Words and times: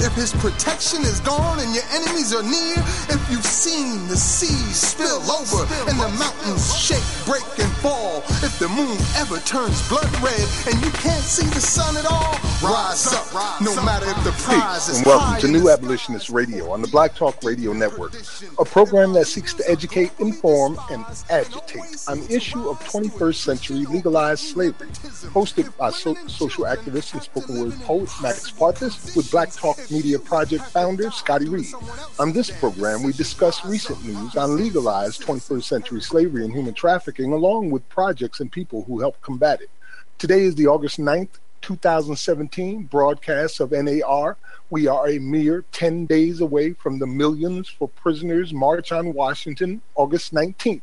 If 0.00 0.14
his 0.14 0.32
protection 0.32 1.02
is 1.02 1.18
gone 1.20 1.58
and 1.58 1.74
your 1.74 1.82
enemies 1.90 2.32
are 2.32 2.42
near. 2.42 2.76
If 3.10 3.18
you've 3.30 3.44
seen 3.44 4.06
the 4.06 4.16
seas 4.16 4.76
spill 4.76 5.18
over 5.30 5.66
and 5.90 5.98
the 5.98 6.08
mountains 6.18 6.76
shake, 6.78 7.02
break, 7.26 7.42
and 7.58 7.72
fall. 7.78 8.18
If 8.46 8.58
the 8.60 8.68
moon 8.68 8.96
ever 9.16 9.38
turns 9.40 9.86
blood 9.88 10.10
red 10.22 10.46
and 10.70 10.78
you 10.84 10.90
can't 10.92 11.22
see 11.24 11.46
the 11.46 11.60
sun 11.60 11.96
at 11.96 12.06
all, 12.06 12.38
rise 12.62 13.12
up. 13.12 13.60
No 13.60 13.74
matter 13.82 14.06
if 14.08 14.22
the 14.24 14.30
prize 14.42 14.88
is 14.88 14.98
and 14.98 15.06
welcome 15.06 15.40
to 15.40 15.48
New 15.48 15.68
Abolitionist 15.70 16.30
Radio 16.30 16.70
on 16.70 16.80
the 16.80 16.88
Black 16.88 17.14
Talk 17.14 17.42
Radio 17.42 17.72
Network, 17.72 18.12
a 18.58 18.64
program 18.64 19.12
that 19.14 19.26
seeks 19.26 19.52
to 19.54 19.68
educate, 19.68 20.12
inform, 20.20 20.78
and 20.90 21.04
agitate 21.28 22.04
on 22.06 22.20
the 22.20 22.34
issue 22.34 22.68
of 22.68 22.78
21st 22.84 23.34
century 23.34 23.84
legalized 23.86 24.44
slavery. 24.44 24.88
Hosted 25.34 25.76
by 25.76 25.90
so- 25.90 26.16
social 26.28 26.64
activist 26.64 27.14
and 27.14 27.22
spoken 27.22 27.60
word 27.60 27.80
poet 27.80 28.08
Max 28.22 28.50
Parthas 28.52 29.16
with 29.16 29.30
Black 29.30 29.52
Talk 29.52 29.77
Media 29.90 30.18
Project 30.18 30.64
founder 30.64 31.10
Scotty 31.10 31.48
Reed. 31.48 31.72
On 32.18 32.32
this 32.32 32.50
program, 32.50 33.02
we 33.02 33.12
discuss 33.12 33.64
recent 33.64 34.04
news 34.04 34.36
on 34.36 34.56
legalized 34.56 35.22
21st 35.22 35.64
century 35.64 36.00
slavery 36.00 36.44
and 36.44 36.52
human 36.52 36.74
trafficking, 36.74 37.32
along 37.32 37.70
with 37.70 37.88
projects 37.88 38.40
and 38.40 38.50
people 38.50 38.84
who 38.84 39.00
help 39.00 39.20
combat 39.20 39.60
it. 39.60 39.70
Today 40.18 40.42
is 40.42 40.54
the 40.56 40.66
August 40.66 40.98
9th, 40.98 41.38
2017 41.62 42.84
broadcast 42.84 43.60
of 43.60 43.72
NAR. 43.72 44.36
We 44.70 44.86
are 44.86 45.08
a 45.08 45.18
mere 45.18 45.64
10 45.72 46.06
days 46.06 46.40
away 46.40 46.72
from 46.72 46.98
the 46.98 47.06
Millions 47.06 47.68
for 47.68 47.88
Prisoners 47.88 48.52
March 48.52 48.92
on 48.92 49.14
Washington, 49.14 49.80
August 49.94 50.34
19th, 50.34 50.82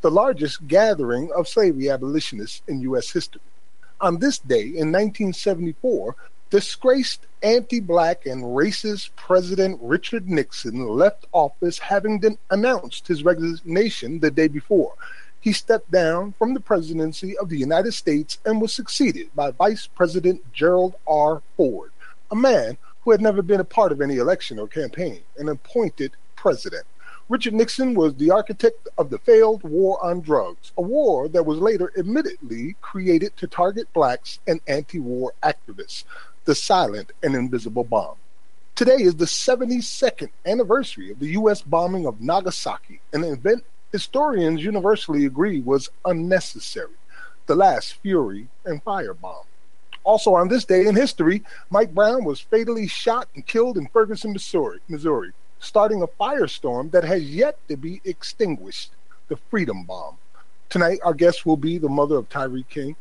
the 0.00 0.10
largest 0.10 0.66
gathering 0.66 1.30
of 1.34 1.48
slavery 1.48 1.90
abolitionists 1.90 2.62
in 2.66 2.80
U.S. 2.82 3.10
history. 3.10 3.42
On 4.00 4.18
this 4.18 4.38
day 4.38 4.62
in 4.62 4.92
1974, 4.92 6.14
disgraced 6.50 7.26
anti 7.42 7.80
black 7.80 8.26
and 8.26 8.42
racist 8.42 9.10
President 9.16 9.78
Richard 9.82 10.28
Nixon 10.28 10.86
left 10.86 11.26
office 11.32 11.78
having 11.78 12.22
announced 12.50 13.08
his 13.08 13.24
resignation 13.24 14.20
the 14.20 14.30
day 14.30 14.48
before. 14.48 14.94
He 15.40 15.52
stepped 15.52 15.90
down 15.90 16.32
from 16.32 16.54
the 16.54 16.60
presidency 16.60 17.36
of 17.38 17.48
the 17.48 17.58
United 17.58 17.92
States 17.92 18.38
and 18.44 18.60
was 18.60 18.72
succeeded 18.72 19.30
by 19.34 19.50
Vice 19.52 19.86
President 19.86 20.52
Gerald 20.52 20.94
R. 21.06 21.42
Ford, 21.56 21.92
a 22.30 22.36
man 22.36 22.78
who 23.02 23.12
had 23.12 23.20
never 23.20 23.42
been 23.42 23.60
a 23.60 23.64
part 23.64 23.92
of 23.92 24.00
any 24.00 24.16
election 24.16 24.58
or 24.58 24.66
campaign, 24.66 25.20
and 25.38 25.48
appointed 25.48 26.12
president. 26.34 26.84
Richard 27.28 27.54
Nixon 27.54 27.94
was 27.94 28.14
the 28.14 28.30
architect 28.30 28.88
of 28.98 29.10
the 29.10 29.18
failed 29.18 29.64
war 29.64 30.04
on 30.04 30.20
drugs, 30.20 30.70
a 30.76 30.82
war 30.82 31.28
that 31.28 31.44
was 31.44 31.58
later 31.58 31.92
admittedly 31.98 32.76
created 32.80 33.36
to 33.36 33.48
target 33.48 33.92
blacks 33.92 34.38
and 34.46 34.60
anti 34.68 35.00
war 35.00 35.32
activists, 35.42 36.04
the 36.46 36.54
silent 36.54 37.12
and 37.22 37.34
invisible 37.34 37.84
bomb. 37.84 38.16
Today 38.76 38.96
is 38.96 39.16
the 39.16 39.24
72nd 39.24 40.30
anniversary 40.46 41.10
of 41.10 41.18
the 41.18 41.30
U.S. 41.30 41.60
bombing 41.60 42.06
of 42.06 42.20
Nagasaki, 42.20 43.00
an 43.12 43.24
event 43.24 43.64
historians 43.92 44.62
universally 44.62 45.26
agree 45.26 45.60
was 45.60 45.90
unnecessary, 46.04 46.94
the 47.46 47.54
last 47.54 47.94
fury 47.94 48.48
and 48.64 48.84
firebomb. 48.84 49.44
Also 50.04 50.34
on 50.34 50.48
this 50.48 50.64
day 50.64 50.86
in 50.86 50.94
history, 50.94 51.42
Mike 51.68 51.92
Brown 51.92 52.24
was 52.24 52.40
fatally 52.40 52.86
shot 52.86 53.28
and 53.34 53.44
killed 53.44 53.76
in 53.76 53.88
Ferguson, 53.88 54.32
Missouri, 54.32 54.78
Missouri, 54.88 55.32
starting 55.58 56.02
a 56.02 56.06
firestorm 56.06 56.92
that 56.92 57.02
has 57.02 57.28
yet 57.28 57.58
to 57.68 57.76
be 57.76 58.00
extinguished, 58.04 58.92
the 59.28 59.36
Freedom 59.50 59.82
Bomb. 59.82 60.16
Tonight, 60.68 61.00
our 61.02 61.14
guest 61.14 61.44
will 61.44 61.56
be 61.56 61.78
the 61.78 61.88
mother 61.88 62.16
of 62.16 62.28
Tyree 62.28 62.66
King, 62.68 62.94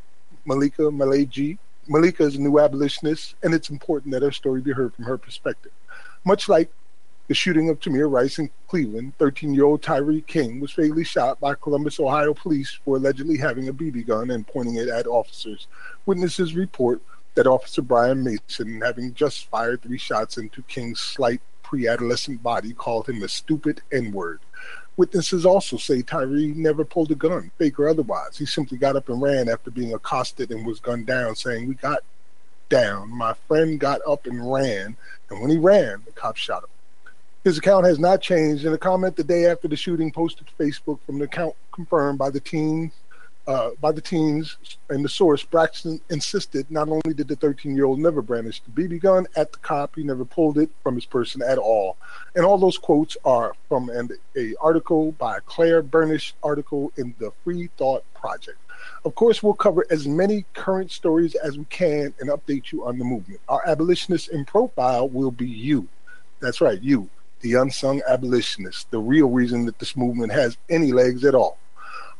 Malika 0.45 0.83
Malaji. 0.83 1.59
Malika 1.87 2.23
is 2.23 2.35
a 2.35 2.41
new 2.41 2.59
abolitionist, 2.59 3.35
and 3.43 3.53
it's 3.53 3.69
important 3.69 4.11
that 4.13 4.23
her 4.23 4.31
story 4.31 4.61
be 4.61 4.71
heard 4.71 4.93
from 4.95 5.05
her 5.05 5.17
perspective. 5.17 5.71
Much 6.23 6.49
like 6.49 6.71
the 7.27 7.33
shooting 7.33 7.69
of 7.69 7.79
Tamir 7.79 8.11
Rice 8.11 8.39
in 8.39 8.49
Cleveland, 8.67 9.13
13 9.17 9.53
year 9.53 9.65
old 9.65 9.81
Tyree 9.81 10.21
King 10.21 10.59
was 10.59 10.71
fatally 10.71 11.03
shot 11.03 11.39
by 11.39 11.55
Columbus, 11.55 11.99
Ohio 11.99 12.33
police 12.33 12.79
for 12.83 12.97
allegedly 12.97 13.37
having 13.37 13.67
a 13.67 13.73
BB 13.73 14.07
gun 14.07 14.31
and 14.31 14.47
pointing 14.47 14.75
it 14.75 14.89
at 14.89 15.07
officers. 15.07 15.67
Witnesses 16.05 16.55
report 16.55 17.01
that 17.35 17.47
Officer 17.47 17.81
Brian 17.81 18.23
Mason, 18.23 18.81
having 18.81 19.13
just 19.13 19.49
fired 19.49 19.81
three 19.81 19.97
shots 19.97 20.37
into 20.37 20.61
King's 20.63 20.99
slight 20.99 21.41
pre 21.63 21.87
adolescent 21.87 22.41
body, 22.41 22.73
called 22.73 23.09
him 23.09 23.21
a 23.23 23.27
stupid 23.27 23.81
N 23.91 24.11
word. 24.11 24.39
Witnesses 24.97 25.45
also 25.45 25.77
say 25.77 26.01
Tyree 26.01 26.53
never 26.55 26.85
pulled 26.85 27.11
a 27.11 27.15
gun, 27.15 27.51
fake 27.57 27.79
or 27.79 27.89
otherwise. 27.89 28.37
He 28.37 28.45
simply 28.45 28.77
got 28.77 28.95
up 28.95 29.09
and 29.09 29.21
ran 29.21 29.49
after 29.49 29.69
being 29.69 29.93
accosted 29.93 30.51
and 30.51 30.65
was 30.65 30.79
gunned 30.79 31.05
down, 31.05 31.35
saying, 31.35 31.67
We 31.67 31.75
got 31.75 31.99
down. 32.69 33.09
My 33.09 33.33
friend 33.47 33.79
got 33.79 33.99
up 34.07 34.25
and 34.25 34.51
ran, 34.51 34.95
and 35.29 35.41
when 35.41 35.51
he 35.51 35.57
ran, 35.57 36.01
the 36.05 36.11
cops 36.11 36.39
shot 36.39 36.63
him. 36.63 36.69
His 37.43 37.57
account 37.57 37.85
has 37.85 37.99
not 37.99 38.21
changed. 38.21 38.65
In 38.65 38.73
a 38.73 38.77
comment 38.77 39.15
the 39.15 39.23
day 39.23 39.45
after 39.45 39.67
the 39.67 39.75
shooting 39.75 40.11
posted 40.11 40.47
to 40.47 40.53
Facebook 40.53 40.99
from 41.05 41.19
the 41.19 41.25
account 41.25 41.55
confirmed 41.71 42.17
by 42.17 42.29
the 42.29 42.39
team, 42.39 42.91
uh, 43.47 43.71
by 43.79 43.91
the 43.91 44.01
teens 44.01 44.57
and 44.89 45.03
the 45.03 45.09
source, 45.09 45.43
Braxton 45.43 46.01
insisted 46.09 46.69
not 46.69 46.89
only 46.89 47.13
did 47.13 47.27
the 47.27 47.35
13-year-old 47.35 47.99
never 47.99 48.21
brandish 48.21 48.61
the 48.61 48.71
BB 48.81 49.01
gun 49.01 49.27
at 49.35 49.51
the 49.51 49.57
cop, 49.59 49.95
he 49.95 50.03
never 50.03 50.25
pulled 50.25 50.57
it 50.57 50.69
from 50.83 50.95
his 50.95 51.05
person 51.05 51.41
at 51.41 51.57
all. 51.57 51.97
And 52.35 52.45
all 52.45 52.57
those 52.57 52.77
quotes 52.77 53.17
are 53.23 53.55
from 53.69 53.89
an 53.89 54.09
a 54.35 54.55
article 54.61 55.11
by 55.13 55.39
Claire 55.45 55.83
Bernish 55.83 56.33
article 56.43 56.91
in 56.97 57.13
the 57.19 57.31
Free 57.43 57.69
Thought 57.77 58.03
Project. 58.13 58.57
Of 59.03 59.15
course, 59.15 59.41
we'll 59.41 59.53
cover 59.53 59.85
as 59.89 60.07
many 60.07 60.45
current 60.53 60.91
stories 60.91 61.35
as 61.35 61.57
we 61.57 61.65
can 61.65 62.13
and 62.19 62.29
update 62.29 62.71
you 62.71 62.85
on 62.85 62.97
the 62.97 63.05
movement. 63.05 63.39
Our 63.47 63.61
abolitionist 63.67 64.29
in 64.29 64.45
profile 64.45 65.07
will 65.09 65.31
be 65.31 65.47
you. 65.47 65.87
That's 66.39 66.61
right, 66.61 66.81
you 66.81 67.09
the 67.41 67.53
unsung 67.53 68.01
abolitionist, 68.07 68.89
the 68.89 68.97
real 68.97 69.29
reason 69.29 69.65
that 69.65 69.77
this 69.77 69.95
movement 69.95 70.31
has 70.31 70.57
any 70.67 70.91
legs 70.91 71.23
at 71.23 71.35
all. 71.35 71.59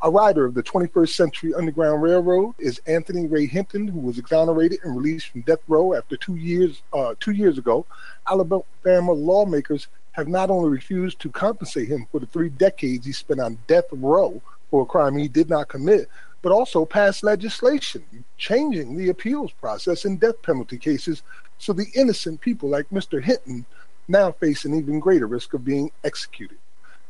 A 0.05 0.11
rider 0.11 0.45
of 0.45 0.53
the 0.53 0.61
21st 0.61 1.15
Century 1.15 1.55
Underground 1.55 2.03
Railroad 2.03 2.53
is 2.59 2.79
Anthony 2.85 3.25
Ray 3.25 3.47
Hinton, 3.47 3.87
who 3.87 4.01
was 4.01 4.19
exonerated 4.19 4.77
and 4.83 4.95
released 4.95 5.29
from 5.29 5.41
death 5.41 5.61
row 5.67 5.95
after 5.95 6.15
two 6.15 6.35
years. 6.35 6.83
Uh, 6.93 7.15
two 7.19 7.31
years 7.31 7.57
ago, 7.57 7.87
Alabama 8.29 9.13
lawmakers 9.13 9.87
have 10.11 10.27
not 10.27 10.51
only 10.51 10.69
refused 10.69 11.19
to 11.21 11.31
compensate 11.31 11.87
him 11.87 12.05
for 12.11 12.19
the 12.19 12.27
three 12.27 12.49
decades 12.49 13.07
he 13.07 13.13
spent 13.13 13.39
on 13.39 13.57
death 13.65 13.85
row 13.91 14.39
for 14.69 14.83
a 14.83 14.85
crime 14.85 15.17
he 15.17 15.27
did 15.27 15.49
not 15.49 15.69
commit, 15.69 16.07
but 16.43 16.51
also 16.51 16.85
passed 16.85 17.23
legislation 17.23 18.03
changing 18.37 18.95
the 18.95 19.09
appeals 19.09 19.53
process 19.53 20.05
in 20.05 20.17
death 20.17 20.39
penalty 20.43 20.77
cases 20.77 21.23
so 21.57 21.73
the 21.73 21.87
innocent 21.95 22.39
people 22.41 22.69
like 22.69 22.87
Mr. 22.91 23.23
Hinton 23.23 23.65
now 24.07 24.31
face 24.33 24.65
an 24.65 24.75
even 24.75 24.99
greater 24.99 25.25
risk 25.25 25.55
of 25.55 25.65
being 25.65 25.89
executed. 26.03 26.59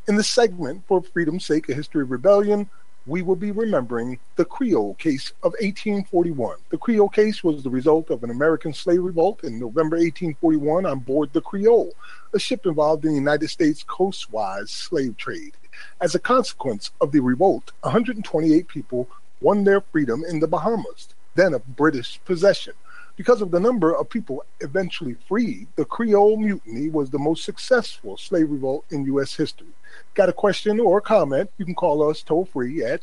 In 0.07 0.15
the 0.15 0.23
segment, 0.23 0.83
For 0.87 1.01
Freedom's 1.01 1.45
Sake, 1.45 1.67
A 1.67 1.73
History 1.73 2.03
of 2.03 2.11
Rebellion, 2.11 2.69
we 3.07 3.21
will 3.21 3.35
be 3.35 3.51
remembering 3.51 4.19
the 4.35 4.45
Creole 4.45 4.95
case 4.95 5.31
of 5.43 5.51
1841. 5.53 6.57
The 6.69 6.77
Creole 6.77 7.09
case 7.09 7.43
was 7.43 7.63
the 7.63 7.69
result 7.69 8.09
of 8.09 8.23
an 8.23 8.31
American 8.31 8.73
slave 8.73 9.03
revolt 9.03 9.43
in 9.43 9.59
November 9.59 9.97
1841 9.97 10.85
on 10.85 10.99
board 10.99 11.31
the 11.31 11.41
Creole, 11.41 11.93
a 12.33 12.39
ship 12.39 12.65
involved 12.65 13.05
in 13.05 13.11
the 13.11 13.17
United 13.17 13.49
States 13.49 13.83
coastwise 13.83 14.71
slave 14.71 15.17
trade. 15.17 15.53
As 16.01 16.15
a 16.15 16.19
consequence 16.19 16.91
of 16.99 17.11
the 17.11 17.19
revolt, 17.19 17.71
128 17.81 18.67
people 18.67 19.07
won 19.41 19.63
their 19.63 19.81
freedom 19.81 20.23
in 20.27 20.39
the 20.39 20.47
Bahamas, 20.47 21.09
then 21.35 21.53
a 21.53 21.59
British 21.59 22.19
possession. 22.25 22.73
Because 23.15 23.41
of 23.41 23.51
the 23.51 23.59
number 23.59 23.95
of 23.95 24.09
people 24.09 24.43
eventually 24.59 25.15
freed, 25.27 25.67
the 25.75 25.85
Creole 25.85 26.37
Mutiny 26.37 26.89
was 26.89 27.09
the 27.09 27.19
most 27.19 27.45
successful 27.45 28.17
slave 28.17 28.49
revolt 28.49 28.85
in 28.89 29.05
U.S. 29.05 29.35
history. 29.35 29.67
Got 30.15 30.29
a 30.29 30.33
question 30.33 30.79
or 30.79 30.97
a 30.97 31.01
comment? 31.01 31.49
You 31.57 31.65
can 31.65 31.75
call 31.75 32.09
us 32.09 32.21
toll 32.21 32.45
free 32.45 32.83
at 32.83 33.01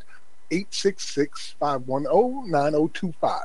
866 0.50 1.56
510 1.58 2.50
9025. 2.50 3.40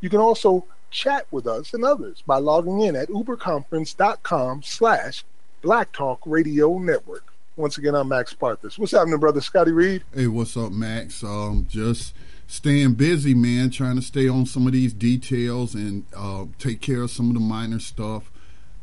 You 0.00 0.08
can 0.08 0.20
also 0.20 0.64
chat 0.90 1.26
with 1.32 1.46
us 1.46 1.74
and 1.74 1.84
others 1.84 2.22
by 2.26 2.38
logging 2.38 2.82
in 2.82 2.94
at 2.94 3.08
uberconference.com 3.08 4.62
slash 4.62 5.24
Black 5.62 5.90
Talk 5.92 6.20
Radio 6.24 6.78
Network. 6.78 7.32
Once 7.56 7.78
again, 7.78 7.94
I'm 7.94 8.08
Max 8.08 8.32
Parthas. 8.34 8.78
What's 8.78 8.92
happening, 8.92 9.18
brother 9.18 9.40
Scotty 9.40 9.72
Reed? 9.72 10.04
Hey, 10.14 10.26
what's 10.26 10.56
up, 10.56 10.72
Max? 10.72 11.22
Um, 11.22 11.66
just 11.68 12.14
staying 12.52 12.92
busy, 12.92 13.32
man, 13.32 13.70
trying 13.70 13.96
to 13.96 14.02
stay 14.02 14.28
on 14.28 14.44
some 14.44 14.66
of 14.66 14.74
these 14.74 14.92
details 14.92 15.74
and 15.74 16.04
uh, 16.14 16.44
take 16.58 16.82
care 16.82 17.00
of 17.00 17.10
some 17.10 17.28
of 17.28 17.34
the 17.34 17.40
minor 17.40 17.78
stuff, 17.78 18.30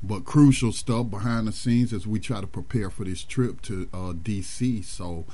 but 0.01 0.25
crucial 0.25 0.71
stuff 0.71 1.11
behind 1.11 1.47
the 1.47 1.51
scenes 1.51 1.93
as 1.93 2.07
we 2.07 2.19
try 2.19 2.41
to 2.41 2.47
prepare 2.47 2.89
for 2.89 3.03
this 3.03 3.23
trip 3.23 3.61
to 3.61 3.87
uh, 3.93 4.13
DC. 4.13 4.83
So, 4.83 5.25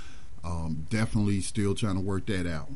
um, 0.43 0.85
definitely 0.89 1.39
still 1.39 1.73
trying 1.75 1.95
to 1.95 2.01
work 2.01 2.25
that 2.25 2.45
out. 2.45 2.67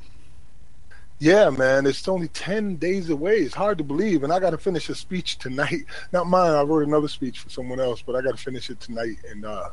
Yeah, 1.20 1.50
man, 1.50 1.86
it's 1.86 2.08
only 2.08 2.30
10 2.30 2.78
days 2.78 3.10
away. 3.10 3.40
It's 3.40 3.54
hard 3.54 3.80
to 3.80 3.84
believe. 3.84 4.24
And 4.24 4.32
I 4.32 4.40
got 4.40 4.52
to 4.52 4.58
finish 4.58 4.88
a 4.88 4.96
speech 4.96 5.40
tonight. 5.40 5.84
Not 6.14 6.28
mine, 6.28 6.54
I 6.54 6.62
wrote 6.62 6.88
another 6.88 7.10
speech 7.10 7.40
for 7.40 7.50
someone 7.50 7.82
else, 7.82 8.02
but 8.02 8.16
I 8.16 8.22
got 8.22 8.38
to 8.38 8.42
finish 8.42 8.70
it 8.70 8.80
tonight. 8.80 9.18
And 9.30 9.44
uh, 9.44 9.68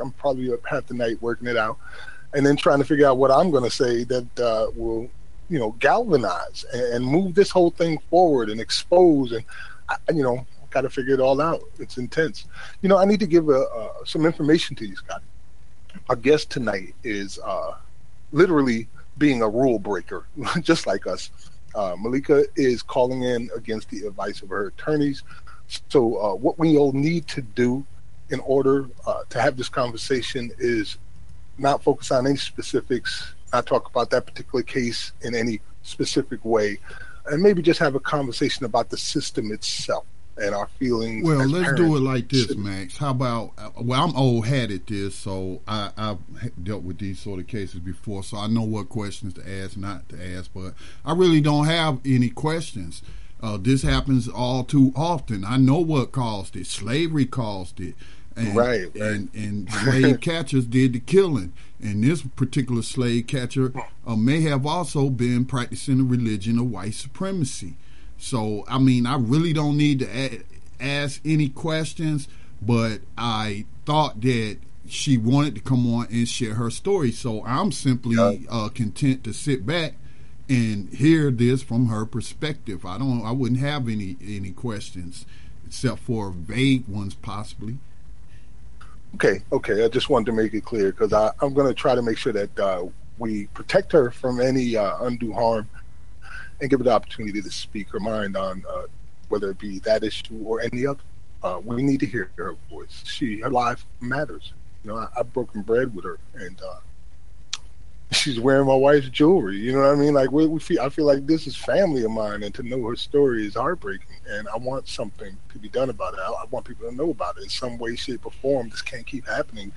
I'm 0.00 0.12
probably 0.12 0.50
up 0.50 0.66
half 0.66 0.86
the 0.86 0.94
night 0.94 1.20
working 1.20 1.46
it 1.46 1.58
out 1.58 1.76
and 2.34 2.44
then 2.44 2.56
trying 2.56 2.78
to 2.78 2.84
figure 2.84 3.06
out 3.06 3.16
what 3.16 3.30
I'm 3.30 3.50
going 3.50 3.64
to 3.64 3.70
say 3.70 4.04
that 4.04 4.40
uh, 4.40 4.66
will, 4.76 5.08
you 5.48 5.58
know, 5.58 5.72
galvanize 5.78 6.64
and, 6.72 6.82
and, 6.94 7.04
move 7.04 7.34
this 7.34 7.50
whole 7.50 7.70
thing 7.70 7.98
forward 8.10 8.50
and 8.50 8.60
expose 8.60 9.32
and, 9.32 9.44
you 10.12 10.22
know, 10.22 10.44
got 10.70 10.82
to 10.82 10.90
figure 10.90 11.14
it 11.14 11.20
all 11.20 11.40
out. 11.40 11.62
It's 11.78 11.96
intense. 11.96 12.46
You 12.82 12.88
know, 12.88 12.98
I 12.98 13.04
need 13.04 13.20
to 13.20 13.26
give 13.26 13.48
a, 13.48 13.60
uh, 13.60 14.04
some 14.04 14.26
information 14.26 14.74
to 14.76 14.86
you, 14.86 14.96
Scott. 14.96 15.22
Our 16.08 16.16
guest 16.16 16.50
tonight 16.50 16.94
is 17.04 17.38
uh, 17.38 17.76
literally 18.32 18.88
being 19.16 19.42
a 19.42 19.48
rule 19.48 19.78
breaker, 19.78 20.26
just 20.60 20.86
like 20.86 21.06
us. 21.06 21.30
Uh, 21.74 21.96
Malika 21.98 22.44
is 22.56 22.82
calling 22.82 23.22
in 23.22 23.48
against 23.54 23.90
the 23.90 24.06
advice 24.06 24.42
of 24.42 24.48
her 24.48 24.66
attorneys. 24.66 25.22
So, 25.88 26.16
uh, 26.16 26.34
what 26.34 26.58
we 26.58 26.76
all 26.76 26.92
need 26.92 27.26
to 27.28 27.42
do 27.42 27.86
in 28.30 28.40
order 28.40 28.88
uh, 29.06 29.22
to 29.30 29.40
have 29.40 29.56
this 29.56 29.68
conversation 29.68 30.50
is 30.58 30.98
not 31.58 31.82
focus 31.82 32.10
on 32.10 32.26
any 32.26 32.36
specifics, 32.36 33.34
not 33.52 33.66
talk 33.66 33.88
about 33.88 34.10
that 34.10 34.26
particular 34.26 34.62
case 34.62 35.12
in 35.22 35.34
any 35.34 35.60
specific 35.82 36.44
way, 36.44 36.78
and 37.26 37.42
maybe 37.42 37.62
just 37.62 37.80
have 37.80 37.94
a 37.94 38.00
conversation 38.00 38.64
about 38.64 38.90
the 38.90 38.96
system 38.96 39.52
itself 39.52 40.04
and 40.36 40.54
our 40.54 40.66
feelings. 40.78 41.24
Well, 41.24 41.46
let's 41.46 41.64
parents. 41.64 41.80
do 41.80 41.96
it 41.96 42.00
like 42.00 42.28
this, 42.28 42.56
Max. 42.56 42.96
How 42.96 43.10
about? 43.10 43.52
Well, 43.80 44.02
I'm 44.02 44.16
old 44.16 44.46
hat 44.46 44.70
at 44.70 44.86
this, 44.86 45.14
so 45.14 45.62
I, 45.66 45.90
have 45.96 46.18
dealt 46.62 46.82
with 46.82 46.98
these 46.98 47.20
sort 47.20 47.40
of 47.40 47.46
cases 47.46 47.80
before, 47.80 48.22
so 48.24 48.36
I 48.36 48.46
know 48.46 48.62
what 48.62 48.88
questions 48.88 49.34
to 49.34 49.48
ask, 49.48 49.76
not 49.76 50.08
to 50.10 50.36
ask. 50.36 50.50
But 50.52 50.74
I 51.04 51.12
really 51.12 51.40
don't 51.40 51.66
have 51.66 52.00
any 52.04 52.30
questions. 52.30 53.02
Uh, 53.40 53.58
this 53.58 53.82
happens 53.82 54.28
all 54.28 54.64
too 54.64 54.92
often. 54.96 55.44
I 55.44 55.56
know 55.58 55.78
what 55.78 56.12
caused 56.12 56.56
it. 56.56 56.66
Slavery 56.66 57.26
caused 57.26 57.80
it. 57.80 57.94
And, 58.36 58.56
right, 58.56 58.86
right. 58.86 58.96
And, 58.96 59.30
and 59.34 59.70
slave 59.70 60.20
catchers 60.20 60.66
did 60.66 60.92
the 60.92 61.00
killing. 61.00 61.52
And 61.80 62.02
this 62.02 62.22
particular 62.22 62.82
slave 62.82 63.26
catcher 63.26 63.72
uh, 64.06 64.16
may 64.16 64.40
have 64.42 64.66
also 64.66 65.10
been 65.10 65.44
practicing 65.44 65.98
the 65.98 66.04
religion 66.04 66.58
of 66.58 66.70
white 66.70 66.94
supremacy. 66.94 67.74
So, 68.18 68.64
I 68.68 68.78
mean, 68.78 69.06
I 69.06 69.16
really 69.16 69.52
don't 69.52 69.76
need 69.76 70.00
to 70.00 70.08
a- 70.08 70.42
ask 70.80 71.20
any 71.24 71.48
questions, 71.48 72.26
but 72.60 73.00
I 73.16 73.66
thought 73.84 74.20
that 74.22 74.58
she 74.86 75.16
wanted 75.16 75.54
to 75.54 75.60
come 75.60 75.92
on 75.92 76.06
and 76.10 76.28
share 76.28 76.54
her 76.54 76.70
story. 76.70 77.12
So 77.12 77.44
I'm 77.44 77.72
simply 77.72 78.16
yeah. 78.16 78.48
uh, 78.50 78.68
content 78.68 79.24
to 79.24 79.32
sit 79.32 79.66
back 79.66 79.94
and 80.48 80.88
hear 80.90 81.30
this 81.30 81.62
from 81.62 81.86
her 81.86 82.04
perspective. 82.04 82.84
I 82.84 82.98
don't. 82.98 83.24
I 83.24 83.30
wouldn't 83.30 83.60
have 83.60 83.88
any 83.88 84.16
any 84.22 84.50
questions 84.50 85.24
except 85.66 86.00
for 86.00 86.30
vague 86.30 86.86
ones, 86.86 87.14
possibly. 87.14 87.78
Okay, 89.14 89.42
okay. 89.52 89.84
I 89.84 89.88
just 89.88 90.10
wanted 90.10 90.26
to 90.26 90.32
make 90.32 90.54
it 90.54 90.64
clear 90.64 90.90
because 90.90 91.12
I'm 91.12 91.54
going 91.54 91.68
to 91.68 91.74
try 91.74 91.94
to 91.94 92.02
make 92.02 92.18
sure 92.18 92.32
that 92.32 92.58
uh, 92.58 92.86
we 93.18 93.46
protect 93.48 93.92
her 93.92 94.10
from 94.10 94.40
any 94.40 94.76
uh, 94.76 95.04
undue 95.04 95.32
harm 95.32 95.68
and 96.60 96.68
give 96.68 96.80
her 96.80 96.84
the 96.84 96.92
opportunity 96.92 97.40
to 97.40 97.50
speak 97.50 97.90
her 97.90 98.00
mind 98.00 98.36
on 98.36 98.64
uh, 98.68 98.82
whether 99.28 99.50
it 99.50 99.58
be 99.58 99.78
that 99.80 100.02
issue 100.02 100.42
or 100.44 100.60
any 100.60 100.84
other. 100.84 101.00
Uh, 101.44 101.60
we 101.62 101.82
need 101.82 102.00
to 102.00 102.06
hear 102.06 102.30
her 102.36 102.56
voice. 102.68 103.04
She, 103.04 103.40
her 103.40 103.50
life 103.50 103.86
matters. 104.00 104.52
You 104.82 104.90
know, 104.90 104.96
I, 104.96 105.08
have 105.16 105.32
broken 105.32 105.62
bread 105.62 105.94
with 105.94 106.04
her, 106.04 106.18
and 106.34 106.60
uh, 106.60 106.80
she's 108.14 108.40
wearing 108.40 108.66
my 108.66 108.74
wife's 108.74 109.08
jewelry. 109.08 109.56
You 109.56 109.72
know 109.72 109.80
what 109.80 109.90
I 109.90 109.94
mean? 109.94 110.14
Like 110.14 110.30
we, 110.30 110.46
we 110.46 110.60
feel, 110.60 110.80
I 110.80 110.88
feel 110.88 111.04
like 111.04 111.26
this 111.26 111.46
is 111.46 111.56
family 111.56 112.04
of 112.04 112.10
mine, 112.10 112.42
and 112.42 112.54
to 112.54 112.62
know 112.62 112.86
her 112.88 112.96
story 112.96 113.46
is 113.46 113.54
heartbreaking. 113.54 114.16
And 114.28 114.48
I 114.48 114.56
want 114.56 114.88
something 114.88 115.36
to 115.52 115.58
be 115.58 115.68
done 115.68 115.90
about 115.90 116.14
it. 116.14 116.20
I, 116.20 116.30
I 116.30 116.44
want 116.50 116.64
people 116.66 116.88
to 116.88 116.94
know 116.94 117.10
about 117.10 117.36
it 117.38 117.44
in 117.44 117.48
some 117.48 117.78
way, 117.78 117.96
shape, 117.96 118.26
or 118.26 118.32
form. 118.32 118.68
This 118.68 118.82
can't 118.82 119.06
keep 119.06 119.26
happening 119.26 119.72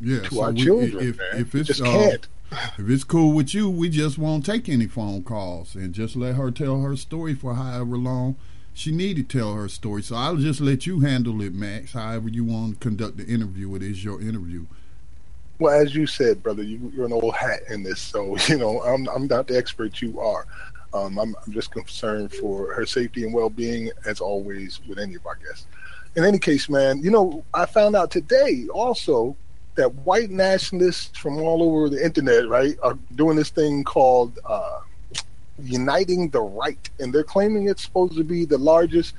yeah, 0.00 0.20
to 0.20 0.34
so 0.34 0.42
our 0.42 0.52
we, 0.52 0.64
children. 0.64 1.08
If, 1.08 1.20
if 1.34 1.54
it's 1.54 1.68
just 1.68 1.82
uh, 1.82 1.84
can't. 1.84 2.28
If 2.78 2.88
it's 2.88 3.04
cool 3.04 3.34
with 3.34 3.52
you, 3.54 3.68
we 3.68 3.90
just 3.90 4.16
won't 4.16 4.46
take 4.46 4.68
any 4.68 4.86
phone 4.86 5.22
calls 5.22 5.74
and 5.74 5.92
just 5.92 6.16
let 6.16 6.36
her 6.36 6.50
tell 6.50 6.80
her 6.80 6.96
story 6.96 7.34
for 7.34 7.54
however 7.54 7.98
long 7.98 8.36
she 8.72 8.92
needed 8.92 9.28
to 9.28 9.38
tell 9.38 9.54
her 9.54 9.68
story. 9.68 10.02
So 10.02 10.16
I'll 10.16 10.36
just 10.36 10.60
let 10.60 10.86
you 10.86 11.00
handle 11.00 11.42
it, 11.42 11.52
Max. 11.52 11.92
However 11.92 12.28
you 12.28 12.44
want 12.44 12.74
to 12.74 12.88
conduct 12.88 13.16
the 13.16 13.26
interview, 13.26 13.74
it 13.74 13.82
is 13.82 14.04
your 14.04 14.20
interview. 14.20 14.66
Well, 15.58 15.80
as 15.80 15.94
you 15.94 16.06
said, 16.06 16.42
brother, 16.42 16.62
you, 16.62 16.92
are 17.00 17.06
an 17.06 17.12
old 17.12 17.34
hat 17.34 17.60
in 17.68 17.82
this, 17.82 18.00
so 18.00 18.36
you 18.48 18.58
know 18.58 18.80
I'm 18.82 19.08
I'm 19.08 19.26
not 19.26 19.46
the 19.46 19.56
expert 19.56 20.00
you 20.00 20.20
are. 20.20 20.46
Um, 20.94 21.18
I'm, 21.18 21.36
I'm 21.44 21.52
just 21.52 21.70
concerned 21.70 22.32
for 22.32 22.72
her 22.72 22.86
safety 22.86 23.22
and 23.24 23.34
well-being, 23.34 23.90
as 24.06 24.20
always 24.20 24.80
with 24.88 24.98
any 24.98 25.16
of 25.16 25.26
our 25.26 25.34
guests. 25.36 25.66
In 26.16 26.24
any 26.24 26.38
case, 26.38 26.68
man, 26.68 27.02
you 27.02 27.10
know 27.10 27.44
I 27.52 27.66
found 27.66 27.96
out 27.96 28.10
today 28.10 28.66
also 28.72 29.36
that 29.74 29.94
white 29.96 30.30
nationalists 30.30 31.16
from 31.16 31.38
all 31.38 31.62
over 31.62 31.88
the 31.88 32.04
internet, 32.04 32.48
right, 32.48 32.76
are 32.82 32.98
doing 33.14 33.36
this 33.36 33.50
thing 33.50 33.84
called 33.84 34.38
uh, 34.44 34.80
uniting 35.62 36.30
the 36.30 36.40
right, 36.40 36.90
and 36.98 37.12
they're 37.12 37.24
claiming 37.24 37.68
it's 37.68 37.82
supposed 37.82 38.16
to 38.16 38.24
be 38.24 38.44
the 38.44 38.58
largest 38.58 39.14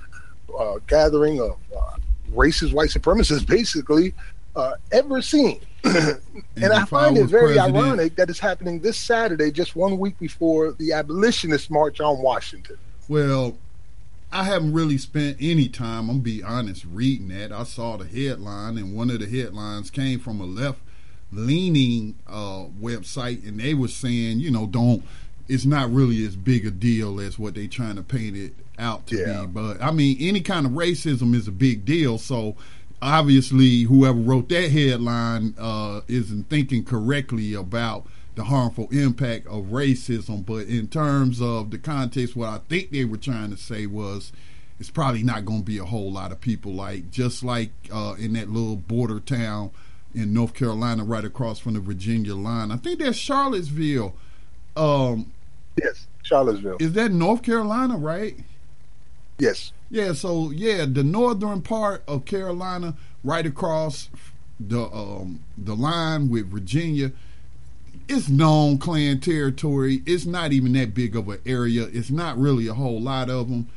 uh, 0.57 0.75
gathering 0.87 1.39
of 1.39 1.57
uh, 1.77 1.95
racist 2.33 2.73
white 2.73 2.89
supremacists, 2.89 3.47
basically, 3.57 4.13
uh, 4.55 4.73
ever 4.91 5.21
seen. 5.21 5.59
and, 5.83 6.73
I 6.73 6.85
find 6.85 7.17
I 7.17 7.21
it 7.21 7.27
very 7.27 7.55
president, 7.55 7.77
ironic 7.77 8.15
that 8.17 8.29
it's 8.29 8.39
happening 8.39 8.79
this 8.79 8.97
Saturday, 8.97 9.51
just 9.51 9.75
one 9.75 9.97
week 9.97 10.19
before 10.19 10.73
the 10.73 10.91
abolitionist 10.91 11.71
march 11.71 12.01
on 12.01 12.21
Washington. 12.21 12.77
Well, 13.07 13.57
I 14.31 14.43
haven't 14.43 14.73
really 14.73 14.97
spent 14.97 15.37
any 15.39 15.69
time, 15.69 16.01
I'm 16.01 16.07
gonna 16.07 16.19
be 16.19 16.43
honest, 16.43 16.85
reading 16.91 17.29
that. 17.29 17.51
I 17.51 17.63
saw 17.63 17.97
the 17.97 18.05
headline, 18.05 18.77
and 18.77 18.95
one 18.95 19.09
of 19.09 19.19
the 19.19 19.25
headlines 19.25 19.89
came 19.89 20.19
from 20.19 20.41
a 20.41 20.45
left 20.45 20.79
leaning 21.31 22.15
uh, 22.27 22.65
website, 22.81 23.47
and 23.47 23.59
they 23.59 23.73
were 23.73 23.87
saying, 23.87 24.39
you 24.39 24.51
know, 24.51 24.67
don't. 24.67 25.03
It's 25.47 25.65
not 25.65 25.91
really 25.91 26.23
as 26.25 26.35
big 26.35 26.67
a 26.67 26.71
deal 26.71 27.19
as 27.19 27.39
what 27.39 27.55
they're 27.55 27.65
trying 27.65 27.95
to 27.95 28.03
paint 28.03 28.37
it 28.37 28.53
out 28.77 29.07
to 29.07 29.17
yeah. 29.17 29.41
be. 29.41 29.47
But 29.47 29.81
I 29.81 29.91
mean, 29.91 30.17
any 30.19 30.41
kind 30.41 30.65
of 30.65 30.73
racism 30.73 31.33
is 31.33 31.47
a 31.47 31.51
big 31.51 31.85
deal. 31.85 32.19
So 32.19 32.55
obviously 33.01 33.83
whoever 33.83 34.17
wrote 34.17 34.49
that 34.49 34.69
headline 34.71 35.55
uh, 35.57 36.01
isn't 36.07 36.49
thinking 36.49 36.83
correctly 36.83 37.53
about 37.53 38.05
the 38.35 38.45
harmful 38.45 38.87
impact 38.91 39.47
of 39.47 39.65
racism. 39.65 40.45
But 40.45 40.67
in 40.67 40.87
terms 40.87 41.41
of 41.41 41.71
the 41.71 41.77
context, 41.77 42.35
what 42.35 42.49
I 42.49 42.59
think 42.69 42.91
they 42.91 43.05
were 43.05 43.17
trying 43.17 43.51
to 43.51 43.57
say 43.57 43.85
was 43.85 44.31
it's 44.79 44.89
probably 44.89 45.23
not 45.23 45.45
going 45.45 45.59
to 45.59 45.65
be 45.65 45.77
a 45.77 45.85
whole 45.85 46.11
lot 46.11 46.31
of 46.31 46.39
people 46.39 46.73
like 46.73 47.11
just 47.11 47.43
like 47.43 47.71
uh, 47.93 48.15
in 48.17 48.33
that 48.33 48.49
little 48.49 48.77
border 48.77 49.19
town 49.19 49.71
in 50.15 50.33
North 50.33 50.53
Carolina, 50.53 51.03
right 51.03 51.25
across 51.25 51.59
from 51.59 51.73
the 51.73 51.79
Virginia 51.79 52.33
line. 52.33 52.71
I 52.71 52.77
think 52.77 52.99
that's 52.99 53.17
Charlottesville. 53.17 54.15
Um, 54.75 55.31
yes, 55.81 56.07
Charlottesville. 56.23 56.77
Is 56.79 56.93
that 56.93 57.11
North 57.11 57.43
Carolina, 57.43 57.97
right? 57.97 58.37
Yes. 59.39 59.71
Yeah, 59.89 60.13
so 60.13 60.51
yeah, 60.51 60.85
the 60.85 61.03
northern 61.03 61.61
part 61.61 62.03
of 62.07 62.25
Carolina, 62.25 62.95
right 63.23 63.45
across 63.45 64.09
the 64.59 64.81
um, 64.81 65.43
the 65.57 65.75
line 65.75 66.29
with 66.29 66.51
Virginia, 66.51 67.11
it's 68.07 68.29
known 68.29 68.77
Klan 68.77 69.19
territory. 69.19 70.01
It's 70.05 70.25
not 70.25 70.51
even 70.51 70.73
that 70.73 70.93
big 70.93 71.15
of 71.15 71.29
an 71.29 71.39
area. 71.45 71.87
It's 71.91 72.11
not 72.11 72.37
really 72.37 72.67
a 72.67 72.73
whole 72.73 73.01
lot 73.01 73.29
of 73.29 73.49
them, 73.49 73.69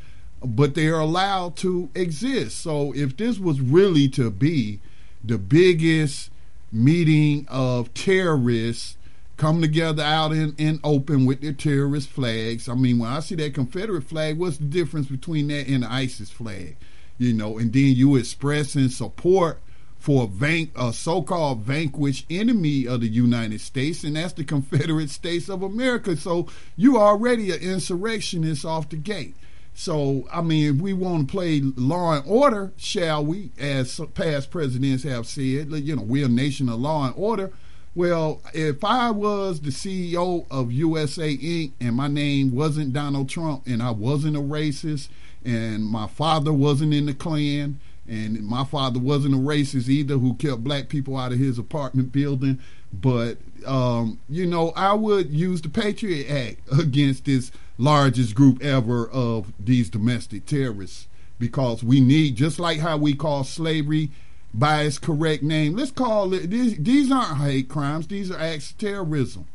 but 0.44 0.74
they 0.74 0.88
are 0.88 1.00
allowed 1.00 1.56
to 1.56 1.88
exist. 1.94 2.58
So 2.58 2.92
if 2.94 3.16
this 3.16 3.38
was 3.38 3.60
really 3.60 4.08
to 4.08 4.30
be 4.30 4.80
the 5.24 5.38
biggest 5.38 6.30
meeting 6.72 7.46
of 7.48 7.92
terrorists 7.94 8.96
come 9.42 9.60
together 9.60 10.04
out 10.04 10.30
in, 10.30 10.54
in 10.56 10.78
open 10.84 11.26
with 11.26 11.40
their 11.40 11.52
terrorist 11.52 12.08
flags. 12.08 12.68
I 12.68 12.74
mean, 12.74 13.00
when 13.00 13.10
I 13.10 13.18
see 13.18 13.34
that 13.34 13.54
Confederate 13.54 14.04
flag, 14.04 14.38
what's 14.38 14.58
the 14.58 14.66
difference 14.66 15.08
between 15.08 15.48
that 15.48 15.66
and 15.66 15.82
the 15.82 15.92
ISIS 15.92 16.30
flag? 16.30 16.76
You 17.18 17.32
know, 17.32 17.58
and 17.58 17.72
then 17.72 17.88
you 17.96 18.14
expressing 18.14 18.88
support 18.88 19.58
for 19.98 20.24
a, 20.24 20.26
van- 20.28 20.70
a 20.76 20.92
so-called 20.92 21.62
vanquished 21.62 22.24
enemy 22.30 22.86
of 22.86 23.00
the 23.00 23.08
United 23.08 23.60
States, 23.60 24.04
and 24.04 24.14
that's 24.14 24.34
the 24.34 24.44
Confederate 24.54 25.10
States 25.10 25.48
of 25.48 25.64
America. 25.64 26.16
So 26.16 26.46
you 26.76 26.98
already 26.98 27.50
an 27.50 27.58
insurrectionist 27.58 28.64
off 28.64 28.90
the 28.90 28.96
gate. 28.96 29.34
So 29.74 30.28
I 30.32 30.40
mean, 30.42 30.76
if 30.76 30.80
we 30.80 30.92
want 30.92 31.26
to 31.26 31.32
play 31.32 31.60
law 31.62 32.14
and 32.14 32.24
order, 32.28 32.72
shall 32.76 33.24
we? 33.24 33.50
As 33.58 34.00
past 34.14 34.52
presidents 34.52 35.02
have 35.02 35.26
said, 35.26 35.72
you 35.72 35.96
know, 35.96 36.02
we're 36.02 36.26
a 36.26 36.28
nation 36.28 36.68
of 36.68 36.78
law 36.78 37.06
and 37.06 37.14
order. 37.16 37.50
Well, 37.94 38.40
if 38.54 38.82
I 38.84 39.10
was 39.10 39.60
the 39.60 39.70
CEO 39.70 40.46
of 40.50 40.72
USA 40.72 41.36
Inc. 41.36 41.72
and 41.78 41.94
my 41.94 42.08
name 42.08 42.54
wasn't 42.54 42.94
Donald 42.94 43.28
Trump 43.28 43.66
and 43.66 43.82
I 43.82 43.90
wasn't 43.90 44.36
a 44.36 44.40
racist 44.40 45.08
and 45.44 45.84
my 45.84 46.06
father 46.06 46.52
wasn't 46.52 46.94
in 46.94 47.06
the 47.06 47.14
Klan 47.14 47.78
and 48.08 48.42
my 48.44 48.64
father 48.64 48.98
wasn't 48.98 49.34
a 49.34 49.38
racist 49.38 49.88
either 49.88 50.18
who 50.18 50.34
kept 50.34 50.64
black 50.64 50.88
people 50.88 51.16
out 51.16 51.32
of 51.32 51.38
his 51.38 51.58
apartment 51.58 52.12
building 52.12 52.58
but 52.92 53.38
um, 53.64 54.18
you 54.28 54.44
know 54.44 54.72
i 54.74 54.92
would 54.92 55.30
use 55.30 55.62
the 55.62 55.68
patriot 55.68 56.28
act 56.28 56.60
against 56.78 57.24
this 57.24 57.52
largest 57.78 58.34
group 58.34 58.62
ever 58.62 59.08
of 59.10 59.52
these 59.58 59.88
domestic 59.88 60.46
terrorists 60.46 61.06
because 61.38 61.82
we 61.82 62.00
need 62.00 62.36
just 62.36 62.58
like 62.58 62.80
how 62.80 62.96
we 62.96 63.14
call 63.14 63.44
slavery 63.44 64.10
by 64.54 64.82
its 64.82 64.98
correct 64.98 65.42
name 65.42 65.76
let's 65.76 65.90
call 65.90 66.32
it 66.34 66.50
these, 66.50 66.76
these 66.78 67.10
aren't 67.10 67.38
hate 67.38 67.68
crimes 67.68 68.06
these 68.06 68.30
are 68.30 68.38
acts 68.38 68.70
of 68.70 68.78
terrorism 68.78 69.46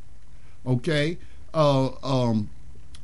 okay 0.65 1.17
uh, 1.53 1.89
um, 2.03 2.49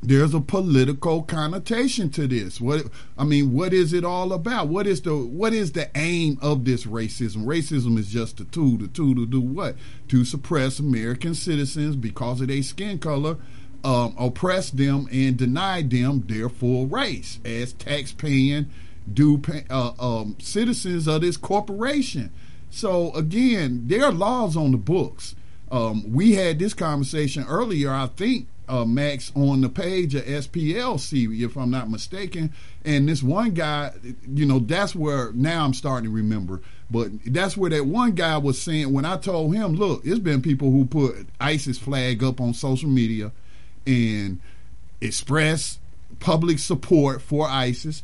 there's 0.05 0.33
a 0.33 0.41
political 0.41 1.23
connotation 1.23 2.09
to 2.11 2.27
this. 2.27 2.59
What 2.59 2.87
I 3.17 3.23
mean, 3.23 3.53
what 3.53 3.73
is 3.73 3.93
it 3.93 4.03
all 4.03 4.33
about? 4.33 4.67
What 4.67 4.85
is 4.85 5.01
the 5.01 5.15
what 5.15 5.53
is 5.53 5.71
the 5.71 5.89
aim 5.95 6.37
of 6.41 6.65
this 6.65 6.85
racism? 6.85 7.45
Racism 7.45 7.97
is 7.97 8.09
just 8.09 8.39
a 8.41 8.45
tool, 8.45 8.77
the 8.77 8.87
tool 8.87 9.15
to 9.15 9.25
do 9.25 9.39
what? 9.39 9.75
To 10.09 10.25
suppress 10.25 10.79
American 10.79 11.33
citizens 11.33 11.95
because 11.95 12.41
of 12.41 12.49
their 12.49 12.61
skin 12.63 12.99
color, 12.99 13.37
um, 13.83 14.13
oppress 14.19 14.69
them 14.69 15.07
and 15.11 15.37
deny 15.37 15.81
them 15.81 16.23
their 16.27 16.49
full 16.49 16.85
race 16.87 17.39
as 17.45 17.71
tax-paying, 17.73 18.69
do 19.11 19.41
uh, 19.69 19.91
um, 19.99 20.35
citizens 20.39 21.07
of 21.07 21.21
this 21.21 21.37
corporation. 21.37 22.31
So 22.69 23.13
again, 23.13 23.83
there 23.87 24.05
are 24.05 24.11
laws 24.11 24.57
on 24.57 24.71
the 24.71 24.77
books. 24.77 25.35
Um, 25.71 26.11
we 26.11 26.33
had 26.33 26.59
this 26.59 26.73
conversation 26.73 27.45
earlier, 27.47 27.91
I 27.91 28.07
think, 28.07 28.47
uh, 28.67 28.85
Max 28.85 29.31
on 29.35 29.61
the 29.61 29.69
page 29.69 30.15
of 30.15 30.23
SPLC, 30.23 31.41
if 31.41 31.57
I'm 31.57 31.69
not 31.69 31.89
mistaken. 31.89 32.53
And 32.85 33.09
this 33.09 33.21
one 33.21 33.51
guy, 33.51 33.91
you 34.27 34.45
know, 34.45 34.59
that's 34.59 34.95
where 34.95 35.31
now 35.33 35.65
I'm 35.65 35.73
starting 35.73 36.09
to 36.09 36.15
remember. 36.15 36.61
But 36.89 37.11
that's 37.25 37.57
where 37.57 37.69
that 37.71 37.85
one 37.85 38.11
guy 38.11 38.37
was 38.37 38.61
saying 38.61 38.93
when 38.93 39.05
I 39.05 39.17
told 39.17 39.55
him, 39.55 39.75
look, 39.75 40.05
it's 40.05 40.19
been 40.19 40.41
people 40.41 40.71
who 40.71 40.85
put 40.85 41.27
ISIS 41.39 41.77
flag 41.77 42.23
up 42.23 42.39
on 42.39 42.53
social 42.53 42.89
media 42.89 43.31
and 43.85 44.39
express 45.01 45.79
public 46.19 46.59
support 46.59 47.21
for 47.21 47.47
ISIS, 47.47 48.03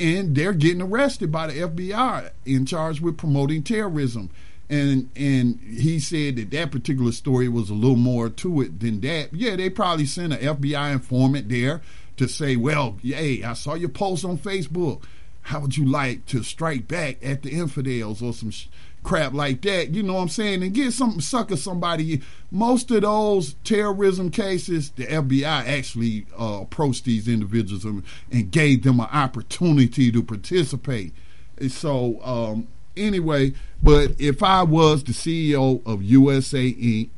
and 0.00 0.34
they're 0.34 0.52
getting 0.52 0.82
arrested 0.82 1.30
by 1.30 1.46
the 1.46 1.60
FBI 1.60 2.30
in 2.46 2.66
charge 2.66 3.00
with 3.00 3.18
promoting 3.18 3.62
terrorism 3.62 4.30
and 4.70 5.10
and 5.16 5.58
he 5.60 5.98
said 5.98 6.36
that 6.36 6.52
that 6.52 6.70
particular 6.70 7.10
story 7.12 7.48
was 7.48 7.68
a 7.68 7.74
little 7.74 7.96
more 7.96 8.30
to 8.30 8.62
it 8.62 8.78
than 8.78 9.00
that. 9.00 9.34
Yeah, 9.34 9.56
they 9.56 9.68
probably 9.68 10.06
sent 10.06 10.32
an 10.32 10.38
FBI 10.38 10.92
informant 10.92 11.48
there 11.48 11.82
to 12.16 12.28
say, 12.28 12.54
"Well, 12.54 12.96
hey, 13.02 13.42
I 13.42 13.54
saw 13.54 13.74
your 13.74 13.88
post 13.88 14.24
on 14.24 14.38
Facebook. 14.38 15.02
How 15.42 15.58
would 15.60 15.76
you 15.76 15.84
like 15.84 16.24
to 16.26 16.44
strike 16.44 16.86
back 16.86 17.18
at 17.22 17.42
the 17.42 17.50
infidels 17.50 18.22
or 18.22 18.32
some 18.32 18.52
sh- 18.52 18.68
crap 19.02 19.32
like 19.32 19.62
that?" 19.62 19.90
You 19.90 20.02
know 20.02 20.14
what 20.14 20.22
I'm 20.22 20.28
saying? 20.28 20.62
And 20.62 20.74
get 20.74 20.92
some 20.92 21.20
sucker 21.20 21.56
somebody. 21.56 22.22
Most 22.50 22.90
of 22.90 23.02
those 23.02 23.54
terrorism 23.64 24.30
cases, 24.30 24.90
the 24.90 25.06
FBI 25.06 25.44
actually 25.44 26.26
uh, 26.38 26.60
approached 26.62 27.04
these 27.04 27.28
individuals 27.28 27.84
and, 27.84 28.02
and, 28.32 28.50
gave 28.50 28.82
them 28.82 29.00
an 29.00 29.08
opportunity 29.12 30.10
to 30.12 30.22
participate. 30.22 31.12
So. 31.68 32.20
Um, 32.22 32.68
anyway, 32.96 33.54
but 33.82 34.12
if 34.18 34.42
I 34.42 34.62
was 34.62 35.04
the 35.04 35.12
CEO 35.12 35.84
of 35.86 36.02
USA 36.02 36.72
Inc., 36.72 37.10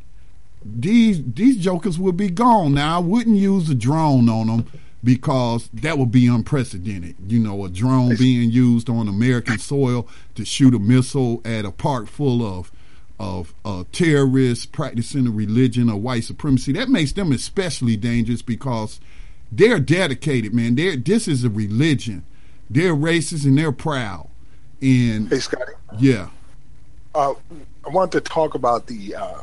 these 0.65 1.23
these 1.25 1.57
jokers 1.57 1.99
would 1.99 2.17
be 2.17 2.31
gone. 2.31 2.75
Now 2.75 2.97
I 2.97 3.01
wouldn't 3.01 3.37
use 3.37 3.69
a 3.69 3.75
drone 3.75 4.29
on 4.29 4.47
them 4.47 4.67
because 5.05 5.69
that 5.73 5.99
would 5.99 6.13
be 6.13 6.27
unprecedented. 6.27 7.17
You 7.27 7.41
know, 7.41 7.65
a 7.65 7.69
drone 7.69 8.17
being 8.17 8.51
used 8.51 8.89
on 8.89 9.09
American 9.09 9.59
soil 9.59 10.09
to 10.35 10.45
shoot 10.45 10.75
a 10.75 10.79
missile 10.79 11.41
at 11.45 11.65
a 11.65 11.73
park 11.73 12.07
full 12.09 12.45
of 12.45 12.71
of 13.19 13.55
uh, 13.65 13.85
terrorists 13.93 14.67
practicing 14.67 15.29
a 15.29 15.31
religion 15.31 15.89
of 15.89 15.99
white 15.99 16.25
supremacy. 16.25 16.73
That 16.73 16.89
makes 16.89 17.13
them 17.13 17.31
especially 17.31 17.97
dangerous 17.97 18.43
because 18.43 19.01
they're 19.51 19.79
dedicated, 19.79 20.55
man. 20.55 20.75
They're 20.75 20.97
this 20.97 21.29
is 21.29 21.45
a 21.45 21.51
religion. 21.51 22.25
They're 22.71 22.97
racist 22.97 23.45
and 23.45 23.59
they're 23.59 23.73
proud. 23.73 24.29
And 24.81 25.29
hey, 25.29 25.39
Scotty. 25.39 25.73
Yeah. 25.99 26.31
Uh, 27.15 27.35
I 27.85 27.91
want 27.91 28.13
to 28.13 28.21
talk 28.21 28.55
about 28.55 28.87
the 28.87 29.15
uh, 29.15 29.43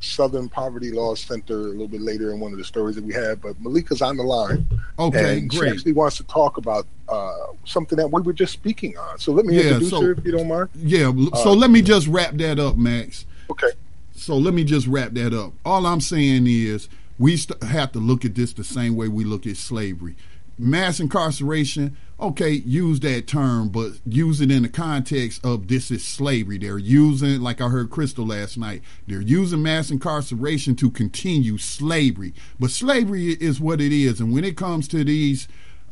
Southern 0.00 0.48
Poverty 0.48 0.90
Law 0.90 1.14
Center 1.14 1.54
a 1.54 1.68
little 1.68 1.88
bit 1.88 2.00
later 2.00 2.32
in 2.32 2.40
one 2.40 2.52
of 2.52 2.58
the 2.58 2.64
stories 2.64 2.96
that 2.96 3.04
we 3.04 3.12
have, 3.12 3.40
but 3.40 3.62
Malika's 3.62 4.02
on 4.02 4.16
the 4.16 4.22
line. 4.22 4.66
Okay, 4.98 5.38
and 5.38 5.50
great. 5.50 5.60
She 5.60 5.70
actually 5.70 5.92
wants 5.92 6.16
to 6.16 6.24
talk 6.24 6.56
about 6.56 6.86
uh, 7.08 7.46
something 7.64 7.96
that 7.96 8.10
we 8.10 8.22
were 8.22 8.32
just 8.32 8.52
speaking 8.52 8.96
on. 8.96 9.18
So 9.18 9.32
let 9.32 9.44
me 9.44 9.56
yeah, 9.56 9.62
introduce 9.62 9.90
so, 9.90 10.00
her 10.00 10.12
if 10.12 10.24
you 10.24 10.32
don't 10.32 10.48
mind. 10.48 10.70
Yeah. 10.74 11.12
So 11.42 11.50
uh, 11.50 11.54
let 11.54 11.70
me 11.70 11.82
just 11.82 12.06
wrap 12.06 12.32
that 12.34 12.58
up, 12.58 12.76
Max. 12.76 13.26
Okay. 13.50 13.70
So 14.12 14.36
let 14.36 14.54
me 14.54 14.64
just 14.64 14.86
wrap 14.86 15.12
that 15.12 15.34
up. 15.34 15.52
All 15.64 15.86
I'm 15.86 16.00
saying 16.00 16.46
is 16.46 16.88
we 17.18 17.36
st- 17.36 17.62
have 17.62 17.92
to 17.92 17.98
look 17.98 18.24
at 18.24 18.34
this 18.34 18.52
the 18.54 18.64
same 18.64 18.96
way 18.96 19.08
we 19.08 19.24
look 19.24 19.46
at 19.46 19.56
slavery. 19.56 20.16
Mass 20.60 21.00
incarceration 21.00 21.96
okay, 22.20 22.50
use 22.50 23.00
that 23.00 23.26
term, 23.26 23.68
but 23.68 23.92
use 24.04 24.40
it 24.40 24.50
in 24.50 24.62
the 24.62 24.68
context 24.68 25.44
of 25.44 25.68
this 25.68 25.90
is 25.90 26.04
slavery. 26.04 26.58
They're 26.58 26.78
using, 26.78 27.40
like 27.40 27.60
I 27.60 27.68
heard 27.68 27.90
Crystal 27.90 28.26
last 28.26 28.58
night, 28.58 28.82
they're 29.06 29.20
using 29.20 29.62
mass 29.62 29.90
incarceration 29.90 30.76
to 30.76 30.90
continue 30.90 31.58
slavery. 31.58 32.34
But 32.58 32.70
slavery 32.70 33.32
is 33.32 33.60
what 33.60 33.80
it 33.80 33.92
is. 33.92 34.20
And 34.20 34.32
when 34.32 34.44
it 34.44 34.56
comes 34.56 34.86
to 34.88 35.02
these 35.02 35.48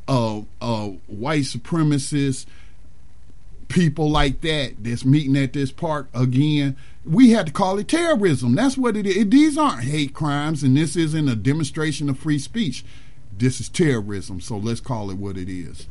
uh, 0.07 0.43
uh, 0.61 0.89
white 1.07 1.45
supremacists, 1.45 2.47
people 3.69 4.11
like 4.11 4.41
that 4.41 4.75
that's 4.81 5.05
meeting 5.05 5.37
at 5.37 5.53
this 5.53 5.73
park 5.73 6.09
again, 6.15 6.77
we 7.05 7.31
had 7.31 7.47
to 7.47 7.53
call 7.53 7.79
it 7.79 7.89
terrorism. 7.89 8.55
That's 8.55 8.77
what 8.77 8.97
it 8.97 9.07
is. 9.07 9.29
These 9.31 9.57
aren't 9.57 9.85
hate 9.85 10.13
crimes, 10.13 10.63
and 10.63 10.77
this 10.77 10.95
isn't 10.95 11.29
a 11.29 11.37
demonstration 11.37 12.11
of 12.11 12.19
free 12.19 12.39
speech. 12.39 12.85
This 13.39 13.61
is 13.61 13.69
terrorism, 13.69 14.41
so 14.41 14.57
let's 14.57 14.81
call 14.81 15.13
it 15.13 15.17
what 15.17 15.37
it 15.37 15.49
is. 15.49 15.87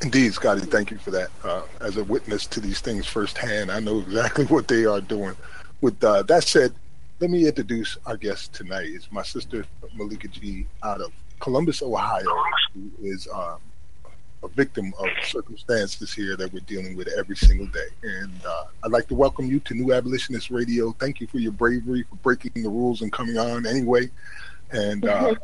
Indeed, 0.00 0.32
Scotty, 0.32 0.60
thank 0.60 0.92
you 0.92 0.98
for 0.98 1.10
that. 1.10 1.28
Uh, 1.42 1.62
as 1.80 1.96
a 1.96 2.04
witness 2.04 2.46
to 2.46 2.60
these 2.60 2.80
things 2.80 3.04
firsthand, 3.04 3.72
I 3.72 3.80
know 3.80 3.98
exactly 3.98 4.44
what 4.46 4.68
they 4.68 4.84
are 4.84 5.00
doing. 5.00 5.34
With 5.80 6.02
uh, 6.04 6.22
that 6.24 6.44
said, 6.44 6.72
let 7.18 7.30
me 7.30 7.48
introduce 7.48 7.98
our 8.06 8.16
guest 8.16 8.52
tonight. 8.54 8.86
It's 8.90 9.10
my 9.10 9.24
sister 9.24 9.66
Malika 9.96 10.28
G 10.28 10.68
out 10.84 11.00
of 11.00 11.10
Columbus, 11.40 11.82
Ohio, 11.82 12.32
who 12.72 12.88
is 13.02 13.26
uh, 13.34 13.56
a 14.44 14.48
victim 14.48 14.94
of 15.00 15.08
circumstances 15.24 16.12
here 16.14 16.36
that 16.36 16.52
we're 16.52 16.60
dealing 16.60 16.96
with 16.96 17.08
every 17.18 17.36
single 17.36 17.66
day. 17.66 17.88
And 18.04 18.30
uh, 18.46 18.64
I'd 18.84 18.92
like 18.92 19.08
to 19.08 19.16
welcome 19.16 19.46
you 19.46 19.58
to 19.60 19.74
New 19.74 19.92
Abolitionist 19.92 20.48
Radio. 20.52 20.92
Thank 20.92 21.20
you 21.20 21.26
for 21.26 21.38
your 21.38 21.52
bravery 21.52 22.04
for 22.08 22.14
breaking 22.16 22.62
the 22.62 22.70
rules 22.70 23.02
and 23.02 23.12
coming 23.12 23.36
on 23.36 23.66
anyway. 23.66 24.10
And 24.70 25.04
uh, 25.08 25.34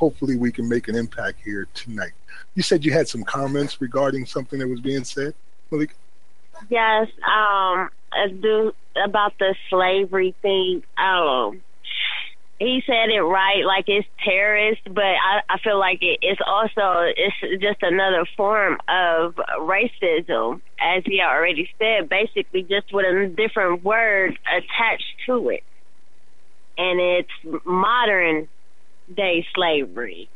hopefully, 0.00 0.36
we 0.36 0.50
can 0.50 0.68
make 0.68 0.88
an 0.88 0.96
impact 0.96 1.38
here 1.44 1.68
tonight 1.74 2.12
you 2.54 2.62
said 2.62 2.84
you 2.84 2.92
had 2.92 3.08
some 3.08 3.24
comments 3.24 3.80
regarding 3.80 4.26
something 4.26 4.58
that 4.58 4.68
was 4.68 4.80
being 4.80 5.04
said, 5.04 5.34
Malik. 5.70 5.94
Yes, 6.68 7.08
um, 7.24 7.90
about 9.02 9.38
the 9.38 9.54
slavery 9.68 10.34
thing. 10.42 10.82
Um, 10.98 11.62
he 12.58 12.82
said 12.86 13.08
it 13.08 13.22
right, 13.22 13.64
like 13.64 13.84
it's 13.88 14.06
terrorist, 14.22 14.82
but 14.84 15.04
I, 15.04 15.42
I 15.48 15.58
feel 15.60 15.78
like 15.78 16.02
it, 16.02 16.18
it's 16.20 16.40
also 16.46 17.10
it's 17.16 17.62
just 17.62 17.82
another 17.82 18.26
form 18.36 18.78
of 18.88 19.36
racism, 19.60 20.60
as 20.78 21.02
he 21.06 21.22
already 21.22 21.70
said, 21.78 22.08
basically 22.10 22.62
just 22.64 22.92
with 22.92 23.06
a 23.06 23.28
different 23.28 23.82
word 23.82 24.38
attached 24.46 25.14
to 25.26 25.48
it. 25.48 25.64
and 26.76 27.00
it's 27.00 27.64
modern 27.64 28.48
day 29.14 29.46
slavery. 29.54 30.28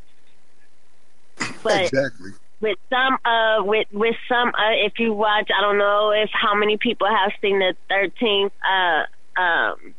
But 1.63 1.83
exactly. 1.83 2.33
With 2.61 2.79
some, 2.89 3.19
uh, 3.25 3.63
with 3.65 3.89
with 3.93 4.15
some, 4.29 4.49
uh, 4.49 4.87
if 4.87 4.99
you 4.99 5.13
watch, 5.13 5.51
I 5.57 5.61
don't 5.61 5.79
know 5.79 6.13
if 6.13 6.31
how 6.33 6.55
many 6.55 6.77
people 6.77 7.07
have 7.07 7.33
seen 7.43 7.59
the 7.59 7.75
Thirteenth. 7.89 8.53
Uh, 8.65 9.41
um, 9.41 9.95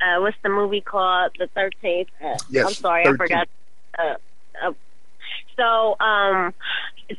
uh, 0.00 0.20
what's 0.20 0.36
the 0.42 0.48
movie 0.48 0.80
called? 0.80 1.32
The 1.38 1.48
Thirteenth. 1.48 2.08
Uh, 2.24 2.38
yes, 2.48 2.66
I'm 2.66 2.72
sorry, 2.72 3.04
13th. 3.04 3.14
I 3.14 3.16
forgot. 3.16 3.48
Uh, 3.98 4.14
uh, 4.62 4.72
so, 5.56 5.96
um, 6.00 6.54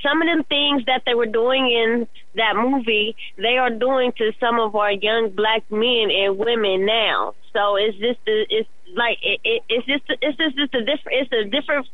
some 0.04 0.22
of 0.22 0.28
the 0.28 0.44
things 0.44 0.86
that 0.86 1.04
they 1.06 1.16
were 1.16 1.26
doing 1.26 1.66
in 1.66 2.08
that 2.36 2.56
movie, 2.56 3.16
they 3.38 3.58
are 3.58 3.70
doing 3.70 4.12
to 4.18 4.32
some 4.40 4.60
of 4.60 4.76
our 4.76 4.92
young 4.92 5.32
black 5.32 5.64
men 5.72 6.10
and 6.12 6.38
women 6.38 6.86
now. 6.86 7.34
So 7.54 7.76
it's 7.76 7.98
just 7.98 8.20
it's 8.26 8.70
like 8.96 9.18
it, 9.22 9.40
it, 9.44 9.64
it's 9.70 9.86
just 9.88 10.04
it's 10.22 10.38
just, 10.38 10.56
just 10.56 10.74
a 10.76 10.86
different 10.86 11.18
it's 11.22 11.32
a 11.32 11.44
different 11.50 11.88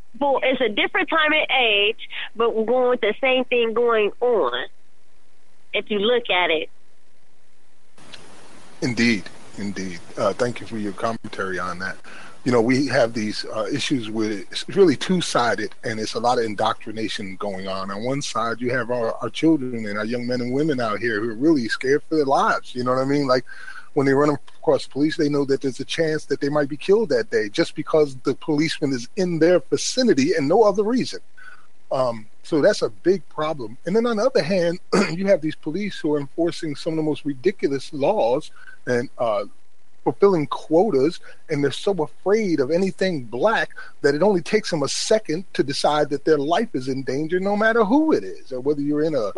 it's 0.43 0.61
a 0.61 0.69
different 0.69 1.09
time 1.09 1.31
and 1.31 1.47
age, 1.57 2.09
but 2.35 2.55
we're 2.55 2.65
going 2.65 2.89
with 2.89 3.01
the 3.01 3.13
same 3.21 3.45
thing 3.45 3.73
going 3.73 4.11
on. 4.19 4.67
If 5.73 5.89
you 5.89 5.99
look 5.99 6.29
at 6.29 6.51
it. 6.51 6.69
Indeed, 8.81 9.23
indeed. 9.57 9.99
Uh, 10.17 10.33
thank 10.33 10.59
you 10.59 10.67
for 10.67 10.77
your 10.77 10.93
commentary 10.93 11.59
on 11.59 11.79
that 11.79 11.97
you 12.45 12.51
know, 12.51 12.61
we 12.61 12.85
have 12.85 13.13
these 13.13 13.43
uh, 13.45 13.65
issues 13.65 14.11
with 14.11 14.31
it. 14.31 14.47
It's 14.51 14.69
really 14.69 14.95
two 14.95 15.19
sided, 15.19 15.73
and 15.83 15.99
it's 15.99 16.13
a 16.13 16.19
lot 16.19 16.37
of 16.37 16.45
indoctrination 16.45 17.37
going 17.37 17.67
on. 17.67 17.89
On 17.89 18.03
one 18.03 18.21
side, 18.21 18.61
you 18.61 18.69
have 18.71 18.91
our, 18.91 19.15
our 19.15 19.31
children 19.31 19.87
and 19.87 19.97
our 19.97 20.05
young 20.05 20.27
men 20.27 20.41
and 20.41 20.53
women 20.53 20.79
out 20.79 20.99
here 20.99 21.19
who 21.19 21.31
are 21.31 21.35
really 21.35 21.67
scared 21.67 22.03
for 22.07 22.15
their 22.15 22.25
lives. 22.25 22.75
You 22.75 22.83
know 22.83 22.91
what 22.91 23.01
I 23.01 23.05
mean? 23.05 23.25
Like 23.25 23.45
when 23.95 24.05
they 24.05 24.13
run 24.13 24.29
across 24.29 24.85
police, 24.85 25.17
they 25.17 25.27
know 25.27 25.43
that 25.45 25.61
there's 25.61 25.79
a 25.79 25.85
chance 25.85 26.25
that 26.25 26.39
they 26.39 26.49
might 26.49 26.69
be 26.69 26.77
killed 26.77 27.09
that 27.09 27.31
day 27.31 27.49
just 27.49 27.73
because 27.73 28.15
the 28.17 28.35
policeman 28.35 28.93
is 28.93 29.09
in 29.15 29.39
their 29.39 29.59
vicinity 29.59 30.33
and 30.35 30.47
no 30.47 30.61
other 30.61 30.83
reason. 30.83 31.21
Um, 31.91 32.27
so 32.43 32.61
that's 32.61 32.83
a 32.83 32.89
big 32.89 33.27
problem. 33.27 33.75
And 33.87 33.95
then 33.95 34.05
on 34.05 34.17
the 34.17 34.25
other 34.25 34.43
hand, 34.43 34.79
you 35.13 35.25
have 35.25 35.41
these 35.41 35.55
police 35.55 35.97
who 35.97 36.13
are 36.13 36.19
enforcing 36.19 36.75
some 36.75 36.93
of 36.93 36.97
the 36.97 37.03
most 37.03 37.25
ridiculous 37.25 37.91
laws 37.91 38.51
and 38.85 39.09
uh, 39.17 39.45
fulfilling 40.05 40.45
quotas 40.47 41.19
and 41.49 41.61
they're 41.61 41.71
so 41.71 41.91
afraid 42.03 42.61
of 42.61 42.71
anything 42.71 43.23
black 43.23 43.71
that 44.01 44.15
it 44.15 44.21
only 44.21 44.41
takes 44.41 44.69
them 44.69 44.83
a 44.83 44.87
second 44.87 45.43
to 45.53 45.63
decide 45.63 46.09
that 46.09 46.23
their 46.23 46.37
life 46.37 46.69
is 46.73 46.87
in 46.87 47.03
danger 47.03 47.39
no 47.39 47.57
matter 47.57 47.83
who 47.83 48.13
it 48.13 48.23
is 48.23 48.53
or 48.53 48.61
whether 48.61 48.81
you're 48.81 49.03
in 49.03 49.15
a 49.15 49.31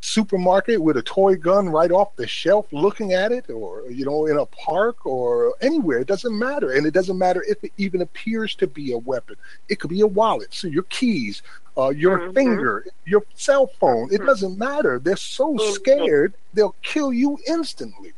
supermarket 0.00 0.82
with 0.82 0.96
a 0.96 1.02
toy 1.02 1.36
gun 1.36 1.68
right 1.68 1.92
off 1.92 2.16
the 2.16 2.26
shelf 2.26 2.66
looking 2.72 3.12
at 3.12 3.32
it 3.32 3.48
or 3.50 3.84
you 3.90 4.04
know 4.04 4.26
in 4.26 4.36
a 4.36 4.46
park 4.46 5.04
or 5.06 5.54
anywhere 5.60 5.98
it 5.98 6.06
doesn't 6.06 6.38
matter 6.38 6.72
and 6.72 6.86
it 6.86 6.92
doesn't 6.92 7.18
matter 7.18 7.44
if 7.46 7.62
it 7.62 7.72
even 7.76 8.00
appears 8.00 8.54
to 8.54 8.66
be 8.66 8.92
a 8.92 8.98
weapon 8.98 9.36
it 9.68 9.78
could 9.78 9.90
be 9.90 10.00
a 10.00 10.06
wallet 10.06 10.52
so 10.52 10.66
your 10.66 10.84
keys 10.84 11.42
uh, 11.76 11.90
your 11.90 12.18
mm-hmm. 12.18 12.32
finger 12.32 12.86
your 13.04 13.22
cell 13.34 13.68
phone 13.78 14.08
it 14.10 14.16
mm-hmm. 14.16 14.26
doesn't 14.26 14.58
matter 14.58 14.98
they're 14.98 15.16
so 15.16 15.54
mm-hmm. 15.54 15.72
scared 15.72 16.34
they'll 16.54 16.74
kill 16.82 17.12
you 17.12 17.38
instantly 17.46 18.12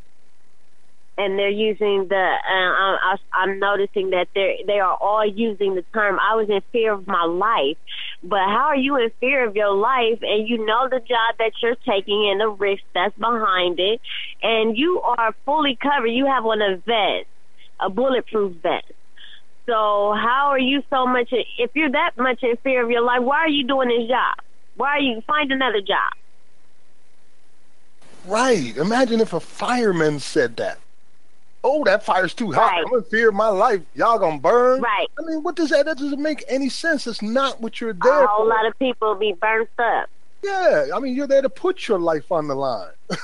and 1.18 1.38
they're 1.38 1.50
using 1.50 2.08
the. 2.08 2.14
Uh, 2.16 2.96
I, 3.02 3.16
I'm 3.32 3.58
noticing 3.58 4.10
that 4.10 4.28
they 4.34 4.64
they 4.66 4.80
are 4.80 4.94
all 4.94 5.26
using 5.26 5.74
the 5.74 5.84
term. 5.92 6.18
I 6.18 6.34
was 6.36 6.48
in 6.48 6.60
fear 6.72 6.92
of 6.92 7.06
my 7.06 7.24
life, 7.24 7.76
but 8.22 8.38
how 8.38 8.68
are 8.68 8.76
you 8.76 8.96
in 8.96 9.10
fear 9.20 9.46
of 9.46 9.54
your 9.54 9.74
life 9.74 10.20
and 10.22 10.48
you 10.48 10.64
know 10.64 10.88
the 10.88 11.00
job 11.00 11.36
that 11.38 11.52
you're 11.62 11.76
taking 11.86 12.30
and 12.30 12.40
the 12.40 12.48
risk 12.48 12.82
that's 12.94 13.16
behind 13.18 13.78
it, 13.78 14.00
and 14.42 14.76
you 14.76 15.00
are 15.02 15.34
fully 15.44 15.76
covered. 15.76 16.08
You 16.08 16.26
have 16.26 16.46
on 16.46 16.62
a 16.62 16.76
vest, 16.76 17.28
a 17.78 17.90
bulletproof 17.90 18.56
vest. 18.62 18.86
So 19.66 20.14
how 20.14 20.48
are 20.50 20.58
you 20.58 20.82
so 20.90 21.06
much? 21.06 21.32
If 21.58 21.70
you're 21.74 21.90
that 21.90 22.12
much 22.16 22.42
in 22.42 22.56
fear 22.64 22.82
of 22.82 22.90
your 22.90 23.02
life, 23.02 23.22
why 23.22 23.38
are 23.38 23.48
you 23.48 23.66
doing 23.66 23.88
this 23.88 24.08
job? 24.08 24.36
Why 24.76 24.96
are 24.96 25.00
you 25.00 25.20
find 25.26 25.52
another 25.52 25.80
job? 25.80 26.12
Right. 28.24 28.76
Imagine 28.76 29.20
if 29.20 29.32
a 29.32 29.40
fireman 29.40 30.18
said 30.18 30.56
that 30.56 30.78
oh, 31.64 31.84
that 31.84 32.04
fire's 32.04 32.34
too 32.34 32.52
hot. 32.52 32.72
Right. 32.72 32.84
I'm 32.86 32.94
in 32.94 33.04
fear 33.04 33.28
of 33.28 33.34
my 33.34 33.48
life. 33.48 33.82
Y'all 33.94 34.18
gonna 34.18 34.38
burn. 34.38 34.80
Right. 34.80 35.08
I 35.18 35.22
mean, 35.22 35.42
what 35.42 35.56
does 35.56 35.70
that? 35.70 35.86
That 35.86 35.98
doesn't 35.98 36.22
make 36.22 36.44
any 36.48 36.68
sense. 36.68 37.06
It's 37.06 37.22
not 37.22 37.60
what 37.60 37.80
you're 37.80 37.92
there. 37.92 38.24
A 38.24 38.26
whole 38.26 38.44
for. 38.44 38.48
lot 38.48 38.66
of 38.66 38.78
people 38.78 39.14
be 39.14 39.32
burnt 39.34 39.70
up. 39.78 40.08
Yeah, 40.42 40.86
I 40.94 40.98
mean, 40.98 41.14
you're 41.14 41.28
there 41.28 41.42
to 41.42 41.48
put 41.48 41.86
your 41.86 42.00
life 42.00 42.32
on 42.32 42.48
the 42.48 42.54
line 42.54 42.90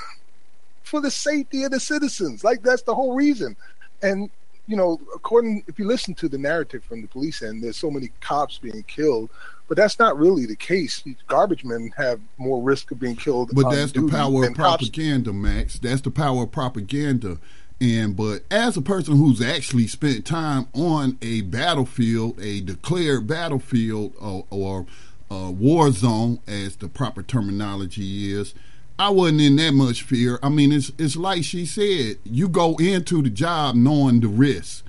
for 0.83 1.01
the 1.01 1.11
safety 1.11 1.65
of 1.65 1.73
the 1.73 1.81
citizens. 1.81 2.45
Like 2.45 2.63
that's 2.63 2.83
the 2.83 2.95
whole 2.95 3.15
reason. 3.15 3.57
And 4.03 4.31
you 4.69 4.77
know, 4.77 5.01
according 5.15 5.65
if 5.67 5.79
you 5.79 5.87
listen 5.87 6.15
to 6.17 6.29
the 6.29 6.39
narrative 6.39 6.85
from 6.85 7.03
the 7.03 7.09
police 7.09 7.43
end, 7.43 7.63
there's 7.63 7.77
so 7.77 7.91
many 7.91 8.11
cops 8.21 8.59
being 8.59 8.83
killed. 8.85 9.31
But 9.67 9.77
that's 9.77 9.99
not 9.99 10.19
really 10.19 10.47
the 10.47 10.57
case. 10.57 11.05
Garbage 11.27 11.63
men 11.63 11.93
have 11.99 12.21
more 12.39 12.63
risk 12.63 12.91
of 12.91 12.99
being 12.99 13.17
killed. 13.17 13.51
But 13.53 13.71
that's 13.71 13.93
the 13.93 14.09
power 14.09 14.47
of 14.47 14.55
propaganda, 14.55 15.31
cops. 15.31 15.39
Max. 15.39 15.79
That's 15.79 16.01
the 16.01 16.11
power 16.11 16.45
of 16.45 16.53
propaganda 16.53 17.39
and 17.81 18.17
but 18.17 18.43
as 18.51 18.77
a 18.77 18.83
person 18.83 19.17
who's 19.17 19.41
actually 19.41 19.87
spent 19.87 20.27
time 20.27 20.67
on 20.73 21.17
a 21.23 21.43
battlefield, 21.43 22.41
a 22.41 22.61
declared 22.61 23.27
battlefield 23.27 24.15
or, 24.21 24.47
or 24.51 24.87
uh, 25.31 25.51
war 25.51 25.93
zone, 25.93 26.41
as 26.47 26.77
the 26.77 26.89
proper 26.89 27.23
terminology 27.23 28.33
is, 28.33 28.55
I 28.99 29.11
wasn't 29.11 29.43
in 29.43 29.57
that 29.57 29.75
much 29.75 30.03
fear. 30.03 30.41
I 30.43 30.49
mean, 30.49 30.73
it's 30.73 30.91
it's 30.99 31.15
like 31.15 31.45
she 31.45 31.65
said, 31.67 32.19
you 32.25 32.49
go 32.49 32.77
into 32.77 33.23
the 33.23 33.31
job 33.31 33.77
knowing 33.77 34.21
the 34.21 34.29
risk, 34.29 34.85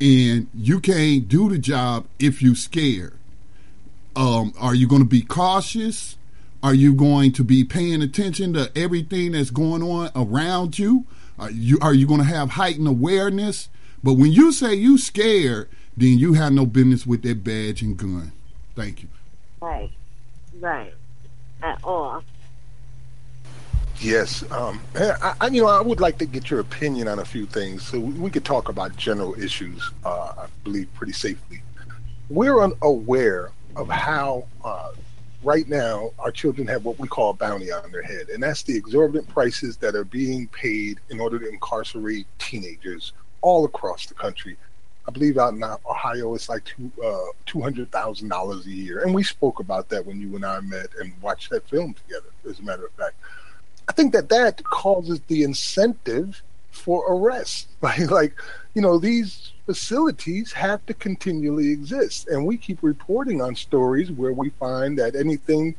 and 0.00 0.48
you 0.54 0.80
can't 0.80 1.28
do 1.28 1.50
the 1.50 1.58
job 1.58 2.06
if 2.18 2.40
you're 2.40 2.54
scared. 2.54 3.12
Um, 4.16 4.54
are 4.58 4.74
you 4.74 4.88
going 4.88 5.02
to 5.02 5.08
be 5.08 5.22
cautious? 5.22 6.16
Are 6.62 6.74
you 6.74 6.94
going 6.94 7.32
to 7.32 7.44
be 7.44 7.64
paying 7.64 8.02
attention 8.02 8.54
to 8.54 8.70
everything 8.76 9.32
that's 9.32 9.50
going 9.50 9.82
on 9.82 10.10
around 10.14 10.78
you? 10.78 11.04
Are 11.40 11.50
you 11.50 11.78
are 11.80 11.94
you 11.94 12.06
going 12.06 12.20
to 12.20 12.26
have 12.26 12.50
heightened 12.50 12.86
awareness? 12.86 13.70
But 14.04 14.14
when 14.14 14.30
you 14.30 14.52
say 14.52 14.74
you 14.74 14.98
scared, 14.98 15.70
then 15.96 16.18
you 16.18 16.34
have 16.34 16.52
no 16.52 16.66
business 16.66 17.06
with 17.06 17.22
that 17.22 17.42
badge 17.42 17.80
and 17.80 17.96
gun. 17.96 18.32
Thank 18.76 19.02
you. 19.02 19.08
Right, 19.60 19.90
right, 20.60 20.92
at 21.62 21.80
all. 21.82 22.22
Yes, 24.00 24.50
um, 24.50 24.80
I, 24.94 25.34
I, 25.40 25.46
you 25.48 25.62
know, 25.62 25.68
I 25.68 25.80
would 25.80 26.00
like 26.00 26.18
to 26.18 26.26
get 26.26 26.50
your 26.50 26.60
opinion 26.60 27.08
on 27.08 27.18
a 27.18 27.24
few 27.24 27.46
things, 27.46 27.86
so 27.86 27.98
we, 27.98 28.12
we 28.14 28.30
could 28.30 28.44
talk 28.44 28.68
about 28.68 28.96
general 28.96 29.38
issues. 29.38 29.90
Uh, 30.04 30.32
I 30.38 30.46
believe 30.64 30.92
pretty 30.94 31.12
safely. 31.12 31.62
We're 32.28 32.62
unaware 32.62 33.50
of 33.76 33.88
how 33.88 34.46
uh, 34.64 34.90
right 35.42 35.68
now 35.68 36.10
our 36.18 36.30
children 36.30 36.66
have 36.68 36.84
what 36.84 36.98
we 36.98 37.08
call 37.08 37.30
a 37.30 37.34
bounty 37.34 37.72
on 37.72 37.90
their 37.92 38.02
head, 38.02 38.28
and 38.28 38.42
that's 38.42 38.62
the 38.62 38.76
exorbitant 38.76 39.28
prices 39.28 39.76
that 39.78 39.94
are 39.94 40.04
being 40.04 40.46
paid 40.48 41.00
in 41.08 41.20
order 41.20 41.38
to 41.38 41.48
incarcerate 41.48 42.26
teenagers 42.38 43.12
all 43.40 43.64
across 43.64 44.06
the 44.06 44.14
country. 44.14 44.56
I 45.08 45.12
believe 45.12 45.38
out 45.38 45.54
in 45.54 45.64
Ohio 45.64 46.34
it's 46.34 46.48
like 46.48 46.64
two 46.64 46.90
uh, 47.04 47.32
two 47.46 47.60
hundred 47.60 47.90
thousand 47.90 48.28
dollars 48.28 48.66
a 48.66 48.70
year, 48.70 49.02
and 49.02 49.14
we 49.14 49.22
spoke 49.22 49.58
about 49.58 49.88
that 49.88 50.06
when 50.06 50.20
you 50.20 50.36
and 50.36 50.44
I 50.44 50.60
met 50.60 50.88
and 51.00 51.12
watched 51.22 51.50
that 51.50 51.68
film 51.68 51.94
together. 51.94 52.28
As 52.48 52.58
a 52.58 52.62
matter 52.62 52.86
of 52.86 52.92
fact, 52.92 53.16
I 53.88 53.92
think 53.92 54.12
that 54.12 54.28
that 54.28 54.62
causes 54.64 55.20
the 55.26 55.42
incentive 55.42 56.42
for 56.70 57.04
arrest. 57.12 57.68
Like, 57.82 58.10
like 58.10 58.34
you 58.74 58.82
know, 58.82 58.98
these 58.98 59.52
facilities 59.66 60.52
have 60.52 60.84
to 60.86 60.94
continually 60.94 61.70
exist. 61.70 62.28
And 62.28 62.46
we 62.46 62.56
keep 62.56 62.78
reporting 62.82 63.40
on 63.40 63.54
stories 63.54 64.10
where 64.12 64.32
we 64.32 64.50
find 64.50 64.98
that 64.98 65.16
anything 65.16 65.74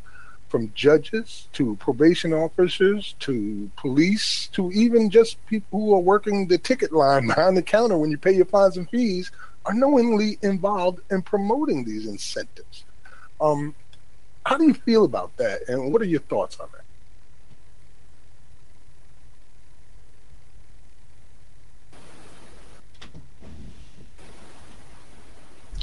from 0.50 0.72
judges 0.76 1.48
to 1.54 1.78
probation 1.78 2.34
officers 2.34 3.16
to 3.20 3.72
police 3.78 4.48
to 4.48 4.70
even 4.72 5.10
just 5.10 5.44
people 5.46 5.80
who 5.80 5.94
are 5.94 6.00
working 6.00 6.48
the 6.48 6.58
ticket 6.58 6.92
line 6.92 7.28
behind 7.34 7.56
the 7.56 7.62
counter 7.62 7.98
when 7.98 8.12
you 8.12 8.18
pay 8.18 8.34
your 8.34 8.46
fines 8.46 8.76
and 8.76 8.90
fees 8.90 9.32
are 9.66 9.74
knowingly 9.74 10.38
involved 10.42 11.00
in 11.10 11.22
promoting 11.22 11.86
these 11.86 12.06
incentives. 12.06 12.84
Um, 13.40 13.74
how 14.46 14.58
do 14.58 14.66
you 14.66 14.74
feel 14.74 15.06
about 15.06 15.36
that? 15.38 15.70
And 15.70 15.94
what 15.94 16.02
are 16.02 16.06
your 16.06 16.20
thoughts 16.22 16.60
on 16.60 16.68
that? 16.74 16.81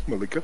Malika? 0.08 0.42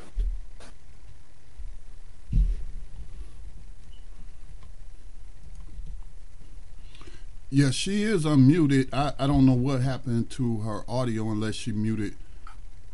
Yeah, 7.49 7.71
she 7.71 8.03
is 8.03 8.25
unmuted. 8.25 8.89
I, 8.93 9.13
I 9.17 9.27
don't 9.27 9.45
know 9.45 9.53
what 9.53 9.81
happened 9.81 10.29
to 10.31 10.57
her 10.59 10.83
audio 10.87 11.29
unless 11.31 11.55
she 11.55 11.71
muted 11.71 12.15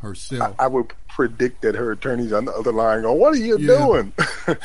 herself. 0.02 0.56
I, 0.60 0.66
I 0.66 0.68
would 0.68 0.94
predict 1.10 1.62
that 1.62 1.76
her 1.76 1.92
attorney's 1.92 2.34
on 2.34 2.46
the 2.46 2.54
other 2.54 2.72
line 2.72 3.02
going, 3.02 3.20
What 3.20 3.34
are 3.34 3.38
you 3.38 3.58
yeah. 3.58 3.78
doing? 3.78 4.14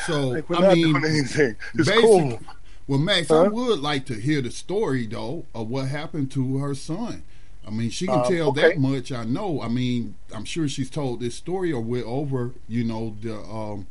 So, 0.06 0.28
like, 0.28 0.50
we're 0.50 0.56
I 0.56 0.60
not 0.60 0.74
mean, 0.74 0.92
doing 0.92 1.04
anything. 1.04 1.56
It's 1.74 1.90
cool. 1.90 2.40
Well, 2.86 2.98
Max, 2.98 3.28
huh? 3.28 3.42
I 3.44 3.48
would 3.48 3.80
like 3.80 4.06
to 4.06 4.14
hear 4.14 4.40
the 4.42 4.50
story, 4.50 5.06
though, 5.06 5.44
of 5.54 5.68
what 5.68 5.88
happened 5.88 6.30
to 6.32 6.58
her 6.58 6.74
son. 6.74 7.22
I 7.66 7.70
mean, 7.70 7.90
she 7.90 8.06
can 8.06 8.20
um, 8.20 8.24
tell 8.24 8.48
okay. 8.48 8.60
that 8.62 8.78
much. 8.78 9.10
I 9.10 9.24
know. 9.24 9.60
I 9.60 9.68
mean, 9.68 10.14
I'm 10.32 10.44
sure 10.44 10.68
she's 10.68 10.88
told 10.88 11.20
this 11.20 11.34
story 11.34 11.72
or 11.72 11.80
we're 11.80 12.06
over. 12.06 12.52
You 12.68 12.84
know 12.84 13.16
the. 13.20 13.36
Um, 13.36 13.86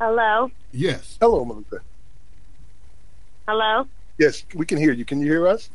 Hello. 0.00 0.50
Yes. 0.72 1.18
Hello, 1.20 1.44
Melissa. 1.44 1.80
Hello. 3.46 3.86
Yes, 4.16 4.44
we 4.54 4.64
can 4.64 4.78
hear 4.78 4.92
you. 4.92 5.04
Can 5.04 5.20
you 5.20 5.26
hear 5.26 5.46
us? 5.46 5.68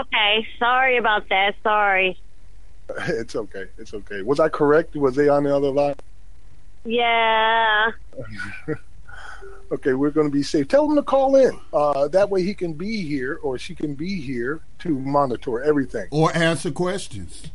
Okay. 0.00 0.46
Sorry 0.58 0.96
about 0.96 1.28
that. 1.28 1.54
Sorry. 1.62 2.18
It's 3.08 3.34
okay. 3.34 3.64
It's 3.78 3.92
okay. 3.94 4.22
Was 4.22 4.38
I 4.38 4.48
correct? 4.48 4.94
Was 4.94 5.16
they 5.16 5.28
on 5.28 5.42
the 5.42 5.54
other 5.54 5.70
line? 5.70 5.96
Yeah. 6.84 7.90
okay, 9.72 9.94
we're 9.94 10.10
going 10.10 10.26
to 10.26 10.32
be 10.32 10.42
safe. 10.42 10.68
Tell 10.68 10.88
him 10.88 10.96
to 10.96 11.02
call 11.02 11.36
in. 11.36 11.58
Uh, 11.72 12.08
that 12.08 12.30
way 12.30 12.42
he 12.42 12.54
can 12.54 12.72
be 12.72 13.02
here 13.02 13.38
or 13.42 13.58
she 13.58 13.74
can 13.74 13.94
be 13.94 14.20
here 14.20 14.60
to 14.80 14.98
monitor 14.98 15.62
everything. 15.62 16.08
Or 16.10 16.34
answer 16.36 16.70
questions. 16.70 17.50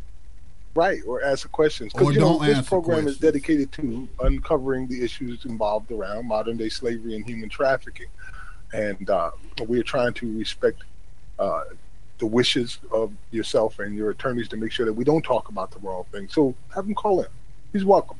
Right, 0.73 1.01
or 1.05 1.21
ask 1.21 1.51
questions. 1.51 1.91
Because 1.91 2.15
you 2.15 2.21
know, 2.21 2.39
this 2.39 2.67
program 2.67 3.03
questions. 3.03 3.15
is 3.15 3.17
dedicated 3.17 3.71
to 3.73 4.07
uncovering 4.21 4.87
the 4.87 5.03
issues 5.03 5.43
involved 5.43 5.91
around 5.91 6.27
modern 6.27 6.55
day 6.55 6.69
slavery 6.69 7.15
and 7.15 7.25
human 7.25 7.49
trafficking. 7.49 8.07
And 8.73 9.09
uh, 9.09 9.31
we're 9.67 9.83
trying 9.83 10.13
to 10.13 10.37
respect 10.37 10.83
uh, 11.39 11.63
the 12.19 12.25
wishes 12.25 12.77
of 12.91 13.11
yourself 13.31 13.79
and 13.79 13.93
your 13.95 14.11
attorneys 14.11 14.47
to 14.49 14.55
make 14.55 14.71
sure 14.71 14.85
that 14.85 14.93
we 14.93 15.03
don't 15.03 15.23
talk 15.23 15.49
about 15.49 15.71
the 15.71 15.79
wrong 15.79 16.05
thing. 16.11 16.29
So 16.29 16.55
have 16.73 16.85
him 16.85 16.95
call 16.95 17.19
in. 17.19 17.27
He's 17.73 17.83
welcome. 17.83 18.17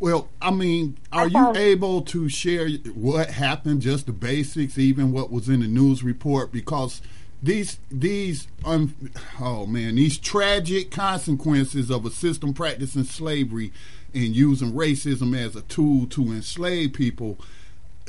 Well, 0.00 0.30
I 0.40 0.50
mean, 0.50 0.96
are 1.12 1.28
you 1.28 1.54
able 1.54 2.00
to 2.02 2.30
share 2.30 2.70
what 2.94 3.28
happened, 3.32 3.82
just 3.82 4.06
the 4.06 4.12
basics, 4.12 4.78
even 4.78 5.12
what 5.12 5.30
was 5.30 5.46
in 5.46 5.60
the 5.60 5.68
news 5.68 6.02
report? 6.02 6.50
Because 6.50 7.02
these 7.42 7.78
these 7.90 8.48
um, 8.64 8.94
oh 9.38 9.66
man, 9.66 9.96
these 9.96 10.16
tragic 10.16 10.90
consequences 10.90 11.90
of 11.90 12.06
a 12.06 12.10
system 12.10 12.54
practicing 12.54 13.04
slavery 13.04 13.74
and 14.14 14.34
using 14.34 14.72
racism 14.72 15.36
as 15.38 15.54
a 15.54 15.62
tool 15.62 16.06
to 16.06 16.32
enslave 16.32 16.94
people. 16.94 17.38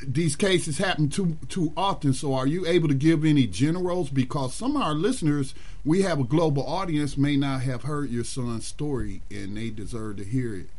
These 0.01 0.37
cases 0.37 0.77
happen 0.77 1.09
too 1.09 1.37
too 1.49 1.73
often. 1.75 2.13
So, 2.13 2.33
are 2.33 2.47
you 2.47 2.65
able 2.65 2.87
to 2.87 2.93
give 2.93 3.25
any 3.25 3.47
generals? 3.47 4.09
Because 4.09 4.53
some 4.53 4.77
of 4.77 4.81
our 4.81 4.93
listeners, 4.93 5.53
we 5.83 6.03
have 6.03 6.21
a 6.21 6.23
global 6.23 6.65
audience, 6.65 7.17
may 7.17 7.35
not 7.35 7.63
have 7.63 7.83
heard 7.83 8.09
your 8.09 8.23
son's 8.23 8.65
story, 8.65 9.23
and 9.29 9.57
they 9.57 9.69
deserve 9.69 10.17
to 10.17 10.23
hear 10.23 10.55
it 10.55 10.69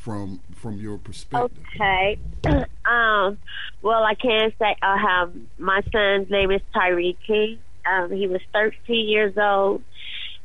from 0.00 0.40
from 0.56 0.78
your 0.78 0.98
perspective? 0.98 1.58
Okay. 1.74 2.18
um, 2.84 3.38
well, 3.82 4.02
I 4.02 4.14
can 4.14 4.52
say 4.58 4.76
I 4.82 4.96
have 4.96 5.32
my 5.58 5.82
son's 5.92 6.30
name 6.30 6.50
is 6.50 6.62
Tyreek. 6.74 7.58
Um, 7.86 8.10
he 8.10 8.26
was 8.26 8.40
13 8.52 9.08
years 9.08 9.36
old. 9.36 9.82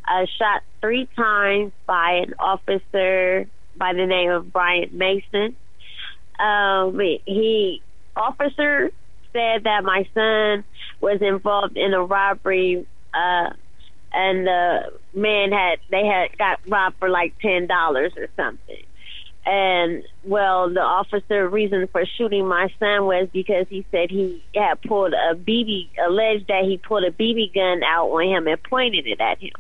Uh, 0.08 0.26
shot 0.38 0.62
three 0.82 1.08
times 1.16 1.72
by 1.88 2.24
an 2.26 2.36
officer 2.38 3.48
by 3.76 3.94
the 3.94 4.06
name 4.06 4.30
of 4.30 4.54
Brian 4.54 4.90
Mason. 4.96 5.56
Um, 6.38 7.00
he 7.26 7.82
officer 8.16 8.92
said 9.34 9.64
that 9.64 9.84
my 9.84 10.08
son 10.14 10.64
was 11.02 11.22
involved 11.22 11.76
in 11.76 11.94
a 11.94 12.04
robbery, 12.04 12.86
uh, 13.14 13.50
and 14.14 14.48
the 14.48 14.94
man 15.14 15.52
had 15.52 15.80
they 15.90 16.06
had 16.06 16.38
got 16.38 16.60
robbed 16.68 16.98
for 17.00 17.10
like 17.10 17.34
ten 17.40 17.68
dollars 17.68 18.14
or 18.18 18.28
something. 18.36 18.84
And 19.46 20.04
well, 20.24 20.70
the 20.70 20.82
officer 20.82 21.48
reason 21.48 21.88
for 21.88 22.04
shooting 22.18 22.48
my 22.48 22.70
son 22.80 23.06
was 23.06 23.30
because 23.32 23.68
he 23.70 23.86
said 23.92 24.10
he 24.10 24.44
had 24.56 24.82
pulled 24.82 25.14
a 25.14 25.36
BB, 25.36 25.90
alleged 26.04 26.48
that 26.48 26.64
he 26.64 26.78
pulled 26.78 27.04
a 27.04 27.12
BB 27.12 27.54
gun 27.54 27.84
out 27.84 28.08
on 28.08 28.24
him 28.24 28.48
and 28.48 28.62
pointed 28.64 29.06
it 29.06 29.22
at 29.22 29.40
him. 29.40 29.54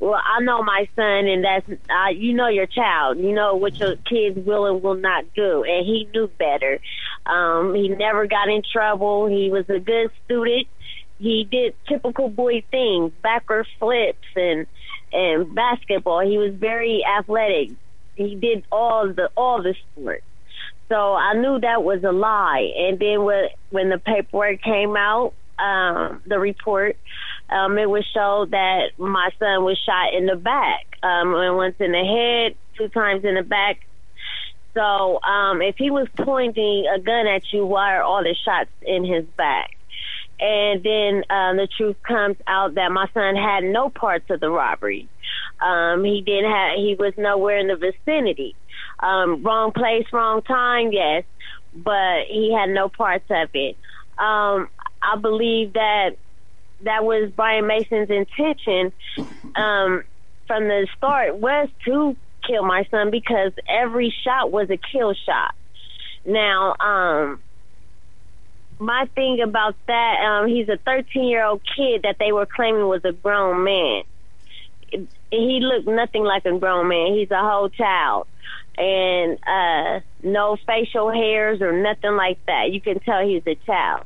Well, 0.00 0.20
I 0.22 0.40
know 0.40 0.62
my 0.62 0.88
son, 0.96 1.26
and 1.28 1.44
that's 1.44 1.68
uh, 1.90 2.08
you 2.08 2.32
know 2.32 2.48
your 2.48 2.66
child. 2.66 3.18
You 3.18 3.32
know 3.32 3.56
what 3.56 3.76
your 3.76 3.96
kids 3.96 4.38
will 4.44 4.66
and 4.66 4.82
will 4.82 4.96
not 4.96 5.24
do, 5.34 5.64
and 5.64 5.86
he 5.86 6.08
knew 6.12 6.28
better. 6.38 6.78
Um, 7.26 7.74
he 7.74 7.88
never 7.88 8.26
got 8.26 8.48
in 8.48 8.62
trouble. 8.70 9.26
He 9.26 9.50
was 9.50 9.68
a 9.68 9.78
good 9.78 10.10
student. 10.24 10.66
He 11.18 11.44
did 11.44 11.74
typical 11.86 12.28
boy 12.28 12.64
things, 12.70 13.12
backward 13.22 13.66
flips 13.78 14.26
and 14.34 14.66
and 15.12 15.54
basketball. 15.54 16.20
He 16.20 16.38
was 16.38 16.54
very 16.54 17.04
athletic 17.04 17.70
he 18.16 18.34
did 18.34 18.64
all 18.70 19.08
the 19.08 19.30
all 19.36 19.62
the 19.62 19.74
sports. 19.74 20.24
So 20.88 21.14
I 21.14 21.34
knew 21.34 21.58
that 21.60 21.82
was 21.82 22.04
a 22.04 22.12
lie. 22.12 22.72
And 22.76 22.98
then 22.98 23.24
when 23.24 23.48
when 23.70 23.88
the 23.88 23.98
paperwork 23.98 24.62
came 24.62 24.96
out, 24.96 25.34
um, 25.58 26.22
the 26.26 26.38
report, 26.38 26.96
um, 27.48 27.78
it 27.78 27.88
was 27.88 28.06
showed 28.12 28.50
that 28.50 28.90
my 28.98 29.30
son 29.38 29.64
was 29.64 29.78
shot 29.84 30.14
in 30.14 30.26
the 30.26 30.36
back, 30.36 30.86
um, 31.02 31.34
and 31.34 31.56
once 31.56 31.76
in 31.78 31.92
the 31.92 32.04
head, 32.04 32.56
two 32.76 32.88
times 32.88 33.24
in 33.24 33.34
the 33.34 33.42
back. 33.42 33.80
So 34.74 35.22
um, 35.22 35.62
if 35.62 35.76
he 35.78 35.90
was 35.90 36.08
pointing 36.16 36.86
a 36.92 36.98
gun 36.98 37.26
at 37.28 37.52
you, 37.52 37.64
why 37.64 37.94
are 37.96 38.02
all 38.02 38.22
the 38.22 38.34
shots 38.44 38.70
in 38.82 39.04
his 39.04 39.24
back? 39.36 39.73
And 40.40 40.82
then 40.82 41.22
um, 41.30 41.56
the 41.56 41.68
truth 41.76 41.96
comes 42.06 42.36
out 42.46 42.74
that 42.74 42.90
my 42.90 43.08
son 43.14 43.36
had 43.36 43.64
no 43.64 43.88
parts 43.88 44.26
of 44.30 44.40
the 44.40 44.50
robbery. 44.50 45.08
Um, 45.60 46.04
he 46.04 46.20
didn't 46.20 46.50
have. 46.50 46.76
He 46.76 46.96
was 46.98 47.14
nowhere 47.16 47.58
in 47.58 47.68
the 47.68 47.76
vicinity. 47.76 48.54
Um, 48.98 49.42
wrong 49.42 49.72
place, 49.72 50.06
wrong 50.12 50.42
time. 50.42 50.92
Yes, 50.92 51.24
but 51.74 52.26
he 52.28 52.52
had 52.52 52.70
no 52.70 52.88
parts 52.88 53.26
of 53.30 53.48
it. 53.54 53.76
Um, 54.18 54.68
I 55.02 55.16
believe 55.20 55.74
that 55.74 56.16
that 56.82 57.04
was 57.04 57.30
Brian 57.34 57.66
Mason's 57.66 58.10
intention 58.10 58.92
um, 59.54 60.04
from 60.46 60.64
the 60.68 60.86
start 60.96 61.36
was 61.36 61.68
to 61.84 62.16
kill 62.46 62.64
my 62.64 62.86
son 62.90 63.10
because 63.10 63.52
every 63.68 64.14
shot 64.24 64.50
was 64.50 64.68
a 64.70 64.76
kill 64.76 65.14
shot. 65.14 65.54
Now, 66.24 66.74
um, 66.80 67.40
my 68.78 69.08
thing 69.14 69.40
about 69.40 69.76
that, 69.86 70.20
um, 70.20 70.48
he's 70.48 70.68
a 70.68 70.76
13 70.78 71.24
year 71.24 71.44
old 71.44 71.62
kid 71.76 72.02
that 72.02 72.16
they 72.18 72.32
were 72.32 72.46
claiming 72.46 72.86
was 72.86 73.04
a 73.04 73.12
grown 73.12 73.64
man 73.64 74.02
he 75.30 75.60
looked 75.60 75.86
nothing 75.86 76.24
like 76.24 76.44
a 76.44 76.58
grown 76.58 76.88
man. 76.88 77.14
He's 77.14 77.30
a 77.30 77.40
whole 77.40 77.68
child. 77.68 78.26
And 78.76 79.38
uh 79.46 80.00
no 80.22 80.56
facial 80.66 81.10
hairs 81.10 81.60
or 81.60 81.72
nothing 81.72 82.16
like 82.16 82.44
that. 82.46 82.72
You 82.72 82.80
can 82.80 82.98
tell 83.00 83.26
he's 83.26 83.42
a 83.46 83.54
child. 83.66 84.04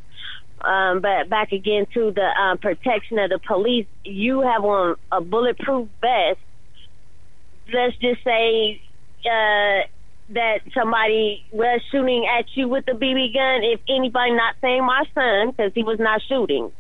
Um, 0.61 1.01
but 1.01 1.29
back 1.29 1.53
again 1.53 1.87
to 1.95 2.11
the 2.11 2.27
um, 2.27 2.59
protection 2.59 3.19
of 3.21 3.31
the 3.31 3.39
police, 3.39 3.87
you 4.05 4.41
have 4.41 4.65
on 4.65 4.97
a 5.13 5.21
bulletproof 5.21 5.89
vest. 6.01 6.41
Let's 7.73 7.97
just 7.99 8.25
say 8.25 8.83
uh, 9.25 9.83
that 10.31 10.61
somebody 10.75 11.45
was 11.53 11.81
shooting 11.91 12.27
at 12.27 12.45
you 12.55 12.69
with 12.69 12.85
a 12.89 12.93
BB 12.93 13.35
gun. 13.35 13.63
If 13.63 13.81
anybody, 13.89 14.33
not 14.33 14.57
saying 14.61 14.85
my 14.85 15.05
son, 15.15 15.51
because 15.51 15.73
he 15.75 15.83
was 15.83 15.99
not 15.99 16.21
shooting, 16.29 16.71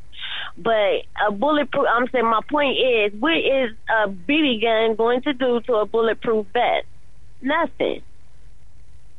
but 0.57 1.05
a 1.27 1.33
bulletproof, 1.33 1.87
I'm 1.91 2.07
saying 2.13 2.25
my 2.25 2.41
point 2.51 2.77
is, 2.79 3.13
what 3.19 3.37
is 3.37 3.71
a 3.89 4.09
BB 4.09 4.63
gun 4.63 4.97
going 4.97 5.23
to 5.23 5.33
do 5.33 5.61
to 5.63 5.75
a 5.77 5.87
bulletproof 5.87 6.47
vest? 6.53 6.87
Nothing. 7.41 8.03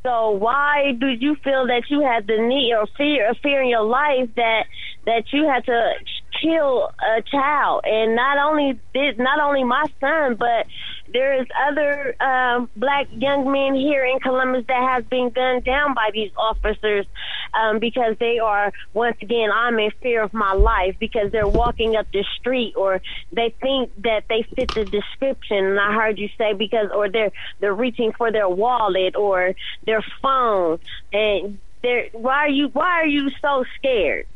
So 0.06 0.30
why 0.30 0.92
do 0.98 1.08
you 1.08 1.36
feel 1.44 1.66
that 1.66 1.82
you 1.90 2.00
have 2.02 2.26
the 2.26 2.38
need 2.38 2.72
or 2.72 2.86
fear, 2.96 3.30
or 3.30 3.34
fear 3.42 3.62
in 3.62 3.68
your 3.68 3.84
life 3.84 4.30
that 4.36 4.64
that 5.04 5.24
you 5.32 5.46
had 5.46 5.64
to 5.66 5.92
kill 6.40 6.90
a 7.00 7.22
child? 7.22 7.82
And 7.84 8.16
not 8.16 8.38
only 8.38 8.78
did 8.94 9.18
not 9.18 9.40
only 9.40 9.64
my 9.64 9.84
son, 10.00 10.36
but 10.36 10.66
there 11.12 11.40
is 11.40 11.46
other 11.68 12.14
um, 12.22 12.70
black 12.76 13.08
young 13.10 13.50
men 13.50 13.74
here 13.74 14.04
in 14.04 14.20
Columbus 14.20 14.64
that 14.68 14.94
has 14.94 15.04
been 15.04 15.30
gunned 15.30 15.64
down 15.64 15.94
by 15.94 16.10
these 16.12 16.30
officers 16.36 17.06
um, 17.54 17.78
because 17.78 18.16
they 18.20 18.38
are 18.38 18.72
once 18.94 19.16
again 19.20 19.50
I'm 19.52 19.78
in 19.78 19.90
fear 20.02 20.22
of 20.22 20.32
my 20.32 20.52
life 20.52 20.96
because 20.98 21.32
they're 21.32 21.48
walking 21.48 21.96
up 21.96 22.06
the 22.12 22.24
street 22.38 22.74
or 22.76 23.00
they 23.32 23.54
think 23.60 23.90
that 24.02 24.24
they 24.28 24.44
fit 24.54 24.74
the 24.74 24.84
description. 24.84 25.64
And 25.64 25.80
I 25.80 25.94
heard 25.94 26.18
you 26.18 26.28
say 26.38 26.52
because 26.52 26.88
or 26.94 27.08
they're 27.08 27.32
they're 27.60 27.74
reaching 27.74 28.12
for 28.12 28.30
their 28.30 28.48
wallet 28.48 29.16
or 29.16 29.54
their 29.86 30.04
phone 30.22 30.78
and 31.12 31.58
they're 31.82 32.08
why 32.12 32.34
are 32.34 32.48
you 32.48 32.68
why 32.68 33.00
are 33.00 33.06
you 33.06 33.30
so 33.40 33.64
scared? 33.76 34.26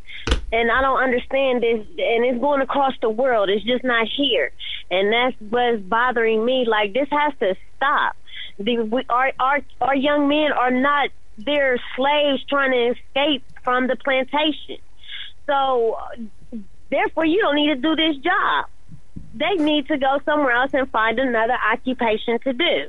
And 0.55 0.71
I 0.71 0.81
don't 0.83 1.03
understand 1.03 1.63
this, 1.63 1.81
and 1.99 2.25
it's 2.25 2.41
going 2.41 2.61
across 2.61 2.95
the 3.03 3.11
world. 3.11 3.49
It's 3.51 3.65
just 3.65 3.83
not 3.83 4.07
here, 4.17 4.53
and 4.89 5.13
that's 5.13 5.35
what's 5.51 5.83
bothering 5.83 6.45
me. 6.45 6.65
Like 6.67 6.93
this 6.93 7.09
has 7.11 7.33
to 7.41 7.57
stop. 7.77 8.17
The, 8.59 8.79
we, 8.79 9.03
our 9.09 9.33
our 9.41 9.61
our 9.81 9.97
young 9.97 10.29
men 10.29 10.53
are 10.53 10.71
not 10.71 11.11
they're 11.39 11.79
slaves 11.97 12.45
trying 12.49 12.71
to 12.71 12.93
escape 12.93 13.45
from 13.65 13.89
the 13.89 13.97
plantation. 13.97 14.79
So, 15.47 15.99
therefore, 16.89 17.27
you 17.27 17.41
don't 17.41 17.57
need 17.57 17.75
to 17.75 17.81
do 17.81 17.97
this 17.97 18.17
job. 18.23 18.67
They 19.35 19.55
need 19.63 19.89
to 19.89 19.99
go 19.99 20.21
somewhere 20.25 20.53
else 20.53 20.71
and 20.73 20.89
find 20.91 21.19
another 21.19 21.57
occupation 21.73 22.39
to 22.45 22.53
do. 22.53 22.89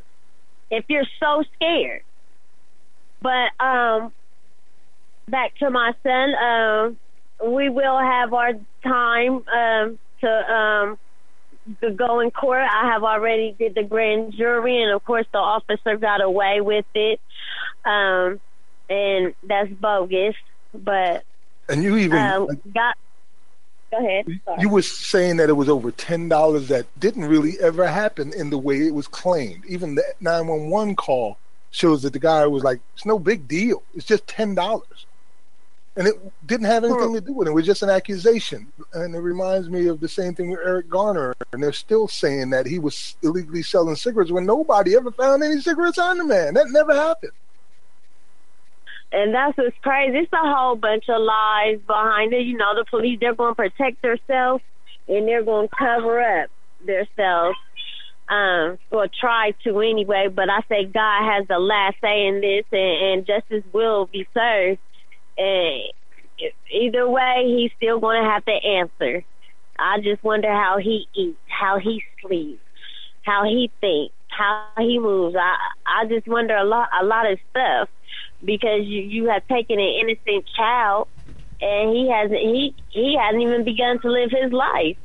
If 0.69 0.85
you're 0.87 1.07
so 1.19 1.43
scared, 1.55 2.03
but 3.21 3.49
um, 3.59 4.13
back 5.27 5.55
to 5.55 5.71
my 5.71 5.93
son. 6.03 6.35
Um, 6.35 6.97
we 7.43 7.69
will 7.69 7.97
have 7.97 8.33
our 8.33 8.53
time 8.83 9.43
um, 9.47 9.99
to 10.21 10.53
um, 10.53 10.97
to 11.81 11.91
go 11.91 12.19
in 12.19 12.31
court. 12.31 12.61
I 12.61 12.91
have 12.91 13.03
already 13.03 13.55
did 13.57 13.75
the 13.75 13.83
grand 13.83 14.33
jury, 14.33 14.81
and 14.81 14.91
of 14.91 15.03
course, 15.03 15.25
the 15.31 15.39
officer 15.39 15.97
got 15.97 16.21
away 16.21 16.61
with 16.61 16.85
it, 16.93 17.19
um, 17.83 18.39
and 18.89 19.33
that's 19.43 19.71
bogus. 19.71 20.35
But 20.73 21.23
and 21.69 21.83
you 21.83 21.97
even 21.97 22.19
um, 22.19 22.47
got. 22.73 22.97
Go 23.91 23.97
ahead. 23.99 24.25
Sorry. 24.45 24.61
You 24.61 24.69
were 24.69 24.81
saying 24.81 25.37
that 25.37 25.49
it 25.49 25.53
was 25.53 25.69
over 25.69 25.91
ten 25.91 26.27
dollars 26.27 26.67
that 26.69 26.87
didn't 26.99 27.25
really 27.25 27.59
ever 27.59 27.87
happen 27.87 28.33
in 28.33 28.49
the 28.49 28.57
way 28.57 28.87
it 28.87 28.93
was 28.93 29.07
claimed. 29.07 29.63
Even 29.67 29.95
the 29.95 30.03
nine 30.19 30.47
one 30.47 30.69
one 30.69 30.95
call 30.95 31.37
shows 31.71 32.01
that 32.03 32.13
the 32.13 32.19
guy 32.19 32.45
was 32.47 32.63
like, 32.63 32.79
"It's 32.95 33.05
no 33.05 33.19
big 33.19 33.47
deal. 33.47 33.83
It's 33.93 34.05
just 34.05 34.27
ten 34.27 34.55
dollars." 34.55 35.05
And 35.97 36.07
it 36.07 36.15
didn't 36.45 36.65
have 36.65 36.83
anything 36.83 37.13
to 37.13 37.21
do 37.21 37.33
with 37.33 37.47
it. 37.47 37.51
It 37.51 37.53
was 37.53 37.65
just 37.65 37.81
an 37.81 37.89
accusation. 37.89 38.67
And 38.93 39.15
it 39.15 39.19
reminds 39.19 39.69
me 39.69 39.87
of 39.87 40.01
the 40.01 40.09
same 40.09 40.35
thing 40.35 40.49
with 40.51 40.59
Eric 40.65 40.89
Garner. 40.89 41.35
And 41.53 41.63
they're 41.63 41.71
still 41.71 42.07
saying 42.07 42.49
that 42.49 42.65
he 42.65 42.79
was 42.79 43.15
illegally 43.21 43.63
selling 43.63 43.95
cigarettes 43.95 44.31
when 44.31 44.45
nobody 44.45 44.95
ever 44.95 45.11
found 45.11 45.41
any 45.41 45.61
cigarettes 45.61 45.97
on 45.97 46.17
the 46.17 46.25
man. 46.25 46.53
That 46.55 46.67
never 46.69 46.93
happened. 46.93 47.31
And 49.13 49.33
that's 49.33 49.57
what's 49.57 49.77
crazy. 49.81 50.17
It's 50.17 50.33
a 50.33 50.37
whole 50.37 50.75
bunch 50.75 51.05
of 51.07 51.21
lies 51.21 51.79
behind 51.87 52.33
it. 52.33 52.45
You 52.45 52.57
know, 52.57 52.75
the 52.75 52.83
police, 52.89 53.17
they're 53.21 53.33
going 53.33 53.51
to 53.51 53.55
protect 53.55 54.01
themselves 54.01 54.63
and 55.07 55.25
they're 55.25 55.43
going 55.43 55.69
to 55.69 55.75
cover 55.75 56.19
up 56.19 56.49
themselves. 56.85 57.57
Um, 58.27 58.79
or 58.89 59.07
try 59.07 59.51
to 59.65 59.81
anyway, 59.81 60.29
but 60.33 60.49
I 60.49 60.61
say 60.67 60.85
God 60.85 61.31
has 61.31 61.47
the 61.47 61.59
last 61.59 61.97
say 62.01 62.25
in 62.25 62.41
this 62.41 62.65
and, 62.71 63.19
and 63.19 63.27
justice 63.27 63.63
will 63.71 64.07
be 64.07 64.27
served 64.33 64.79
and 65.37 65.83
either 66.71 67.07
way, 67.09 67.43
he's 67.45 67.71
still 67.77 67.99
going 67.99 68.23
to 68.23 68.29
have 68.29 68.45
to 68.45 68.51
answer. 68.51 69.23
I 69.77 69.99
just 70.01 70.23
wonder 70.23 70.51
how 70.51 70.77
he 70.77 71.07
eats, 71.13 71.37
how 71.47 71.79
he 71.79 72.03
sleeps, 72.21 72.61
how 73.23 73.43
he 73.43 73.71
thinks, 73.81 74.13
how 74.29 74.67
he 74.77 74.99
moves. 74.99 75.35
I 75.35 75.55
I 75.85 76.05
just 76.05 76.27
wonder 76.27 76.55
a 76.55 76.63
lot 76.63 76.89
a 76.99 77.03
lot 77.03 77.29
of 77.29 77.39
stuff 77.51 77.89
because 78.43 78.85
you 78.85 79.01
you 79.01 79.29
have 79.29 79.45
taken 79.47 79.79
an 79.79 79.93
innocent 80.01 80.45
child 80.55 81.07
and 81.61 81.95
he 81.95 82.09
hasn't 82.09 82.39
he 82.39 82.75
he 82.89 83.17
hasn't 83.19 83.41
even 83.41 83.63
begun 83.63 83.99
to 83.99 84.09
live 84.09 84.31
his 84.31 84.51
life. 84.51 84.97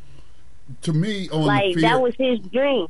To 0.83 0.93
me, 0.93 1.29
on 1.31 1.47
like 1.47 1.75
fear, 1.75 1.83
that 1.83 2.01
was 2.01 2.15
his 2.17 2.39
dream. 2.39 2.87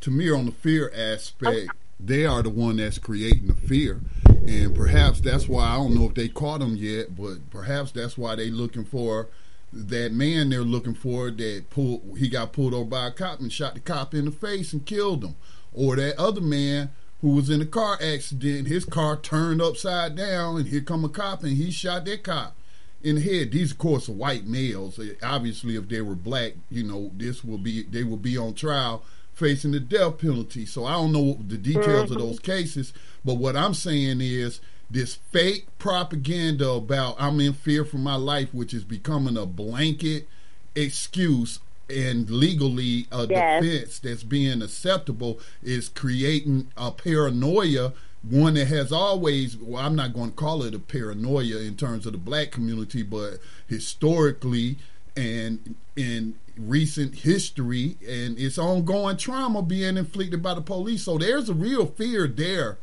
To 0.00 0.10
me, 0.10 0.30
on 0.30 0.46
the 0.46 0.52
fear 0.52 0.90
aspect, 0.94 1.70
they 2.00 2.26
are 2.26 2.42
the 2.42 2.50
one 2.50 2.76
that's 2.76 2.98
creating 2.98 3.46
the 3.46 3.54
fear 3.54 4.00
and 4.48 4.74
perhaps 4.74 5.20
that's 5.20 5.48
why 5.48 5.64
I 5.64 5.76
don't 5.76 5.94
know 5.94 6.08
if 6.08 6.14
they 6.14 6.28
caught 6.28 6.62
him 6.62 6.76
yet, 6.76 7.16
but 7.16 7.50
perhaps 7.50 7.92
that's 7.92 8.16
why 8.16 8.36
they're 8.36 8.46
looking 8.46 8.84
for 8.84 9.28
that 9.72 10.12
man 10.12 10.48
they're 10.48 10.62
looking 10.62 10.94
for 10.94 11.30
that 11.30 11.64
pulled 11.70 12.16
he 12.18 12.28
got 12.28 12.52
pulled 12.52 12.72
over 12.72 12.88
by 12.88 13.08
a 13.08 13.10
cop 13.10 13.40
and 13.40 13.52
shot 13.52 13.74
the 13.74 13.80
cop 13.80 14.14
in 14.14 14.24
the 14.24 14.30
face 14.30 14.72
and 14.72 14.86
killed 14.86 15.24
him, 15.24 15.36
or 15.74 15.96
that 15.96 16.18
other 16.18 16.40
man 16.40 16.90
who 17.20 17.30
was 17.30 17.50
in 17.50 17.60
a 17.60 17.66
car 17.66 17.98
accident, 18.00 18.68
his 18.68 18.84
car 18.84 19.16
turned 19.16 19.60
upside 19.60 20.14
down 20.16 20.56
and 20.56 20.68
here 20.68 20.80
come 20.80 21.04
a 21.04 21.08
cop 21.08 21.42
and 21.42 21.56
he 21.56 21.70
shot 21.70 22.04
that 22.04 22.22
cop 22.22 22.56
in 23.02 23.16
the 23.16 23.20
head. 23.20 23.50
These 23.52 23.72
of 23.72 23.78
course 23.78 24.08
are 24.08 24.12
white 24.12 24.46
males. 24.46 25.00
Obviously, 25.22 25.76
if 25.76 25.88
they 25.88 26.00
were 26.00 26.14
black, 26.14 26.52
you 26.70 26.82
know, 26.82 27.10
this 27.16 27.44
will 27.44 27.58
be 27.58 27.82
they 27.82 28.04
will 28.04 28.16
be 28.16 28.38
on 28.38 28.54
trial 28.54 29.02
facing 29.36 29.70
the 29.70 29.80
death 29.80 30.18
penalty. 30.18 30.64
So 30.64 30.86
I 30.86 30.92
don't 30.92 31.12
know 31.12 31.38
the 31.46 31.58
details 31.58 32.10
of 32.10 32.16
mm-hmm. 32.16 32.26
those 32.26 32.40
cases, 32.40 32.92
but 33.24 33.34
what 33.34 33.54
I'm 33.54 33.74
saying 33.74 34.20
is 34.20 34.60
this 34.90 35.14
fake 35.14 35.66
propaganda 35.78 36.70
about 36.70 37.16
I'm 37.18 37.38
in 37.40 37.52
fear 37.52 37.84
for 37.84 37.98
my 37.98 38.16
life, 38.16 38.52
which 38.54 38.72
is 38.72 38.82
becoming 38.82 39.36
a 39.36 39.44
blanket 39.44 40.26
excuse 40.74 41.60
and 41.88 42.30
legally 42.30 43.06
a 43.12 43.26
yes. 43.26 43.62
defense 43.62 43.98
that's 43.98 44.22
being 44.22 44.62
acceptable 44.62 45.38
is 45.62 45.88
creating 45.88 46.68
a 46.76 46.90
paranoia 46.90 47.92
one 48.28 48.54
that 48.54 48.66
has 48.66 48.90
always 48.90 49.56
well 49.56 49.80
i'm 49.80 49.94
not 49.94 50.12
going 50.12 50.30
to 50.30 50.34
call 50.34 50.64
it 50.64 50.74
a 50.74 50.80
paranoia 50.80 51.58
in 51.58 51.76
terms 51.76 52.04
of 52.04 52.10
the 52.10 52.18
black 52.18 52.50
community 52.50 53.04
but 53.04 53.38
historically 53.68 54.76
and 55.16 55.74
in 55.96 56.34
recent 56.58 57.16
history 57.16 57.96
and 58.06 58.38
its 58.38 58.58
ongoing 58.58 59.16
trauma 59.16 59.62
being 59.62 59.96
inflicted 59.96 60.42
by 60.42 60.54
the 60.54 60.60
police. 60.60 61.04
So 61.04 61.18
there's 61.18 61.48
a 61.48 61.54
real 61.54 61.86
fear 61.86 62.26
there. 62.26 62.78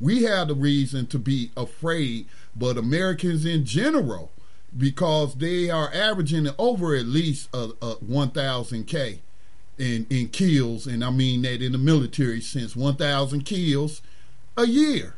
We 0.00 0.22
have 0.24 0.48
the 0.48 0.54
reason 0.54 1.06
to 1.08 1.18
be 1.18 1.50
afraid, 1.56 2.26
but 2.54 2.76
Americans 2.76 3.44
in 3.44 3.64
general, 3.64 4.30
because 4.76 5.34
they 5.36 5.70
are 5.70 5.92
averaging 5.92 6.48
over 6.58 6.94
at 6.94 7.06
least 7.06 7.48
a, 7.52 7.70
a 7.82 7.94
1,000 7.94 8.84
K 8.84 9.20
in, 9.76 10.06
in 10.10 10.28
kills, 10.28 10.86
and 10.86 11.04
I 11.04 11.10
mean 11.10 11.42
that 11.42 11.62
in 11.62 11.72
the 11.72 11.78
military 11.78 12.40
sense, 12.40 12.76
1,000 12.76 13.44
kills 13.44 14.02
a 14.56 14.66
year. 14.66 15.17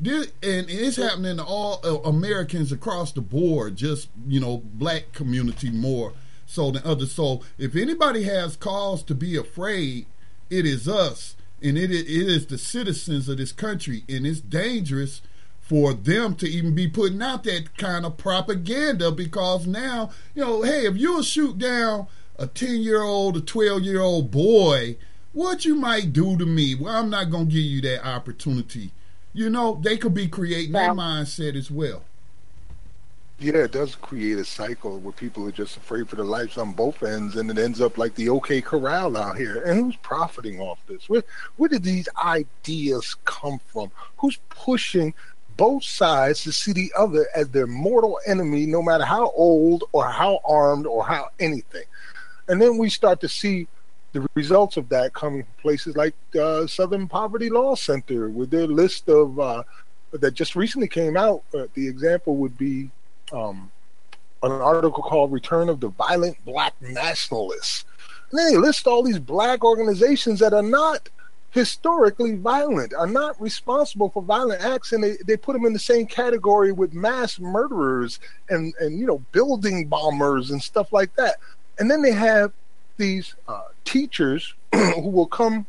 This, 0.00 0.28
and 0.42 0.66
it's 0.70 0.96
happening 0.96 1.36
to 1.36 1.44
all 1.44 1.80
uh, 1.84 1.98
Americans 2.08 2.72
across 2.72 3.12
the 3.12 3.20
board, 3.20 3.76
just, 3.76 4.08
you 4.26 4.40
know, 4.40 4.62
black 4.64 5.12
community 5.12 5.70
more 5.70 6.14
so 6.46 6.70
than 6.70 6.82
others. 6.84 7.12
So 7.12 7.42
if 7.58 7.76
anybody 7.76 8.22
has 8.22 8.56
cause 8.56 9.02
to 9.04 9.14
be 9.14 9.36
afraid, 9.36 10.06
it 10.48 10.66
is 10.66 10.88
us, 10.88 11.36
and 11.62 11.78
it 11.78 11.90
it 11.92 12.08
is 12.08 12.46
the 12.46 12.58
citizens 12.58 13.28
of 13.28 13.36
this 13.36 13.52
country, 13.52 14.04
and 14.08 14.26
it's 14.26 14.40
dangerous 14.40 15.22
for 15.60 15.92
them 15.94 16.34
to 16.34 16.48
even 16.48 16.74
be 16.74 16.88
putting 16.88 17.22
out 17.22 17.44
that 17.44 17.76
kind 17.76 18.04
of 18.04 18.16
propaganda 18.16 19.12
because 19.12 19.66
now 19.66 20.10
you 20.34 20.42
know, 20.42 20.62
hey, 20.62 20.86
if 20.86 20.96
you'll 20.96 21.22
shoot 21.22 21.58
down 21.58 22.08
a 22.36 22.46
ten 22.46 22.80
year 22.80 23.02
old, 23.02 23.36
a 23.36 23.40
twelve 23.40 23.82
year 23.82 24.00
old 24.00 24.30
boy, 24.30 24.96
what 25.32 25.64
you 25.64 25.76
might 25.76 26.12
do 26.12 26.36
to 26.36 26.46
me? 26.46 26.74
Well, 26.74 26.96
I'm 26.96 27.10
not 27.10 27.30
gonna 27.30 27.44
give 27.44 27.58
you 27.58 27.80
that 27.82 28.04
opportunity. 28.04 28.90
You 29.32 29.50
know, 29.50 29.80
they 29.82 29.96
could 29.96 30.14
be 30.14 30.28
creating 30.28 30.72
that 30.72 30.90
mindset 30.90 31.56
as 31.56 31.70
well 31.70 32.02
yeah, 33.40 33.54
it 33.54 33.72
does 33.72 33.94
create 33.94 34.38
a 34.38 34.44
cycle 34.44 34.98
where 34.98 35.12
people 35.12 35.46
are 35.48 35.52
just 35.52 35.78
afraid 35.78 36.08
for 36.08 36.16
their 36.16 36.26
lives 36.26 36.58
on 36.58 36.72
both 36.72 37.02
ends, 37.02 37.36
and 37.36 37.50
it 37.50 37.58
ends 37.58 37.80
up 37.80 37.96
like 37.96 38.14
the 38.14 38.28
OK 38.28 38.60
Corral 38.60 39.16
out 39.16 39.38
here. 39.38 39.62
And 39.62 39.80
who's 39.80 39.96
profiting 39.96 40.60
off 40.60 40.78
this? 40.86 41.08
Where 41.08 41.22
where 41.56 41.68
did 41.68 41.82
these 41.82 42.08
ideas 42.22 43.16
come 43.24 43.58
from? 43.72 43.90
Who's 44.18 44.38
pushing 44.50 45.14
both 45.56 45.84
sides 45.84 46.42
to 46.42 46.52
see 46.52 46.72
the 46.72 46.92
other 46.96 47.26
as 47.34 47.48
their 47.48 47.66
mortal 47.66 48.20
enemy, 48.26 48.66
no 48.66 48.82
matter 48.82 49.04
how 49.04 49.30
old 49.30 49.84
or 49.92 50.06
how 50.06 50.40
armed 50.44 50.86
or 50.86 51.04
how 51.04 51.28
anything? 51.40 51.84
And 52.48 52.60
then 52.60 52.76
we 52.76 52.90
start 52.90 53.22
to 53.22 53.28
see 53.28 53.68
the 54.12 54.26
results 54.34 54.76
of 54.76 54.88
that 54.88 55.12
coming 55.14 55.42
from 55.44 55.52
places 55.62 55.96
like 55.96 56.14
uh, 56.38 56.66
Southern 56.66 57.06
Poverty 57.06 57.48
Law 57.48 57.74
Center 57.74 58.28
with 58.28 58.50
their 58.50 58.66
list 58.66 59.08
of 59.08 59.38
uh, 59.38 59.62
that 60.12 60.34
just 60.34 60.56
recently 60.56 60.88
came 60.88 61.16
out. 61.16 61.42
Uh, 61.54 61.66
the 61.74 61.86
example 61.86 62.36
would 62.36 62.58
be 62.58 62.90
um, 63.32 63.70
an 64.42 64.52
article 64.52 65.02
called 65.02 65.32
"Return 65.32 65.68
of 65.68 65.80
the 65.80 65.88
Violent 65.88 66.36
Black 66.44 66.74
Nationalists." 66.80 67.84
And 68.30 68.38
they 68.38 68.56
list 68.56 68.86
all 68.86 69.02
these 69.02 69.18
black 69.18 69.64
organizations 69.64 70.40
that 70.40 70.52
are 70.52 70.62
not 70.62 71.08
historically 71.50 72.36
violent, 72.36 72.94
are 72.94 73.06
not 73.06 73.40
responsible 73.40 74.08
for 74.10 74.22
violent 74.22 74.62
acts, 74.62 74.92
and 74.92 75.02
they, 75.02 75.16
they 75.26 75.36
put 75.36 75.52
them 75.52 75.66
in 75.66 75.72
the 75.72 75.78
same 75.78 76.06
category 76.06 76.70
with 76.72 76.94
mass 76.94 77.40
murderers 77.40 78.20
and, 78.48 78.72
and 78.80 78.98
you 78.98 79.06
know 79.06 79.18
building 79.32 79.86
bombers 79.86 80.50
and 80.50 80.62
stuff 80.62 80.92
like 80.92 81.14
that. 81.16 81.36
And 81.78 81.90
then 81.90 82.02
they 82.02 82.12
have 82.12 82.52
these 82.96 83.34
uh, 83.48 83.62
teachers 83.90 84.54
who 84.72 85.08
will 85.08 85.26
come 85.26 85.66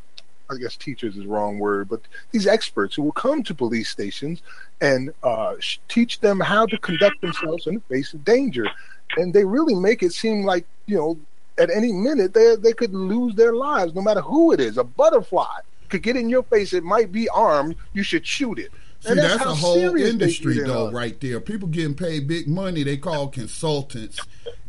I 0.49 0.57
guess 0.57 0.75
teachers 0.75 1.15
is 1.15 1.25
wrong 1.25 1.59
word, 1.59 1.87
but 1.87 2.01
these 2.31 2.45
experts 2.45 2.95
who 2.95 3.03
will 3.03 3.13
come 3.13 3.41
to 3.43 3.53
police 3.53 3.87
stations 3.87 4.41
and 4.81 5.13
uh, 5.23 5.55
teach 5.87 6.19
them 6.19 6.41
how 6.41 6.65
to 6.65 6.77
conduct 6.77 7.21
themselves 7.21 7.67
in 7.67 7.75
the 7.75 7.79
face 7.81 8.13
of 8.13 8.25
danger. 8.25 8.67
And 9.15 9.33
they 9.33 9.45
really 9.45 9.75
make 9.75 10.03
it 10.03 10.11
seem 10.11 10.43
like, 10.43 10.65
you 10.87 10.97
know, 10.97 11.17
at 11.57 11.69
any 11.69 11.93
minute 11.93 12.33
they 12.33 12.55
they 12.57 12.73
could 12.73 12.93
lose 12.93 13.33
their 13.35 13.53
lives, 13.53 13.95
no 13.95 14.01
matter 14.01 14.19
who 14.19 14.51
it 14.51 14.59
is. 14.59 14.77
A 14.77 14.83
butterfly 14.83 15.59
could 15.87 16.03
get 16.03 16.17
in 16.17 16.27
your 16.27 16.43
face. 16.43 16.73
It 16.73 16.83
might 16.83 17.13
be 17.13 17.29
armed. 17.29 17.75
You 17.93 18.03
should 18.03 18.27
shoot 18.27 18.59
it. 18.59 18.71
See, 19.01 19.13
that's, 19.13 19.37
that's 19.37 19.45
a 19.45 19.55
whole 19.55 19.95
industry, 19.95 20.59
though, 20.59 20.91
right 20.91 21.19
there. 21.21 21.39
People 21.39 21.69
getting 21.69 21.95
paid 21.95 22.27
big 22.27 22.47
money. 22.47 22.83
They 22.83 22.97
call 22.97 23.29
consultants 23.29 24.19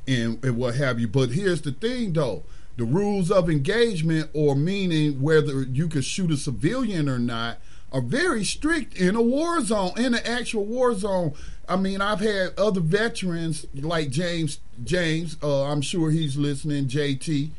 and, 0.07 0.43
and 0.45 0.57
what 0.57 0.77
have 0.77 1.01
you. 1.01 1.09
But 1.09 1.31
here's 1.31 1.63
the 1.63 1.73
thing, 1.73 2.13
though 2.13 2.45
the 2.77 2.85
rules 2.85 3.31
of 3.31 3.51
engagement 3.51 4.31
or 4.33 4.55
meaning 4.55 5.21
whether 5.21 5.63
you 5.63 5.89
can 5.89 6.03
shoot 6.03 6.31
a 6.31 6.37
civilian 6.37 7.09
or 7.09 7.19
not 7.19 7.59
are 7.93 8.01
very 8.01 8.45
strict 8.45 8.97
in 8.97 9.15
a 9.15 9.23
war 9.23 9.61
zone 9.61 9.93
in 9.97 10.15
an 10.15 10.25
actual 10.25 10.65
war 10.65 10.95
zone 10.95 11.35
i 11.69 11.77
mean 11.77 12.01
i've 12.01 12.21
had 12.21 12.59
other 12.59 12.81
veterans 12.81 13.67
like 13.75 14.11
james 14.11 14.59
james 14.83 15.37
uh, 15.43 15.65
i'm 15.65 15.83
sure 15.83 16.11
he's 16.11 16.37
listening 16.37 16.87
jt 16.87 17.51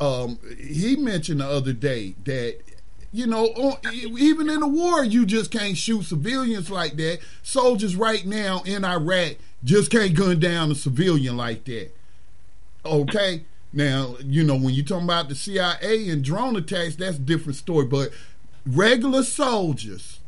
um, 0.00 0.38
he 0.58 0.96
mentioned 0.96 1.40
the 1.40 1.46
other 1.46 1.72
day 1.72 2.16
that 2.24 2.58
you 3.12 3.26
know, 3.26 3.78
even 3.92 4.48
in 4.48 4.62
a 4.62 4.66
war, 4.66 5.04
you 5.04 5.26
just 5.26 5.50
can't 5.50 5.76
shoot 5.76 6.04
civilians 6.04 6.70
like 6.70 6.96
that. 6.96 7.18
Soldiers 7.42 7.94
right 7.94 8.24
now 8.24 8.62
in 8.64 8.86
Iraq 8.86 9.36
just 9.62 9.90
can't 9.90 10.14
gun 10.14 10.40
down 10.40 10.70
a 10.70 10.74
civilian 10.74 11.36
like 11.36 11.64
that. 11.64 11.90
Okay, 12.86 13.42
Now, 13.72 14.16
you 14.24 14.44
know, 14.44 14.56
when 14.56 14.74
you're 14.74 14.84
talking 14.84 15.04
about 15.04 15.28
the 15.28 15.34
CIA 15.34 16.08
and 16.10 16.22
drone 16.22 16.56
attacks, 16.56 16.96
that's 16.96 17.16
a 17.16 17.20
different 17.20 17.56
story. 17.56 17.86
But 17.86 18.10
regular 18.66 19.22
soldiers 19.22 20.20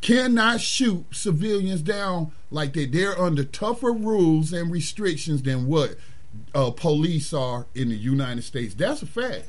cannot 0.00 0.60
shoot 0.60 1.04
civilians 1.12 1.82
down 1.82 2.32
like 2.50 2.72
that. 2.74 2.92
They're 2.92 3.18
under 3.18 3.44
tougher 3.44 3.92
rules 3.92 4.52
and 4.52 4.70
restrictions 4.70 5.42
than 5.42 5.66
what 5.66 5.96
uh, 6.54 6.70
police 6.70 7.32
are 7.32 7.66
in 7.74 7.88
the 7.88 7.96
United 7.96 8.42
States. 8.42 8.74
That's 8.74 9.02
a 9.02 9.06
fact. 9.06 9.48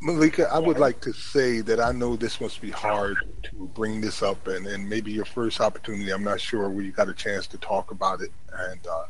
Malika, 0.00 0.48
I 0.52 0.58
would 0.58 0.78
like 0.78 1.00
to 1.02 1.12
say 1.12 1.60
that 1.62 1.80
I 1.80 1.92
know 1.92 2.16
this 2.16 2.40
must 2.40 2.60
be 2.60 2.70
hard 2.70 3.16
to 3.44 3.70
bring 3.74 4.00
this 4.00 4.22
up, 4.22 4.46
and, 4.46 4.66
and 4.66 4.88
maybe 4.88 5.10
your 5.10 5.24
first 5.24 5.60
opportunity. 5.60 6.12
I'm 6.12 6.22
not 6.22 6.40
sure 6.40 6.68
where 6.68 6.84
you 6.84 6.92
got 6.92 7.08
a 7.08 7.14
chance 7.14 7.46
to 7.48 7.58
talk 7.58 7.90
about 7.90 8.20
it, 8.20 8.30
and 8.52 8.86
uh, 8.86 9.04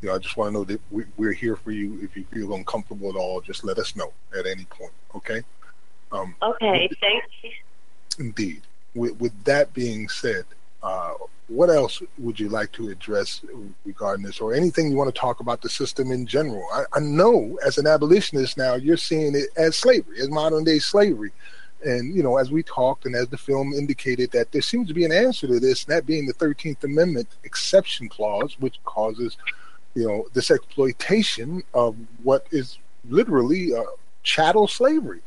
you 0.00 0.08
know, 0.08 0.14
I 0.14 0.18
just 0.18 0.36
want 0.36 0.48
to 0.48 0.52
know 0.52 0.64
that 0.64 0.80
we, 0.90 1.04
we're 1.16 1.32
here 1.32 1.56
for 1.56 1.70
you. 1.70 1.98
If 2.02 2.16
you 2.16 2.24
feel 2.24 2.54
uncomfortable 2.54 3.08
at 3.08 3.16
all, 3.16 3.40
just 3.40 3.64
let 3.64 3.78
us 3.78 3.96
know 3.96 4.12
at 4.38 4.46
any 4.46 4.64
point. 4.66 4.92
Okay. 5.14 5.42
Um, 6.12 6.34
okay. 6.42 6.88
Thank 7.00 7.24
you. 7.42 7.50
Indeed. 8.18 8.62
With, 8.94 9.18
with 9.20 9.44
that 9.44 9.72
being 9.72 10.08
said, 10.08 10.44
uh, 10.82 11.14
what 11.48 11.70
else 11.70 12.02
would 12.18 12.40
you 12.40 12.48
like 12.48 12.72
to 12.72 12.88
address 12.88 13.42
regarding 13.84 14.24
this, 14.24 14.40
or 14.40 14.52
anything 14.52 14.90
you 14.90 14.96
want 14.96 15.14
to 15.14 15.20
talk 15.20 15.40
about 15.40 15.62
the 15.62 15.68
system 15.68 16.10
in 16.10 16.26
general? 16.26 16.66
I, 16.72 16.84
I 16.94 17.00
know, 17.00 17.58
as 17.64 17.78
an 17.78 17.86
abolitionist 17.86 18.56
now, 18.56 18.74
you're 18.74 18.96
seeing 18.96 19.34
it 19.34 19.48
as 19.56 19.76
slavery, 19.76 20.20
as 20.20 20.28
modern 20.28 20.64
day 20.64 20.78
slavery. 20.78 21.32
And, 21.84 22.16
you 22.16 22.22
know, 22.22 22.36
as 22.36 22.50
we 22.50 22.62
talked 22.62 23.04
and 23.04 23.14
as 23.14 23.28
the 23.28 23.36
film 23.36 23.72
indicated, 23.72 24.32
that 24.32 24.50
there 24.50 24.62
seems 24.62 24.88
to 24.88 24.94
be 24.94 25.04
an 25.04 25.12
answer 25.12 25.46
to 25.46 25.60
this, 25.60 25.84
that 25.84 26.06
being 26.06 26.26
the 26.26 26.34
13th 26.34 26.82
Amendment 26.82 27.28
exception 27.44 28.08
clause, 28.08 28.56
which 28.58 28.82
causes 28.84 29.36
you 29.96 30.06
know, 30.06 30.28
this 30.34 30.50
exploitation 30.50 31.62
of 31.72 31.96
what 32.22 32.46
is 32.50 32.78
literally 33.08 33.74
uh, 33.74 33.82
chattel 34.22 34.68
slavery. 34.68 35.20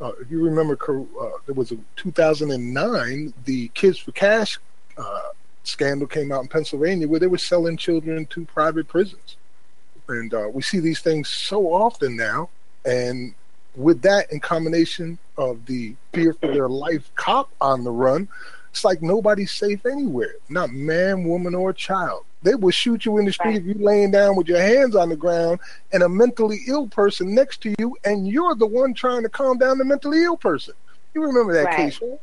Uh, 0.00 0.10
if 0.20 0.28
you 0.30 0.42
remember, 0.42 0.76
uh, 1.20 1.28
there 1.46 1.54
was 1.54 1.70
a 1.70 1.78
2009, 1.94 3.32
the 3.44 3.68
Kids 3.68 3.98
for 3.98 4.10
Cash 4.10 4.58
uh, 4.98 5.20
scandal 5.62 6.08
came 6.08 6.32
out 6.32 6.42
in 6.42 6.48
Pennsylvania 6.48 7.06
where 7.06 7.20
they 7.20 7.28
were 7.28 7.38
selling 7.38 7.76
children 7.76 8.26
to 8.26 8.44
private 8.46 8.88
prisons. 8.88 9.36
And 10.08 10.34
uh, 10.34 10.48
we 10.52 10.62
see 10.62 10.80
these 10.80 11.00
things 11.00 11.28
so 11.28 11.72
often 11.72 12.16
now. 12.16 12.48
And 12.84 13.32
with 13.76 14.02
that, 14.02 14.32
in 14.32 14.40
combination 14.40 15.18
of 15.38 15.64
the 15.66 15.94
fear 16.12 16.32
for 16.34 16.48
their 16.48 16.68
life 16.68 17.08
cop 17.14 17.48
on 17.60 17.84
the 17.84 17.92
run, 17.92 18.28
it's 18.70 18.84
like 18.84 19.02
nobody's 19.02 19.50
safe 19.50 19.84
anywhere, 19.84 20.34
not 20.48 20.70
man, 20.70 21.24
woman, 21.24 21.54
or 21.54 21.72
child. 21.72 22.24
They 22.42 22.54
will 22.54 22.70
shoot 22.70 23.04
you 23.04 23.18
in 23.18 23.26
the 23.26 23.32
street 23.32 23.50
right. 23.50 23.60
if 23.60 23.64
you're 23.64 23.74
laying 23.86 24.12
down 24.12 24.36
with 24.36 24.48
your 24.48 24.62
hands 24.62 24.96
on 24.96 25.10
the 25.10 25.16
ground 25.16 25.60
and 25.92 26.02
a 26.02 26.08
mentally 26.08 26.60
ill 26.68 26.88
person 26.88 27.34
next 27.34 27.60
to 27.62 27.74
you, 27.78 27.96
and 28.04 28.28
you're 28.28 28.54
the 28.54 28.66
one 28.66 28.94
trying 28.94 29.22
to 29.24 29.28
calm 29.28 29.58
down 29.58 29.78
the 29.78 29.84
mentally 29.84 30.22
ill 30.22 30.36
person. 30.36 30.74
You 31.14 31.24
remember 31.24 31.52
that 31.54 31.64
right. 31.64 31.76
case, 31.76 32.00
right? 32.00 32.20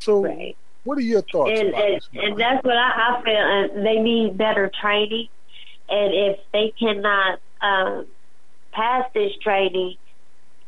So, 0.00 0.24
right. 0.24 0.56
what 0.84 0.98
are 0.98 1.02
your 1.02 1.22
thoughts 1.22 1.58
and, 1.58 1.74
and, 1.74 2.00
and 2.12 2.40
that's 2.40 2.64
what 2.64 2.76
I, 2.76 3.18
I 3.18 3.22
feel. 3.24 3.78
Uh, 3.80 3.82
they 3.82 3.98
need 4.00 4.36
better 4.36 4.70
training, 4.80 5.28
and 5.88 6.14
if 6.14 6.38
they 6.52 6.72
cannot 6.78 7.40
um, 7.62 8.06
pass 8.72 9.08
this 9.14 9.32
training, 9.38 9.96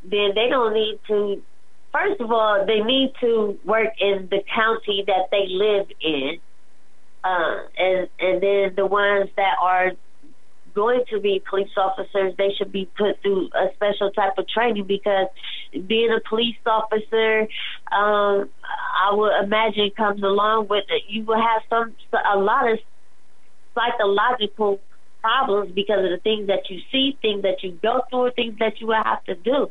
then 0.03 0.33
they 0.35 0.49
don't 0.49 0.73
need 0.73 0.99
to 1.09 1.43
first 1.95 2.21
of 2.21 2.31
all, 2.33 2.67
they 2.67 2.81
need 2.81 3.13
to 3.21 3.59
work 3.65 3.89
in 4.01 4.29
the 4.31 4.43
county 4.55 5.05
that 5.07 5.31
they 5.31 5.47
live 5.49 5.87
in, 6.01 6.39
uh, 7.23 7.57
and 7.79 8.09
and 8.19 8.43
then 8.43 8.75
the 8.77 8.85
ones 8.85 9.31
that 9.37 9.55
are 9.63 9.93
going 10.75 11.05
to 11.09 11.21
be 11.21 11.41
police 11.49 11.71
officers, 11.77 12.35
they 12.37 12.53
should 12.59 12.73
be 12.73 12.91
put 12.99 13.23
through 13.23 13.49
a 13.55 13.73
special 13.75 14.11
type 14.11 14.33
of 14.39 14.49
training 14.49 14.85
because 14.89 15.29
being 15.87 16.11
a 16.11 16.21
police 16.29 16.57
officer, 16.67 17.43
um, 17.93 18.51
I 19.01 19.13
would 19.13 19.45
imagine 19.45 19.91
comes 19.97 20.21
along 20.21 20.67
with 20.69 20.85
it. 20.89 21.05
You 21.09 21.25
will 21.25 21.41
have 21.41 21.63
some 21.71 21.95
a 22.13 22.37
lot 22.37 22.71
of 22.73 22.81
psychological 23.73 24.81
problems 25.21 25.73
because 25.73 26.05
of 26.05 26.11
the 26.11 26.19
things 26.25 26.49
that 26.49 26.69
you 26.69 26.81
see, 26.91 27.17
things 27.23 27.43
that 27.43 27.63
you 27.63 27.79
go 27.81 28.03
through, 28.11 28.33
things 28.33 28.59
that 28.59 28.81
you 28.81 28.89
will 28.89 29.03
have 29.03 29.23
to 29.25 29.37
do 29.37 29.71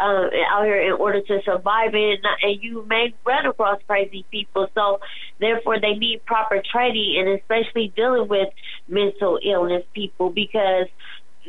uh, 0.00 0.28
out 0.50 0.64
here 0.64 0.80
in 0.80 0.92
order 0.92 1.20
to 1.20 1.40
survive 1.44 1.94
it, 1.94 2.20
and 2.42 2.62
you 2.62 2.84
may 2.88 3.14
run 3.24 3.46
across 3.46 3.78
crazy 3.86 4.24
people. 4.30 4.68
So, 4.74 5.00
therefore, 5.38 5.80
they 5.80 5.94
need 5.94 6.24
proper 6.24 6.62
training, 6.72 7.16
and 7.18 7.28
especially 7.40 7.92
dealing 7.94 8.28
with 8.28 8.48
mental 8.88 9.38
illness 9.44 9.84
people 9.94 10.30
because 10.30 10.86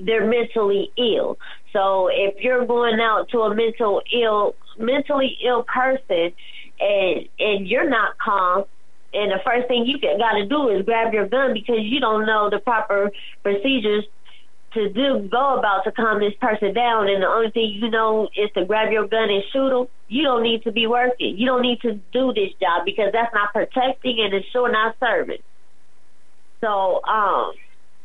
they're 0.02 0.28
mentally 0.28 0.92
ill. 0.98 1.38
So, 1.72 2.10
if 2.12 2.44
you're 2.44 2.66
going 2.66 3.00
out 3.00 3.30
to 3.30 3.42
a 3.42 3.56
mental 3.56 4.02
ill, 4.14 4.56
mentally 4.78 5.38
ill 5.44 5.64
person, 5.64 6.34
and 6.80 7.28
and 7.40 7.68
you're 7.68 7.90
not 7.90 8.18
calm, 8.18 8.66
and 9.14 9.32
the 9.32 9.40
first 9.46 9.68
thing 9.68 9.86
you 9.86 10.00
got 10.00 10.34
to 10.34 10.46
do 10.46 10.70
is 10.70 10.84
grab 10.86 11.14
your 11.14 11.28
gun 11.28 11.54
because 11.54 11.80
you 11.82 12.00
don't 12.00 12.26
know 12.26 12.50
the 12.50 12.60
proper 12.60 13.12
procedures 13.44 14.06
to 14.74 14.90
do 14.90 15.28
go 15.32 15.58
about 15.58 15.84
to 15.84 15.92
calm 15.92 16.20
this 16.20 16.34
person 16.40 16.74
down 16.74 17.08
and 17.08 17.22
the 17.22 17.28
only 17.28 17.52
thing 17.52 17.78
you 17.82 17.90
know 17.90 18.30
is 18.36 18.50
to 18.56 18.66
grab 18.66 18.92
your 18.92 19.08
gun 19.08 19.30
and 19.30 19.44
shoot 19.52 19.70
them, 19.70 19.88
you 20.08 20.24
don't 20.24 20.44
need 20.44 20.64
to 20.64 20.72
be 20.72 20.88
working. 20.88 21.38
You 21.38 21.46
don't 21.46 21.62
need 21.62 21.82
to 21.82 22.00
do 22.12 22.34
this 22.34 22.52
job 22.60 22.86
because 22.86 23.12
that's 23.14 23.34
not 23.34 23.54
protecting 23.54 24.20
and 24.20 24.34
it's 24.34 24.48
sure 24.50 24.72
not 24.72 24.96
serving. 25.00 25.42
So 26.62 27.02
um 27.06 27.54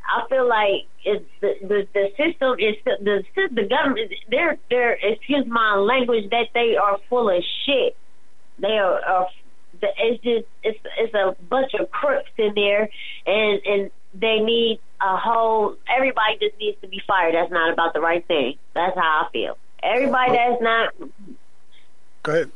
I 0.08 0.26
feel 0.30 0.48
like 0.48 0.86
it's 1.04 1.24
the, 1.40 1.54
the 1.62 1.88
the 1.92 2.08
system 2.16 2.56
is 2.58 2.76
the 2.84 3.48
the 3.52 3.68
government 3.68 4.12
they're 4.30 4.58
they're 4.70 4.98
excuse 5.02 5.46
my 5.46 5.74
language 5.76 6.30
that 6.30 6.48
they 6.54 6.76
are 6.76 6.98
full 7.08 7.28
of 7.30 7.42
shit. 7.66 7.96
They 8.58 8.78
are, 8.78 9.00
are 9.04 9.28
it's 9.82 10.22
just 10.22 10.46
it's 10.62 10.78
it's 10.98 11.14
a 11.14 11.36
bunch 11.44 11.72
of 11.78 11.90
crooks 11.90 12.30
in 12.36 12.52
there 12.54 12.88
and 13.26 13.60
and 13.64 13.90
they 14.14 14.40
need 14.40 14.80
a 15.00 15.16
whole 15.16 15.76
everybody 15.94 16.38
just 16.40 16.58
needs 16.58 16.80
to 16.80 16.88
be 16.88 17.00
fired. 17.06 17.34
That's 17.34 17.52
not 17.52 17.72
about 17.72 17.94
the 17.94 18.00
right 18.00 18.26
thing. 18.26 18.54
That's 18.74 18.96
how 18.96 19.26
i 19.26 19.32
feel. 19.32 19.56
Everybody 19.82 20.32
that's 20.32 20.62
not 20.62 20.94
go 22.22 22.32
ahead. 22.32 22.50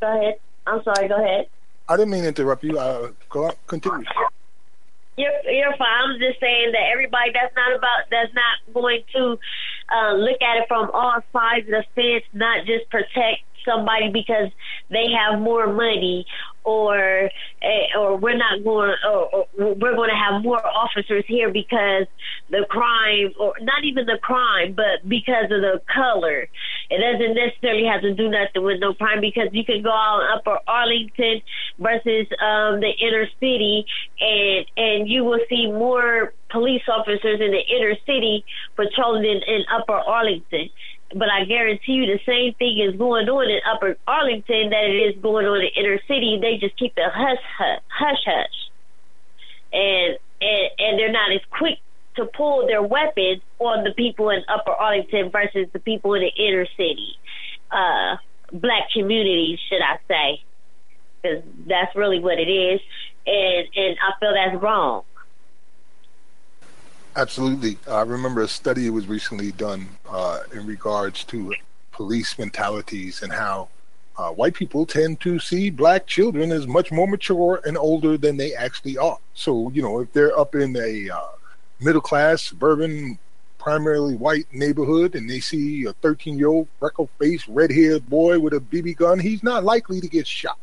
Go 0.00 0.18
ahead. 0.18 0.34
I'm 0.66 0.82
sorry 0.84 1.08
go 1.08 1.22
ahead. 1.22 1.46
I 1.88 1.96
didn't 1.96 2.10
mean 2.10 2.22
to 2.22 2.28
interrupt 2.28 2.62
you. 2.64 2.78
Uh 2.78 3.10
go 3.28 3.46
on 3.46 3.52
continue. 3.66 4.06
You're, 5.16 5.52
you're 5.52 5.76
fine. 5.76 6.14
I'm 6.14 6.18
just 6.18 6.40
saying 6.40 6.72
that 6.72 6.88
everybody 6.92 7.32
that's 7.34 7.54
not 7.54 7.76
about 7.76 8.08
that's 8.10 8.32
not 8.32 8.72
going 8.72 9.02
to 9.16 9.38
uh, 9.94 10.14
look 10.14 10.40
at 10.40 10.58
it 10.58 10.68
from 10.68 10.90
all 10.94 11.20
sides 11.32 11.66
of 11.66 11.72
the 11.72 11.84
fence, 11.94 12.24
not 12.32 12.64
just 12.64 12.88
protect 12.90 13.42
somebody 13.66 14.10
because 14.10 14.50
they 14.88 15.06
have 15.12 15.40
more 15.40 15.66
money 15.72 16.24
or 16.70 17.30
eh, 17.62 17.98
or 17.98 18.16
we're 18.16 18.36
not 18.36 18.62
going 18.64 18.94
or, 19.04 19.24
or 19.34 19.46
we're 19.56 19.96
going 19.96 20.10
to 20.10 20.16
have 20.16 20.42
more 20.42 20.64
officers 20.66 21.24
here 21.26 21.50
because 21.52 22.06
the 22.50 22.64
crime 22.68 23.32
or 23.38 23.54
not 23.60 23.84
even 23.84 24.06
the 24.06 24.18
crime 24.22 24.74
but 24.74 25.08
because 25.08 25.44
of 25.44 25.60
the 25.60 25.80
color. 25.92 26.48
It 26.90 26.98
doesn't 26.98 27.34
necessarily 27.34 27.86
have 27.86 28.02
to 28.02 28.14
do 28.14 28.28
nothing 28.28 28.62
with 28.62 28.80
no 28.80 28.94
crime 28.94 29.20
because 29.20 29.48
you 29.52 29.64
can 29.64 29.82
go 29.82 29.90
out 29.92 30.22
upper 30.36 30.58
arlington 30.66 31.42
versus 31.78 32.26
um 32.42 32.80
the 32.80 32.92
inner 33.00 33.26
city 33.40 33.84
and 34.20 34.66
and 34.76 35.08
you 35.08 35.24
will 35.24 35.40
see 35.48 35.66
more 35.66 36.32
police 36.50 36.82
officers 36.88 37.40
in 37.40 37.52
the 37.52 37.62
inner 37.76 37.94
city 38.06 38.44
patrolling 38.76 39.24
in, 39.24 39.40
in 39.46 39.64
upper 39.72 39.94
arlington 39.94 40.68
but 41.14 41.28
I 41.28 41.44
guarantee 41.44 41.92
you 41.92 42.06
the 42.06 42.20
same 42.26 42.54
thing 42.54 42.78
is 42.78 42.96
going 42.96 43.28
on 43.28 43.50
in 43.50 43.60
Upper 43.68 43.96
Arlington 44.06 44.70
that 44.70 44.84
it 44.84 45.14
is 45.14 45.22
going 45.22 45.46
on 45.46 45.60
in 45.60 45.68
inner 45.76 45.98
city. 46.06 46.38
They 46.40 46.58
just 46.58 46.78
keep 46.78 46.92
it 46.96 47.10
hush 47.12 47.38
hush 47.58 47.80
hush 47.88 48.24
hush, 48.24 48.70
and 49.72 50.18
and 50.40 50.70
and 50.78 50.98
they're 50.98 51.12
not 51.12 51.32
as 51.32 51.40
quick 51.50 51.78
to 52.16 52.26
pull 52.26 52.66
their 52.66 52.82
weapons 52.82 53.42
on 53.58 53.84
the 53.84 53.92
people 53.92 54.30
in 54.30 54.42
Upper 54.48 54.72
Arlington 54.72 55.30
versus 55.30 55.66
the 55.72 55.78
people 55.80 56.14
in 56.14 56.22
the 56.22 56.32
inner 56.42 56.66
city, 56.76 57.16
uh, 57.70 58.16
black 58.52 58.90
communities, 58.92 59.58
should 59.68 59.82
I 59.82 59.98
say? 60.08 60.44
Because 61.22 61.44
that's 61.66 61.94
really 61.96 62.20
what 62.20 62.38
it 62.38 62.50
is, 62.50 62.80
and 63.26 63.66
and 63.74 63.96
I 63.98 64.12
feel 64.20 64.32
that's 64.32 64.62
wrong. 64.62 65.02
Absolutely. 67.16 67.76
I 67.88 68.02
remember 68.02 68.42
a 68.42 68.48
study 68.48 68.88
was 68.88 69.06
recently 69.06 69.52
done 69.52 69.88
uh, 70.08 70.40
in 70.52 70.64
regards 70.66 71.24
to 71.24 71.52
police 71.92 72.38
mentalities 72.38 73.22
and 73.22 73.32
how 73.32 73.68
uh, 74.16 74.30
white 74.30 74.54
people 74.54 74.86
tend 74.86 75.20
to 75.20 75.38
see 75.38 75.70
black 75.70 76.06
children 76.06 76.52
as 76.52 76.66
much 76.66 76.92
more 76.92 77.08
mature 77.08 77.60
and 77.64 77.76
older 77.76 78.16
than 78.16 78.36
they 78.36 78.54
actually 78.54 78.96
are. 78.96 79.18
So, 79.34 79.70
you 79.70 79.82
know, 79.82 80.00
if 80.00 80.12
they're 80.12 80.38
up 80.38 80.54
in 80.54 80.76
a 80.76 81.10
uh, 81.10 81.28
middle 81.80 82.00
class, 82.00 82.42
suburban, 82.42 83.18
primarily 83.58 84.14
white 84.14 84.46
neighborhood 84.52 85.14
and 85.14 85.28
they 85.28 85.40
see 85.40 85.84
a 85.84 85.92
13 85.94 86.38
year 86.38 86.48
old 86.48 86.68
freckle 86.78 87.10
faced, 87.18 87.48
red 87.48 87.72
haired 87.72 88.08
boy 88.08 88.38
with 88.38 88.54
a 88.54 88.60
BB 88.60 88.96
gun, 88.96 89.18
he's 89.18 89.42
not 89.42 89.64
likely 89.64 90.00
to 90.00 90.08
get 90.08 90.26
shot 90.26 90.58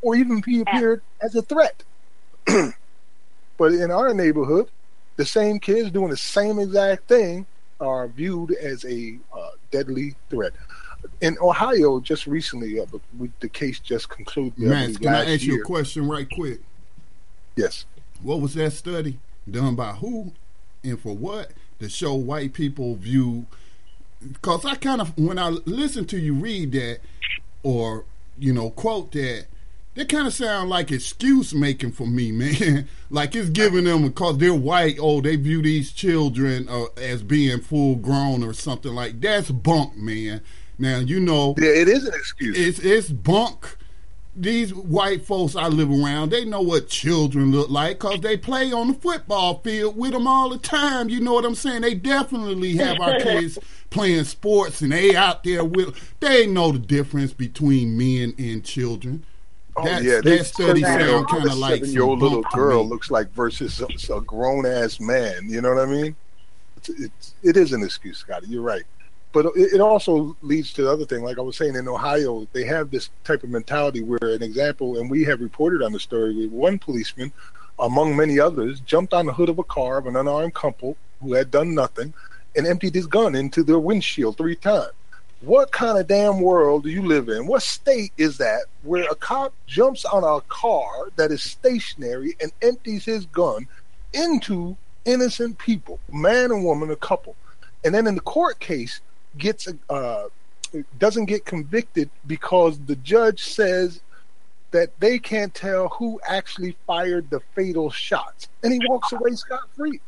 or 0.00 0.16
even 0.16 0.40
be 0.40 0.60
appeared 0.60 1.00
as 1.20 1.34
a 1.36 1.42
threat. 1.42 1.84
but 2.46 3.72
in 3.72 3.90
our 3.90 4.12
neighborhood, 4.12 4.68
the 5.16 5.24
same 5.24 5.58
kids 5.58 5.90
doing 5.90 6.10
the 6.10 6.16
same 6.16 6.58
exact 6.58 7.08
thing 7.08 7.46
are 7.80 8.08
viewed 8.08 8.52
as 8.52 8.84
a 8.84 9.18
uh, 9.36 9.50
deadly 9.70 10.14
threat. 10.30 10.52
In 11.20 11.36
Ohio, 11.40 11.98
just 12.00 12.26
recently, 12.26 12.78
uh, 12.78 12.86
the 13.40 13.48
case 13.48 13.80
just 13.80 14.08
concluded. 14.08 14.58
Max, 14.58 14.96
can 14.96 15.08
I 15.08 15.32
ask 15.32 15.42
year. 15.42 15.56
you 15.56 15.62
a 15.62 15.64
question 15.64 16.08
right 16.08 16.28
quick? 16.30 16.60
Yes. 17.56 17.86
What 18.22 18.40
was 18.40 18.54
that 18.54 18.70
study 18.72 19.18
done 19.50 19.74
by 19.74 19.92
who 19.92 20.32
and 20.84 21.00
for 21.00 21.16
what 21.16 21.50
to 21.80 21.88
show 21.88 22.14
white 22.14 22.52
people 22.52 22.94
view? 22.94 23.46
Because 24.26 24.64
I 24.64 24.76
kind 24.76 25.00
of, 25.00 25.18
when 25.18 25.38
I 25.38 25.48
listen 25.48 26.06
to 26.06 26.18
you 26.18 26.34
read 26.34 26.70
that 26.72 27.00
or, 27.64 28.04
you 28.38 28.52
know, 28.52 28.70
quote 28.70 29.10
that, 29.12 29.46
they 29.94 30.06
kind 30.06 30.26
of 30.26 30.32
sound 30.32 30.70
like 30.70 30.90
excuse 30.90 31.54
making 31.54 31.92
for 31.92 32.06
me, 32.06 32.32
man. 32.32 32.88
like 33.10 33.36
it's 33.36 33.50
giving 33.50 33.84
them 33.84 34.02
because 34.02 34.38
they're 34.38 34.54
white. 34.54 34.96
Oh, 34.98 35.20
they 35.20 35.36
view 35.36 35.60
these 35.60 35.92
children 35.92 36.66
uh, 36.68 36.86
as 36.96 37.22
being 37.22 37.60
full 37.60 37.96
grown 37.96 38.42
or 38.42 38.54
something 38.54 38.94
like 38.94 39.20
that's 39.20 39.50
bunk, 39.50 39.96
man. 39.96 40.40
Now 40.78 40.98
you 40.98 41.20
know, 41.20 41.54
yeah, 41.58 41.70
it 41.70 41.88
is 41.88 42.06
an 42.06 42.14
excuse. 42.14 42.58
It's 42.58 42.78
it's 42.78 43.10
bunk. 43.10 43.76
These 44.34 44.72
white 44.72 45.26
folks 45.26 45.54
I 45.54 45.68
live 45.68 45.90
around, 45.90 46.30
they 46.30 46.46
know 46.46 46.62
what 46.62 46.88
children 46.88 47.52
look 47.52 47.68
like 47.68 47.98
because 47.98 48.22
they 48.22 48.38
play 48.38 48.72
on 48.72 48.88
the 48.88 48.94
football 48.94 49.58
field 49.58 49.94
with 49.94 50.12
them 50.12 50.26
all 50.26 50.48
the 50.48 50.56
time. 50.56 51.10
You 51.10 51.20
know 51.20 51.34
what 51.34 51.44
I'm 51.44 51.54
saying? 51.54 51.82
They 51.82 51.92
definitely 51.92 52.76
have 52.78 52.98
our 52.98 53.18
kids 53.20 53.58
playing 53.90 54.24
sports 54.24 54.80
and 54.80 54.90
they 54.90 55.14
out 55.14 55.44
there 55.44 55.62
with. 55.62 56.14
They 56.20 56.46
know 56.46 56.72
the 56.72 56.78
difference 56.78 57.34
between 57.34 57.98
men 57.98 58.32
and 58.38 58.64
children. 58.64 59.26
Oh 59.74 59.84
That's, 59.84 60.04
yeah, 60.04 60.20
that 60.20 60.44
study 60.44 60.82
sound 60.82 61.28
kind 61.28 61.46
of 61.46 61.56
like 61.56 61.82
old 61.98 62.20
little 62.20 62.42
girl 62.52 62.86
looks 62.86 63.10
like 63.10 63.32
versus 63.32 63.80
a, 63.80 64.14
a 64.14 64.20
grown 64.20 64.66
ass 64.66 65.00
man. 65.00 65.48
You 65.48 65.62
know 65.62 65.74
what 65.74 65.88
I 65.88 65.90
mean? 65.90 66.14
It's, 66.76 66.88
it's 66.90 67.34
it 67.42 67.56
is 67.56 67.72
an 67.72 67.82
excuse, 67.82 68.18
Scotty. 68.18 68.48
You're 68.48 68.62
right, 68.62 68.82
but 69.32 69.46
it, 69.56 69.74
it 69.74 69.80
also 69.80 70.36
leads 70.42 70.74
to 70.74 70.82
the 70.82 70.90
other 70.90 71.06
thing. 71.06 71.22
Like 71.22 71.38
I 71.38 71.42
was 71.42 71.56
saying, 71.56 71.74
in 71.74 71.88
Ohio, 71.88 72.46
they 72.52 72.64
have 72.64 72.90
this 72.90 73.08
type 73.24 73.44
of 73.44 73.48
mentality 73.48 74.02
where 74.02 74.34
an 74.34 74.42
example, 74.42 74.98
and 74.98 75.10
we 75.10 75.24
have 75.24 75.40
reported 75.40 75.82
on 75.82 75.92
the 75.92 76.00
story 76.00 76.34
where 76.34 76.48
one 76.48 76.78
policeman, 76.78 77.32
among 77.78 78.14
many 78.14 78.38
others, 78.38 78.80
jumped 78.80 79.14
on 79.14 79.24
the 79.24 79.32
hood 79.32 79.48
of 79.48 79.58
a 79.58 79.64
car 79.64 79.96
of 79.96 80.06
an 80.06 80.16
unarmed 80.16 80.52
couple 80.52 80.98
who 81.22 81.32
had 81.32 81.50
done 81.50 81.74
nothing 81.74 82.12
and 82.54 82.66
emptied 82.66 82.94
his 82.94 83.06
gun 83.06 83.34
into 83.34 83.62
their 83.62 83.78
windshield 83.78 84.36
three 84.36 84.56
times 84.56 84.92
what 85.42 85.72
kind 85.72 85.98
of 85.98 86.06
damn 86.06 86.40
world 86.40 86.84
do 86.84 86.90
you 86.90 87.02
live 87.02 87.28
in? 87.28 87.46
What 87.46 87.62
state 87.62 88.12
is 88.16 88.38
that 88.38 88.62
where 88.82 89.10
a 89.10 89.14
cop 89.14 89.52
jumps 89.66 90.04
on 90.04 90.22
a 90.22 90.40
car 90.42 91.08
that 91.16 91.32
is 91.32 91.42
stationary 91.42 92.36
and 92.40 92.52
empties 92.62 93.04
his 93.04 93.26
gun 93.26 93.66
into 94.12 94.76
innocent 95.04 95.58
people, 95.58 95.98
man 96.12 96.52
and 96.52 96.64
woman, 96.64 96.90
a 96.90 96.96
couple, 96.96 97.34
and 97.84 97.92
then 97.92 98.06
in 98.06 98.14
the 98.14 98.20
court 98.20 98.60
case 98.60 99.00
gets 99.36 99.68
uh, 99.90 100.28
doesn't 100.98 101.24
get 101.24 101.44
convicted 101.44 102.08
because 102.26 102.78
the 102.86 102.96
judge 102.96 103.42
says 103.42 104.00
that 104.70 104.88
they 105.00 105.18
can't 105.18 105.54
tell 105.54 105.88
who 105.88 106.20
actually 106.26 106.76
fired 106.86 107.28
the 107.30 107.40
fatal 107.54 107.90
shots, 107.90 108.48
and 108.62 108.72
he 108.72 108.80
walks 108.88 109.12
away 109.12 109.32
scot 109.32 109.68
free. 109.76 110.00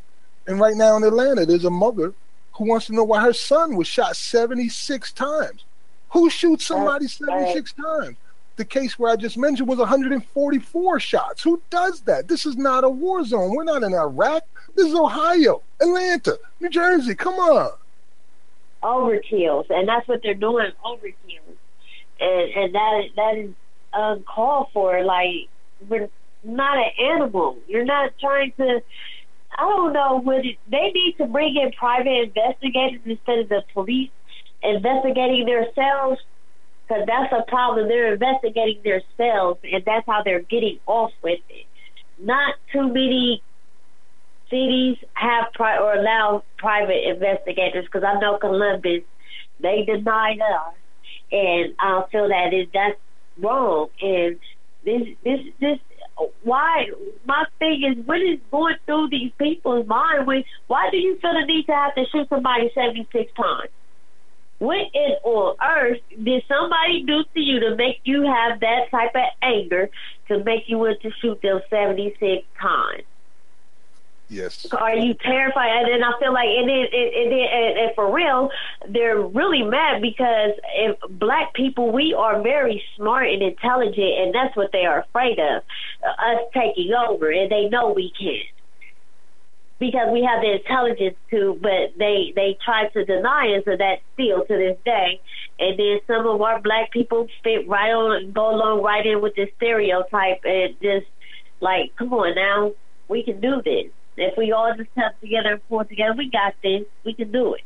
And 0.47 0.61
right 0.61 0.76
now 0.76 0.97
in 0.97 1.03
Atlanta, 1.03 1.45
there's 1.45 1.64
a 1.64 1.70
mother 1.70 2.14
who 2.57 2.64
wants 2.64 2.86
to 2.86 2.94
know 2.94 3.05
why 3.05 3.20
her 3.20 3.32
son 3.32 3.76
was 3.76 3.86
shot 3.86 4.16
76 4.16 5.12
times. 5.12 5.64
Who 6.11 6.30
shoots 6.30 6.66
somebody 6.66 7.09
76 7.09 7.72
times? 7.72 8.16
The 8.57 8.64
case 8.64 8.98
where 8.98 9.11
I 9.11 9.16
just 9.16 9.36
mentioned 9.36 9.68
was 9.68 9.78
144 9.78 11.00
shots. 11.00 11.42
Who 11.42 11.61
does 11.70 12.02
that? 12.02 12.28
This 12.28 12.46
is 12.46 12.57
not 12.57 12.84
a 12.84 12.88
war 12.88 13.24
zone. 13.24 13.55
We're 13.55 13.64
not 13.64 13.82
in 13.82 13.92
Iraq. 13.92 14.44
This 14.76 14.86
is 14.86 14.94
Ohio, 14.94 15.62
Atlanta, 15.80 16.38
New 16.61 16.68
Jersey. 16.68 17.16
Come 17.16 17.34
on. 17.34 17.72
Overkills, 18.82 19.70
and 19.70 19.88
that's 19.88 20.07
what 20.07 20.22
they're 20.22 20.34
doing. 20.34 20.70
Overkills, 20.84 21.57
and 22.20 22.50
and 22.52 22.74
that 22.74 23.02
that 23.16 23.36
is 23.38 23.50
uncalled 23.92 24.68
for. 24.72 25.02
Like 25.02 25.48
we're 25.88 26.09
not 26.44 26.78
an 26.78 26.90
animal. 27.00 27.59
You're 27.66 27.84
not 27.84 28.12
trying 28.20 28.52
to 28.59 28.82
I 29.57 29.62
don't 29.62 29.92
know. 29.92 30.22
Would 30.24 30.46
it, 30.46 30.57
they 30.70 30.90
need 30.92 31.14
to 31.18 31.26
bring 31.26 31.57
in 31.57 31.72
private 31.72 32.30
investigators 32.34 33.00
instead 33.05 33.38
of 33.40 33.48
the 33.48 33.62
police 33.72 34.11
investigating 34.62 35.46
themselves? 35.46 36.20
Because 36.86 37.05
that's 37.07 37.32
a 37.32 37.48
problem. 37.48 37.88
They're 37.88 38.14
investigating 38.14 38.82
themselves, 38.82 39.61
and 39.62 39.82
that's 39.84 40.07
how 40.07 40.22
they're 40.22 40.42
getting 40.42 40.78
off 40.86 41.12
with 41.22 41.40
it. 41.48 41.66
Not 42.18 42.55
too 42.72 42.88
many 42.92 43.42
cities 44.50 44.96
have 45.14 45.46
pri- 45.55 45.78
or 45.78 45.94
allow 45.94 46.44
private 46.59 47.09
investigators. 47.09 47.86
Because 47.86 48.05
I 48.05 48.18
know 48.20 48.38
Columbus, 48.38 49.02
they 49.61 49.84
denied 49.84 50.40
us, 50.40 50.74
and 51.32 51.74
I 51.78 52.05
feel 52.11 52.28
that 52.28 52.52
is 52.52 52.68
that's 52.72 52.98
wrong. 53.40 53.88
And 54.00 54.38
this 54.84 55.02
this 55.24 55.40
this 55.61 55.78
why 56.43 56.87
my 57.27 57.45
thing 57.59 57.83
is 57.85 58.07
what 58.07 58.21
is 58.21 58.39
going 58.51 58.77
through 58.87 59.09
these 59.11 59.33
people's 59.39 59.87
mind 59.87 60.27
when 60.27 60.45
why 60.67 60.89
do 60.91 60.97
you 60.97 61.19
feel 61.21 61.33
the 61.33 61.47
need 61.47 61.67
to 61.67 61.73
have 61.73 61.95
to 61.95 62.05
shoot 62.12 62.29
somebody 62.29 62.71
seventy 62.75 63.09
six 63.12 63.33
times? 63.35 63.71
What 64.59 64.79
in 64.95 65.17
on 65.25 65.57
earth 65.61 65.99
did 66.23 66.43
somebody 66.49 67.05
do 67.05 67.25
to 67.35 67.41
you 67.41 67.61
to 67.61 67.77
make 67.77 68.01
you 68.05 68.23
have 68.23 68.61
that 68.61 68.91
type 68.91 69.11
of 69.15 69.23
anger 69.43 69.91
to 70.29 70.45
make 70.45 70.65
you 70.69 70.79
want 70.79 71.01
to 71.03 71.11
shoot 71.21 71.41
them 71.43 71.61
seventy 71.71 72.15
six 72.21 72.47
times? 72.61 73.05
Yes. 74.29 74.66
Are 74.72 74.97
you 74.97 75.14
terrified? 75.14 75.70
And 75.70 75.89
then 75.89 76.03
I 76.03 76.18
feel 76.18 76.33
like, 76.33 76.49
and 76.49 76.68
then, 76.68 76.87
and, 76.93 77.33
then, 77.33 77.47
and, 77.53 77.79
and 77.79 77.95
for 77.95 78.12
real, 78.12 78.51
they're 78.89 79.20
really 79.20 79.62
mad 79.62 80.01
because 80.01 80.53
if 80.75 80.97
black 81.11 81.53
people, 81.55 81.93
we 81.93 82.14
are 82.14 82.43
very 82.43 82.83
smart 82.97 83.29
and 83.29 83.43
intelligent, 83.43 83.99
and 83.99 84.35
that's 84.35 84.57
what 84.57 84.72
they 84.72 84.87
are 84.87 85.01
afraid 85.01 85.39
of, 85.39 85.62
uh, 86.03 86.33
us 86.33 86.41
taking 86.55 86.93
over, 86.95 87.31
and 87.31 87.51
they 87.51 87.68
know 87.68 87.93
we 87.93 88.11
can't 88.18 88.49
because 89.79 90.09
we 90.12 90.22
have 90.22 90.41
the 90.41 90.53
intelligence 90.53 91.16
to, 91.31 91.59
but 91.61 91.93
they 91.99 92.33
they 92.35 92.57
try 92.64 92.89
to 92.89 93.05
deny 93.05 93.55
us 93.59 93.64
of 93.66 93.79
that 93.79 94.01
still 94.14 94.45
to 94.45 94.57
this 94.57 94.79
day. 94.85 95.20
And 95.59 95.79
then 95.79 96.01
some 96.07 96.27
of 96.27 96.41
our 96.41 96.61
black 96.61 96.91
people 96.91 97.29
fit 97.43 97.68
right 97.68 97.91
on, 97.91 98.33
go 98.33 98.51
along 98.51 98.83
right 98.83 99.05
in 99.05 99.20
with 99.20 99.35
the 99.35 99.51
stereotype, 99.57 100.41
and 100.45 100.75
just 100.81 101.07
like, 101.61 101.95
come 101.97 102.12
on 102.14 102.35
now, 102.35 102.72
we 103.09 103.22
can 103.25 103.41
do 103.41 103.61
this. 103.62 103.91
If 104.17 104.37
we 104.37 104.53
all 104.53 104.75
just 104.77 104.91
come 104.95 105.12
together 105.21 105.55
and 105.55 105.69
pull 105.69 105.85
together, 105.85 106.15
we 106.15 106.31
got 106.31 106.55
this. 106.62 106.85
We 107.05 107.15
can 107.15 107.33
do 107.33 107.55
it. 107.55 107.62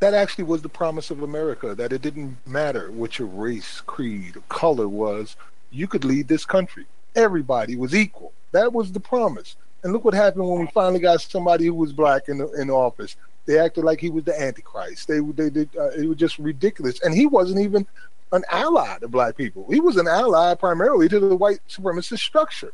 That 0.00 0.14
actually 0.14 0.44
was 0.44 0.62
the 0.62 0.68
promise 0.68 1.10
of 1.10 1.22
America, 1.22 1.74
that 1.74 1.92
it 1.92 2.02
didn't 2.02 2.36
matter 2.46 2.90
what 2.92 3.18
your 3.18 3.28
race, 3.28 3.80
creed, 3.80 4.36
or 4.36 4.42
color 4.48 4.88
was. 4.88 5.36
You 5.70 5.88
could 5.88 6.04
lead 6.04 6.28
this 6.28 6.44
country. 6.44 6.86
Everybody 7.16 7.76
was 7.76 7.94
equal. 7.94 8.32
That 8.52 8.72
was 8.72 8.92
the 8.92 9.00
promise. 9.00 9.56
And 9.82 9.92
look 9.92 10.04
what 10.04 10.14
happened 10.14 10.48
when 10.48 10.60
we 10.60 10.66
finally 10.68 11.00
got 11.00 11.20
somebody 11.20 11.66
who 11.66 11.74
was 11.74 11.92
black 11.92 12.28
in 12.28 12.38
the, 12.38 12.50
in 12.52 12.70
office. 12.70 13.16
They 13.46 13.58
acted 13.58 13.84
like 13.84 14.00
he 14.00 14.10
was 14.10 14.24
the 14.24 14.40
Antichrist. 14.40 15.08
They 15.08 15.20
they 15.20 15.50
did. 15.50 15.70
Uh, 15.76 15.90
it 15.90 16.06
was 16.06 16.18
just 16.18 16.38
ridiculous. 16.38 17.00
And 17.00 17.14
he 17.14 17.26
wasn't 17.26 17.60
even 17.60 17.86
an 18.32 18.44
ally 18.50 18.98
to 18.98 19.08
black 19.08 19.36
people. 19.36 19.66
He 19.70 19.80
was 19.80 19.96
an 19.96 20.06
ally 20.06 20.54
primarily 20.54 21.08
to 21.08 21.18
the 21.18 21.36
white 21.36 21.60
supremacist 21.68 22.18
structure, 22.18 22.72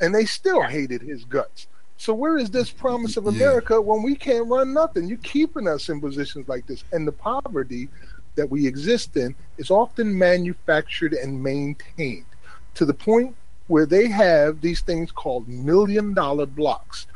and 0.00 0.14
they 0.14 0.24
still 0.24 0.62
hated 0.62 1.02
his 1.02 1.24
guts. 1.24 1.66
So 2.00 2.14
where 2.14 2.38
is 2.38 2.50
this 2.50 2.70
promise 2.70 3.18
of 3.18 3.26
America 3.26 3.74
yeah. 3.74 3.80
when 3.80 4.02
we 4.02 4.14
can't 4.14 4.48
run 4.48 4.72
nothing? 4.72 5.06
You're 5.06 5.18
keeping 5.18 5.68
us 5.68 5.90
in 5.90 6.00
positions 6.00 6.48
like 6.48 6.66
this, 6.66 6.82
and 6.92 7.06
the 7.06 7.12
poverty 7.12 7.90
that 8.36 8.48
we 8.48 8.66
exist 8.66 9.18
in 9.18 9.34
is 9.58 9.70
often 9.70 10.16
manufactured 10.16 11.12
and 11.12 11.42
maintained 11.42 12.24
to 12.72 12.86
the 12.86 12.94
point 12.94 13.36
where 13.66 13.84
they 13.84 14.08
have 14.08 14.62
these 14.62 14.80
things 14.80 15.12
called 15.12 15.46
million 15.46 16.14
dollar 16.14 16.46
blocks. 16.46 17.06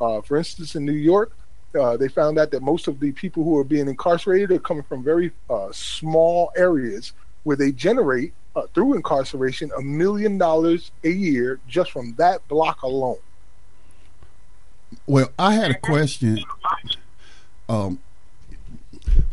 Uh, 0.00 0.22
for 0.22 0.38
instance, 0.38 0.74
in 0.74 0.86
New 0.86 0.92
York, 0.92 1.32
uh, 1.78 1.98
they 1.98 2.08
found 2.08 2.38
out 2.38 2.50
that 2.50 2.62
most 2.62 2.88
of 2.88 2.98
the 2.98 3.12
people 3.12 3.44
who 3.44 3.58
are 3.58 3.64
being 3.64 3.88
incarcerated 3.88 4.52
are 4.52 4.58
coming 4.58 4.84
from 4.84 5.04
very 5.04 5.32
uh, 5.50 5.68
small 5.70 6.50
areas 6.56 7.12
where 7.42 7.58
they 7.58 7.72
generate, 7.72 8.32
uh, 8.56 8.62
through 8.72 8.94
incarceration, 8.94 9.70
a 9.76 9.82
million 9.82 10.38
dollars 10.38 10.92
a 11.04 11.10
year 11.10 11.60
just 11.68 11.90
from 11.90 12.14
that 12.14 12.48
block 12.48 12.80
alone. 12.84 13.18
Well, 15.06 15.30
I 15.38 15.54
had 15.54 15.70
a 15.70 15.78
question. 15.78 16.38
Um, 17.68 18.00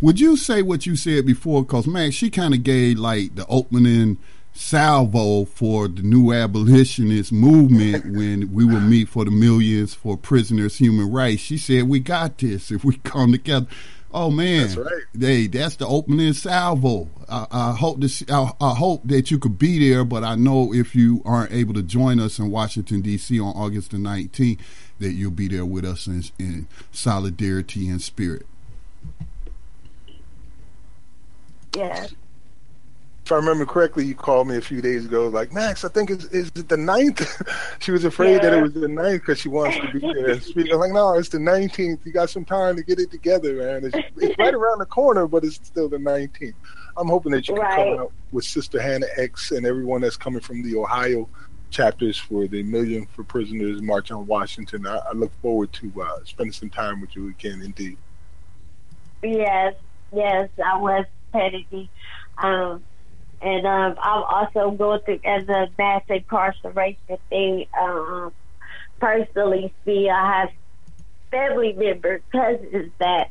would 0.01 0.19
you 0.19 0.37
say 0.37 0.61
what 0.61 0.85
you 0.85 0.95
said 0.95 1.25
before? 1.25 1.63
Because 1.63 1.87
man, 1.87 2.11
she 2.11 2.29
kind 2.29 2.53
of 2.53 2.63
gave 2.63 2.99
like 2.99 3.35
the 3.35 3.45
opening 3.47 4.17
salvo 4.53 5.45
for 5.45 5.87
the 5.87 6.01
new 6.01 6.33
abolitionist 6.33 7.31
movement 7.31 8.05
when 8.15 8.51
we 8.53 8.65
will 8.65 8.79
meet 8.79 9.07
for 9.07 9.23
the 9.25 9.31
millions 9.31 9.93
for 9.93 10.17
prisoners' 10.17 10.77
human 10.77 11.11
rights. 11.11 11.41
She 11.41 11.57
said 11.57 11.87
we 11.87 11.99
got 11.99 12.37
this 12.39 12.71
if 12.71 12.83
we 12.83 12.97
come 12.97 13.31
together. 13.31 13.67
Oh 14.11 14.31
man, 14.31 14.61
That's 14.67 14.77
right. 14.77 15.03
Hey, 15.19 15.47
that's 15.47 15.75
the 15.75 15.85
opening 15.85 16.33
salvo. 16.33 17.09
I, 17.27 17.45
I 17.51 17.71
hope 17.73 17.99
this. 17.99 18.23
I, 18.29 18.51
I 18.61 18.73
hope 18.73 19.01
that 19.05 19.29
you 19.29 19.37
could 19.37 19.59
be 19.59 19.89
there, 19.89 20.05
but 20.05 20.23
I 20.23 20.35
know 20.35 20.73
if 20.73 20.95
you 20.95 21.21
aren't 21.25 21.51
able 21.51 21.73
to 21.73 21.83
join 21.83 22.19
us 22.19 22.39
in 22.39 22.49
Washington 22.49 23.01
D.C. 23.01 23.39
on 23.39 23.53
August 23.55 23.91
the 23.91 23.99
nineteenth, 23.99 24.61
that 24.99 25.11
you'll 25.11 25.31
be 25.31 25.47
there 25.47 25.65
with 25.65 25.85
us 25.85 26.07
in, 26.07 26.23
in 26.39 26.67
solidarity 26.91 27.87
and 27.89 28.01
spirit. 28.01 28.45
Yes. 31.75 32.13
If 33.25 33.31
I 33.33 33.35
remember 33.35 33.65
correctly, 33.65 34.05
you 34.05 34.15
called 34.15 34.47
me 34.47 34.55
a 34.55 34.61
few 34.61 34.81
days 34.81 35.03
ago, 35.05 35.27
like 35.27 35.51
Max. 35.51 35.83
I 35.83 35.89
think 35.89 36.09
it's 36.09 36.23
is 36.25 36.47
it 36.55 36.69
the 36.69 36.77
ninth. 36.77 37.29
she 37.79 37.91
was 37.91 38.05
afraid 38.05 38.41
that 38.41 38.53
it 38.53 38.61
was 38.61 38.71
the 38.71 38.87
ninth 38.87 39.21
because 39.21 39.37
she 39.39 39.49
wants 39.49 39.75
to 39.77 39.91
be 39.91 39.99
there 39.99 40.29
and 40.31 40.41
speak. 40.41 40.71
I'm 40.71 40.79
like, 40.79 40.93
no, 40.93 41.13
it's 41.17 41.27
the 41.27 41.37
nineteenth. 41.39 41.99
You 42.05 42.13
got 42.13 42.29
some 42.29 42.45
time 42.45 42.77
to 42.77 42.83
get 42.83 42.99
it 42.99 43.11
together, 43.11 43.55
man. 43.55 43.91
It's, 43.93 43.97
it's 44.15 44.37
right 44.39 44.53
around 44.53 44.79
the 44.79 44.85
corner, 44.85 45.27
but 45.27 45.43
it's 45.43 45.55
still 45.55 45.89
the 45.89 45.99
nineteenth. 45.99 46.55
I'm 46.95 47.09
hoping 47.09 47.33
that 47.33 47.49
you 47.49 47.55
can 47.55 47.63
Right. 47.63 47.75
come 47.95 47.99
out 48.05 48.11
with 48.31 48.45
Sister 48.45 48.81
Hannah 48.81 49.07
X 49.17 49.51
and 49.51 49.65
everyone 49.65 49.99
that's 50.01 50.17
coming 50.17 50.39
from 50.39 50.63
the 50.63 50.77
Ohio 50.77 51.27
chapters 51.69 52.17
for 52.17 52.47
the 52.47 52.63
Million 52.63 53.05
for 53.07 53.23
Prisoners 53.23 53.81
March 53.81 54.11
on 54.11 54.25
Washington. 54.27 54.87
I, 54.87 54.97
I 54.97 55.11
look 55.13 55.31
forward 55.41 55.73
to 55.73 55.91
uh, 56.01 56.19
spending 56.25 56.53
some 56.53 56.69
time 56.69 57.01
with 57.01 57.15
you 57.15 57.29
again, 57.29 57.61
indeed. 57.63 57.97
Yes, 59.23 59.75
yes, 60.13 60.49
I 60.63 60.77
was 60.77 61.05
Kennedy. 61.31 61.89
Um, 62.37 62.83
and 63.41 63.67
um, 63.67 63.95
I'm 64.01 64.23
also 64.23 64.71
going 64.71 65.01
through 65.01 65.19
as 65.25 65.47
a 65.47 65.69
mass 65.77 66.03
incarceration 66.09 67.17
thing. 67.29 67.65
Um, 67.79 68.31
personally, 68.99 69.73
see, 69.85 70.09
I 70.09 70.39
have 70.39 70.49
family 71.29 71.73
members, 71.73 72.21
cousins 72.31 72.91
that 72.99 73.29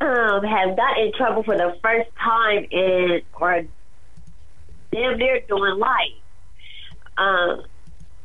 um, 0.00 0.44
have 0.44 0.76
gotten 0.76 1.06
in 1.06 1.12
trouble 1.12 1.42
for 1.42 1.56
the 1.56 1.76
first 1.82 2.10
time 2.16 2.66
in 2.70 3.22
or 3.38 3.64
damn 4.92 5.18
near 5.18 5.40
doing 5.40 5.78
life. 5.78 6.12
Um, 7.18 7.64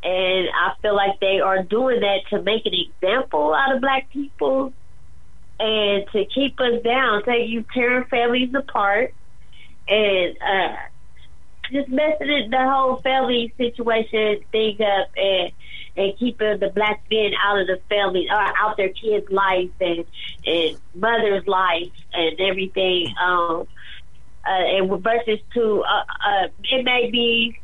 and 0.04 0.50
I 0.50 0.74
feel 0.82 0.96
like 0.96 1.20
they 1.20 1.40
are 1.40 1.64
doing 1.64 2.02
that 2.02 2.22
to 2.30 2.42
make 2.42 2.66
an 2.66 2.74
example 2.74 3.54
out 3.54 3.74
of 3.74 3.82
black 3.82 4.10
people 4.12 4.74
and 5.60 6.06
to 6.12 6.26
keep 6.26 6.60
us 6.60 6.84
down, 6.84 7.24
you 7.28 7.66
tearing 7.74 8.06
families 8.06 8.54
apart 8.54 9.14
and 9.88 10.38
uh 10.42 10.76
just 11.72 11.90
messing 11.90 12.50
the 12.50 12.58
whole 12.58 12.98
family 13.02 13.54
situation 13.58 14.40
thing 14.52 14.78
up 14.82 15.08
and 15.16 15.52
and 15.96 16.18
keeping 16.18 16.60
the 16.60 16.70
black 16.70 17.04
men 17.10 17.32
out 17.42 17.60
of 17.60 17.68
the 17.68 17.80
family 17.88 18.28
or 18.30 18.36
out 18.36 18.76
their 18.78 18.90
kids' 18.90 19.30
life 19.30 19.70
and 19.80 20.06
and 20.46 20.78
mother's 20.94 21.48
life 21.48 21.92
and 22.14 22.40
everything. 22.40 23.14
Um 23.22 23.68
uh, 24.46 24.50
and 24.50 25.02
versus 25.02 25.40
to 25.54 25.84
uh, 25.84 26.04
uh, 26.28 26.48
it 26.64 26.84
may 26.84 27.10
be 27.10 27.58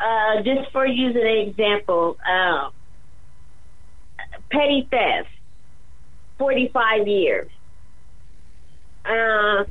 uh, 0.00 0.42
just 0.42 0.70
for 0.72 0.86
using 0.86 1.22
an 1.22 1.48
example, 1.48 2.16
um, 2.28 2.72
petty 4.50 4.88
theft, 4.90 5.28
forty 6.38 6.68
five 6.68 7.06
years, 7.06 7.50
uh, 9.04 9.64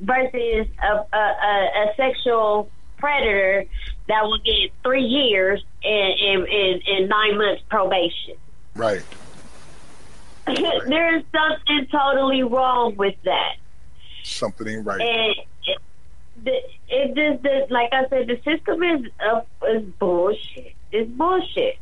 versus 0.00 0.66
a, 0.82 1.16
a, 1.16 1.16
a, 1.16 1.70
a 1.84 1.94
sexual 1.96 2.70
predator 2.98 3.64
that 4.08 4.24
will 4.24 4.38
get 4.38 4.70
three 4.82 5.04
years 5.04 5.64
and, 5.84 6.20
and, 6.20 6.48
and, 6.48 6.82
and 6.86 7.08
nine 7.08 7.38
months 7.38 7.62
probation. 7.68 8.36
Right. 8.74 9.02
there 10.46 11.16
is 11.16 11.24
something 11.32 11.86
totally 11.90 12.42
wrong 12.42 12.96
with 12.96 13.14
that. 13.24 13.56
Something 14.22 14.68
ain't 14.68 14.86
right. 14.86 15.00
And 15.00 15.34
it, 16.46 17.14
just, 17.14 17.42
the, 17.42 17.66
like 17.70 17.92
I 17.92 18.08
said, 18.08 18.26
the 18.26 18.40
system 18.44 18.82
is 18.82 19.10
uh, 19.24 19.42
is 19.68 19.84
bullshit. 19.98 20.74
It's 20.90 21.10
bullshit. 21.10 21.78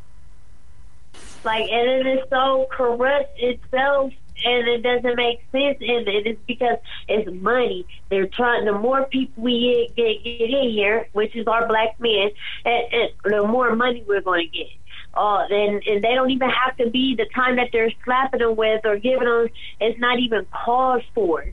Like, 1.43 1.69
and 1.69 1.89
it 1.89 2.07
is 2.07 2.29
so 2.29 2.67
corrupt 2.71 3.37
itself, 3.37 4.13
and 4.45 4.67
it 4.67 4.83
doesn't 4.83 5.15
make 5.15 5.39
sense. 5.51 5.77
And 5.79 6.07
it 6.07 6.27
is 6.27 6.37
because 6.47 6.77
it's 7.07 7.29
money. 7.41 7.85
They're 8.09 8.27
trying. 8.27 8.65
The 8.65 8.73
more 8.73 9.05
people 9.05 9.43
we 9.43 9.91
get 9.95 10.23
get, 10.23 10.23
get 10.23 10.49
in 10.49 10.69
here, 10.69 11.07
which 11.13 11.35
is 11.35 11.47
our 11.47 11.67
black 11.67 11.99
men, 11.99 12.29
and, 12.65 12.83
and 12.93 13.09
the 13.23 13.47
more 13.47 13.75
money 13.75 14.03
we're 14.07 14.21
going 14.21 14.49
to 14.49 14.57
get. 14.57 14.67
Uh, 15.13 15.45
and, 15.49 15.83
and 15.85 16.01
they 16.01 16.15
don't 16.15 16.31
even 16.31 16.49
have 16.49 16.77
to 16.77 16.89
be 16.89 17.15
the 17.15 17.25
time 17.35 17.57
that 17.57 17.69
they're 17.73 17.91
slapping 18.05 18.39
them 18.39 18.55
with 18.55 18.85
or 18.85 18.97
giving 18.97 19.27
them. 19.27 19.49
It's 19.81 19.99
not 19.99 20.19
even 20.19 20.45
called 20.45 21.03
for. 21.13 21.45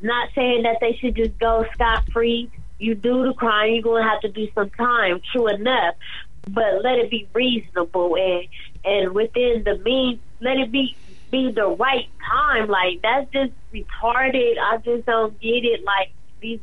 Not 0.00 0.28
saying 0.34 0.62
that 0.64 0.78
they 0.80 0.96
should 1.00 1.16
just 1.16 1.38
go 1.38 1.64
scot 1.72 2.10
free. 2.12 2.50
You 2.78 2.94
do 2.94 3.24
the 3.24 3.32
crime, 3.32 3.72
you're 3.72 3.82
going 3.82 4.02
to 4.02 4.08
have 4.08 4.20
to 4.20 4.28
do 4.28 4.48
some 4.54 4.70
time. 4.70 5.20
True 5.32 5.48
enough, 5.48 5.94
but 6.50 6.82
let 6.82 6.98
it 6.98 7.10
be 7.10 7.28
reasonable 7.32 8.16
and 8.16 8.46
and 8.84 9.12
within 9.12 9.64
the 9.64 9.78
means, 9.78 10.20
let 10.40 10.58
it 10.58 10.70
be 10.70 10.96
be 11.30 11.50
the 11.50 11.66
right 11.66 12.08
time. 12.28 12.68
Like 12.68 13.02
that's 13.02 13.30
just 13.32 13.52
retarded. 13.72 14.56
I 14.58 14.78
just 14.78 15.06
don't 15.06 15.38
get 15.40 15.64
it. 15.64 15.84
Like 15.84 16.12
these. 16.40 16.60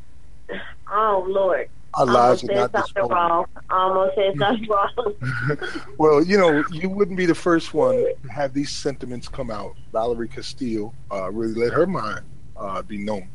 Oh 0.89 1.25
Lord. 1.27 1.69
Our 1.95 2.07
Almost 2.07 2.17
lives 2.17 2.43
are 2.43 2.47
said 2.47 2.73
not 2.73 2.87
something 2.87 3.07
wrong. 3.07 3.45
Almost 3.69 4.15
said 4.15 4.33
something 4.39 4.67
wrong. 4.69 5.87
Well, 5.99 6.23
you 6.23 6.37
know, 6.37 6.63
you 6.71 6.89
wouldn't 6.89 7.17
be 7.17 7.27
the 7.27 7.35
first 7.35 7.73
one 7.73 7.95
to 7.95 8.15
have 8.31 8.53
these 8.53 8.71
sentiments 8.71 9.27
come 9.27 9.51
out. 9.51 9.75
Valerie 9.91 10.27
Castile 10.27 10.93
uh, 11.11 11.31
really 11.31 11.53
let 11.53 11.71
her 11.71 11.85
mind 11.85 12.25
uh, 12.57 12.81
be 12.81 12.97
known. 12.97 13.29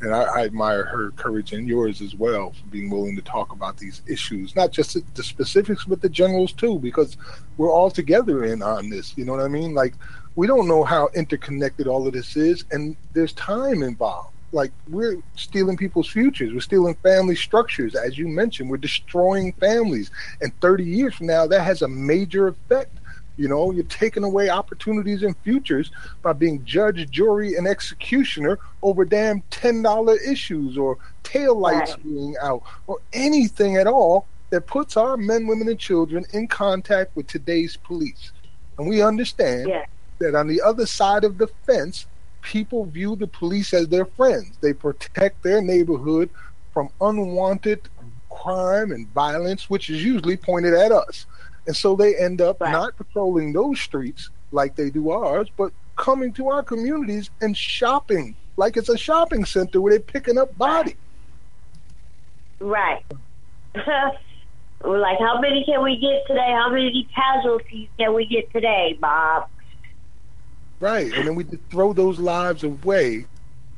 And 0.00 0.14
I, 0.14 0.22
I 0.22 0.44
admire 0.44 0.84
her 0.84 1.12
courage 1.12 1.52
and 1.52 1.66
yours 1.66 2.02
as 2.02 2.14
well 2.14 2.50
for 2.50 2.66
being 2.66 2.90
willing 2.90 3.16
to 3.16 3.22
talk 3.22 3.52
about 3.52 3.78
these 3.78 4.02
issues, 4.06 4.54
not 4.54 4.70
just 4.70 4.96
the 5.14 5.22
specifics, 5.22 5.84
but 5.84 6.02
the 6.02 6.08
generals 6.08 6.52
too, 6.52 6.78
because 6.78 7.16
we're 7.56 7.70
all 7.70 7.90
together 7.90 8.44
in 8.44 8.62
on 8.62 8.90
this. 8.90 9.16
You 9.16 9.24
know 9.24 9.32
what 9.32 9.42
I 9.42 9.48
mean? 9.48 9.74
Like, 9.74 9.94
we 10.36 10.46
don't 10.46 10.66
know 10.66 10.82
how 10.82 11.08
interconnected 11.14 11.86
all 11.86 12.06
of 12.06 12.12
this 12.12 12.36
is, 12.36 12.64
and 12.70 12.96
there's 13.12 13.32
time 13.34 13.82
involved. 13.82 14.34
Like, 14.52 14.72
we're 14.88 15.18
stealing 15.36 15.76
people's 15.76 16.08
futures, 16.08 16.52
we're 16.52 16.60
stealing 16.60 16.94
family 16.96 17.36
structures. 17.36 17.94
As 17.94 18.18
you 18.18 18.28
mentioned, 18.28 18.70
we're 18.70 18.76
destroying 18.76 19.52
families. 19.54 20.10
And 20.40 20.52
30 20.60 20.84
years 20.84 21.14
from 21.14 21.26
now, 21.26 21.46
that 21.46 21.62
has 21.62 21.82
a 21.82 21.88
major 21.88 22.48
effect. 22.48 22.98
You 23.36 23.48
know, 23.48 23.72
you're 23.72 23.84
taking 23.84 24.22
away 24.24 24.48
opportunities 24.48 25.22
and 25.22 25.36
futures 25.38 25.90
by 26.22 26.32
being 26.34 26.64
judge, 26.64 27.10
jury, 27.10 27.56
and 27.56 27.66
executioner 27.66 28.58
over 28.82 29.04
damn 29.04 29.42
ten 29.50 29.82
dollar 29.82 30.16
issues 30.18 30.78
or 30.78 30.98
tail 31.24 31.58
lights 31.58 31.92
Right. 31.92 32.04
being 32.04 32.36
out 32.40 32.62
or 32.86 32.98
anything 33.12 33.76
at 33.76 33.86
all 33.86 34.26
that 34.50 34.66
puts 34.66 34.96
our 34.96 35.16
men, 35.16 35.46
women, 35.48 35.68
and 35.68 35.78
children 35.78 36.24
in 36.32 36.46
contact 36.46 37.16
with 37.16 37.26
today's 37.26 37.76
police. 37.76 38.30
And 38.78 38.88
we 38.88 39.02
understand 39.02 39.68
Yeah. 39.68 39.84
that 40.20 40.34
on 40.36 40.46
the 40.46 40.62
other 40.62 40.86
side 40.86 41.24
of 41.24 41.38
the 41.38 41.48
fence, 41.66 42.06
people 42.42 42.84
view 42.84 43.16
the 43.16 43.26
police 43.26 43.74
as 43.74 43.88
their 43.88 44.04
friends. 44.04 44.52
They 44.60 44.74
protect 44.74 45.42
their 45.42 45.60
neighborhood 45.60 46.30
from 46.72 46.90
unwanted 47.00 47.88
crime 48.30 48.92
and 48.92 49.08
violence, 49.08 49.70
which 49.70 49.88
is 49.90 50.04
usually 50.04 50.36
pointed 50.36 50.74
at 50.74 50.92
us. 50.92 51.26
And 51.66 51.74
so 51.76 51.96
they 51.96 52.16
end 52.16 52.40
up 52.40 52.60
Right. 52.60 52.72
not 52.72 52.96
patrolling 52.96 53.52
those 53.52 53.80
streets 53.80 54.30
like 54.52 54.76
they 54.76 54.90
do 54.90 55.10
ours, 55.10 55.48
but 55.56 55.72
coming 55.96 56.32
to 56.34 56.48
our 56.48 56.62
communities 56.62 57.30
and 57.40 57.56
shopping 57.56 58.34
like 58.56 58.76
it's 58.76 58.88
a 58.88 58.96
shopping 58.96 59.44
center 59.44 59.80
where 59.80 59.92
they're 59.92 60.00
picking 60.00 60.38
up 60.38 60.56
bodies. 60.56 60.94
Right. 62.60 63.04
We're 64.84 64.98
like, 64.98 65.18
how 65.18 65.40
many 65.40 65.64
can 65.64 65.82
we 65.82 65.96
get 65.98 66.26
today? 66.26 66.52
How 66.52 66.68
many 66.70 67.08
casualties 67.14 67.88
can 67.98 68.14
we 68.14 68.26
get 68.26 68.52
today, 68.52 68.96
Bob? 69.00 69.48
Right. 70.78 71.12
And 71.12 71.26
then 71.26 71.34
we 71.34 71.44
just 71.44 71.62
throw 71.70 71.92
those 71.92 72.18
lives 72.18 72.64
away 72.64 73.26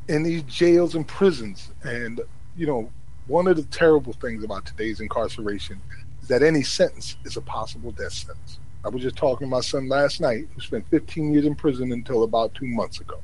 in 0.08 0.22
these 0.24 0.42
jails 0.42 0.94
and 0.94 1.06
prisons. 1.06 1.70
And, 1.84 2.20
you 2.56 2.66
know, 2.66 2.90
one 3.28 3.46
of 3.46 3.56
the 3.56 3.62
terrible 3.64 4.12
things 4.14 4.44
about 4.44 4.66
today's 4.66 5.00
incarceration 5.00 5.80
that 6.28 6.42
any 6.42 6.62
sentence 6.62 7.16
is 7.24 7.36
a 7.36 7.40
possible 7.40 7.92
death 7.92 8.12
sentence. 8.12 8.58
I 8.84 8.88
was 8.88 9.02
just 9.02 9.16
talking 9.16 9.46
to 9.46 9.50
my 9.50 9.60
son 9.60 9.88
last 9.88 10.20
night, 10.20 10.46
who 10.54 10.60
spent 10.60 10.86
15 10.88 11.32
years 11.32 11.44
in 11.44 11.54
prison 11.54 11.92
until 11.92 12.22
about 12.22 12.54
two 12.54 12.66
months 12.66 13.00
ago. 13.00 13.20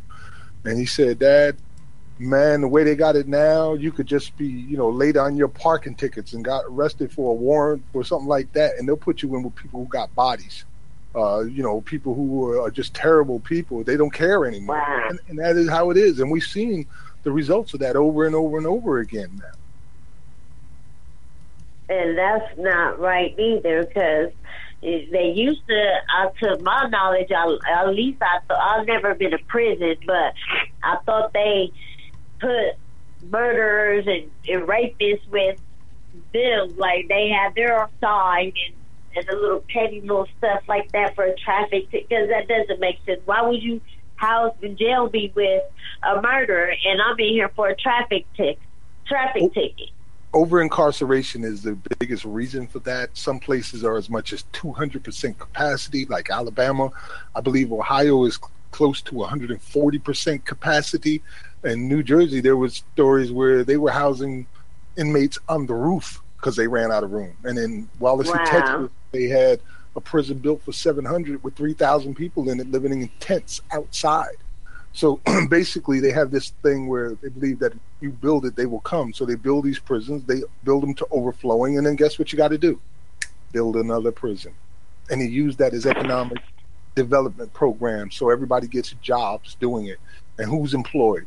And 0.65 0.79
he 0.79 0.87
said, 0.87 1.19
Dad, 1.21 1.57
man, 2.19 2.61
the 2.63 2.69
way 2.69 2.85
they 2.85 2.97
got 2.97 3.15
it 3.17 3.29
now, 3.29 3.75
you 3.75 3.93
could 3.93 4.07
just 4.07 4.37
be, 4.37 4.47
you 4.47 4.77
know, 4.77 4.91
laid 4.91 5.17
on 5.17 5.37
your 5.37 5.49
parking 5.49 5.95
tickets 5.95 6.33
and 6.33 6.45
got 6.45 6.65
arrested 6.69 7.13
for 7.13 7.31
a 7.31 7.35
warrant 7.35 7.83
or 7.95 8.05
something 8.05 8.29
like 8.29 8.53
that. 8.55 8.73
And 8.79 8.89
they'll 8.89 8.97
put 8.97 9.23
you 9.23 9.35
in 9.37 9.43
with 9.43 9.55
people 9.55 9.81
who 9.85 9.89
got 9.89 10.15
bodies 10.15 10.65
uh, 11.15 11.41
you 11.41 11.63
know, 11.63 11.81
people 11.83 12.15
who 12.15 12.59
are 12.63 12.71
just 12.71 12.95
terrible 12.95 13.41
people. 13.41 13.85
They 13.85 13.97
don't 13.97 14.13
care 14.13 14.47
anymore, 14.47 14.77
Wow. 14.77 15.07
and, 15.11 15.19
and 15.29 15.39
that 15.39 15.57
is 15.57 15.69
how 15.69 15.91
it 15.91 15.97
is. 15.97 16.21
And 16.21 16.31
we've 16.31 16.43
seen 16.43 16.87
the 17.23 17.31
results 17.31 17.75
of 17.75 17.81
that 17.81 17.97
over 17.97 18.27
and 18.27 18.35
over 18.35 18.57
and 18.57 18.67
over 18.67 18.99
again 19.01 19.31
now. 19.37 19.51
And 21.93 22.17
that's 22.17 22.59
not 22.59 22.99
right 22.99 23.39
either, 23.39 23.85
because 23.85 24.33
they 24.81 25.33
used 25.35 25.61
to, 25.69 25.93
uh, 26.17 26.31
to 26.43 26.63
my 26.63 26.89
knowledge, 26.89 27.31
I, 27.31 27.57
at 27.71 27.95
least 27.95 28.23
I, 28.23 28.39
th- 28.49 28.61
I've 28.61 28.87
never 28.87 29.15
been 29.15 29.33
to 29.33 29.39
prison, 29.47 29.97
but 30.07 30.35
I 30.83 30.97
thought 31.05 31.33
they 31.33 31.71
put 32.41 32.77
murderers 33.31 34.07
and, 34.07 34.31
and 34.49 34.69
rapists 34.69 35.29
with 35.29 35.61
them, 36.33 36.77
like 36.77 37.09
they 37.09 37.29
have 37.29 37.55
their 37.55 37.89
side 38.01 38.55
and 38.67 38.75
and 39.15 39.29
a 39.29 39.37
little 39.37 39.63
petty 39.69 40.01
little 40.01 40.27
stuff 40.39 40.63
like 40.69 40.91
that 40.93 41.15
for 41.15 41.25
a 41.25 41.35
traffic 41.37 41.91
ticket 41.91 42.09
because 42.09 42.29
that 42.29 42.49
doesn't 42.49 42.81
make 42.81 42.97
sense. 43.05 43.21
Why 43.25 43.43
would 43.43 43.63
you 43.63 43.81
house 44.17 44.55
in 44.63 44.77
jail 44.77 45.09
be 45.09 45.33
with 45.35 45.63
a 46.03 46.23
murderer 46.23 46.73
and 46.85 47.01
I'm 47.01 47.19
in 47.19 47.29
here 47.29 47.51
for 47.55 47.69
a 47.69 47.77
traffic 47.77 48.27
tick 48.37 48.59
traffic 49.07 49.43
oh. 49.45 49.49
ticket? 49.49 49.91
Over 50.35 50.63
incarceration 50.63 51.45
is 51.45 51.63
the 51.63 51.77
biggest 51.99 52.25
reason 52.25 52.67
for 52.67 52.79
that. 52.81 53.11
Some 53.17 53.39
places 53.39 53.85
are 53.85 53.97
as 53.97 54.09
much 54.09 54.33
as 54.33 54.45
200% 54.53 55.39
capacity, 55.39 56.07
like 56.07 56.31
Alabama. 56.31 56.91
I 57.35 57.41
believe 57.41 57.73
Ohio 57.73 58.25
is 58.25 58.39
close 58.71 59.03
to 59.03 59.13
140% 59.13 60.45
capacity. 60.45 61.23
In 61.65 61.87
New 61.87 62.03
Jersey, 62.03 62.41
there 62.41 62.57
was 62.57 62.83
stories 62.95 63.31
where 63.31 63.63
they 63.63 63.77
were 63.77 63.91
housing 63.91 64.47
inmates 64.97 65.39
on 65.49 65.67
the 65.67 65.75
roof 65.75 66.23
because 66.37 66.57
they 66.57 66.67
ran 66.67 66.91
out 66.91 67.05
of 67.05 67.13
room. 67.13 67.37
And 67.45 67.59
in 67.59 67.89
Wallace, 67.99 68.29
wow. 68.29 68.45
Texas, 68.47 68.91
they 69.13 69.25
had 69.25 69.61
a 69.95 70.01
prison 70.01 70.39
built 70.39 70.63
for 70.63 70.73
700 70.73 71.45
with 71.45 71.55
3,000 71.55 72.15
people 72.15 72.49
in 72.49 72.59
it 72.59 72.71
living 72.71 72.93
in 72.93 73.09
tents 73.21 73.61
outside. 73.71 74.37
So 74.95 75.21
basically, 75.49 76.01
they 76.01 76.11
have 76.11 76.31
this 76.31 76.51
thing 76.63 76.89
where 76.89 77.15
they 77.15 77.29
believe 77.29 77.59
that 77.61 77.75
you 78.03 78.11
build 78.11 78.45
it, 78.45 78.57
they 78.57 78.67
will 78.67 78.81
come. 78.81 79.13
So 79.13 79.25
they 79.25 79.35
build 79.35 79.65
these 79.65 79.79
prisons, 79.79 80.25
they 80.25 80.43
build 80.65 80.83
them 80.83 80.95
to 80.95 81.07
overflowing, 81.11 81.79
and 81.79 81.87
then 81.87 81.97
guess 81.97 82.19
what 82.19 82.33
you 82.33 82.37
got 82.37 82.49
to 82.49 82.59
do? 82.59 82.81
Build 83.53 83.77
another 83.77 84.13
prison. 84.13 84.53
And 85.11 85.21
he 85.21 85.29
used 85.29 85.59
that 85.59 85.75
as 85.75 85.87
economic 85.87 86.39
development 86.95 87.53
program. 87.53 88.11
So 88.11 88.31
everybody 88.31 88.67
gets 88.67 88.95
jobs 89.03 89.57
doing 89.57 89.87
it. 89.87 89.99
And 90.39 90.49
who's 90.49 90.75
employed? 90.75 91.27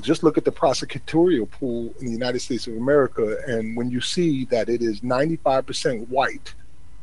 Just 0.00 0.24
look 0.24 0.36
at 0.36 0.44
the 0.44 0.52
prosecutorial 0.52 1.48
pool 1.48 1.94
in 2.00 2.06
the 2.06 2.12
United 2.12 2.40
States 2.40 2.66
of 2.66 2.76
America, 2.76 3.38
and 3.46 3.76
when 3.76 3.90
you 3.90 4.00
see 4.00 4.44
that 4.46 4.68
it 4.68 4.82
is 4.82 5.00
95% 5.02 6.08
white, 6.08 6.52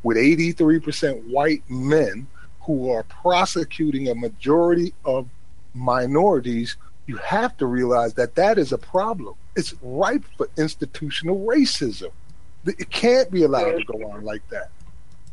with 0.03 0.17
83% 0.17 1.29
white 1.29 1.63
men 1.69 2.27
who 2.61 2.91
are 2.91 3.03
prosecuting 3.03 4.09
a 4.09 4.15
majority 4.15 4.93
of 5.05 5.29
minorities, 5.73 6.75
you 7.11 7.17
have 7.17 7.57
to 7.57 7.65
realize 7.65 8.13
that 8.13 8.35
that 8.35 8.57
is 8.57 8.71
a 8.71 8.77
problem. 8.77 9.35
It's 9.57 9.75
ripe 9.81 10.23
for 10.37 10.47
institutional 10.57 11.39
racism. 11.45 12.11
It 12.65 12.89
can't 12.89 13.29
be 13.29 13.43
allowed 13.43 13.71
to 13.79 13.83
go 13.83 14.11
on 14.11 14.23
like 14.23 14.47
that. 14.47 14.69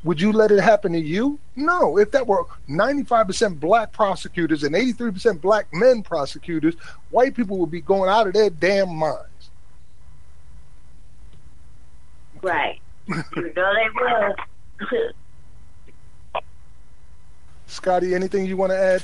Would 0.03 0.20
you 0.20 0.33
let 0.33 0.51
it 0.51 0.59
happen 0.59 0.93
to 0.93 0.99
you? 0.99 1.39
No. 1.55 1.97
If 1.97 2.11
that 2.11 2.26
were 2.26 2.45
95% 2.68 3.61
black 3.61 3.93
prosecutors 3.93 4.64
and 4.64 4.74
83% 4.74 5.41
black 5.41 5.72
men 5.72 6.03
prosecutors, 6.03 6.74
white 7.11 7.37
people 7.37 7.59
would 7.59 7.70
be 7.70 7.81
going 7.81 8.11
out 8.11 8.26
of 8.26 8.33
their 8.33 8.51
damn 8.51 8.93
minds. 8.97 9.51
Right. 12.43 12.81
you 13.07 13.53
know 13.55 13.72
they 13.74 13.89
will. 13.95 15.11
Scotty, 17.68 18.16
anything 18.16 18.47
you 18.47 18.57
want 18.57 18.72
to 18.72 18.79
add? 18.79 19.03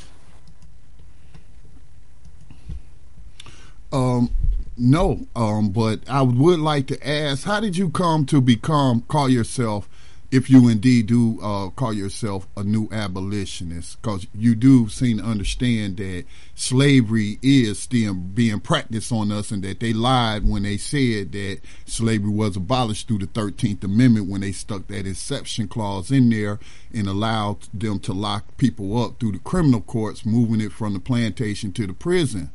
Um, 3.95 4.31
no, 4.77 5.29
um, 5.37 5.71
but 5.71 6.01
I 6.11 6.23
would 6.23 6.59
like 6.59 6.89
to 6.89 7.09
ask, 7.09 7.45
how 7.45 7.61
did 7.61 7.77
you 7.77 7.91
come 7.91 8.27
to 8.27 8.41
become 8.41 9.03
call 9.03 9.29
yourself, 9.29 9.89
if 10.33 10.51
you 10.51 10.69
indeed 10.69 11.07
do 11.07 11.39
uh, 11.41 11.69
call 11.71 11.93
yourself 11.93 12.49
a 12.57 12.65
new 12.65 12.89
abolitionist? 12.91 14.03
Because 14.03 14.27
you 14.35 14.57
do 14.57 14.89
seem 14.89 15.19
to 15.19 15.25
understand 15.25 15.99
that 15.99 16.25
slavery 16.57 17.39
is 17.41 17.79
still 17.79 18.15
being 18.15 18.59
practiced 18.59 19.13
on 19.13 19.31
us, 19.31 19.53
and 19.53 19.63
that 19.63 19.79
they 19.79 19.93
lied 19.93 20.43
when 20.45 20.65
they 20.65 20.77
said 20.77 21.31
that 21.31 21.61
slavery 21.87 22.33
was 22.33 22.57
abolished 22.57 23.07
through 23.07 23.19
the 23.19 23.27
Thirteenth 23.27 23.85
Amendment 23.85 24.29
when 24.29 24.41
they 24.41 24.51
stuck 24.51 24.89
that 24.89 25.07
exception 25.07 25.69
clause 25.69 26.11
in 26.11 26.31
there 26.31 26.59
and 26.93 27.07
allowed 27.07 27.59
them 27.73 28.01
to 28.01 28.13
lock 28.13 28.57
people 28.57 29.01
up 29.01 29.21
through 29.21 29.33
the 29.33 29.39
criminal 29.39 29.83
courts, 29.83 30.27
moving 30.27 30.61
it 30.61 30.73
from 30.73 30.95
the 30.95 30.99
plantation 30.99 31.71
to 31.75 31.87
the 31.87 31.95
prison. 31.95 32.51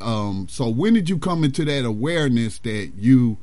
Um, 0.00 0.46
so 0.48 0.68
when 0.68 0.94
did 0.94 1.08
you 1.08 1.18
come 1.18 1.44
into 1.44 1.64
that 1.64 1.84
awareness 1.84 2.58
that 2.60 2.92
you 2.96 3.38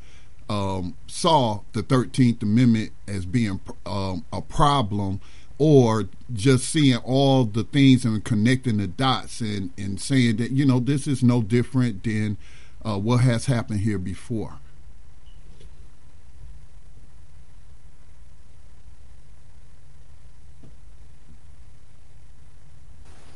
um, 0.49 0.95
saw 1.07 1.61
the 1.73 1.81
Thirteenth 1.81 2.41
Amendment 2.43 2.91
as 3.07 3.25
being 3.25 3.59
um, 3.85 4.25
a 4.31 4.41
problem, 4.41 5.19
or 5.57 6.07
just 6.33 6.69
seeing 6.69 6.97
all 6.97 7.45
the 7.45 7.63
things 7.63 8.05
and 8.05 8.23
connecting 8.23 8.77
the 8.77 8.87
dots 8.87 9.41
and, 9.41 9.71
and 9.77 9.99
saying 9.99 10.37
that 10.37 10.51
you 10.51 10.65
know 10.65 10.79
this 10.79 11.07
is 11.07 11.23
no 11.23 11.41
different 11.41 12.03
than 12.03 12.37
uh, 12.83 12.97
what 12.97 13.17
has 13.21 13.45
happened 13.47 13.81
here 13.81 13.97
before? 13.97 14.59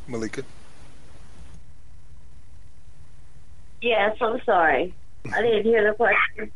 Malika. 0.07 0.43
Yes, 3.81 4.17
I'm 4.21 4.41
sorry. 4.45 4.93
I 5.33 5.41
didn't 5.41 5.63
hear 5.63 5.89
the 5.89 5.95
question. 5.95 6.51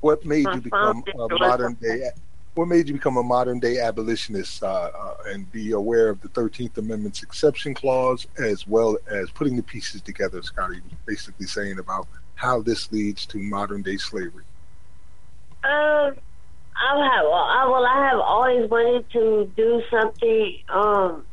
What 0.00 0.24
made 0.24 0.44
My 0.44 0.54
you 0.54 0.60
become 0.60 1.04
a 1.18 1.28
modern 1.28 1.74
day? 1.74 2.10
What 2.54 2.66
made 2.66 2.88
you 2.88 2.94
become 2.94 3.16
a 3.16 3.22
modern 3.22 3.60
day 3.60 3.78
abolitionist 3.78 4.62
uh, 4.62 4.90
uh, 4.94 5.14
and 5.28 5.50
be 5.50 5.72
aware 5.72 6.10
of 6.10 6.20
the 6.20 6.28
Thirteenth 6.28 6.76
Amendment's 6.76 7.22
exception 7.22 7.72
clause, 7.72 8.26
as 8.38 8.66
well 8.66 8.98
as 9.08 9.30
putting 9.30 9.56
the 9.56 9.62
pieces 9.62 10.02
together? 10.02 10.42
Scotty 10.42 10.80
was 10.80 10.92
basically 11.06 11.46
saying 11.46 11.78
about 11.78 12.08
how 12.34 12.60
this 12.60 12.90
leads 12.92 13.24
to 13.26 13.38
modern 13.38 13.82
day 13.82 13.96
slavery. 13.96 14.44
Um, 15.64 16.16
I 16.74 17.10
have 17.14 17.24
I, 17.24 17.66
well, 17.70 17.86
I 17.86 18.08
have 18.10 18.20
always 18.20 18.68
wanted 18.68 19.10
to 19.12 19.50
do 19.56 19.82
something 19.90 20.58
um 20.68 21.24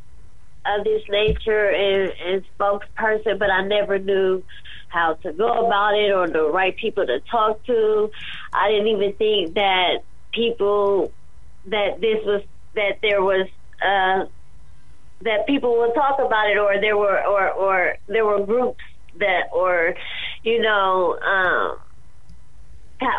of 0.66 0.84
this 0.84 1.02
nature 1.08 1.70
and, 1.70 2.12
and 2.24 2.44
spokesperson, 2.58 3.38
but 3.38 3.50
I 3.50 3.66
never 3.66 3.98
knew 3.98 4.44
how 4.90 5.14
to 5.14 5.32
go 5.32 5.66
about 5.66 5.94
it 5.94 6.12
or 6.12 6.28
the 6.28 6.50
right 6.50 6.76
people 6.76 7.06
to 7.06 7.20
talk 7.30 7.64
to. 7.64 8.10
I 8.52 8.70
didn't 8.70 8.88
even 8.88 9.12
think 9.14 9.54
that 9.54 10.02
people 10.32 11.12
that 11.66 12.00
this 12.00 12.18
was 12.24 12.42
that 12.74 12.98
there 13.02 13.22
was 13.22 13.46
uh, 13.82 14.26
that 15.22 15.46
people 15.46 15.78
would 15.78 15.94
talk 15.94 16.18
about 16.18 16.50
it 16.50 16.58
or 16.58 16.80
there 16.80 16.96
were 16.96 17.24
or 17.24 17.50
or 17.50 17.94
there 18.08 18.24
were 18.24 18.44
groups 18.44 18.82
that 19.18 19.48
or 19.52 19.94
you 20.42 20.60
know 20.60 21.18
um 21.20 21.78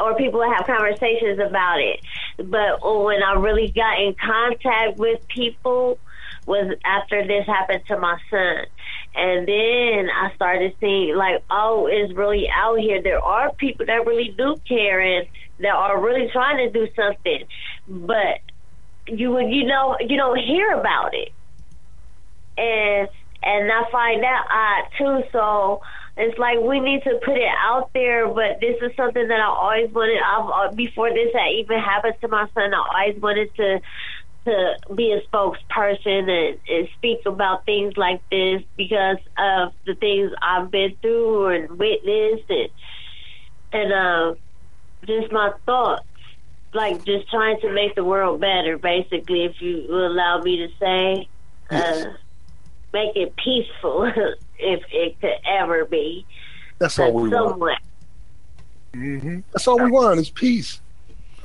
or 0.04 0.16
people 0.16 0.42
have 0.42 0.66
conversations 0.66 1.40
about 1.40 1.80
it 1.80 2.00
but 2.38 2.80
when 3.04 3.22
i 3.24 3.34
really 3.34 3.72
got 3.76 4.00
in 4.00 4.16
contact 4.16 4.98
with 4.98 5.20
people 5.28 6.00
was 6.46 6.76
after 6.86 7.26
this 7.28 7.46
happened 7.46 7.82
to 7.88 7.98
my 7.98 8.18
son 8.30 8.66
and 9.14 9.48
then 9.48 10.10
I 10.10 10.34
started 10.36 10.74
seeing 10.80 11.16
like, 11.16 11.44
oh, 11.50 11.88
it's 11.92 12.14
really 12.14 12.48
out 12.50 12.80
here. 12.80 13.02
There 13.02 13.20
are 13.20 13.52
people 13.54 13.86
that 13.86 14.06
really 14.06 14.34
do 14.38 14.56
care 14.68 15.02
and 15.02 15.28
that 15.60 15.74
are 15.74 16.02
really 16.02 16.30
trying 16.32 16.58
to 16.58 16.72
do 16.72 16.92
something, 16.96 17.44
but 17.88 18.40
you 19.08 19.38
you 19.40 19.66
know 19.66 19.98
you 20.00 20.18
don't 20.18 20.40
hear 20.40 20.72
about 20.72 21.14
it, 21.14 21.32
and 22.58 23.10
and 23.44 23.72
I 23.72 23.84
find 23.92 24.24
that 24.24 24.46
odd 24.50 24.98
too. 24.98 25.30
So 25.32 25.82
it's 26.18 26.38
like 26.38 26.60
we 26.60 26.80
need 26.80 27.04
to 27.04 27.20
put 27.24 27.38
it 27.38 27.52
out 27.60 27.92
there. 27.94 28.28
But 28.28 28.60
this 28.62 28.78
is 28.82 28.96
something 28.96 29.28
that 29.28 29.40
I 29.40 29.46
always 29.46 29.92
wanted. 29.92 30.20
I've, 30.22 30.72
uh, 30.72 30.76
before 30.76 31.10
this 31.10 31.34
had 31.34 31.52
even 31.56 31.80
happened 31.80 32.16
to 32.22 32.28
my 32.28 32.48
son, 32.54 32.74
I 32.74 33.08
always 33.08 33.22
wanted 33.22 33.54
to 33.56 33.82
to 34.46 34.76
be 34.96 35.12
a 35.12 35.22
spokesperson 35.22 36.30
and, 36.30 36.60
and 36.68 36.90
speak 36.98 37.20
about 37.26 37.66
things 37.66 37.96
like 37.96 38.22
this 38.30 38.64
because 38.76 39.18
of 39.38 39.74
the 39.86 39.96
things 39.96 40.32
I've 40.42 40.72
been 40.72 40.96
through 41.02 41.48
and 41.48 41.70
witnessed 41.78 42.50
and 42.50 42.70
and 43.74 43.94
uh, 43.94 44.36
just 45.06 45.32
my 45.32 45.54
thoughts, 45.66 46.06
like 46.74 47.06
just 47.06 47.30
trying 47.30 47.60
to 47.62 47.72
make 47.72 47.96
the 47.96 48.04
world 48.04 48.42
better. 48.42 48.78
Basically, 48.78 49.46
if 49.46 49.62
you 49.62 49.86
will 49.88 50.08
allow 50.08 50.42
me 50.42 50.58
to 50.58 50.68
say, 50.80 51.30
uh, 51.70 52.06
make 52.94 53.16
it 53.16 53.34
peaceful 53.38 54.04
if 54.60 54.84
it 54.92 55.20
could 55.22 55.40
ever 55.46 55.86
be. 55.86 56.26
That's 56.80 57.00
all 57.00 57.14
we 57.14 57.30
want. 57.30 57.82
Mm-hmm. 58.94 59.40
That's 59.54 59.68
all 59.68 59.80
we 59.80 59.90
want 59.90 60.20
is 60.20 60.30
peace. 60.30 60.82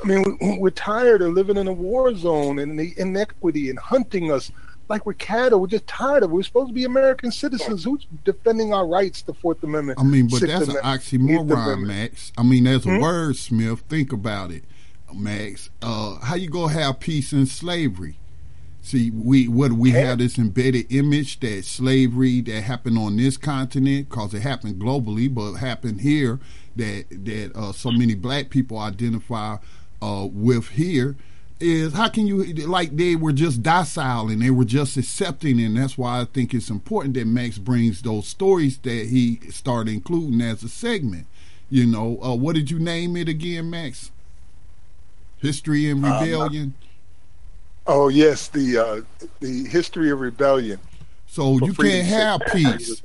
I 0.03 0.07
mean, 0.07 0.59
we're 0.61 0.70
tired 0.70 1.22
of 1.22 1.32
living 1.32 1.57
in 1.57 1.68
a 1.68 1.72
war 1.72 2.14
zone 2.14 2.59
and 2.59 2.78
the 2.78 2.94
inequity 2.99 3.70
and 3.70 3.78
hunting 3.78 4.30
us 4.30 4.53
like 4.88 5.07
we're 5.07 5.14
cattle. 5.14 5.61
We're 5.61 5.66
just 5.68 5.86
tired 5.86 6.22
of. 6.22 6.30
It. 6.30 6.34
We're 6.34 6.42
supposed 6.42 6.68
to 6.68 6.74
be 6.74 6.84
American 6.84 7.30
citizens. 7.32 7.84
Who's 7.84 8.07
defending 8.24 8.72
our 8.72 8.86
rights? 8.86 9.22
The 9.22 9.34
Fourth 9.34 9.62
Amendment. 9.62 9.99
I 9.99 10.05
mean, 10.05 10.28
but 10.28 10.40
that's 10.42 10.68
an 10.68 10.76
oxymoron, 10.76 11.86
Max. 11.86 12.32
I 12.36 12.42
mean, 12.42 12.66
as 12.66 12.86
a 12.86 12.90
hmm? 12.90 13.03
wordsmith, 13.03 13.80
think 13.80 14.12
about 14.12 14.51
it, 14.51 14.64
Max. 15.14 15.70
Uh, 15.82 16.16
how 16.16 16.34
you 16.34 16.49
gonna 16.49 16.72
have 16.72 17.01
peace 17.01 17.32
in 17.32 17.47
slavery? 17.47 18.18
See, 18.82 19.11
we 19.11 19.49
what 19.49 19.72
we 19.72 19.90
have 19.90 20.18
this 20.18 20.38
embedded 20.38 20.86
image 20.92 21.40
that 21.40 21.64
slavery 21.64 22.40
that 22.42 22.62
happened 22.62 22.99
on 22.99 23.16
this 23.16 23.36
continent, 23.36 24.09
cause 24.11 24.32
it 24.32 24.42
happened 24.42 24.80
globally, 24.80 25.32
but 25.32 25.55
happened 25.55 26.03
here 26.03 26.38
that 26.76 27.07
that 27.11 27.51
uh, 27.57 27.72
so 27.72 27.90
many 27.90 28.14
black 28.14 28.49
people 28.49 28.78
identify 28.78 29.57
uh, 30.03 30.26
with 30.30 30.68
here 30.70 31.16
is 31.59 31.94
how 31.94 32.09
can 32.09 32.26
you 32.26 32.44
like 32.66 32.94
they 32.97 33.16
were 33.16 33.32
just 33.32 33.62
docile 33.62 34.28
and 34.28 34.42
they 34.42 34.51
were 34.51 34.64
just 34.64 34.97
accepting 34.97 35.59
and 35.59 35.76
that's 35.76 35.97
why 35.97 36.20
I 36.20 36.24
think 36.26 36.53
it's 36.53 36.68
important 36.68 37.14
that 37.14 37.26
Max 37.26 37.57
brings 37.57 38.03
those 38.03 38.26
stories 38.28 38.76
that 38.78 39.07
he 39.07 39.40
started 39.51 39.92
including 39.92 40.40
as 40.42 40.62
a 40.62 40.68
segment. 40.68 41.26
You 41.70 41.86
know, 41.86 42.20
uh, 42.22 42.34
what 42.34 42.55
did 42.55 42.70
you 42.70 42.78
name 42.78 43.16
it 43.16 43.28
again, 43.28 43.70
Max? 43.70 44.11
History 45.38 45.90
and 45.90 46.05
um, 46.05 46.12
Rebellion. 46.12 46.62
Um, 46.62 46.74
oh 47.86 48.09
yes, 48.09 48.49
the 48.49 48.78
uh, 48.78 49.26
the 49.40 49.64
history 49.64 50.11
of 50.11 50.20
rebellion. 50.20 50.78
So 51.26 51.59
you 51.59 51.72
can't 51.72 52.07
have 52.07 52.40
peace. 52.53 53.03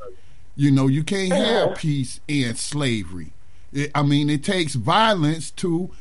You 0.56 0.72
know, 0.72 0.88
you 0.88 1.04
can't 1.04 1.32
have 1.32 1.78
peace 1.78 2.20
and 2.28 2.58
slavery. 2.58 3.32
It, 3.74 3.92
I 3.96 4.04
mean, 4.04 4.30
it 4.30 4.44
takes 4.44 4.76
violence 4.76 5.50
to 5.52 5.92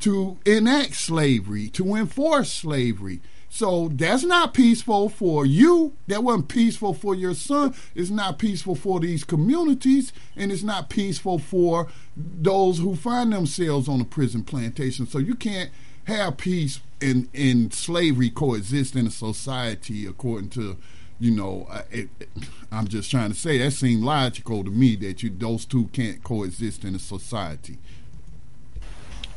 to 0.00 0.38
enact 0.46 0.94
slavery, 0.94 1.68
to 1.70 1.94
enforce 1.94 2.52
slavery. 2.52 3.20
So 3.48 3.88
that's 3.88 4.24
not 4.24 4.54
peaceful 4.54 5.10
for 5.10 5.44
you. 5.44 5.92
That 6.06 6.24
wasn't 6.24 6.48
peaceful 6.48 6.94
for 6.94 7.14
your 7.14 7.34
son. 7.34 7.74
It's 7.94 8.08
not 8.08 8.38
peaceful 8.38 8.74
for 8.74 8.98
these 8.98 9.24
communities, 9.24 10.12
and 10.34 10.50
it's 10.50 10.62
not 10.62 10.88
peaceful 10.88 11.38
for 11.38 11.88
those 12.16 12.78
who 12.78 12.96
find 12.96 13.30
themselves 13.32 13.88
on 13.88 14.00
a 14.00 14.06
prison 14.06 14.42
plantation. 14.42 15.06
So 15.06 15.18
you 15.18 15.34
can't 15.34 15.70
have 16.04 16.38
peace 16.38 16.80
and, 17.02 17.28
and 17.34 17.74
slavery 17.74 18.30
coexist 18.30 18.96
in 18.96 19.06
a 19.06 19.10
society 19.10 20.06
according 20.06 20.48
to 20.50 20.78
you 21.22 21.30
know, 21.30 21.68
uh, 21.70 21.82
it, 21.92 22.08
it, 22.18 22.28
I'm 22.72 22.88
just 22.88 23.08
trying 23.08 23.30
to 23.30 23.38
say 23.38 23.56
that 23.58 23.70
seemed 23.70 24.02
logical 24.02 24.64
to 24.64 24.70
me 24.72 24.96
that 24.96 25.22
you 25.22 25.30
those 25.30 25.64
two 25.64 25.86
can't 25.92 26.24
coexist 26.24 26.84
in 26.84 26.96
a 26.96 26.98
society. 26.98 27.78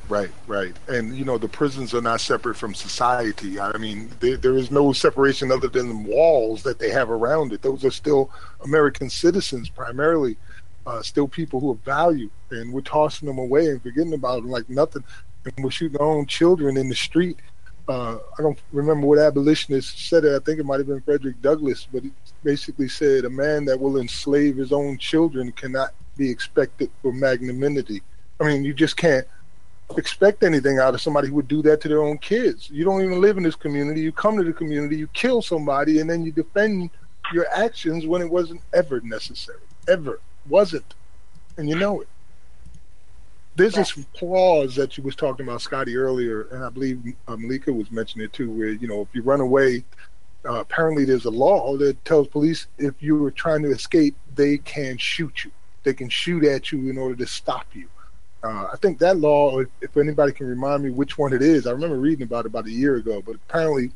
Right, 0.07 0.29
right, 0.45 0.75
and 0.87 1.15
you 1.15 1.25
know 1.25 1.39
the 1.39 1.47
prisons 1.47 1.93
are 1.95 2.01
not 2.01 2.21
separate 2.21 2.55
from 2.55 2.75
society. 2.75 3.59
I 3.59 3.75
mean, 3.77 4.11
there, 4.19 4.37
there 4.37 4.55
is 4.55 4.69
no 4.69 4.93
separation 4.93 5.51
other 5.51 5.67
than 5.67 5.89
the 5.89 6.09
walls 6.09 6.61
that 6.63 6.77
they 6.77 6.91
have 6.91 7.09
around 7.09 7.53
it. 7.53 7.63
Those 7.63 7.83
are 7.83 7.91
still 7.91 8.29
American 8.63 9.09
citizens, 9.09 9.67
primarily, 9.67 10.37
uh, 10.85 11.01
still 11.01 11.27
people 11.27 11.59
who 11.59 11.73
have 11.73 11.83
value, 11.83 12.29
and 12.51 12.71
we're 12.71 12.81
tossing 12.81 13.27
them 13.27 13.39
away 13.39 13.67
and 13.67 13.81
forgetting 13.81 14.13
about 14.13 14.43
them 14.43 14.51
like 14.51 14.69
nothing, 14.69 15.03
and 15.43 15.65
we're 15.65 15.71
shooting 15.71 15.99
our 15.99 16.05
own 16.05 16.27
children 16.27 16.77
in 16.77 16.87
the 16.87 16.95
street 16.95 17.39
uh, 17.87 18.17
I 18.37 18.41
don't 18.41 18.59
remember 18.71 19.05
what 19.05 19.19
abolitionist 19.19 20.09
said 20.09 20.25
it. 20.25 20.35
I 20.35 20.43
think 20.43 20.59
it 20.59 20.65
might 20.65 20.79
have 20.79 20.87
been 20.87 21.01
Frederick 21.01 21.41
Douglass, 21.41 21.87
but 21.91 22.03
it 22.03 22.11
basically 22.43 22.87
said 22.87 23.25
a 23.25 23.29
man 23.29 23.65
that 23.65 23.79
will 23.79 23.97
enslave 23.97 24.57
his 24.57 24.71
own 24.71 24.97
children 24.97 25.51
cannot 25.51 25.91
be 26.17 26.29
expected 26.29 26.89
for 27.01 27.13
magnanimity. 27.13 28.01
I 28.39 28.45
mean, 28.45 28.63
you 28.63 28.73
just 28.73 28.97
can't 28.97 29.27
expect 29.97 30.43
anything 30.43 30.79
out 30.79 30.93
of 30.93 31.01
somebody 31.01 31.27
who 31.27 31.35
would 31.35 31.47
do 31.47 31.61
that 31.61 31.81
to 31.81 31.87
their 31.87 32.01
own 32.01 32.17
kids. 32.17 32.69
You 32.69 32.83
don't 32.83 33.03
even 33.03 33.21
live 33.21 33.37
in 33.37 33.43
this 33.43 33.55
community. 33.55 34.01
You 34.01 34.11
come 34.11 34.37
to 34.37 34.43
the 34.43 34.53
community, 34.53 34.97
you 34.97 35.07
kill 35.07 35.41
somebody, 35.41 35.99
and 35.99 36.09
then 36.09 36.23
you 36.23 36.31
defend 36.31 36.89
your 37.33 37.45
actions 37.55 38.05
when 38.05 38.21
it 38.21 38.29
wasn't 38.29 38.61
ever 38.73 39.01
necessary. 39.01 39.59
Ever 39.87 40.19
wasn't, 40.47 40.95
and 41.57 41.69
you 41.69 41.75
know 41.75 42.01
it 42.01 42.07
there's 43.55 43.73
this 43.73 43.93
clause 44.17 44.75
that 44.75 44.97
you 44.97 45.03
was 45.03 45.15
talking 45.15 45.47
about, 45.47 45.61
Scotty, 45.61 45.95
earlier, 45.95 46.43
and 46.51 46.63
I 46.63 46.69
believe 46.69 47.01
uh, 47.27 47.37
Malika 47.37 47.71
was 47.71 47.89
mentioning 47.89 48.25
it 48.25 48.33
too, 48.33 48.51
where 48.51 48.69
you 48.69 48.87
know 48.87 49.01
if 49.01 49.07
you 49.13 49.21
run 49.21 49.39
away, 49.39 49.83
uh, 50.47 50.59
apparently 50.59 51.05
there's 51.05 51.25
a 51.25 51.31
law 51.31 51.77
that 51.77 52.03
tells 52.05 52.27
police 52.27 52.67
if 52.77 53.01
you 53.01 53.15
were 53.15 53.31
trying 53.31 53.63
to 53.63 53.71
escape, 53.71 54.15
they 54.35 54.57
can 54.57 54.97
shoot 54.97 55.45
you. 55.45 55.51
They 55.83 55.93
can 55.93 56.09
shoot 56.09 56.43
at 56.43 56.71
you 56.71 56.89
in 56.89 56.97
order 56.97 57.15
to 57.15 57.27
stop 57.27 57.67
you. 57.73 57.87
Uh, 58.43 58.67
I 58.71 58.75
think 58.81 58.99
that 58.99 59.17
law, 59.17 59.59
if, 59.59 59.69
if, 59.81 59.97
anybody 59.97 60.31
can 60.31 60.47
remind 60.47 60.83
me 60.83 60.91
which 60.91 61.17
one 61.17 61.33
it 61.33 61.41
is, 61.41 61.65
I 61.65 61.71
remember 61.71 61.97
reading 61.97 62.23
about 62.23 62.45
it 62.45 62.49
about 62.49 62.67
a 62.67 62.71
year 62.71 62.95
ago, 62.95 63.21
but 63.25 63.35
apparently 63.35 63.91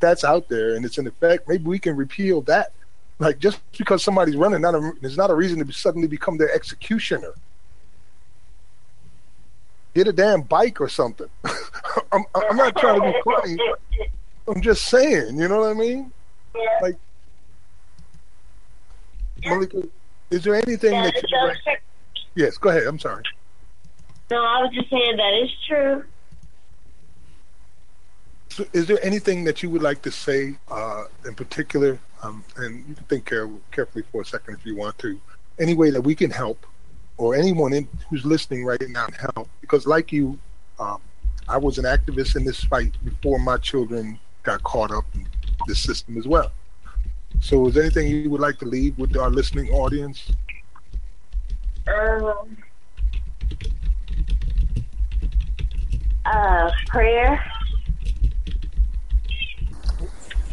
that's 0.00 0.24
out 0.24 0.48
there 0.48 0.74
and 0.74 0.84
it's 0.84 0.98
in 0.98 1.06
effect. 1.06 1.48
Maybe 1.48 1.64
we 1.64 1.78
can 1.78 1.96
repeal 1.96 2.40
that. 2.42 2.72
Like 3.18 3.38
just 3.38 3.60
because 3.78 4.02
somebody's 4.02 4.36
running, 4.36 4.60
not 4.60 4.74
a, 4.74 4.92
there's 5.00 5.16
not 5.16 5.30
a 5.30 5.34
reason 5.34 5.64
to 5.64 5.72
suddenly 5.72 6.08
become 6.08 6.36
their 6.36 6.52
executioner 6.52 7.34
get 9.96 10.06
a 10.06 10.12
damn 10.12 10.42
bike 10.42 10.80
or 10.80 10.90
something. 10.90 11.28
I'm, 12.12 12.22
I'm 12.34 12.56
not 12.56 12.76
trying 12.76 13.00
to 13.00 13.06
be 13.06 13.14
funny. 13.24 13.56
I'm 14.46 14.60
just 14.60 14.88
saying, 14.88 15.38
you 15.38 15.48
know 15.48 15.60
what 15.60 15.70
I 15.70 15.74
mean? 15.74 16.12
Like, 16.82 16.96
Malika, 19.44 19.88
is 20.30 20.44
there 20.44 20.54
anything 20.54 20.90
that 20.90 21.14
you? 21.16 21.76
Yes, 22.34 22.58
go 22.58 22.68
ahead. 22.68 22.82
I'm 22.86 22.98
sorry. 22.98 23.22
No, 24.30 24.44
I 24.44 24.62
was 24.62 24.72
just 24.74 24.90
saying 24.90 25.16
that 25.16 25.34
is 25.42 25.50
true. 25.66 26.04
So 28.48 28.64
is 28.72 28.86
there 28.86 28.98
anything 29.04 29.44
that 29.44 29.62
you 29.62 29.70
would 29.70 29.82
like 29.82 30.02
to 30.02 30.10
say 30.10 30.56
uh, 30.68 31.04
in 31.26 31.34
particular? 31.34 31.98
Um, 32.22 32.42
and 32.56 32.84
you 32.88 32.94
can 32.94 33.04
think 33.04 33.26
care- 33.26 33.50
carefully 33.70 34.04
for 34.10 34.22
a 34.22 34.24
second 34.24 34.54
if 34.54 34.64
you 34.64 34.74
want 34.76 34.98
to. 34.98 35.20
Any 35.58 35.74
way 35.74 35.90
that 35.90 36.00
we 36.00 36.14
can 36.14 36.30
help 36.30 36.66
or 37.18 37.34
anyone 37.34 37.72
in, 37.72 37.88
who's 38.08 38.24
listening 38.24 38.64
right 38.64 38.80
now 38.88 39.06
help 39.34 39.48
because 39.60 39.86
like 39.86 40.12
you 40.12 40.38
um, 40.78 41.00
i 41.48 41.56
was 41.56 41.78
an 41.78 41.84
activist 41.84 42.36
in 42.36 42.44
this 42.44 42.62
fight 42.64 42.92
before 43.04 43.38
my 43.38 43.56
children 43.58 44.18
got 44.42 44.62
caught 44.62 44.90
up 44.90 45.04
in 45.14 45.26
this 45.66 45.78
system 45.78 46.16
as 46.18 46.26
well 46.26 46.50
so 47.40 47.66
is 47.66 47.74
there 47.74 47.84
anything 47.84 48.08
you 48.08 48.30
would 48.30 48.40
like 48.40 48.58
to 48.58 48.64
leave 48.64 48.96
with 48.98 49.16
our 49.16 49.30
listening 49.30 49.70
audience 49.72 50.30
um, 51.88 52.56
uh, 56.26 56.70
prayer 56.88 57.42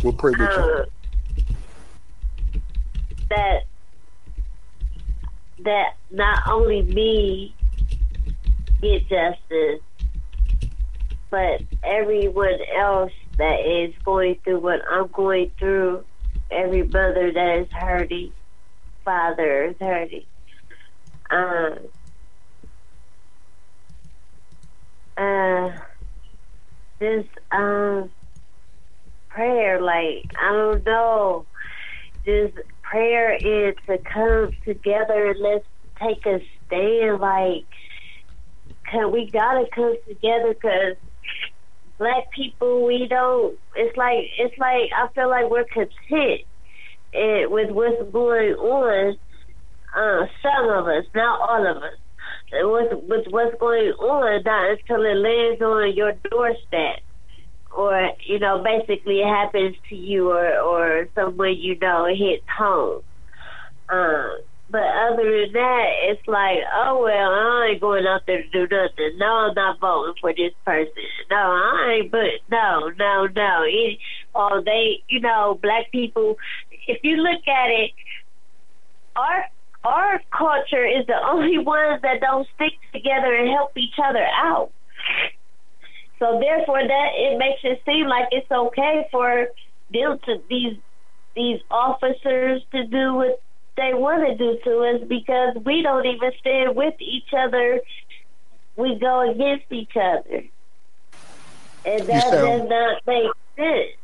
we'll 0.03 0.13
pray 0.13 0.31
with 0.31 0.41
uh, 0.41 0.67
you 0.67 0.85
that 3.29 3.63
that 5.63 5.95
not 6.11 6.47
only 6.47 6.81
me 6.81 7.55
get 8.81 9.07
justice, 9.07 9.81
but 11.29 11.61
everyone 11.83 12.59
else 12.75 13.11
that 13.37 13.61
is 13.61 13.93
going 14.03 14.39
through 14.43 14.59
what 14.59 14.81
I'm 14.89 15.07
going 15.07 15.51
through, 15.57 16.03
every 16.51 16.83
mother 16.83 17.31
that 17.31 17.57
is 17.59 17.71
hurting, 17.71 18.33
father 19.05 19.65
is 19.65 19.75
hurting. 19.79 20.25
Um, 21.31 21.79
uh, 25.17 25.69
this 26.99 27.25
um 27.51 28.09
prayer, 29.29 29.81
like 29.81 30.27
I 30.41 30.51
don't 30.51 30.85
know, 30.85 31.47
just 32.25 32.53
prayer 32.83 33.33
is 33.33 33.75
to 33.87 33.97
come 34.11 34.51
together 34.65 35.31
and 35.31 35.39
let's 35.39 35.65
take 36.01 36.25
a 36.25 36.39
stand. 36.65 37.19
Like, 37.19 37.67
cause 38.89 39.11
we 39.11 39.29
gotta 39.31 39.65
come 39.73 39.95
together 40.07 40.53
because 40.53 40.95
black 41.97 42.31
people, 42.35 42.85
we 42.85 43.07
don't. 43.09 43.57
It's 43.75 43.97
like 43.97 44.25
it's 44.37 44.57
like 44.57 44.89
I 44.95 45.07
feel 45.13 45.29
like 45.29 45.49
we're 45.49 45.65
content 45.65 46.41
eh, 47.13 47.45
with 47.45 47.71
what's 47.71 48.11
going 48.11 48.53
on. 48.53 49.17
Uh, 49.95 50.25
some 50.41 50.69
of 50.69 50.87
us, 50.87 51.05
not 51.13 51.39
all 51.47 51.67
of 51.69 51.77
us. 51.77 51.93
With, 52.51 52.91
with 53.07 53.25
what's 53.29 53.55
going 53.59 53.93
on, 53.93 54.43
not 54.43 54.71
until 54.71 55.03
it 55.05 55.17
lands 55.17 55.61
on 55.61 55.95
your 55.95 56.13
doorstep. 56.29 57.01
Or 57.75 58.11
you 58.27 58.37
know 58.37 58.63
basically 58.63 59.21
it 59.21 59.27
happens 59.27 59.75
to 59.89 59.95
you 59.95 60.29
or 60.29 60.59
or 60.59 61.07
someone 61.15 61.57
you 61.57 61.77
know 61.79 62.05
hits 62.05 62.45
home. 62.55 63.01
Um 63.89 64.37
but 64.69 64.83
other 64.83 65.23
than 65.23 65.53
that 65.53 65.89
it's 66.03 66.27
like 66.27 66.59
oh 66.71 67.01
well 67.01 67.31
i 67.31 67.69
ain't 67.71 67.81
going 67.81 68.05
out 68.05 68.21
there 68.27 68.43
to 68.43 68.49
do 68.49 68.61
nothing. 68.61 69.17
No 69.17 69.25
i'm 69.25 69.55
not 69.55 69.79
voting 69.79 70.13
for 70.21 70.31
this 70.33 70.53
person. 70.63 70.93
No 71.31 71.35
i 71.35 71.97
ain't 71.97 72.11
but 72.11 72.45
no 72.51 72.91
no 72.99 73.27
no. 73.35 73.63
It, 73.65 73.97
oh 74.35 74.61
they 74.63 75.01
you 75.09 75.19
know 75.19 75.57
black 75.59 75.91
people 75.91 76.35
if 76.87 76.99
you 77.01 77.17
look 77.17 77.41
at 77.47 77.71
it 77.71 77.91
our 79.15 79.45
our 79.83 80.21
culture 80.31 80.85
is 80.85 81.05
the 81.07 81.17
only 81.29 81.57
ones 81.57 82.01
that 82.01 82.21
don't 82.21 82.47
stick 82.55 82.73
together 82.93 83.35
and 83.35 83.49
help 83.49 83.77
each 83.77 83.95
other 84.03 84.25
out 84.35 84.71
so 86.23 86.39
therefore, 86.39 86.79
that 86.81 87.09
it 87.15 87.37
makes 87.37 87.59
it 87.63 87.81
seem 87.85 88.07
like 88.07 88.29
it's 88.31 88.49
okay 88.49 89.07
for 89.11 89.47
them 89.91 90.19
to 90.25 90.41
these 90.49 90.77
these 91.35 91.59
officers 91.69 92.61
to 92.71 92.85
do 92.85 93.15
what 93.15 93.41
they 93.75 93.93
want 93.93 94.25
to 94.25 94.37
do 94.37 94.57
to 94.63 94.77
us 94.85 95.01
because 95.05 95.57
we 95.65 95.81
don't 95.81 96.05
even 96.05 96.31
stand 96.39 96.77
with 96.77 96.93
each 96.99 97.33
other. 97.37 97.81
We 98.77 98.97
go 98.99 99.29
against 99.31 99.65
each 99.69 99.97
other, 99.97 100.45
and 101.85 102.07
that 102.07 102.23
sound, 102.23 102.69
does 102.69 102.69
not 102.69 103.01
make 103.05 103.31
sense. 103.57 103.97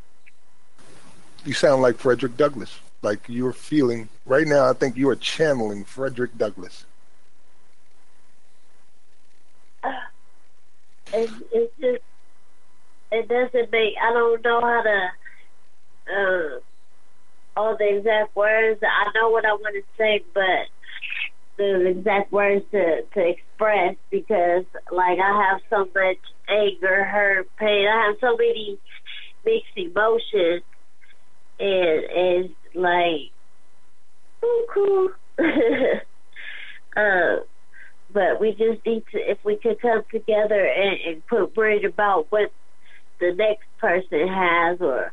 you 1.46 1.54
sound 1.54 1.82
like 1.82 1.98
Frederick 1.98 2.36
Douglass. 2.36 2.82
Like 3.02 3.22
you're 3.28 3.54
feeling 3.54 4.10
right 4.26 4.48
now. 4.48 4.70
I 4.70 4.74
think 4.74 4.98
you 4.98 5.10
are 5.10 5.16
channeling 5.16 5.84
Frederick 5.84 6.38
Douglass. 6.38 6.86
It's, 11.12 11.34
it's 11.52 11.74
just 11.82 12.04
it 13.12 13.28
doesn't 13.28 13.72
make. 13.72 13.96
I 14.00 14.14
don't 14.14 14.44
know 14.44 14.62
how 14.62 14.84
to. 14.84 15.10
Uh, 16.08 16.60
all 17.58 17.76
the 17.78 17.98
exact 17.98 18.36
words. 18.36 18.80
I 18.84 19.12
know 19.16 19.30
what 19.30 19.46
I 19.46 19.54
want 19.54 19.76
to 19.76 19.84
say, 19.98 20.24
but 20.34 20.68
the 21.58 21.88
exact 21.88 22.32
words 22.32 22.64
to 22.72 23.02
to 23.02 23.28
express 23.28 23.96
because 24.10 24.66
like 24.92 25.20
I 25.20 25.50
have 25.50 25.62
so 25.70 25.90
much 25.94 26.18
anger, 26.48 27.04
hurt, 27.04 27.50
pain. 27.58 27.88
I 27.88 28.08
have 28.08 28.16
so 28.22 28.38
many 28.38 28.80
mixed 29.46 29.76
emotions, 29.76 30.64
and 31.60 32.04
and 32.06 32.56
like, 32.76 33.32
oh, 34.44 34.66
cool. 34.74 35.10
uh, 36.98 37.38
but 38.14 38.40
we 38.40 38.52
just 38.52 38.86
need 38.86 39.04
to, 39.12 39.18
if 39.20 39.38
we 39.46 39.58
could 39.58 39.82
come 39.82 40.02
together 40.12 40.66
and, 40.66 40.98
and 41.08 41.28
put 41.28 41.56
words 41.56 41.86
about 41.86 42.28
what 42.30 42.52
the 43.20 43.34
next 43.36 43.68
person 43.80 44.28
has, 44.28 44.78
or 44.82 45.12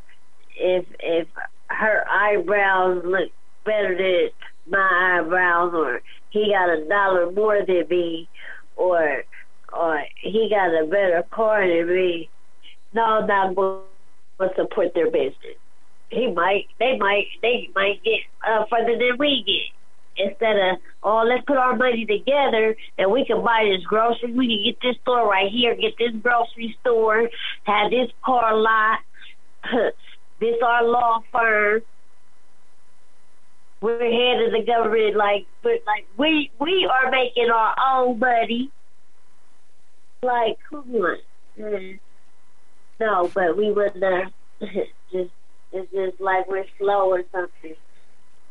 if 0.59 0.85
if 0.99 1.27
her 1.69 2.03
eyebrows 2.09 3.03
look 3.05 3.29
better 3.65 3.95
than 3.95 4.29
my 4.69 5.19
eyebrows, 5.21 5.73
or 5.73 6.01
he 6.29 6.51
got 6.51 6.69
a 6.69 6.87
dollar 6.87 7.31
more 7.31 7.59
than 7.65 7.85
me, 7.89 8.27
or 8.75 9.23
or 9.73 10.03
he 10.21 10.49
got 10.49 10.69
a 10.69 10.87
better 10.87 11.23
car 11.31 11.67
than 11.67 11.87
me. 11.87 12.29
No, 12.93 13.25
not 13.25 13.55
going 13.55 13.81
to 14.39 14.49
support 14.55 14.93
their 14.95 15.11
business. 15.11 15.59
He 16.09 16.31
might, 16.31 16.67
they 16.79 16.97
might, 16.97 17.27
they 17.41 17.69
might 17.75 18.03
get 18.03 18.21
uh, 18.47 18.65
further 18.69 18.97
than 18.97 19.17
we 19.19 19.43
get. 19.45 19.73
Instead 20.29 20.57
of, 20.57 20.77
oh, 21.03 21.23
let's 21.27 21.43
put 21.45 21.57
our 21.57 21.75
money 21.75 22.05
together 22.05 22.75
and 22.97 23.11
we 23.11 23.23
can 23.25 23.43
buy 23.43 23.69
this 23.71 23.85
grocery. 23.85 24.31
We 24.31 24.47
can 24.47 24.65
get 24.65 24.81
this 24.81 25.01
store 25.01 25.29
right 25.29 25.51
here, 25.51 25.75
get 25.75 25.93
this 25.99 26.13
grocery 26.23 26.75
store, 26.81 27.29
have 27.65 27.91
this 27.91 28.09
car 28.25 28.55
lot, 28.55 28.99
this 30.39 30.55
our 30.65 30.83
law 30.83 31.19
firm. 31.31 31.81
We're 33.79 33.99
head 33.99 34.41
of 34.41 34.51
the 34.53 34.63
government, 34.65 35.15
like, 35.15 35.45
but 35.61 35.83
like 35.85 36.07
we 36.17 36.49
we 36.59 36.89
are 36.91 37.11
making 37.11 37.51
our 37.51 37.75
own 37.79 38.17
money. 38.17 38.71
Like, 40.23 40.57
come 40.67 40.95
on. 40.95 41.99
No, 42.99 43.29
but 43.35 43.55
we 43.55 43.71
would 43.71 44.03
uh, 44.03 44.29
just 45.11 45.29
it's 45.71 45.91
just 45.91 46.21
like 46.21 46.47
we're 46.47 46.65
slow 46.77 47.11
or 47.11 47.23
something, 47.31 47.75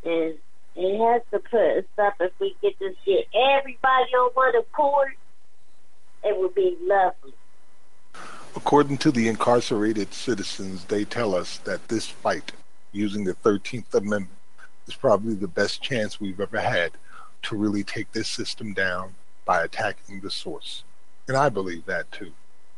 and 0.03 0.35
it 0.75 0.99
has 0.99 1.21
to 1.31 1.39
put 1.39 1.87
stuff. 1.93 2.13
If 2.19 2.31
we 2.39 2.55
get 2.61 2.77
to 2.79 2.93
get 3.05 3.27
everybody 3.33 4.11
on 4.13 4.31
one 4.33 4.55
accord, 4.55 5.13
it 6.23 6.37
would 6.37 6.53
be 6.53 6.77
lovely. 6.81 7.33
According 8.55 8.97
to 8.99 9.11
the 9.11 9.27
incarcerated 9.27 10.13
citizens, 10.13 10.85
they 10.85 11.05
tell 11.05 11.35
us 11.35 11.57
that 11.59 11.87
this 11.87 12.07
fight 12.07 12.51
using 12.91 13.23
the 13.23 13.33
13th 13.35 13.93
Amendment 13.93 14.29
is 14.87 14.95
probably 14.95 15.35
the 15.35 15.47
best 15.47 15.81
chance 15.81 16.19
we've 16.19 16.39
ever 16.39 16.59
had 16.59 16.91
to 17.43 17.55
really 17.55 17.83
take 17.83 18.11
this 18.11 18.27
system 18.27 18.73
down 18.73 19.13
by 19.45 19.63
attacking 19.63 20.19
the 20.21 20.31
source. 20.31 20.83
And 21.27 21.37
I 21.37 21.49
believe 21.49 21.85
that 21.85 22.11
too, 22.11 22.31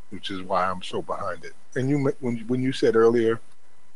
which 0.10 0.30
is 0.30 0.42
why 0.42 0.66
I'm 0.66 0.84
so 0.84 1.02
behind 1.02 1.46
it. 1.46 1.54
And 1.76 1.90
you, 1.90 2.14
when 2.20 2.38
when 2.48 2.62
you 2.62 2.72
said 2.72 2.96
earlier, 2.96 3.40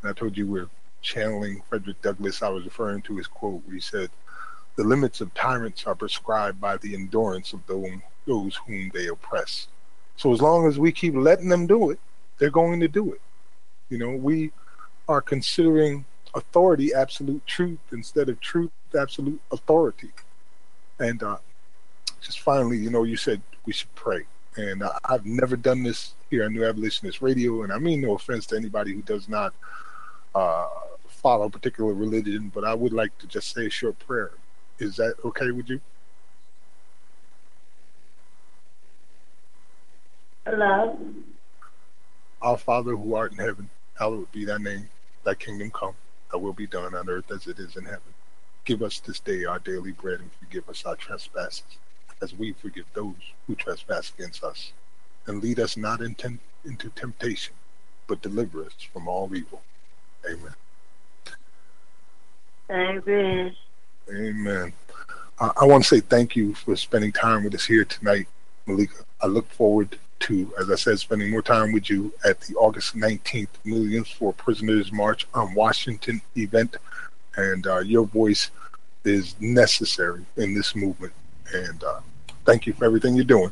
and 0.03 0.09
I 0.09 0.13
told 0.13 0.37
you 0.37 0.45
we're 0.45 0.69
channeling 1.01 1.63
Frederick 1.69 2.01
Douglass, 2.01 2.43
I 2.43 2.49
was 2.49 2.65
referring 2.65 3.01
to 3.03 3.17
his 3.17 3.27
quote 3.27 3.61
where 3.65 3.75
he 3.75 3.81
said, 3.81 4.09
"The 4.75 4.83
limits 4.83 5.21
of 5.21 5.33
tyrants 5.33 5.87
are 5.87 5.95
prescribed 5.95 6.59
by 6.61 6.77
the 6.77 6.93
endurance 6.93 7.53
of 7.53 7.65
those 7.65 8.55
whom 8.67 8.91
they 8.93 9.07
oppress." 9.07 9.67
So 10.17 10.31
as 10.33 10.41
long 10.41 10.67
as 10.67 10.77
we 10.77 10.91
keep 10.91 11.15
letting 11.15 11.49
them 11.49 11.67
do 11.67 11.89
it, 11.89 11.99
they're 12.37 12.49
going 12.49 12.79
to 12.81 12.87
do 12.87 13.13
it. 13.13 13.21
You 13.89 13.97
know, 13.97 14.11
we 14.11 14.51
are 15.07 15.21
considering 15.21 16.05
authority 16.35 16.93
absolute 16.93 17.45
truth 17.45 17.79
instead 17.91 18.29
of 18.29 18.39
truth 18.39 18.71
absolute 18.95 19.41
authority. 19.51 20.11
And 20.99 21.21
uh, 21.23 21.37
just 22.21 22.41
finally, 22.41 22.77
you 22.77 22.89
know, 22.89 23.03
you 23.03 23.17
said 23.17 23.41
we 23.65 23.73
should 23.73 23.93
pray. 23.95 24.21
And 24.55 24.83
uh, 24.83 24.91
I've 25.05 25.25
never 25.25 25.55
done 25.55 25.83
this 25.83 26.13
here 26.29 26.45
on 26.45 26.53
New 26.53 26.63
Abolitionist 26.63 27.21
Radio, 27.21 27.63
and 27.63 27.73
I 27.73 27.79
mean 27.79 28.01
no 28.01 28.15
offense 28.15 28.45
to 28.47 28.55
anybody 28.55 28.93
who 28.93 29.01
does 29.01 29.27
not 29.27 29.53
uh, 30.35 30.67
follow 31.07 31.45
a 31.45 31.49
particular 31.49 31.93
religion, 31.93 32.51
but 32.53 32.63
I 32.63 32.73
would 32.73 32.93
like 32.93 33.17
to 33.19 33.27
just 33.27 33.53
say 33.53 33.67
a 33.67 33.69
short 33.69 33.97
prayer. 33.99 34.31
Is 34.79 34.95
that 34.97 35.15
okay 35.23 35.51
with 35.51 35.69
you? 35.69 35.79
Hello. 40.45 40.99
Our 42.41 42.57
Father 42.57 42.95
who 42.95 43.15
art 43.15 43.31
in 43.31 43.37
heaven, 43.37 43.69
hallowed 43.97 44.31
be 44.31 44.43
thy 44.43 44.57
name. 44.57 44.89
Thy 45.23 45.35
kingdom 45.35 45.71
come 45.71 45.95
thy 46.33 46.37
will 46.37 46.53
be 46.53 46.67
done 46.67 46.95
on 46.95 47.09
earth 47.09 47.31
as 47.31 47.47
it 47.47 47.59
is 47.59 47.75
in 47.75 47.85
heaven. 47.85 48.01
Give 48.65 48.81
us 48.81 48.99
this 48.99 49.19
day 49.19 49.45
our 49.45 49.59
daily 49.59 49.91
bread 49.91 50.19
and 50.19 50.31
forgive 50.33 50.67
us 50.67 50.83
our 50.85 50.95
trespasses, 50.95 51.77
as 52.21 52.33
we 52.33 52.53
forgive 52.53 52.85
those 52.93 53.15
who 53.45 53.55
trespass 53.55 54.11
against 54.17 54.43
us. 54.43 54.73
And 55.27 55.41
lead 55.41 55.59
us 55.59 55.77
not 55.77 56.01
into 56.01 56.39
temptation, 56.95 57.53
but 58.07 58.21
deliver 58.21 58.65
us 58.65 58.73
from 58.91 59.07
all 59.07 59.33
evil. 59.35 59.61
Amen. 60.29 60.53
Amen. 62.69 63.55
Amen. 64.09 64.73
I, 65.39 65.51
I 65.61 65.65
want 65.65 65.83
to 65.83 65.89
say 65.89 65.99
thank 65.99 66.35
you 66.35 66.53
for 66.53 66.75
spending 66.75 67.11
time 67.11 67.43
with 67.43 67.53
us 67.55 67.65
here 67.65 67.85
tonight, 67.85 68.27
Malika. 68.65 69.03
I 69.21 69.27
look 69.27 69.49
forward 69.49 69.97
to, 70.21 70.53
as 70.59 70.71
I 70.71 70.75
said, 70.75 70.99
spending 70.99 71.29
more 71.29 71.41
time 71.41 71.73
with 71.73 71.89
you 71.89 72.13
at 72.23 72.39
the 72.41 72.55
August 72.55 72.95
19th 72.95 73.49
Millions 73.65 74.09
for 74.09 74.33
Prisoners 74.33 74.91
March 74.91 75.27
on 75.33 75.53
Washington 75.53 76.21
event. 76.37 76.77
And 77.35 77.67
uh, 77.67 77.79
your 77.79 78.05
voice 78.05 78.51
is 79.03 79.35
necessary 79.39 80.25
in 80.37 80.53
this 80.53 80.75
movement. 80.75 81.13
And 81.53 81.83
uh, 81.83 81.99
thank 82.45 82.65
you 82.65 82.73
for 82.73 82.85
everything 82.85 83.15
you're 83.15 83.25
doing. 83.25 83.51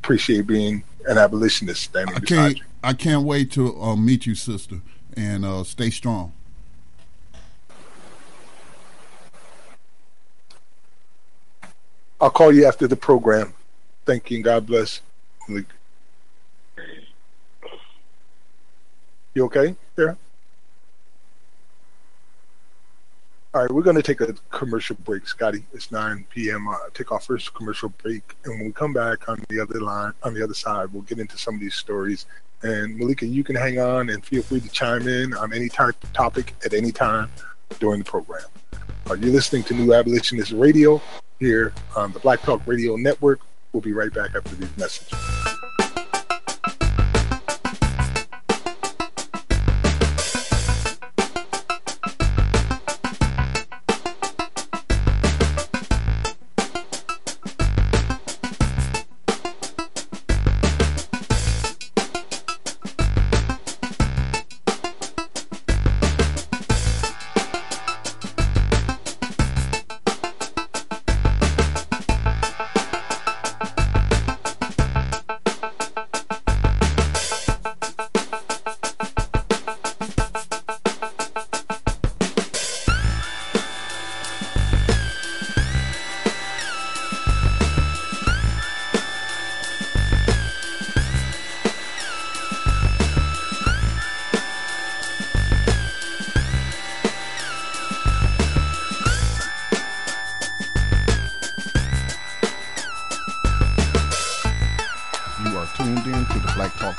Appreciate 0.00 0.46
being 0.46 0.84
an 1.06 1.16
abolitionist 1.16 1.82
standing 1.82 2.16
I 2.16 2.20
can't, 2.20 2.58
you. 2.58 2.64
I 2.82 2.92
can't 2.92 3.24
wait 3.24 3.50
to 3.52 3.80
uh, 3.80 3.96
meet 3.96 4.26
you, 4.26 4.34
sister, 4.34 4.80
and 5.16 5.44
uh, 5.44 5.64
stay 5.64 5.90
strong. 5.90 6.32
I'll 12.20 12.30
call 12.30 12.52
you 12.52 12.66
after 12.66 12.86
the 12.86 12.96
program. 12.96 13.52
Thank 14.06 14.30
you 14.30 14.36
and 14.36 14.44
God 14.44 14.66
bless. 14.66 15.00
You 19.34 19.44
okay 19.46 19.74
there? 19.96 20.16
All 23.54 23.60
right, 23.60 23.70
we're 23.70 23.82
going 23.82 23.96
to 23.96 24.02
take 24.02 24.22
a 24.22 24.32
commercial 24.48 24.96
break, 25.04 25.28
Scotty. 25.28 25.62
It's 25.74 25.92
9 25.92 26.24
p.m. 26.30 26.68
Uh, 26.68 26.76
take 26.94 27.12
our 27.12 27.20
first 27.20 27.52
commercial 27.52 27.90
break, 27.90 28.34
and 28.44 28.54
when 28.54 28.64
we 28.64 28.72
come 28.72 28.94
back 28.94 29.28
on 29.28 29.44
the 29.50 29.60
other 29.60 29.78
line, 29.78 30.14
on 30.22 30.32
the 30.32 30.42
other 30.42 30.54
side, 30.54 30.90
we'll 30.90 31.02
get 31.02 31.18
into 31.18 31.36
some 31.36 31.56
of 31.56 31.60
these 31.60 31.74
stories. 31.74 32.24
And 32.62 32.96
Malika, 32.96 33.26
you 33.26 33.44
can 33.44 33.54
hang 33.54 33.78
on 33.78 34.08
and 34.08 34.24
feel 34.24 34.42
free 34.42 34.60
to 34.60 34.68
chime 34.70 35.06
in 35.06 35.34
on 35.34 35.52
any 35.52 35.68
type 35.68 36.02
of 36.02 36.10
topic 36.14 36.54
at 36.64 36.72
any 36.72 36.92
time 36.92 37.28
during 37.78 37.98
the 37.98 38.06
program. 38.06 38.46
Are 39.10 39.16
you 39.16 39.30
listening 39.30 39.64
to 39.64 39.74
New 39.74 39.92
Abolitionist 39.92 40.52
Radio 40.52 41.02
here 41.38 41.74
on 41.94 42.12
the 42.12 42.20
Black 42.20 42.40
Talk 42.40 42.62
Radio 42.64 42.96
Network? 42.96 43.40
We'll 43.74 43.82
be 43.82 43.92
right 43.92 44.14
back 44.14 44.34
after 44.34 44.54
these 44.54 44.74
messages. 44.78 45.12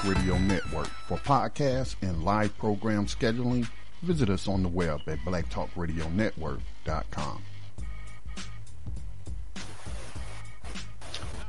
Radio 0.05 0.37
Network. 0.37 0.87
For 1.07 1.17
podcasts 1.17 1.95
and 2.01 2.23
live 2.23 2.57
program 2.57 3.05
scheduling, 3.05 3.67
visit 4.01 4.29
us 4.29 4.47
on 4.47 4.63
the 4.63 4.69
web 4.69 5.01
at 5.07 5.19
blacktalkradionetwork.com. 5.19 7.43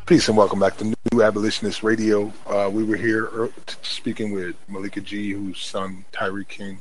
Peace 0.07 0.29
and 0.29 0.37
welcome 0.37 0.61
back 0.61 0.77
to 0.77 0.85
New 0.85 1.23
Abolitionist 1.23 1.83
Radio. 1.83 2.33
Uh, 2.47 2.71
we 2.73 2.85
were 2.85 2.97
here 2.97 3.25
er, 3.25 3.51
speaking 3.83 4.33
with 4.33 4.55
Malika 4.69 5.01
G, 5.01 5.33
whose 5.33 5.61
son 5.61 6.05
Tyre 6.13 6.45
King 6.45 6.81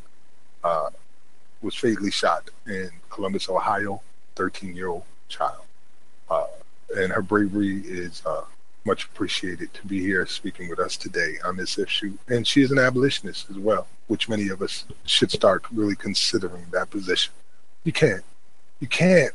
uh, 0.64 0.90
was 1.62 1.76
fatally 1.76 2.12
shot 2.12 2.50
in 2.68 2.92
Columbus, 3.10 3.50
Ohio, 3.50 4.02
13 4.36 4.76
year 4.76 4.90
old 4.90 5.04
child. 5.30 5.64
Uh, 6.30 6.46
and 6.98 7.12
her 7.12 7.22
bravery 7.22 7.80
is 7.80 8.22
uh, 8.26 8.44
much 8.86 9.06
appreciated 9.06 9.74
to 9.74 9.88
be 9.88 10.00
here 10.00 10.26
speaking 10.26 10.70
with 10.70 10.80
us 10.80 10.98
today 10.98 11.36
on 11.46 11.56
this 11.58 11.78
issue. 11.78 12.18
And 12.28 12.46
she 12.46 12.62
is 12.62 12.72
an 12.72 12.80
abolitionist 12.80 13.50
as 13.50 13.58
well, 13.58 13.88
which 14.08 14.28
many 14.28 14.50
of 14.50 14.62
us 14.62 14.86
should 15.06 15.32
start 15.32 15.64
really 15.72 15.96
considering 15.96 16.66
that 16.72 16.90
position. 16.90 17.34
You 17.84 17.94
can't. 17.94 18.24
You 18.80 18.88
can't. 18.88 19.34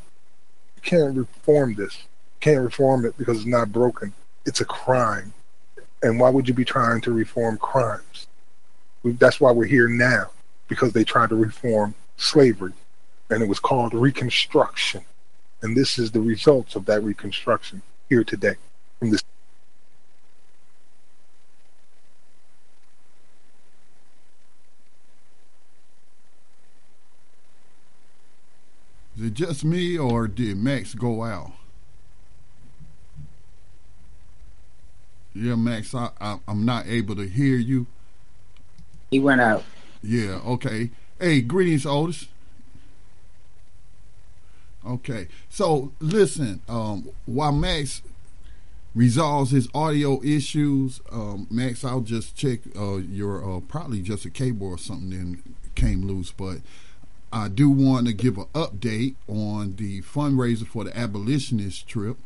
You 0.76 0.82
can't 0.82 1.16
reform 1.16 1.74
this 1.74 2.05
can't 2.40 2.62
reform 2.62 3.05
it 3.05 3.16
because 3.18 3.38
it's 3.38 3.46
not 3.46 3.72
broken. 3.72 4.12
It's 4.46 4.61
a 4.61 4.64
crime. 4.64 5.32
And 6.03 6.20
why 6.20 6.30
would 6.30 6.46
you 6.46 6.55
be 6.55 6.64
trying 6.64 7.01
to 7.03 7.12
reform 7.12 7.59
crimes? 7.59 8.26
That's 9.05 9.40
why 9.40 9.51
we're 9.51 9.66
here 9.66 9.88
now, 9.88 10.30
because 10.68 10.92
they 10.92 11.05
tried 11.05 11.30
to 11.30 11.36
reform 11.36 11.94
slavery. 12.16 12.72
And 13.30 13.42
it 13.42 13.49
was 13.49 13.61
called 13.61 13.94
Reconstruction. 13.94 15.05
And 15.62 15.76
this 15.76 15.99
is 15.99 16.12
the 16.12 16.20
results 16.20 16.76
of 16.76 16.86
that 16.86 17.03
Reconstruction 17.03 17.82
here 18.09 18.24
today 18.24 18.55
from 18.99 19.11
this. 19.11 19.22
Is 29.18 29.26
it 29.26 29.34
just 29.34 29.64
me 29.64 29.98
or 29.98 30.28
did 30.28 30.56
Max 30.56 30.94
go 30.94 31.24
out? 31.24 31.50
Yeah, 35.34 35.56
Max, 35.56 35.92
I, 35.92 36.10
I 36.20 36.38
am 36.46 36.64
not 36.64 36.86
able 36.86 37.16
to 37.16 37.26
hear 37.28 37.56
you. 37.56 37.86
He 39.10 39.18
went 39.18 39.40
out. 39.40 39.64
Yeah. 40.02 40.40
Okay. 40.46 40.90
Hey, 41.18 41.40
greetings, 41.40 41.84
Otis. 41.84 42.28
Okay. 44.86 45.26
So 45.48 45.92
listen, 46.00 46.60
um, 46.68 47.08
while 47.26 47.52
Max 47.52 48.02
resolves 48.94 49.50
his 49.50 49.68
audio 49.74 50.22
issues, 50.22 51.00
um, 51.10 51.48
Max, 51.50 51.84
I'll 51.84 52.00
just 52.02 52.36
check 52.36 52.60
uh, 52.78 52.96
your 52.96 53.56
uh, 53.56 53.60
probably 53.60 54.00
just 54.00 54.24
a 54.24 54.30
cable 54.30 54.68
or 54.68 54.78
something 54.78 55.10
then 55.10 55.42
came 55.74 56.06
loose, 56.06 56.30
but 56.30 56.58
I 57.33 57.49
do 57.49 57.68
want 57.68 58.07
to 58.07 58.12
give 58.12 58.39
an 58.39 58.47
update 58.55 59.16
on 59.26 59.76
the 59.76 60.01
fundraiser 60.03 60.66
for 60.66 60.85
the 60.85 60.97
abolitionist 60.97 61.87
trip. 61.87 62.16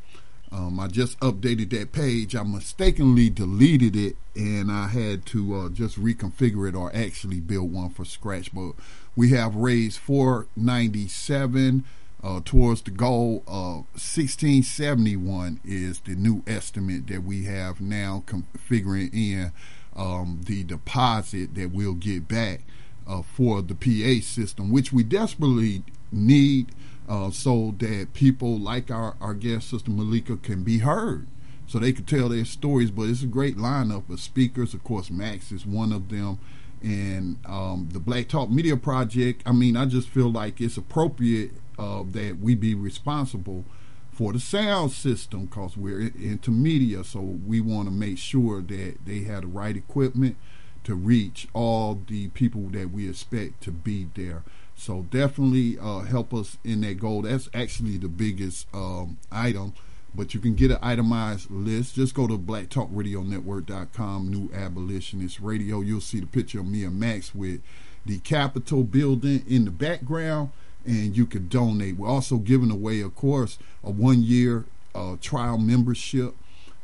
Um, 0.52 0.78
I 0.78 0.86
just 0.86 1.18
updated 1.20 1.70
that 1.70 1.92
page. 1.92 2.36
I 2.36 2.42
mistakenly 2.42 3.30
deleted 3.30 3.96
it, 3.96 4.16
and 4.36 4.70
I 4.70 4.88
had 4.88 5.24
to 5.26 5.56
uh, 5.56 5.68
just 5.70 5.98
reconfigure 5.98 6.68
it 6.68 6.74
or 6.74 6.94
actually 6.94 7.40
build 7.40 7.72
one 7.72 7.90
for 7.90 8.04
scratch. 8.04 8.54
But 8.54 8.72
we 9.16 9.30
have 9.30 9.56
raised 9.56 9.98
497 9.98 11.84
uh, 12.22 12.40
towards 12.44 12.82
the 12.82 12.90
goal 12.90 13.42
of 13.48 13.86
1671 13.94 15.60
is 15.64 16.00
the 16.00 16.14
new 16.14 16.44
estimate 16.46 17.08
that 17.08 17.24
we 17.24 17.44
have 17.44 17.80
now, 17.80 18.22
configuring 18.26 19.12
in 19.12 19.52
um, 19.96 20.42
the 20.44 20.62
deposit 20.62 21.54
that 21.54 21.72
we'll 21.72 21.94
get 21.94 22.28
back 22.28 22.60
uh, 23.06 23.22
for 23.22 23.62
the 23.62 23.74
PA 23.74 24.24
system, 24.24 24.70
which 24.70 24.92
we 24.92 25.02
desperately 25.02 25.82
need 26.10 26.72
uh, 27.08 27.30
so 27.30 27.74
that 27.78 28.08
people 28.14 28.58
like 28.58 28.90
our, 28.90 29.16
our 29.20 29.34
guest, 29.34 29.70
Sister 29.70 29.90
Malika, 29.90 30.36
can 30.36 30.62
be 30.62 30.78
heard. 30.78 31.26
So 31.66 31.78
they 31.78 31.92
can 31.92 32.04
tell 32.04 32.28
their 32.28 32.44
stories. 32.44 32.90
But 32.90 33.08
it's 33.08 33.22
a 33.22 33.26
great 33.26 33.56
lineup 33.56 34.08
of 34.10 34.20
speakers. 34.20 34.74
Of 34.74 34.84
course, 34.84 35.10
Max 35.10 35.52
is 35.52 35.66
one 35.66 35.92
of 35.92 36.08
them. 36.08 36.38
And 36.82 37.38
um, 37.46 37.88
the 37.92 38.00
Black 38.00 38.28
Talk 38.28 38.50
Media 38.50 38.76
Project, 38.76 39.42
I 39.46 39.52
mean, 39.52 39.76
I 39.76 39.86
just 39.86 40.08
feel 40.08 40.30
like 40.30 40.60
it's 40.60 40.76
appropriate 40.76 41.52
uh, 41.78 42.02
that 42.10 42.38
we 42.40 42.54
be 42.54 42.74
responsible 42.74 43.64
for 44.10 44.32
the 44.32 44.40
sound 44.40 44.92
system 44.92 45.46
because 45.46 45.76
we're 45.76 46.00
into 46.00 46.50
media. 46.50 47.04
So 47.04 47.20
we 47.20 47.60
want 47.60 47.88
to 47.88 47.94
make 47.94 48.18
sure 48.18 48.60
that 48.60 48.96
they 49.06 49.20
have 49.20 49.42
the 49.42 49.46
right 49.48 49.76
equipment 49.76 50.36
to 50.84 50.94
reach 50.94 51.48
all 51.52 52.00
the 52.06 52.28
people 52.28 52.62
that 52.70 52.90
we 52.90 53.08
expect 53.08 53.62
to 53.62 53.70
be 53.70 54.08
there. 54.14 54.42
So 54.74 55.06
definitely 55.10 55.78
uh, 55.78 56.00
help 56.00 56.34
us 56.34 56.58
in 56.64 56.80
that 56.80 56.98
goal. 56.98 57.22
That's 57.22 57.48
actually 57.54 57.98
the 57.98 58.08
biggest 58.08 58.66
um, 58.74 59.18
item. 59.30 59.74
But 60.14 60.34
you 60.34 60.40
can 60.40 60.54
get 60.54 60.70
an 60.70 60.78
itemized 60.82 61.50
list. 61.50 61.94
Just 61.94 62.14
go 62.14 62.26
to 62.26 62.36
blacktalkradionetwork.com, 62.36 64.30
New 64.30 64.50
Abolitionist 64.54 65.40
Radio. 65.40 65.80
You'll 65.80 66.02
see 66.02 66.20
the 66.20 66.26
picture 66.26 66.60
of 66.60 66.66
me 66.66 66.84
and 66.84 67.00
Max 67.00 67.34
with 67.34 67.62
the 68.04 68.18
Capitol 68.18 68.82
building 68.82 69.42
in 69.48 69.64
the 69.64 69.70
background, 69.70 70.50
and 70.84 71.16
you 71.16 71.24
can 71.24 71.48
donate. 71.48 71.96
We're 71.96 72.08
also 72.08 72.36
giving 72.36 72.70
away, 72.70 73.00
of 73.00 73.14
course, 73.14 73.58
a 73.82 73.90
one 73.90 74.22
year 74.22 74.66
uh, 74.94 75.16
trial 75.20 75.56
membership 75.56 76.34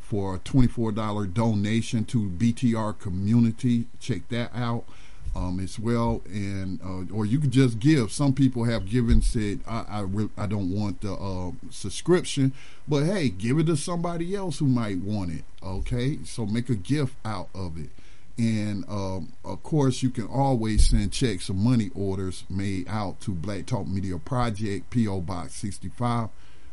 for 0.08 0.36
a 0.36 0.38
$24 0.38 1.34
donation 1.34 2.02
to 2.06 2.30
BTR 2.30 2.98
community. 2.98 3.84
Check 4.00 4.26
that 4.30 4.50
out 4.54 4.84
um, 5.36 5.60
as 5.60 5.78
well, 5.78 6.22
and 6.24 6.80
uh, 6.82 7.14
or 7.14 7.26
you 7.26 7.38
could 7.38 7.50
just 7.50 7.78
give. 7.78 8.10
Some 8.10 8.32
people 8.32 8.64
have 8.64 8.88
given 8.88 9.20
said 9.20 9.60
I 9.68 9.84
I, 9.88 10.00
re- 10.00 10.30
I 10.36 10.46
don't 10.46 10.70
want 10.74 11.02
the 11.02 11.12
uh, 11.12 11.52
subscription, 11.70 12.54
but 12.88 13.04
hey, 13.04 13.28
give 13.28 13.58
it 13.58 13.66
to 13.66 13.76
somebody 13.76 14.34
else 14.34 14.60
who 14.60 14.66
might 14.66 14.98
want 14.98 15.30
it. 15.32 15.44
Okay, 15.62 16.18
so 16.24 16.46
make 16.46 16.70
a 16.70 16.74
gift 16.74 17.14
out 17.26 17.50
of 17.54 17.78
it. 17.78 17.90
And 18.38 18.84
um, 18.88 19.32
of 19.44 19.62
course, 19.62 20.02
you 20.02 20.08
can 20.08 20.26
always 20.26 20.88
send 20.88 21.12
checks 21.12 21.50
or 21.50 21.54
money 21.54 21.90
orders 21.94 22.44
made 22.48 22.88
out 22.88 23.20
to 23.22 23.32
Black 23.32 23.66
Talk 23.66 23.86
Media 23.86 24.16
Project, 24.16 24.88
P.O. 24.90 25.20
Box 25.20 25.54
65, 25.56 26.28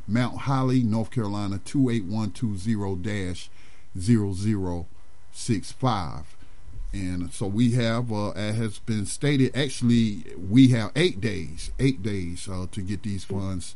Mount 0.08 0.42
Holly, 0.42 0.84
North 0.84 1.12
Carolina 1.12 1.60
28120 1.66 3.50
0065 3.98 6.36
and 6.96 7.34
so 7.34 7.48
we 7.48 7.72
have, 7.72 8.12
uh, 8.12 8.30
as 8.32 8.56
has 8.56 8.80
been 8.80 9.06
stated, 9.06 9.56
actually 9.56 10.24
we 10.38 10.70
have 10.70 10.92
eight 10.96 11.20
days, 11.20 11.72
eight 11.78 12.02
days 12.02 12.48
uh, 12.48 12.68
to 12.72 12.82
get 12.82 13.04
these 13.04 13.26
funds 13.26 13.76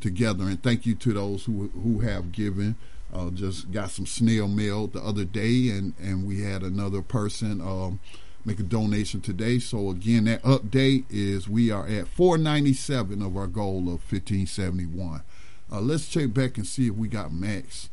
together. 0.00 0.44
And 0.44 0.62
thank 0.62 0.84
you 0.84 0.94
to 0.96 1.12
those 1.14 1.46
who 1.46 1.68
who 1.68 2.00
have 2.00 2.30
given. 2.30 2.76
Uh, 3.12 3.30
just 3.30 3.72
got 3.72 3.90
some 3.90 4.04
snail 4.04 4.48
mail 4.48 4.86
the 4.86 5.00
other 5.00 5.24
day, 5.24 5.70
and 5.70 5.94
and 5.98 6.26
we 6.26 6.42
had 6.42 6.62
another 6.62 7.00
person 7.00 7.62
um, 7.62 8.00
make 8.44 8.60
a 8.60 8.64
donation 8.64 9.22
today. 9.22 9.58
So 9.58 9.88
again, 9.88 10.24
that 10.24 10.42
update 10.42 11.06
is 11.08 11.48
we 11.48 11.70
are 11.70 11.88
at 11.88 12.08
497 12.08 13.22
of 13.22 13.34
our 13.34 13.46
goal 13.46 13.78
of 13.78 14.02
1571. 14.12 15.22
Uh, 15.70 15.80
let's 15.80 16.08
check 16.08 16.32
back 16.32 16.56
and 16.56 16.66
see 16.66 16.88
if 16.88 16.94
we 16.94 17.08
got 17.08 17.32
Max 17.32 17.90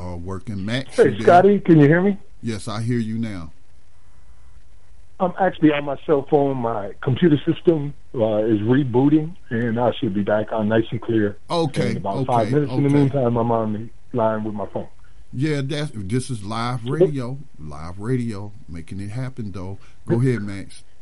uh, 0.00 0.16
working. 0.16 0.64
Max, 0.64 0.96
hey 0.96 1.18
Scotty, 1.20 1.60
can 1.60 1.80
you 1.80 1.86
hear 1.86 2.02
me? 2.02 2.18
Yes, 2.42 2.68
I 2.68 2.82
hear 2.82 2.98
you 2.98 3.18
now. 3.18 3.52
I'm 5.20 5.32
actually 5.38 5.72
on 5.72 5.84
my 5.84 5.96
cell 6.04 6.26
phone. 6.28 6.56
My 6.56 6.94
computer 7.00 7.36
system 7.46 7.94
uh, 8.14 8.38
is 8.38 8.58
rebooting, 8.60 9.36
and 9.50 9.78
I 9.78 9.92
should 10.00 10.14
be 10.14 10.22
back 10.22 10.50
on 10.50 10.68
nice 10.68 10.84
and 10.90 11.00
clear. 11.00 11.36
Okay. 11.48 11.92
In 11.92 11.96
about 11.98 12.16
okay, 12.16 12.26
five 12.26 12.50
minutes. 12.50 12.72
Okay. 12.72 12.78
In 12.78 12.88
the 12.88 12.94
meantime, 12.94 13.36
I'm 13.36 13.50
on 13.52 13.72
the 13.72 14.16
line 14.16 14.42
with 14.42 14.54
my 14.54 14.66
phone. 14.66 14.88
Yeah, 15.32 15.62
that's 15.64 15.92
this 15.94 16.28
is 16.28 16.44
live 16.44 16.84
radio. 16.84 17.38
Live 17.58 18.00
radio, 18.00 18.52
making 18.68 19.00
it 19.00 19.10
happen 19.10 19.52
though. 19.52 19.78
Go 20.06 20.20
ahead, 20.20 20.42
Max. 20.42 20.82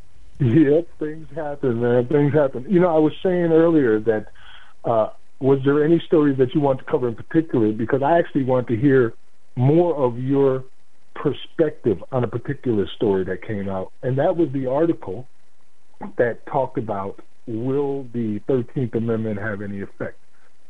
Yep, 0.41 0.87
things 0.97 1.27
happen, 1.35 1.81
man. 1.81 2.07
Things 2.07 2.33
happen. 2.33 2.65
You 2.67 2.79
know, 2.79 2.87
I 2.87 2.97
was 2.97 3.13
saying 3.21 3.51
earlier 3.51 3.99
that 3.99 4.25
uh, 4.83 5.09
was 5.41 5.59
there 5.65 5.83
any 5.83 6.01
stories 6.05 6.37
that 6.37 6.53
you 6.53 6.61
want 6.61 6.79
to 6.79 6.85
cover 6.85 7.07
in 7.07 7.15
particular? 7.15 7.71
Because 7.71 8.01
I 8.03 8.19
actually 8.19 8.43
want 8.43 8.67
to 8.67 8.77
hear 8.77 9.13
more 9.55 9.95
of 9.95 10.19
your 10.19 10.63
perspective 11.15 11.97
on 12.11 12.23
a 12.23 12.27
particular 12.27 12.85
story 12.95 13.25
that 13.25 13.45
came 13.45 13.67
out, 13.67 13.91
and 14.03 14.17
that 14.17 14.37
was 14.37 14.49
the 14.53 14.67
article 14.67 15.27
that 16.17 16.45
talked 16.45 16.77
about 16.77 17.21
will 17.47 18.07
the 18.13 18.39
13th 18.47 18.95
Amendment 18.95 19.39
have 19.39 19.61
any 19.61 19.81
effect? 19.81 20.17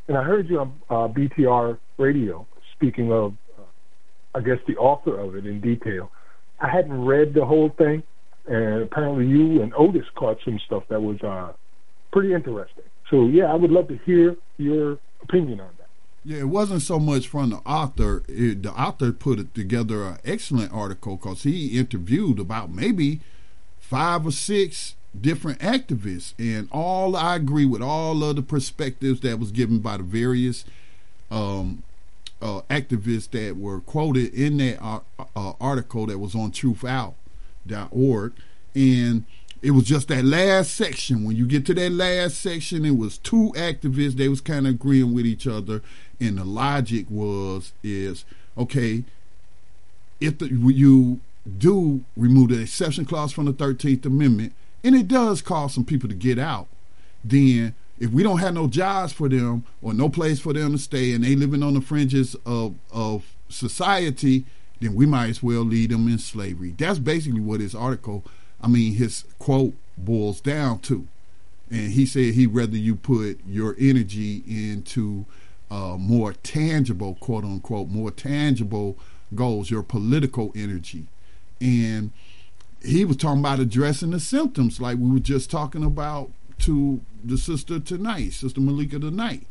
And 0.08 0.16
I 0.16 0.24
heard 0.24 0.48
you 0.48 0.60
on 0.60 0.72
uh, 0.90 1.08
BTR 1.08 1.78
radio 1.98 2.46
speaking 2.74 3.12
of, 3.12 3.34
uh, 3.58 3.62
I 4.34 4.40
guess, 4.40 4.58
the 4.66 4.76
author 4.76 5.18
of 5.18 5.36
it 5.36 5.46
in 5.46 5.60
detail. 5.60 6.10
I 6.60 6.68
hadn't 6.68 7.04
read 7.04 7.34
the 7.34 7.44
whole 7.44 7.70
thing, 7.78 8.02
and 8.46 8.82
apparently 8.82 9.26
you 9.26 9.62
and 9.62 9.72
Otis 9.74 10.06
caught 10.16 10.38
some 10.44 10.58
stuff 10.66 10.84
that 10.88 11.00
was 11.00 11.20
uh, 11.22 11.52
pretty 12.12 12.34
interesting. 12.34 12.84
So, 13.12 13.26
yeah, 13.26 13.52
I 13.52 13.56
would 13.56 13.70
love 13.70 13.88
to 13.88 13.98
hear 14.06 14.36
your 14.56 14.98
opinion 15.22 15.60
on 15.60 15.68
that. 15.76 15.88
Yeah, 16.24 16.38
it 16.38 16.48
wasn't 16.48 16.80
so 16.80 16.98
much 16.98 17.28
from 17.28 17.50
the 17.50 17.56
author. 17.58 18.22
It, 18.26 18.62
the 18.62 18.72
author 18.72 19.12
put 19.12 19.38
it 19.38 19.54
together 19.54 20.02
an 20.04 20.18
excellent 20.24 20.72
article 20.72 21.16
because 21.16 21.42
he 21.42 21.78
interviewed 21.78 22.38
about 22.38 22.70
maybe 22.70 23.20
five 23.78 24.24
or 24.24 24.30
six 24.30 24.94
different 25.20 25.58
activists, 25.58 26.32
and 26.38 26.70
all 26.72 27.14
I 27.14 27.36
agree 27.36 27.66
with 27.66 27.82
all 27.82 28.24
of 28.24 28.36
the 28.36 28.42
perspectives 28.42 29.20
that 29.20 29.38
was 29.38 29.50
given 29.50 29.80
by 29.80 29.98
the 29.98 30.04
various 30.04 30.64
um, 31.30 31.82
uh, 32.40 32.62
activists 32.70 33.30
that 33.32 33.58
were 33.58 33.80
quoted 33.80 34.32
in 34.32 34.56
that 34.56 34.82
uh, 34.82 35.00
uh, 35.36 35.52
article 35.60 36.06
that 36.06 36.18
was 36.18 36.34
on 36.34 36.50
TruthOut.org, 36.50 38.32
and 38.74 39.24
it 39.62 39.70
was 39.70 39.84
just 39.84 40.08
that 40.08 40.24
last 40.24 40.74
section. 40.74 41.24
When 41.24 41.36
you 41.36 41.46
get 41.46 41.64
to 41.66 41.74
that 41.74 41.92
last 41.92 42.38
section, 42.38 42.84
it 42.84 42.96
was 42.96 43.16
two 43.18 43.52
activists. 43.54 44.16
They 44.16 44.28
was 44.28 44.40
kind 44.40 44.66
of 44.66 44.74
agreeing 44.74 45.14
with 45.14 45.24
each 45.24 45.46
other, 45.46 45.82
and 46.20 46.36
the 46.38 46.44
logic 46.44 47.06
was 47.08 47.72
is 47.82 48.24
okay. 48.58 49.04
If 50.20 50.38
the, 50.38 50.48
you 50.48 51.20
do 51.58 52.04
remove 52.16 52.50
the 52.50 52.62
exception 52.62 53.04
clause 53.04 53.32
from 53.32 53.44
the 53.44 53.52
Thirteenth 53.52 54.04
Amendment, 54.04 54.52
and 54.82 54.96
it 54.96 55.06
does 55.06 55.40
cause 55.40 55.74
some 55.74 55.84
people 55.84 56.08
to 56.08 56.14
get 56.14 56.40
out, 56.40 56.66
then 57.24 57.74
if 58.00 58.10
we 58.10 58.24
don't 58.24 58.38
have 58.38 58.54
no 58.54 58.66
jobs 58.66 59.12
for 59.12 59.28
them 59.28 59.64
or 59.80 59.94
no 59.94 60.08
place 60.08 60.40
for 60.40 60.52
them 60.52 60.72
to 60.72 60.78
stay, 60.78 61.12
and 61.12 61.22
they 61.22 61.36
living 61.36 61.62
on 61.62 61.74
the 61.74 61.80
fringes 61.80 62.34
of 62.44 62.74
of 62.90 63.24
society, 63.48 64.44
then 64.80 64.96
we 64.96 65.06
might 65.06 65.30
as 65.30 65.40
well 65.40 65.62
leave 65.62 65.90
them 65.90 66.08
in 66.08 66.18
slavery. 66.18 66.74
That's 66.76 66.98
basically 66.98 67.40
what 67.40 67.60
this 67.60 67.76
article 67.76 68.24
I 68.62 68.68
mean, 68.68 68.94
his 68.94 69.24
quote 69.38 69.74
boils 69.98 70.40
down 70.40 70.80
to. 70.80 71.06
And 71.70 71.92
he 71.92 72.06
said 72.06 72.34
he'd 72.34 72.48
rather 72.48 72.76
you 72.76 72.94
put 72.94 73.40
your 73.46 73.74
energy 73.78 74.42
into 74.46 75.24
uh, 75.70 75.96
more 75.98 76.34
tangible, 76.34 77.14
quote 77.14 77.44
unquote, 77.44 77.88
more 77.88 78.10
tangible 78.10 78.96
goals, 79.34 79.70
your 79.70 79.82
political 79.82 80.52
energy. 80.54 81.06
And 81.60 82.10
he 82.84 83.04
was 83.04 83.16
talking 83.16 83.40
about 83.40 83.60
addressing 83.60 84.10
the 84.10 84.20
symptoms, 84.20 84.80
like 84.80 84.98
we 84.98 85.10
were 85.10 85.18
just 85.18 85.50
talking 85.50 85.84
about 85.84 86.30
to 86.60 87.00
the 87.24 87.38
sister 87.38 87.80
tonight, 87.80 88.32
Sister 88.34 88.60
Malika 88.60 88.98
tonight. 88.98 89.46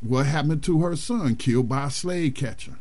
What 0.00 0.26
happened 0.26 0.62
to 0.64 0.80
her 0.82 0.96
son, 0.96 1.36
killed 1.36 1.68
by 1.68 1.86
a 1.86 1.90
slave 1.90 2.34
catcher? 2.34 2.78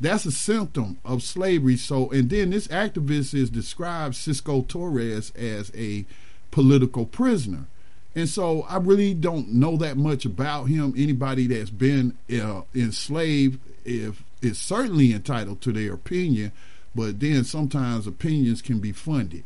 That's 0.00 0.24
a 0.24 0.32
symptom 0.32 0.98
of 1.04 1.22
slavery. 1.22 1.76
So, 1.76 2.10
and 2.10 2.30
then 2.30 2.50
this 2.50 2.68
activist 2.68 3.34
is 3.34 3.50
described 3.50 4.14
Cisco 4.14 4.62
Torres 4.62 5.30
as 5.36 5.70
a 5.76 6.06
political 6.50 7.04
prisoner. 7.04 7.66
And 8.14 8.28
so 8.28 8.62
I 8.62 8.78
really 8.78 9.14
don't 9.14 9.52
know 9.52 9.76
that 9.76 9.96
much 9.96 10.24
about 10.24 10.64
him. 10.64 10.94
Anybody 10.96 11.46
that's 11.46 11.70
been 11.70 12.16
uh, 12.32 12.62
enslaved 12.74 13.60
if 13.84 14.24
is 14.42 14.58
certainly 14.58 15.12
entitled 15.12 15.60
to 15.60 15.72
their 15.72 15.92
opinion, 15.92 16.52
but 16.94 17.20
then 17.20 17.44
sometimes 17.44 18.06
opinions 18.06 18.62
can 18.62 18.78
be 18.78 18.92
funded. 18.92 19.44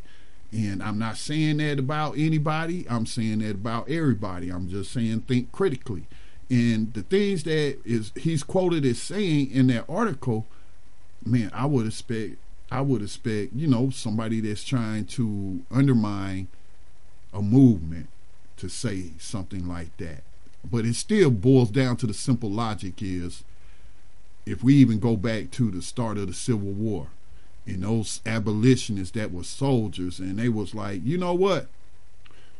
And 0.52 0.82
I'm 0.82 0.98
not 0.98 1.16
saying 1.16 1.56
that 1.56 1.80
about 1.80 2.16
anybody. 2.16 2.86
I'm 2.88 3.06
saying 3.06 3.40
that 3.40 3.56
about 3.56 3.90
everybody. 3.90 4.50
I'm 4.50 4.68
just 4.68 4.92
saying 4.92 5.22
think 5.22 5.50
critically. 5.50 6.06
And 6.50 6.92
the 6.92 7.02
things 7.02 7.44
that 7.44 7.78
is 7.84 8.12
he's 8.16 8.42
quoted 8.42 8.84
as 8.84 9.00
saying 9.00 9.50
in 9.50 9.68
that 9.68 9.84
article, 9.88 10.46
man, 11.24 11.50
I 11.54 11.66
would 11.66 11.86
expect 11.86 12.36
I 12.70 12.80
would 12.80 13.02
expect, 13.02 13.52
you 13.54 13.66
know, 13.66 13.90
somebody 13.90 14.40
that's 14.40 14.64
trying 14.64 15.04
to 15.06 15.62
undermine 15.70 16.48
a 17.32 17.42
movement 17.42 18.08
to 18.56 18.68
say 18.68 19.12
something 19.18 19.68
like 19.68 19.96
that. 19.98 20.22
But 20.68 20.84
it 20.84 20.94
still 20.94 21.30
boils 21.30 21.70
down 21.70 21.96
to 21.98 22.06
the 22.06 22.14
simple 22.14 22.50
logic 22.50 22.94
is 23.00 23.44
if 24.46 24.62
we 24.62 24.74
even 24.74 24.98
go 24.98 25.16
back 25.16 25.50
to 25.52 25.70
the 25.70 25.82
start 25.82 26.18
of 26.18 26.26
the 26.26 26.34
Civil 26.34 26.72
War 26.72 27.08
and 27.66 27.82
those 27.82 28.20
abolitionists 28.26 29.12
that 29.12 29.32
were 29.32 29.44
soldiers 29.44 30.18
and 30.18 30.38
they 30.38 30.48
was 30.48 30.74
like, 30.74 31.00
you 31.04 31.18
know 31.18 31.34
what? 31.34 31.68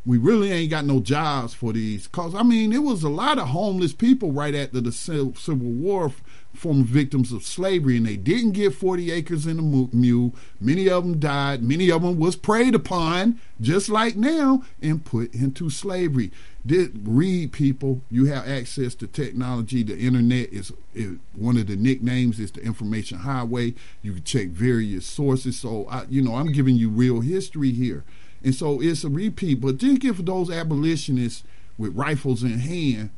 We 0.07 0.19
really 0.19 0.53
ain't 0.53 0.71
got 0.71 0.85
no 0.85 1.01
jobs 1.01 1.55
for 1.55 1.73
these. 1.73 2.07
Cause 2.09 2.35
I 2.35 2.43
mean, 2.43 2.73
it 2.73 2.83
was 2.83 3.03
a 3.03 3.09
lot 3.09 3.39
of 3.39 3.49
homeless 3.49 3.95
people 3.95 4.33
right 4.33 4.55
after 4.55 4.81
the 4.81 4.93
Civil 4.93 5.57
War, 5.57 6.13
former 6.53 6.85
victims 6.85 7.33
of 7.33 7.43
slavery, 7.43 7.97
and 7.97 8.07
they 8.07 8.17
didn't 8.17 8.53
get 8.53 8.75
40 8.75 9.11
acres 9.11 9.47
in 9.47 9.59
a 9.59 9.63
mule. 9.63 10.35
Many 10.61 10.91
of 10.91 11.05
them 11.05 11.19
died. 11.19 11.63
Many 11.63 11.91
of 11.91 12.03
them 12.03 12.19
was 12.19 12.37
preyed 12.37 12.75
upon, 12.75 13.41
just 13.61 13.89
like 13.89 14.15
now, 14.15 14.63
and 14.83 15.05
put 15.05 15.35
into 15.35 15.71
slavery. 15.71 16.31
Did 16.67 17.01
read 17.07 17.53
people? 17.53 18.03
You 18.11 18.27
have 18.27 18.47
access 18.47 18.95
to 18.97 19.07
technology. 19.07 19.83
The 19.83 19.99
internet 19.99 20.53
is, 20.53 20.73
is 20.95 21.17
one 21.35 21.57
of 21.57 21.67
the 21.67 21.77
nicknames 21.77 22.39
is 22.39 22.51
the 22.53 22.63
information 22.63 23.19
highway. 23.19 23.75
You 24.03 24.13
can 24.13 24.25
check 24.25 24.49
various 24.49 25.07
sources. 25.07 25.59
So 25.59 25.87
I, 25.91 26.05
you 26.11 26.21
know, 26.23 26.37
I'm 26.37 26.53
giving 26.53 26.77
you 26.77 26.91
real 26.91 27.21
history 27.21 27.73
here. 27.73 28.05
And 28.45 28.55
so 28.55 28.81
it's 28.81 29.03
a 29.03 29.09
repeat. 29.09 29.61
But 29.61 29.81
then 29.81 29.97
give 29.97 30.25
those 30.25 30.51
abolitionists 30.51 31.43
with 31.79 31.97
rifles 31.97 32.43
in 32.43 32.61
hand 32.61 33.11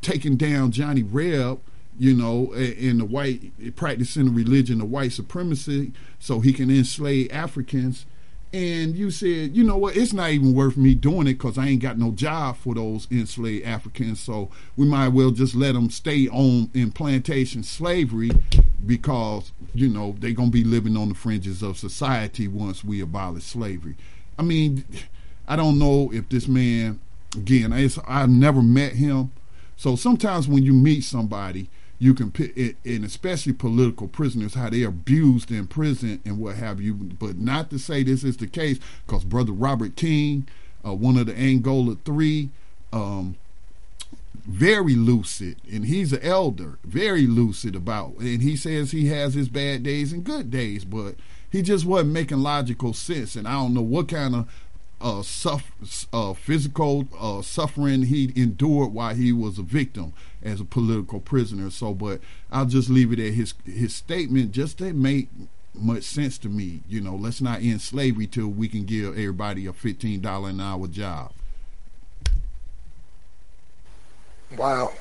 taking 0.00 0.36
down 0.36 0.70
Johnny 0.70 1.02
Reb, 1.02 1.60
you 1.98 2.14
know, 2.14 2.52
in 2.54 2.98
the 2.98 3.04
white 3.04 3.76
practicing 3.76 4.26
the 4.26 4.30
religion 4.30 4.80
of 4.80 4.90
white 4.90 5.12
supremacy 5.12 5.92
so 6.18 6.40
he 6.40 6.52
can 6.52 6.70
enslave 6.70 7.30
Africans. 7.32 8.06
And 8.54 8.96
you 8.96 9.10
said, 9.10 9.56
you 9.56 9.64
know 9.64 9.78
what, 9.78 9.96
it's 9.96 10.12
not 10.12 10.30
even 10.30 10.54
worth 10.54 10.76
me 10.76 10.94
doing 10.94 11.26
it 11.26 11.34
because 11.34 11.56
I 11.56 11.68
ain't 11.68 11.80
got 11.80 11.98
no 11.98 12.10
job 12.10 12.58
for 12.58 12.74
those 12.74 13.08
enslaved 13.10 13.64
Africans. 13.64 14.20
So 14.20 14.50
we 14.76 14.86
might 14.86 15.08
well 15.08 15.30
just 15.30 15.54
let 15.54 15.72
them 15.72 15.88
stay 15.88 16.28
on 16.28 16.70
in 16.74 16.92
plantation 16.92 17.62
slavery 17.62 18.30
because, 18.84 19.52
you 19.72 19.88
know, 19.88 20.16
they're 20.18 20.32
going 20.32 20.50
to 20.50 20.52
be 20.52 20.64
living 20.64 20.98
on 20.98 21.08
the 21.08 21.14
fringes 21.14 21.62
of 21.62 21.78
society 21.78 22.46
once 22.46 22.84
we 22.84 23.00
abolish 23.00 23.44
slavery. 23.44 23.96
I 24.42 24.44
mean, 24.44 24.84
I 25.46 25.54
don't 25.54 25.78
know 25.78 26.10
if 26.12 26.28
this 26.28 26.48
man, 26.48 26.98
again, 27.36 27.72
I've 27.72 28.28
never 28.28 28.60
met 28.60 28.94
him. 28.94 29.30
So 29.76 29.94
sometimes 29.94 30.48
when 30.48 30.64
you 30.64 30.72
meet 30.72 31.04
somebody, 31.04 31.68
you 32.00 32.12
can 32.12 32.32
pick, 32.32 32.56
and 32.84 33.04
especially 33.04 33.52
political 33.52 34.08
prisoners, 34.08 34.54
how 34.54 34.68
they're 34.68 34.88
abused 34.88 35.52
in 35.52 35.68
prison 35.68 36.20
and 36.24 36.40
what 36.40 36.56
have 36.56 36.80
you. 36.80 36.94
But 36.94 37.38
not 37.38 37.70
to 37.70 37.78
say 37.78 38.02
this 38.02 38.24
is 38.24 38.36
the 38.38 38.48
case, 38.48 38.80
because 39.06 39.22
Brother 39.22 39.52
Robert 39.52 39.94
King, 39.94 40.48
uh, 40.84 40.94
one 40.94 41.16
of 41.16 41.26
the 41.26 41.38
Angola 41.38 41.96
Three, 42.04 42.50
um, 42.92 43.36
very 44.34 44.96
lucid, 44.96 45.58
and 45.70 45.84
he's 45.84 46.12
an 46.12 46.22
elder, 46.22 46.78
very 46.82 47.28
lucid 47.28 47.76
about, 47.76 48.16
and 48.18 48.42
he 48.42 48.56
says 48.56 48.90
he 48.90 49.06
has 49.06 49.34
his 49.34 49.48
bad 49.48 49.84
days 49.84 50.12
and 50.12 50.24
good 50.24 50.50
days, 50.50 50.84
but 50.84 51.14
he 51.52 51.60
just 51.60 51.84
wasn't 51.84 52.12
making 52.12 52.38
logical 52.38 52.94
sense, 52.94 53.36
and 53.36 53.46
I 53.46 53.52
don't 53.52 53.74
know 53.74 53.82
what 53.82 54.08
kind 54.08 54.34
of 54.34 54.48
uh, 55.02 55.58
uh, 56.12 56.32
physical 56.32 57.06
uh, 57.20 57.42
suffering 57.42 58.04
he 58.04 58.32
endured 58.34 58.94
while 58.94 59.14
he 59.14 59.32
was 59.32 59.58
a 59.58 59.62
victim 59.62 60.14
as 60.42 60.60
a 60.60 60.64
political 60.64 61.20
prisoner. 61.20 61.70
So, 61.70 61.92
but 61.92 62.20
I'll 62.50 62.64
just 62.64 62.88
leave 62.88 63.12
it 63.12 63.18
at 63.18 63.34
his 63.34 63.52
his 63.66 63.94
statement. 63.94 64.52
Just 64.52 64.78
didn't 64.78 65.02
make 65.02 65.28
much 65.74 66.04
sense 66.04 66.38
to 66.38 66.48
me. 66.48 66.80
You 66.88 67.02
know, 67.02 67.14
let's 67.14 67.42
not 67.42 67.60
end 67.60 67.82
slavery 67.82 68.26
till 68.26 68.48
we 68.48 68.66
can 68.68 68.84
give 68.84 69.10
everybody 69.10 69.66
a 69.66 69.74
fifteen 69.74 70.22
dollar 70.22 70.48
an 70.48 70.60
hour 70.60 70.86
job. 70.86 71.32
Wow. 74.56 74.92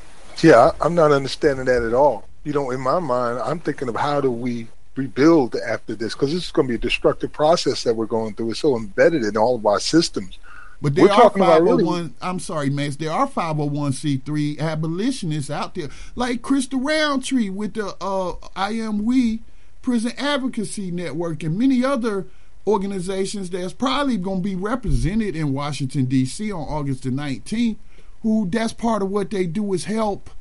Yeah, 0.42 0.72
I'm 0.82 0.96
not 0.96 1.12
understanding 1.12 1.66
that 1.66 1.84
at 1.84 1.94
all. 1.94 2.28
You 2.44 2.54
know, 2.54 2.72
in 2.72 2.82
my 2.82 3.00
mind, 3.00 3.40
I'm 3.40 3.60
thinking 3.60 3.88
of 3.88 3.96
how 3.96 4.20
do 4.20 4.32
we 4.32 4.68
rebuild 4.96 5.56
after 5.56 5.96
this 5.96 6.14
because 6.14 6.34
this 6.34 6.46
is 6.46 6.52
going 6.52 6.68
to 6.68 6.72
be 6.72 6.76
a 6.76 6.80
destructive 6.80 7.32
process 7.32 7.84
that 7.84 7.96
we're 7.96 8.06
going 8.06 8.34
through. 8.34 8.52
It's 8.52 8.60
so 8.60 8.76
embedded 8.76 9.24
in 9.24 9.38
all 9.38 9.56
of 9.56 9.66
our 9.66 9.80
systems. 9.80 10.38
But 10.82 10.96
there 10.96 11.06
we're 11.06 11.12
are 11.12 11.30
501, 11.30 11.78
really, 11.78 12.14
I'm 12.22 12.40
sorry, 12.40 12.72
Max, 12.72 12.96
there 12.96 13.12
are 13.12 13.28
501c3 13.28 14.60
abolitionists 14.60 15.52
out 15.52 15.76
there, 15.76 15.90
like 16.16 16.42
Krista 16.42 16.84
Roundtree 16.84 17.50
with 17.50 17.76
the 17.76 17.96
uh, 18.02 18.34
I 18.56 18.72
Am 18.72 19.06
We 19.06 19.42
Prison 19.84 20.12
Advocacy 20.18 20.90
Network 20.90 21.44
and 21.44 21.58
many 21.58 21.86
other 21.86 22.26
organizations 22.66 23.52
that's 23.52 23.74
probably 23.74 24.18
going 24.18 24.40
to 24.40 24.44
be 24.44 24.56
represented 24.56 25.36
in 25.36 25.54
Washington, 25.54 26.06
D.C. 26.06 26.52
on 26.52 26.62
August 26.62 27.04
the 27.04 27.10
19th, 27.12 27.78
who 28.24 28.48
that's 28.50 28.74
part 28.74 29.04
of 29.04 29.12
what 29.12 29.30
they 29.30 29.46
do 29.46 29.74
is 29.74 29.86
help 29.86 30.32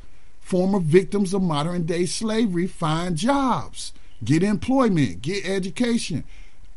former 0.41 0.81
victims 0.81 1.35
of 1.35 1.43
modern 1.43 1.85
day 1.85 2.07
slavery 2.07 2.67
find 2.67 3.17
jobs 3.17 3.93
get 4.25 4.43
employment, 4.43 5.23
get 5.23 5.47
education. 5.47 6.25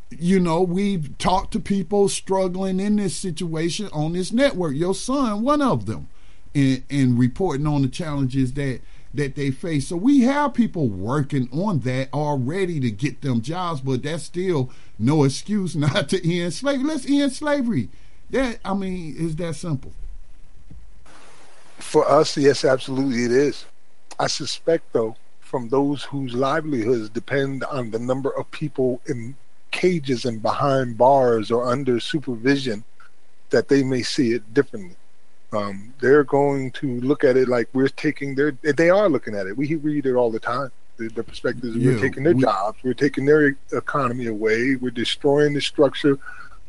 You 0.10 0.40
know, 0.40 0.62
we've 0.62 1.18
talked 1.18 1.54
to 1.54 1.60
people 1.60 2.08
struggling 2.08 2.80
in 2.80 2.98
this 2.98 3.16
situation 3.16 3.90
on 3.92 4.14
this 4.14 4.32
network. 4.32 4.76
Your 4.76 4.94
son, 4.94 5.42
one 5.42 5.62
of 5.62 5.86
them, 5.86 6.08
and, 6.54 6.84
and 6.90 7.18
reporting 7.18 7.66
on 7.66 7.82
the 7.82 7.88
challenges 7.88 8.54
that 8.54 8.82
that 9.14 9.36
they 9.36 9.52
face. 9.52 9.88
So 9.88 9.96
we 9.96 10.22
have 10.22 10.56
people 10.56 10.88
working 10.88 11.48
on 11.52 11.80
that 11.82 12.12
already 12.14 12.80
to 12.80 12.90
get 12.90 13.22
them 13.22 13.42
jobs, 13.42 13.82
but 13.82 14.02
that's 14.02 14.24
still 14.24 14.72
no 14.98 15.24
excuse 15.24 15.76
not 15.76 16.10
to 16.10 16.32
end 16.32 16.54
slavery. 16.54 16.84
Let's 16.84 17.10
end 17.10 17.32
slavery. 17.32 17.90
That 18.32 18.60
I 18.66 18.74
mean, 18.74 19.16
is 19.18 19.36
that 19.36 19.56
simple. 19.56 19.92
For 21.78 22.10
us, 22.10 22.36
yes, 22.38 22.66
absolutely 22.66 23.26
it 23.26 23.32
is. 23.32 23.66
I 24.20 24.28
suspect, 24.28 24.92
though, 24.94 25.16
from 25.54 25.70
those 25.70 26.02
whose 26.04 26.34
livelihoods 26.34 27.10
depend 27.10 27.64
on 27.66 27.92
the 27.92 28.00
number 28.00 28.32
of 28.36 28.50
people 28.50 29.00
in 29.06 29.36
cages 29.70 30.26
and 30.26 30.42
behind 30.42 30.98
bars 30.98 31.52
or 31.52 31.68
under 31.72 32.00
supervision, 32.00 32.84
that 33.52 33.68
they 33.68 33.84
may 33.84 34.02
see 34.02 34.32
it 34.32 34.52
differently. 34.56 34.96
Um, 35.52 35.94
they're 36.02 36.24
going 36.24 36.72
to 36.72 37.00
look 37.02 37.24
at 37.24 37.38
it 37.38 37.48
like 37.48 37.70
we're 37.72 37.88
taking 37.88 38.34
their. 38.34 38.54
They 38.64 38.90
are 38.90 39.08
looking 39.08 39.36
at 39.36 39.46
it. 39.46 39.56
We 39.56 39.76
read 39.76 40.08
it 40.08 40.16
all 40.16 40.32
the 40.32 40.40
time. 40.40 40.72
The, 40.98 41.10
the 41.10 41.24
perspective 41.24 41.76
Yeah, 41.76 41.92
we're 41.94 42.02
taking 42.02 42.24
their 42.24 42.34
we- 42.34 42.42
jobs, 42.42 42.80
we're 42.84 42.96
taking 42.96 43.26
their 43.28 43.56
economy 43.74 44.26
away, 44.26 44.76
we're 44.76 44.90
destroying 44.90 45.54
the 45.54 45.62
structure 45.62 46.18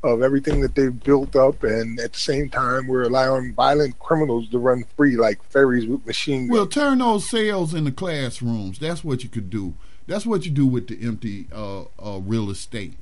of 0.05 0.23
everything 0.23 0.61
that 0.61 0.75
they've 0.75 1.03
built 1.03 1.35
up, 1.35 1.63
and 1.65 1.99
at 1.99 2.13
the 2.13 2.19
same 2.19 2.51
time, 2.51 2.87
we're 2.87 3.05
allowing 3.05 3.55
violent 3.55 3.99
criminals 3.99 4.49
to 4.51 4.59
run 4.59 4.85
free 4.97 5.17
like 5.17 5.43
fairies 5.45 5.87
with 5.87 6.07
machine 6.07 6.47
guns. 6.47 6.51
Well, 6.51 6.67
turn 6.67 6.99
those 6.99 7.29
cells 7.29 7.75
into 7.75 7.91
classrooms. 7.91 8.79
That's 8.79 9.03
what 9.03 9.23
you 9.23 9.29
could 9.29 9.51
do. 9.51 9.75
That's 10.07 10.27
what 10.27 10.45
you 10.45 10.51
do 10.51 10.67
with 10.67 10.89
the 10.89 10.99
empty 11.03 11.47
uh, 11.53 11.85
uh, 11.99 12.21
real 12.21 12.51
estate. 12.51 12.95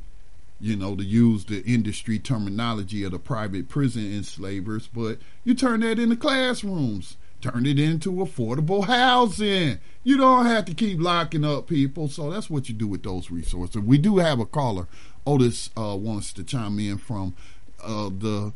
You 0.60 0.76
know, 0.76 0.94
to 0.94 1.02
use 1.02 1.46
the 1.46 1.60
industry 1.64 2.20
terminology 2.20 3.02
of 3.02 3.10
the 3.10 3.18
private 3.18 3.68
prison 3.68 4.14
enslavers, 4.14 4.86
but 4.86 5.18
you 5.42 5.54
turn 5.54 5.80
that 5.80 5.98
into 5.98 6.14
classrooms. 6.14 7.16
Turn 7.40 7.66
it 7.66 7.76
into 7.76 8.12
affordable 8.12 8.84
housing. 8.84 9.80
You 10.04 10.16
don't 10.16 10.46
have 10.46 10.64
to 10.66 10.74
keep 10.74 11.00
locking 11.00 11.44
up 11.44 11.66
people. 11.66 12.06
So 12.06 12.30
that's 12.30 12.48
what 12.48 12.68
you 12.68 12.74
do 12.76 12.86
with 12.86 13.02
those 13.02 13.32
resources. 13.32 13.82
We 13.82 13.98
do 13.98 14.18
have 14.18 14.38
a 14.38 14.46
caller. 14.46 14.86
Otis 15.26 15.70
uh, 15.76 15.96
wants 15.96 16.32
to 16.34 16.44
chime 16.44 16.78
in 16.78 16.98
from 16.98 17.34
uh, 17.82 18.08
the 18.08 18.52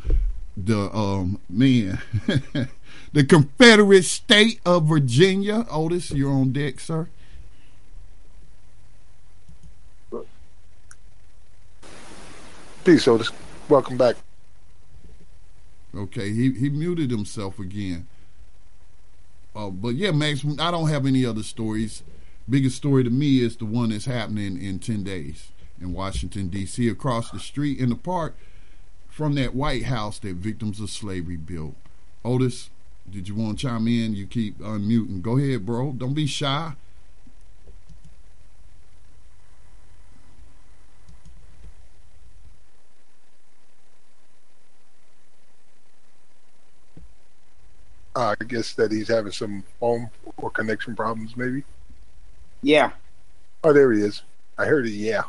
the 0.56 0.90
um 0.96 1.38
man 1.50 2.00
the 3.12 3.24
Confederate 3.24 4.04
state 4.04 4.60
of 4.64 4.86
Virginia. 4.86 5.66
Otis, 5.70 6.10
you're 6.10 6.32
on 6.32 6.52
deck, 6.52 6.80
sir. 6.80 7.08
Peace, 12.84 13.06
Otis. 13.08 13.30
Welcome 13.68 13.96
back. 13.96 14.16
Okay, 15.94 16.32
he 16.32 16.52
he 16.52 16.68
muted 16.68 17.10
himself 17.10 17.58
again. 17.58 18.06
Uh, 19.54 19.70
but 19.70 19.94
yeah, 19.94 20.10
Max, 20.10 20.44
I 20.58 20.70
don't 20.70 20.88
have 20.88 21.06
any 21.06 21.24
other 21.24 21.42
stories. 21.42 22.02
Biggest 22.48 22.76
story 22.76 23.02
to 23.02 23.10
me 23.10 23.40
is 23.40 23.56
the 23.56 23.64
one 23.64 23.90
that's 23.90 24.04
happening 24.04 24.60
in 24.60 24.78
ten 24.78 25.02
days 25.02 25.50
in 25.80 25.92
Washington 25.92 26.48
D.C. 26.48 26.88
across 26.88 27.30
the 27.30 27.40
street 27.40 27.78
in 27.78 27.90
the 27.90 27.96
park 27.96 28.36
from 29.08 29.34
that 29.34 29.54
White 29.54 29.84
House 29.84 30.18
that 30.18 30.36
victims 30.36 30.80
of 30.80 30.90
slavery 30.90 31.36
built. 31.36 31.74
Otis, 32.24 32.70
did 33.10 33.28
you 33.28 33.34
want 33.34 33.58
to 33.58 33.66
chime 33.66 33.86
in? 33.86 34.14
You 34.14 34.26
keep 34.26 34.58
unmuting. 34.58 35.22
Go 35.22 35.38
ahead, 35.38 35.64
bro. 35.64 35.92
Don't 35.92 36.14
be 36.14 36.26
shy. 36.26 36.72
Uh, 48.14 48.34
I 48.40 48.44
guess 48.44 48.72
that 48.74 48.90
he's 48.90 49.08
having 49.08 49.30
some 49.30 49.62
phone 49.78 50.08
or 50.38 50.50
connection 50.50 50.96
problems, 50.96 51.36
maybe. 51.36 51.64
Yeah. 52.62 52.92
Oh, 53.62 53.74
there 53.74 53.92
he 53.92 54.00
is. 54.00 54.22
I 54.56 54.64
heard 54.64 54.86
it. 54.86 54.92
Yeah. 54.92 55.24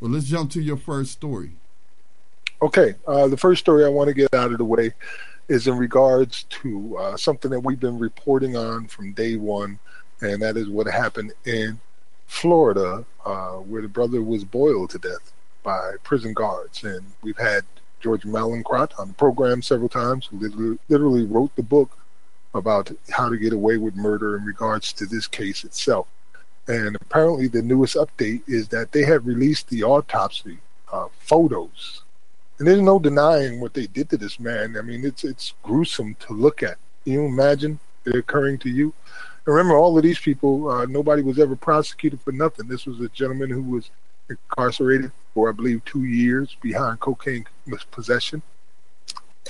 Well, 0.00 0.10
let's 0.10 0.26
jump 0.26 0.50
to 0.52 0.62
your 0.62 0.76
first 0.76 1.12
story. 1.12 1.52
Okay. 2.62 2.94
Uh, 3.06 3.28
the 3.28 3.36
first 3.36 3.60
story 3.60 3.84
I 3.84 3.88
want 3.88 4.08
to 4.08 4.14
get 4.14 4.32
out 4.34 4.52
of 4.52 4.58
the 4.58 4.64
way 4.64 4.92
is 5.48 5.66
in 5.66 5.76
regards 5.76 6.44
to 6.44 6.96
uh, 6.98 7.16
something 7.16 7.50
that 7.50 7.60
we've 7.60 7.80
been 7.80 7.98
reporting 7.98 8.56
on 8.56 8.86
from 8.86 9.12
day 9.12 9.36
one, 9.36 9.78
and 10.20 10.42
that 10.42 10.56
is 10.56 10.68
what 10.68 10.86
happened 10.86 11.32
in 11.46 11.80
Florida, 12.26 13.04
uh, 13.24 13.54
where 13.54 13.82
the 13.82 13.88
brother 13.88 14.22
was 14.22 14.44
boiled 14.44 14.90
to 14.90 14.98
death 14.98 15.32
by 15.62 15.92
prison 16.04 16.34
guards. 16.34 16.84
And 16.84 17.04
we've 17.22 17.38
had 17.38 17.62
George 18.00 18.22
Mallinckrodt 18.22 18.98
on 18.98 19.08
the 19.08 19.14
program 19.14 19.62
several 19.62 19.88
times, 19.88 20.26
who 20.26 20.38
literally, 20.38 20.78
literally 20.88 21.24
wrote 21.24 21.54
the 21.56 21.62
book 21.62 21.96
about 22.54 22.90
how 23.10 23.28
to 23.28 23.36
get 23.36 23.52
away 23.52 23.78
with 23.78 23.96
murder 23.96 24.36
in 24.36 24.44
regards 24.44 24.92
to 24.94 25.06
this 25.06 25.26
case 25.26 25.64
itself. 25.64 26.06
And 26.68 26.96
apparently, 26.96 27.48
the 27.48 27.62
newest 27.62 27.96
update 27.96 28.42
is 28.46 28.68
that 28.68 28.92
they 28.92 29.02
have 29.02 29.26
released 29.26 29.68
the 29.68 29.82
autopsy 29.82 30.58
uh, 30.92 31.08
photos 31.18 32.02
and 32.58 32.66
there's 32.66 32.80
no 32.80 32.98
denying 32.98 33.60
what 33.60 33.74
they 33.74 33.86
did 33.86 34.10
to 34.10 34.16
this 34.16 34.40
man. 34.40 34.76
I 34.76 34.82
mean, 34.82 35.04
it's 35.04 35.24
it's 35.24 35.54
gruesome 35.62 36.16
to 36.20 36.32
look 36.32 36.62
at. 36.62 36.76
Can 37.04 37.12
you 37.12 37.26
imagine 37.26 37.78
it 38.04 38.16
occurring 38.16 38.58
to 38.58 38.68
you? 38.68 38.92
Remember, 39.44 39.78
all 39.78 39.96
of 39.96 40.02
these 40.02 40.18
people, 40.18 40.68
uh, 40.68 40.84
nobody 40.84 41.22
was 41.22 41.38
ever 41.38 41.56
prosecuted 41.56 42.20
for 42.20 42.32
nothing. 42.32 42.68
This 42.68 42.84
was 42.84 43.00
a 43.00 43.08
gentleman 43.08 43.48
who 43.48 43.62
was 43.62 43.90
incarcerated 44.28 45.12
for, 45.32 45.48
I 45.48 45.52
believe, 45.52 45.84
two 45.84 46.04
years 46.04 46.56
behind 46.60 47.00
cocaine 47.00 47.46
possession, 47.90 48.42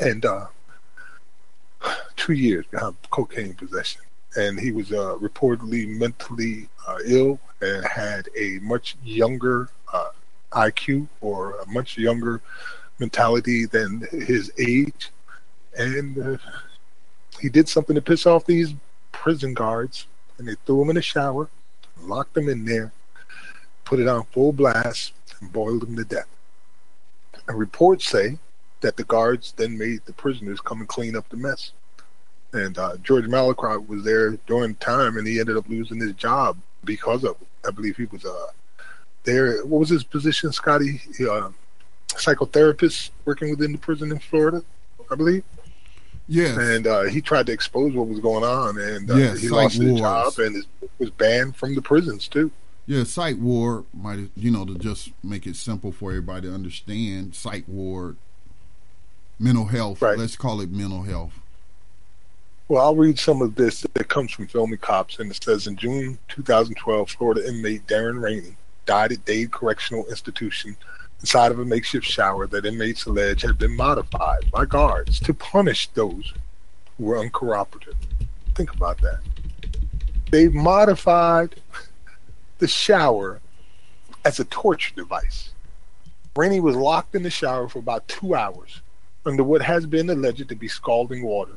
and 0.00 0.24
uh, 0.24 0.46
two 2.16 2.34
years 2.34 2.66
behind 2.70 2.96
cocaine 3.10 3.54
possession. 3.54 4.02
And 4.36 4.60
he 4.60 4.72
was 4.72 4.92
uh, 4.92 5.16
reportedly 5.20 5.88
mentally 5.88 6.68
uh, 6.86 6.98
ill 7.04 7.40
and 7.60 7.84
had 7.84 8.28
a 8.36 8.58
much 8.60 8.96
younger 9.02 9.68
uh, 9.92 10.10
IQ 10.52 11.08
or 11.20 11.58
a 11.60 11.66
much 11.66 11.98
younger 11.98 12.40
mentality 12.98 13.66
than 13.66 14.06
his 14.10 14.52
age, 14.58 15.10
and 15.76 16.18
uh, 16.18 16.36
he 17.40 17.48
did 17.48 17.68
something 17.68 17.94
to 17.94 18.02
piss 18.02 18.26
off 18.26 18.46
these 18.46 18.74
prison 19.12 19.54
guards, 19.54 20.06
and 20.38 20.48
they 20.48 20.56
threw 20.66 20.82
him 20.82 20.90
in 20.90 20.96
a 20.96 21.02
shower, 21.02 21.48
locked 22.02 22.36
him 22.36 22.48
in 22.48 22.64
there, 22.64 22.92
put 23.84 24.00
it 24.00 24.08
on 24.08 24.24
full 24.32 24.52
blast, 24.52 25.12
and 25.40 25.52
boiled 25.52 25.84
him 25.84 25.96
to 25.96 26.04
death. 26.04 26.26
And 27.46 27.58
reports 27.58 28.06
say 28.06 28.38
that 28.80 28.96
the 28.96 29.04
guards 29.04 29.54
then 29.56 29.78
made 29.78 30.00
the 30.04 30.12
prisoners 30.12 30.60
come 30.60 30.80
and 30.80 30.88
clean 30.88 31.16
up 31.16 31.28
the 31.28 31.36
mess. 31.36 31.72
And 32.52 32.78
uh, 32.78 32.96
George 32.98 33.26
Mallinckrodt 33.26 33.86
was 33.88 34.04
there 34.04 34.32
during 34.46 34.74
time, 34.76 35.16
and 35.18 35.26
he 35.26 35.38
ended 35.38 35.56
up 35.56 35.68
losing 35.68 36.00
his 36.00 36.12
job 36.14 36.56
because 36.84 37.24
of. 37.24 37.36
I 37.66 37.70
believe 37.70 37.96
he 37.96 38.06
was 38.06 38.24
uh, 38.24 38.46
there. 39.24 39.64
What 39.66 39.80
was 39.80 39.88
his 39.90 40.04
position, 40.04 40.52
Scotty? 40.52 41.00
Uh, 41.20 41.50
psychotherapist 42.08 43.10
working 43.24 43.50
within 43.50 43.72
the 43.72 43.78
prison 43.78 44.10
in 44.12 44.18
Florida, 44.18 44.62
I 45.10 45.14
believe. 45.14 45.44
Yes. 46.26 46.58
And 46.58 46.86
uh, 46.86 47.04
he 47.04 47.20
tried 47.20 47.46
to 47.46 47.52
expose 47.52 47.94
what 47.94 48.06
was 48.06 48.20
going 48.20 48.44
on, 48.44 48.78
and 48.78 49.10
uh, 49.10 49.14
Yes, 49.14 49.40
he 49.40 49.48
lost 49.48 49.76
his 49.76 49.98
job, 49.98 50.38
and 50.38 50.54
his 50.54 50.66
book 50.66 50.90
was 50.98 51.10
banned 51.10 51.56
from 51.56 51.74
the 51.74 51.82
prisons 51.82 52.28
too. 52.28 52.50
Yeah, 52.86 53.04
psych 53.04 53.36
ward 53.38 53.84
might 53.92 54.30
you 54.36 54.50
know 54.50 54.64
to 54.64 54.74
just 54.74 55.10
make 55.22 55.46
it 55.46 55.56
simple 55.56 55.92
for 55.92 56.10
everybody 56.10 56.48
to 56.48 56.54
understand. 56.54 57.34
Psych 57.34 57.64
ward, 57.66 58.16
mental 59.38 59.66
health. 59.66 60.02
Right. 60.02 60.18
Let's 60.18 60.36
call 60.36 60.60
it 60.60 60.70
mental 60.70 61.02
health. 61.02 61.32
Well, 62.68 62.84
I'll 62.84 62.96
read 62.96 63.18
some 63.18 63.40
of 63.40 63.54
this 63.54 63.80
that 63.80 64.08
comes 64.08 64.30
from 64.30 64.46
Filming 64.46 64.78
Cops, 64.78 65.18
and 65.18 65.30
it 65.30 65.42
says 65.42 65.66
in 65.66 65.76
June 65.76 66.18
2012, 66.28 67.10
Florida 67.12 67.48
inmate 67.48 67.86
Darren 67.86 68.22
Rainey 68.22 68.56
died 68.84 69.10
at 69.10 69.24
Dade 69.24 69.50
Correctional 69.50 70.04
Institution 70.04 70.76
inside 71.20 71.50
of 71.50 71.60
a 71.60 71.64
makeshift 71.64 72.04
shower 72.04 72.46
that 72.46 72.66
inmates 72.66 73.06
allege 73.06 73.40
had 73.40 73.56
been 73.56 73.74
modified 73.74 74.50
by 74.52 74.66
guards 74.66 75.18
to 75.20 75.32
punish 75.32 75.88
those 75.94 76.34
who 76.98 77.04
were 77.04 77.16
uncooperative. 77.16 77.96
Think 78.54 78.74
about 78.74 79.00
that. 79.00 79.20
They've 80.30 80.52
modified 80.52 81.54
the 82.58 82.68
shower 82.68 83.40
as 84.26 84.40
a 84.40 84.44
torture 84.44 84.94
device. 84.94 85.52
Rainey 86.36 86.60
was 86.60 86.76
locked 86.76 87.14
in 87.14 87.22
the 87.22 87.30
shower 87.30 87.66
for 87.66 87.78
about 87.78 88.06
two 88.08 88.34
hours 88.34 88.82
under 89.24 89.42
what 89.42 89.62
has 89.62 89.86
been 89.86 90.10
alleged 90.10 90.50
to 90.50 90.54
be 90.54 90.68
scalding 90.68 91.22
water. 91.22 91.54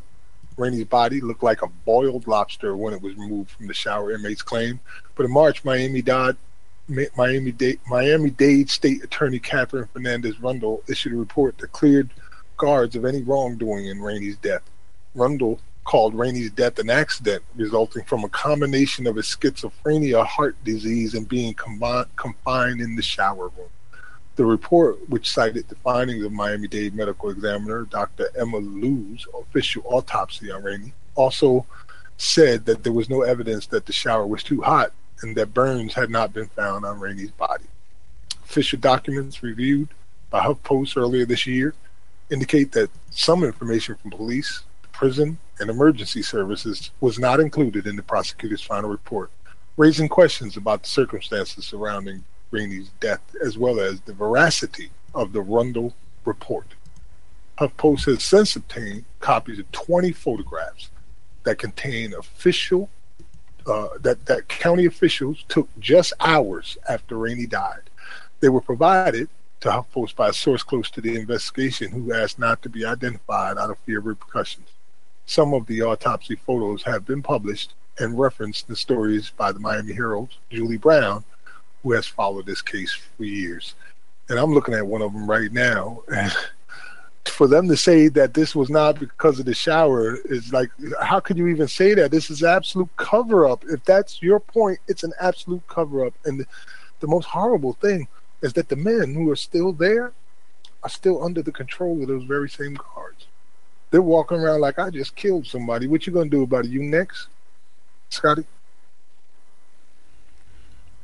Rainey's 0.61 0.85
body 0.85 1.19
looked 1.21 1.43
like 1.43 1.61
a 1.61 1.67
boiled 1.67 2.27
lobster 2.27 2.77
when 2.77 2.93
it 2.93 3.01
was 3.01 3.15
removed 3.15 3.51
from 3.51 3.67
the 3.67 3.73
shower, 3.73 4.11
inmates 4.11 4.41
claim. 4.41 4.79
But 5.15 5.25
in 5.25 5.31
March, 5.31 5.65
Miami 5.65 6.01
Dade, 6.01 6.37
Miami 7.15 7.51
Dade, 7.51 7.79
Miami 7.87 8.29
Dade 8.29 8.69
State 8.69 9.03
Attorney 9.03 9.39
Katherine 9.39 9.89
Fernandez 9.91 10.39
Rundle 10.39 10.83
issued 10.87 11.13
a 11.13 11.17
report 11.17 11.57
that 11.57 11.71
cleared 11.71 12.11
guards 12.57 12.95
of 12.95 13.05
any 13.05 13.23
wrongdoing 13.23 13.87
in 13.87 14.01
Rainey's 14.01 14.37
death. 14.37 14.61
Rundle 15.15 15.59
called 15.83 16.13
Rainey's 16.13 16.51
death 16.51 16.77
an 16.79 16.89
accident 16.89 17.43
resulting 17.55 18.03
from 18.03 18.23
a 18.23 18.29
combination 18.29 19.07
of 19.07 19.15
his 19.15 19.25
schizophrenia, 19.25 20.25
heart 20.25 20.55
disease, 20.63 21.15
and 21.15 21.27
being 21.27 21.55
confined 21.55 22.81
in 22.81 22.95
the 22.95 23.01
shower 23.01 23.49
room. 23.49 23.69
The 24.35 24.45
report, 24.45 25.09
which 25.09 25.29
cited 25.29 25.67
the 25.67 25.75
findings 25.75 26.23
of 26.23 26.31
Miami 26.31 26.67
Dade 26.67 26.95
medical 26.95 27.29
examiner 27.29 27.83
Dr. 27.83 28.29
Emma 28.39 28.57
Lew's 28.57 29.27
official 29.37 29.83
autopsy 29.85 30.51
on 30.51 30.63
Rainey, 30.63 30.93
also 31.15 31.65
said 32.17 32.65
that 32.65 32.83
there 32.83 32.93
was 32.93 33.09
no 33.09 33.23
evidence 33.23 33.67
that 33.67 33.85
the 33.85 33.93
shower 33.93 34.25
was 34.25 34.43
too 34.43 34.61
hot 34.61 34.93
and 35.21 35.35
that 35.35 35.53
burns 35.53 35.93
had 35.93 36.09
not 36.09 36.33
been 36.33 36.47
found 36.49 36.85
on 36.85 36.99
Rainey's 36.99 37.31
body. 37.31 37.65
Official 38.43 38.79
documents 38.79 39.43
reviewed 39.43 39.89
by 40.29 40.41
HuffPost 40.41 40.97
earlier 40.97 41.25
this 41.25 41.45
year 41.45 41.73
indicate 42.29 42.71
that 42.71 42.89
some 43.09 43.43
information 43.43 43.95
from 43.95 44.11
police, 44.11 44.63
prison, 44.91 45.37
and 45.59 45.69
emergency 45.69 46.21
services 46.21 46.91
was 47.01 47.19
not 47.19 47.39
included 47.39 47.85
in 47.85 47.95
the 47.95 48.03
prosecutor's 48.03 48.61
final 48.61 48.89
report, 48.89 49.29
raising 49.77 50.07
questions 50.07 50.57
about 50.57 50.83
the 50.83 50.89
circumstances 50.89 51.65
surrounding 51.65 52.23
Rainey's 52.51 52.89
death 52.99 53.21
as 53.43 53.57
well 53.57 53.79
as 53.79 54.01
the 54.01 54.13
veracity 54.13 54.91
of 55.15 55.33
the 55.33 55.41
Rundle 55.41 55.93
report. 56.25 56.67
HuffPost 57.57 58.05
has 58.05 58.23
since 58.23 58.55
obtained 58.55 59.05
copies 59.19 59.59
of 59.59 59.71
20 59.71 60.11
photographs 60.11 60.89
that 61.43 61.57
contain 61.57 62.13
official 62.13 62.89
uh, 63.67 63.89
that 63.99 64.25
that 64.25 64.47
county 64.47 64.85
officials 64.85 65.45
took 65.47 65.69
just 65.79 66.13
hours 66.19 66.77
after 66.89 67.15
Rainey 67.17 67.45
died. 67.45 67.89
They 68.39 68.49
were 68.49 68.61
provided 68.61 69.29
to 69.59 69.69
HuffPost 69.69 70.15
by 70.15 70.29
a 70.29 70.33
source 70.33 70.63
close 70.63 70.89
to 70.91 71.01
the 71.01 71.15
investigation 71.15 71.91
who 71.91 72.13
asked 72.13 72.39
not 72.39 72.63
to 72.63 72.69
be 72.69 72.83
identified 72.83 73.59
out 73.59 73.69
of 73.69 73.77
fear 73.79 73.99
of 73.99 74.07
repercussions. 74.07 74.69
Some 75.27 75.53
of 75.53 75.67
the 75.67 75.83
autopsy 75.83 76.35
photos 76.35 76.83
have 76.83 77.05
been 77.05 77.21
published 77.21 77.73
and 77.99 78.17
referenced 78.17 78.67
in 78.67 78.75
stories 78.75 79.29
by 79.29 79.51
the 79.51 79.59
Miami 79.59 79.93
Herald's 79.93 80.39
Julie 80.49 80.77
Brown, 80.77 81.23
who 81.83 81.93
has 81.93 82.07
followed 82.07 82.45
this 82.45 82.61
case 82.61 82.93
for 82.93 83.23
years. 83.23 83.75
And 84.29 84.39
I'm 84.39 84.53
looking 84.53 84.73
at 84.73 84.85
one 84.85 85.01
of 85.01 85.13
them 85.13 85.29
right 85.29 85.51
now. 85.51 86.03
And 86.13 86.31
for 87.25 87.47
them 87.47 87.67
to 87.67 87.77
say 87.77 88.07
that 88.09 88.33
this 88.33 88.55
was 88.55 88.69
not 88.69 88.99
because 88.99 89.39
of 89.39 89.45
the 89.45 89.53
shower 89.53 90.17
is 90.25 90.53
like, 90.53 90.69
how 91.01 91.19
could 91.19 91.37
you 91.37 91.47
even 91.47 91.67
say 91.67 91.93
that? 91.93 92.11
This 92.11 92.29
is 92.29 92.43
absolute 92.43 92.89
cover 92.97 93.47
up. 93.47 93.63
If 93.67 93.83
that's 93.85 94.21
your 94.21 94.39
point, 94.39 94.79
it's 94.87 95.03
an 95.03 95.13
absolute 95.19 95.65
cover 95.67 96.05
up. 96.05 96.13
And 96.25 96.39
the, 96.39 96.45
the 96.99 97.07
most 97.07 97.25
horrible 97.25 97.73
thing 97.73 98.07
is 98.41 98.53
that 98.53 98.69
the 98.69 98.75
men 98.75 99.13
who 99.13 99.29
are 99.29 99.35
still 99.35 99.71
there 99.73 100.13
are 100.83 100.89
still 100.89 101.23
under 101.23 101.41
the 101.41 101.51
control 101.51 102.01
of 102.01 102.07
those 102.07 102.23
very 102.23 102.49
same 102.49 102.73
guards. 102.73 103.27
They're 103.91 104.01
walking 104.01 104.37
around 104.37 104.61
like 104.61 104.79
I 104.79 104.89
just 104.89 105.15
killed 105.15 105.45
somebody. 105.45 105.87
What 105.87 106.07
you 106.07 106.13
gonna 106.13 106.29
do 106.29 106.43
about 106.43 106.65
it? 106.65 106.71
You 106.71 106.81
next, 106.81 107.27
Scotty? 108.09 108.45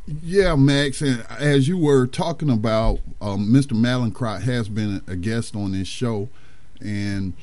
Yeah, 0.07 0.55
Max, 0.55 1.01
and 1.01 1.25
as 1.37 1.67
you 1.67 1.77
were 1.77 2.07
talking 2.07 2.49
about, 2.49 2.99
um, 3.19 3.49
Mr. 3.49 3.73
Mallinckrodt 3.73 4.41
has 4.43 4.69
been 4.69 5.01
a 5.05 5.17
guest 5.17 5.53
on 5.53 5.73
this 5.73 5.89
show, 5.89 6.29
and 6.79 7.33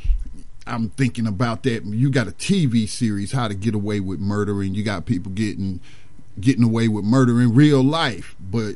I'm 0.66 0.89
thinking 0.89 1.27
about 1.27 1.62
that. 1.65 1.85
You 1.85 2.11
got 2.11 2.27
a 2.27 2.31
TV 2.32 2.89
series, 2.89 3.32
How 3.32 3.49
to 3.49 3.55
Get 3.55 3.74
Away 3.74 4.01
with 4.01 4.19
Murder, 4.19 4.62
and 4.62 4.74
you 4.74 4.82
got 4.82 5.05
people 5.05 5.31
getting 5.32 5.81
getting 6.41 6.65
away 6.65 6.89
with 6.89 7.05
murder 7.05 7.41
in 7.41 7.55
real 7.55 7.82
life, 7.82 8.35
but 8.41 8.74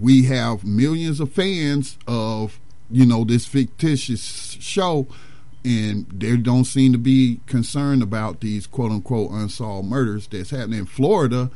we 0.00 0.22
have 0.24 0.64
millions 0.64 1.18
of 1.18 1.32
fans 1.32 1.98
of 2.06 2.60
you 2.90 3.04
know 3.04 3.24
this 3.24 3.44
fictitious 3.44 4.56
show 4.60 5.06
and 5.64 6.06
they 6.10 6.36
don't 6.36 6.64
seem 6.64 6.92
to 6.92 6.98
be 6.98 7.40
concerned 7.46 8.02
about 8.02 8.40
these 8.40 8.66
quote 8.66 8.92
unquote 8.92 9.30
unsolved 9.32 9.88
murders 9.88 10.26
that's 10.28 10.50
happening 10.50 10.80
in 10.80 10.86
Florida 10.86 11.50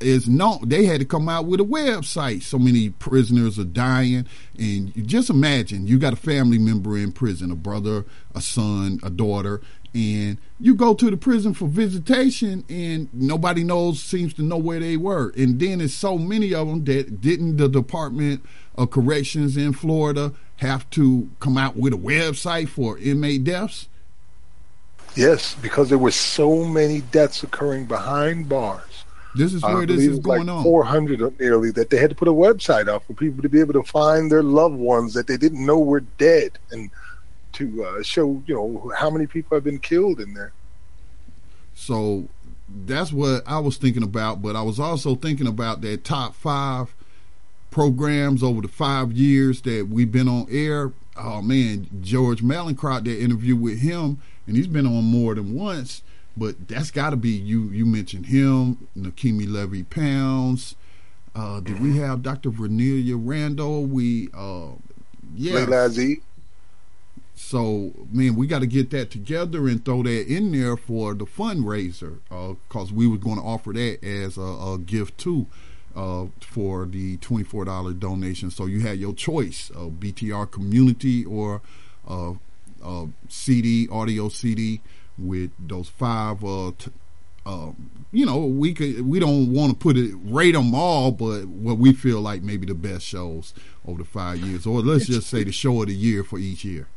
is 0.00 0.28
known. 0.28 0.68
They 0.68 0.84
had 0.84 1.00
to 1.00 1.06
come 1.06 1.28
out 1.28 1.46
with 1.46 1.60
a 1.60 1.64
website. 1.64 2.42
So 2.42 2.58
many 2.58 2.90
prisoners 2.90 3.58
are 3.58 3.64
dying. 3.64 4.26
And 4.58 4.92
just 5.06 5.30
imagine 5.30 5.86
you 5.86 5.98
got 5.98 6.12
a 6.12 6.16
family 6.16 6.58
member 6.58 6.96
in 6.96 7.12
prison 7.12 7.50
a 7.50 7.56
brother 7.56 8.04
a 8.34 8.40
son 8.40 9.00
a 9.02 9.10
daughter 9.10 9.60
and 9.94 10.38
you 10.60 10.74
go 10.74 10.92
to 10.92 11.10
the 11.10 11.16
prison 11.16 11.54
for 11.54 11.66
visitation 11.68 12.64
and 12.68 13.08
nobody 13.14 13.64
knows 13.64 14.02
seems 14.02 14.34
to 14.34 14.42
know 14.42 14.58
where 14.58 14.78
they 14.78 14.96
were. 14.96 15.32
And 15.36 15.58
then 15.58 15.78
there's 15.78 15.94
so 15.94 16.18
many 16.18 16.54
of 16.54 16.68
them 16.68 16.84
that 16.84 17.20
didn't 17.22 17.56
the 17.56 17.68
department 17.68 18.44
of 18.76 18.90
corrections 18.90 19.56
in 19.56 19.72
florida 19.72 20.32
have 20.56 20.88
to 20.90 21.30
come 21.40 21.56
out 21.56 21.76
with 21.76 21.94
a 21.94 21.96
website 21.96 22.68
for 22.68 22.98
inmate 22.98 23.44
deaths? 23.44 23.88
Yes 25.14 25.54
because 25.54 25.88
there 25.88 25.98
were 25.98 26.10
so 26.10 26.64
many 26.64 27.00
deaths 27.00 27.42
occurring 27.42 27.86
behind 27.86 28.50
bars 28.50 28.95
this 29.36 29.54
is 29.54 29.62
where 29.62 29.86
this 29.86 30.02
is 30.02 30.18
going 30.18 30.46
like 30.46 30.56
on 30.56 30.64
400 30.64 31.38
nearly 31.38 31.70
that 31.72 31.90
they 31.90 31.98
had 31.98 32.10
to 32.10 32.16
put 32.16 32.28
a 32.28 32.32
website 32.32 32.88
up 32.88 33.04
for 33.04 33.14
people 33.14 33.42
to 33.42 33.48
be 33.48 33.60
able 33.60 33.74
to 33.74 33.82
find 33.82 34.30
their 34.30 34.42
loved 34.42 34.76
ones 34.76 35.14
that 35.14 35.26
they 35.26 35.36
didn't 35.36 35.64
know 35.64 35.78
were 35.78 36.00
dead 36.00 36.58
and 36.70 36.90
to 37.52 37.84
uh, 37.84 38.02
show 38.02 38.42
you 38.46 38.54
know 38.54 38.92
how 38.96 39.10
many 39.10 39.26
people 39.26 39.56
have 39.56 39.64
been 39.64 39.78
killed 39.78 40.20
in 40.20 40.34
there. 40.34 40.52
So 41.74 42.28
that's 42.68 43.12
what 43.12 43.42
I 43.46 43.58
was 43.58 43.76
thinking 43.76 44.02
about, 44.02 44.42
but 44.42 44.56
I 44.56 44.62
was 44.62 44.80
also 44.80 45.14
thinking 45.14 45.46
about 45.46 45.80
that 45.82 46.04
top 46.04 46.34
five 46.34 46.94
programs 47.70 48.42
over 48.42 48.60
the 48.60 48.68
five 48.68 49.12
years 49.12 49.62
that 49.62 49.88
we've 49.90 50.10
been 50.10 50.28
on 50.28 50.46
air. 50.50 50.92
Oh 51.16 51.42
man, 51.42 51.88
George 52.00 52.42
Mallinckrodt, 52.42 53.04
that 53.04 53.22
interview 53.22 53.56
with 53.56 53.78
him, 53.80 54.18
and 54.46 54.56
he's 54.56 54.66
been 54.66 54.86
on 54.86 55.04
more 55.04 55.34
than 55.34 55.54
once. 55.54 56.02
But 56.36 56.68
that's 56.68 56.90
got 56.90 57.10
to 57.10 57.16
be 57.16 57.30
you. 57.30 57.70
You 57.70 57.86
mentioned 57.86 58.26
him, 58.26 58.88
Nekima 58.96 59.50
Levy 59.50 59.84
Pounds. 59.84 60.74
Uh, 61.34 61.60
did 61.60 61.80
we 61.80 61.96
have 61.98 62.22
Dr. 62.22 62.50
Vernelia 62.50 63.16
Randall? 63.18 63.84
We, 63.84 64.28
uh, 64.34 64.68
yeah. 65.34 65.54
So, 67.34 67.92
man, 68.10 68.36
we 68.36 68.46
got 68.46 68.60
to 68.60 68.66
get 68.66 68.90
that 68.90 69.10
together 69.10 69.68
and 69.68 69.84
throw 69.84 70.02
that 70.02 70.26
in 70.26 70.52
there 70.52 70.76
for 70.76 71.12
the 71.12 71.26
fundraiser 71.26 72.18
because 72.30 72.90
uh, 72.90 72.94
we 72.94 73.06
were 73.06 73.18
going 73.18 73.36
to 73.36 73.42
offer 73.42 73.72
that 73.74 74.02
as 74.02 74.38
a, 74.38 74.40
a 74.40 74.78
gift 74.78 75.18
too 75.18 75.46
uh, 75.94 76.26
for 76.40 76.86
the 76.86 77.18
$24 77.18 77.98
donation. 78.00 78.50
So 78.50 78.64
you 78.64 78.80
had 78.80 78.98
your 78.98 79.12
choice 79.12 79.70
of 79.70 79.92
BTR 79.92 80.50
community 80.50 81.26
or 81.26 81.60
uh, 82.08 82.32
CD, 83.28 83.88
audio 83.90 84.30
CD 84.30 84.80
with 85.18 85.50
those 85.58 85.88
five. 85.88 86.44
Uh, 86.44 86.72
t- 86.78 86.90
uh, 87.44 87.70
you 88.12 88.26
know, 88.26 88.38
we 88.38 88.74
could 88.74 89.06
we 89.06 89.20
don't 89.20 89.52
want 89.52 89.72
to 89.72 89.78
put 89.78 89.96
it 89.96 90.12
rate 90.24 90.52
them 90.52 90.74
all, 90.74 91.12
but 91.12 91.46
what 91.46 91.78
we 91.78 91.92
feel 91.92 92.20
like 92.20 92.42
maybe 92.42 92.66
the 92.66 92.74
best 92.74 93.06
shows 93.06 93.54
over 93.86 93.98
the 93.98 94.04
five 94.04 94.38
years, 94.38 94.66
or 94.66 94.80
let's 94.80 95.06
just 95.06 95.28
say 95.28 95.44
the 95.44 95.52
show 95.52 95.80
of 95.80 95.88
the 95.88 95.94
year 95.94 96.24
for 96.24 96.38
each 96.38 96.64
year. 96.64 96.88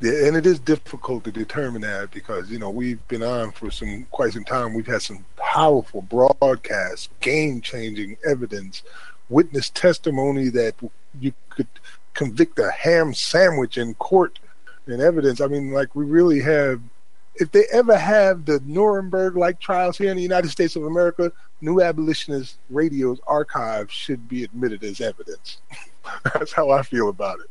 Yeah, 0.00 0.26
and 0.26 0.36
it 0.36 0.44
is 0.46 0.58
difficult 0.58 1.24
to 1.24 1.32
determine 1.32 1.82
that 1.82 2.10
because 2.10 2.50
you 2.50 2.58
know 2.58 2.70
we've 2.70 3.06
been 3.08 3.22
on 3.22 3.52
for 3.52 3.70
some 3.70 4.06
quite 4.10 4.32
some 4.32 4.44
time. 4.44 4.74
We've 4.74 4.86
had 4.86 5.02
some 5.02 5.24
powerful 5.36 6.02
broadcasts, 6.02 7.08
game-changing 7.20 8.18
evidence, 8.26 8.82
witness 9.28 9.70
testimony 9.70 10.48
that 10.50 10.74
you 11.18 11.32
could 11.50 11.68
convict 12.14 12.58
a 12.58 12.70
ham 12.70 13.14
sandwich 13.14 13.78
in 13.78 13.94
court 13.94 14.38
and 14.86 15.00
evidence. 15.00 15.40
I 15.40 15.48
mean, 15.48 15.72
like 15.72 15.94
we 15.94 16.04
really 16.04 16.40
have. 16.40 16.80
If 17.38 17.52
they 17.52 17.64
ever 17.72 17.96
have 17.96 18.44
the 18.44 18.60
Nuremberg-like 18.64 19.60
trials 19.60 19.98
here 19.98 20.10
in 20.10 20.16
the 20.16 20.22
United 20.22 20.50
States 20.50 20.76
of 20.76 20.84
America, 20.84 21.32
New 21.60 21.80
Abolitionist 21.80 22.58
Radio's 22.70 23.20
archive 23.26 23.90
should 23.90 24.28
be 24.28 24.44
admitted 24.44 24.84
as 24.84 25.00
evidence. 25.00 25.58
That's 26.34 26.52
how 26.52 26.70
I 26.70 26.82
feel 26.82 27.08
about 27.08 27.40
it. 27.40 27.50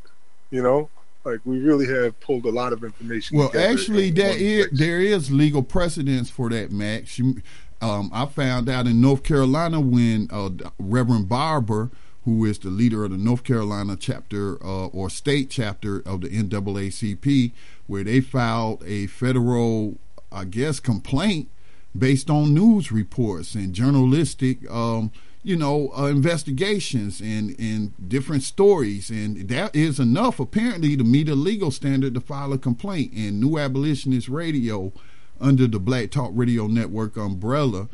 You 0.50 0.62
know, 0.62 0.88
like 1.24 1.40
we 1.44 1.58
really 1.58 1.86
have 1.86 2.18
pulled 2.20 2.44
a 2.46 2.50
lot 2.50 2.72
of 2.72 2.84
information. 2.84 3.36
Well, 3.36 3.50
actually, 3.58 4.10
there 4.10 4.36
is 4.36 4.68
there 4.70 5.00
is 5.00 5.30
legal 5.30 5.62
precedence 5.62 6.30
for 6.30 6.48
that, 6.50 6.70
Max. 6.70 7.18
You, 7.18 7.42
um, 7.80 8.10
I 8.12 8.26
found 8.26 8.68
out 8.68 8.86
in 8.86 9.00
North 9.00 9.22
Carolina 9.22 9.80
when 9.80 10.28
uh, 10.30 10.50
Reverend 10.78 11.28
Barber, 11.28 11.90
who 12.24 12.44
is 12.44 12.58
the 12.58 12.70
leader 12.70 13.04
of 13.04 13.10
the 13.10 13.18
North 13.18 13.44
Carolina 13.44 13.96
chapter 13.96 14.62
uh, 14.64 14.86
or 14.86 15.10
state 15.10 15.50
chapter 15.50 15.98
of 16.06 16.22
the 16.22 16.28
NAACP, 16.28 17.52
where 17.86 18.04
they 18.04 18.20
filed 18.20 18.82
a 18.84 19.06
federal, 19.06 19.98
I 20.30 20.44
guess, 20.44 20.80
complaint 20.80 21.48
based 21.96 22.28
on 22.28 22.54
news 22.54 22.92
reports 22.92 23.54
and 23.54 23.72
journalistic. 23.72 24.68
Um, 24.70 25.12
you 25.46 25.54
know, 25.54 25.92
uh, 25.96 26.06
investigations 26.06 27.20
and, 27.20 27.54
and 27.56 27.92
different 28.08 28.42
stories. 28.42 29.10
And 29.10 29.48
that 29.48 29.76
is 29.76 30.00
enough, 30.00 30.40
apparently, 30.40 30.96
to 30.96 31.04
meet 31.04 31.28
a 31.28 31.36
legal 31.36 31.70
standard 31.70 32.14
to 32.14 32.20
file 32.20 32.52
a 32.52 32.58
complaint. 32.58 33.12
And 33.12 33.40
New 33.40 33.56
Abolitionist 33.56 34.28
Radio, 34.28 34.92
under 35.40 35.68
the 35.68 35.78
Black 35.78 36.10
Talk 36.10 36.32
Radio 36.34 36.66
Network 36.66 37.16
umbrella, 37.16 37.88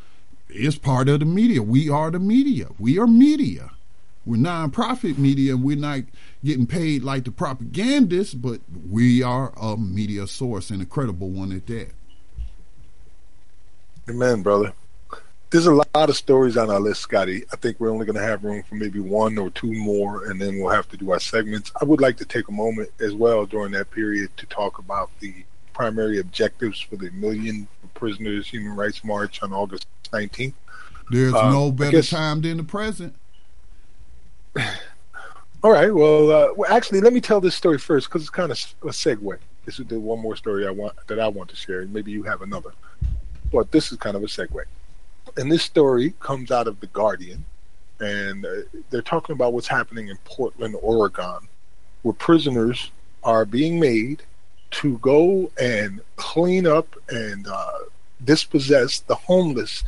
is 0.49 0.79
part 0.79 1.11
of 1.11 1.21
the 1.21 1.27
media. 1.27 1.63
We 1.63 1.91
are 1.91 2.11
the 2.11 2.19
media. 2.19 2.69
We 2.79 2.99
are 2.99 3.07
media. 3.07 3.73
We're 4.25 4.37
nonprofit 4.37 5.19
media. 5.19 5.57
We're 5.57 5.77
not 5.77 6.01
getting 6.45 6.67
paid 6.67 7.03
like 7.03 7.25
the 7.25 7.33
propagandists, 7.33 8.35
but 8.35 8.61
we 8.89 9.23
are 9.23 9.53
a 9.61 9.77
media 9.77 10.27
source 10.27 10.71
and 10.71 10.81
a 10.81 10.87
credible 10.87 11.31
one 11.31 11.53
at 11.53 11.67
that. 11.67 11.91
Amen, 14.09 14.43
brother 14.43 14.75
there's 15.53 15.67
a 15.67 15.75
lot 15.75 16.09
of 16.09 16.17
stories 16.17 16.57
on 16.57 16.71
our 16.71 16.81
list, 16.81 17.03
Scotty. 17.03 17.45
I 17.53 17.57
think 17.57 17.79
we're 17.79 17.91
only 17.91 18.07
going 18.07 18.17
to 18.17 18.23
have 18.23 18.43
room 18.43 18.63
for 18.63 18.75
maybe 18.75 19.01
one 19.01 19.37
or 19.37 19.51
two 19.51 19.71
more, 19.71 20.25
and 20.25 20.41
then 20.41 20.59
we'll 20.59 20.73
have 20.73 20.89
to 20.89 20.97
do 20.97 21.13
our 21.13 21.21
segments. 21.21 21.71
I 21.79 21.85
would 21.85 22.01
like 22.01 22.17
to 22.17 22.25
take 22.25 22.49
a 22.49 22.53
moment 22.53 22.89
as 23.01 23.13
well 23.13 23.45
during 23.45 23.73
that 23.73 23.91
period 23.91 24.35
to 24.39 24.47
talk 24.47 24.79
about 24.79 25.11
the 25.21 25.45
primary 25.75 26.19
objectives 26.19 26.81
for 26.81 26.97
the 26.97 27.11
Million 27.11 27.69
Prisoners 27.93 28.49
Human 28.49 28.75
Rights 28.75 29.05
March 29.05 29.43
on 29.43 29.53
August 29.53 29.87
19th. 30.11 30.55
There's 31.11 31.35
uh, 31.35 31.51
no 31.51 31.71
better 31.71 31.99
guess, 31.99 32.09
time 32.09 32.41
than 32.41 32.57
the 32.57 32.65
present. 32.65 33.15
All 35.63 35.71
right. 35.71 35.95
Well, 35.95 36.31
uh, 36.31 36.49
well, 36.55 36.73
actually, 36.73 37.01
let 37.01 37.13
me 37.13 37.21
tell 37.21 37.41
this 37.41 37.55
story 37.55 37.79
first 37.79 38.09
because 38.09 38.23
it's 38.23 38.31
kind 38.31 38.51
of 38.51 38.59
a 38.83 38.87
segue. 38.89 39.39
This 39.65 39.79
is 39.79 39.87
the 39.87 39.99
one 39.99 40.19
more 40.19 40.37
story 40.37 40.67
I 40.67 40.71
want 40.71 40.95
that 41.07 41.21
I 41.21 41.29
want 41.29 41.51
to 41.51 41.57
share. 41.57 41.87
Maybe 41.87 42.11
you 42.11 42.25
have 42.25 42.43
another, 42.43 42.73
but 43.53 43.71
this 43.71 43.93
is 43.93 43.99
kind 43.99 44.17
of 44.17 44.23
a 44.23 44.27
segue. 44.27 44.65
And 45.37 45.51
this 45.51 45.63
story 45.63 46.15
comes 46.21 46.51
out 46.51 46.67
of 46.67 46.81
the 46.81 46.89
Guardian, 46.89 47.45
and 48.01 48.45
uh, 48.45 48.49
they're 48.91 49.03
talking 49.03 49.35
about 49.35 49.53
what's 49.53 49.69
happening 49.69 50.09
in 50.09 50.19
Portland, 50.25 50.75
Oregon, 50.83 51.49
where 52.03 52.13
prisoners 52.13 52.91
are 53.23 53.45
being 53.45 53.79
made 53.79 54.23
to 54.73 54.99
go 54.99 55.51
and 55.61 56.01
clean 56.17 56.67
up 56.67 56.97
and 57.09 57.47
uh, 57.47 57.79
dispossess 58.25 59.01
the 59.01 59.15
homeless 59.15 59.85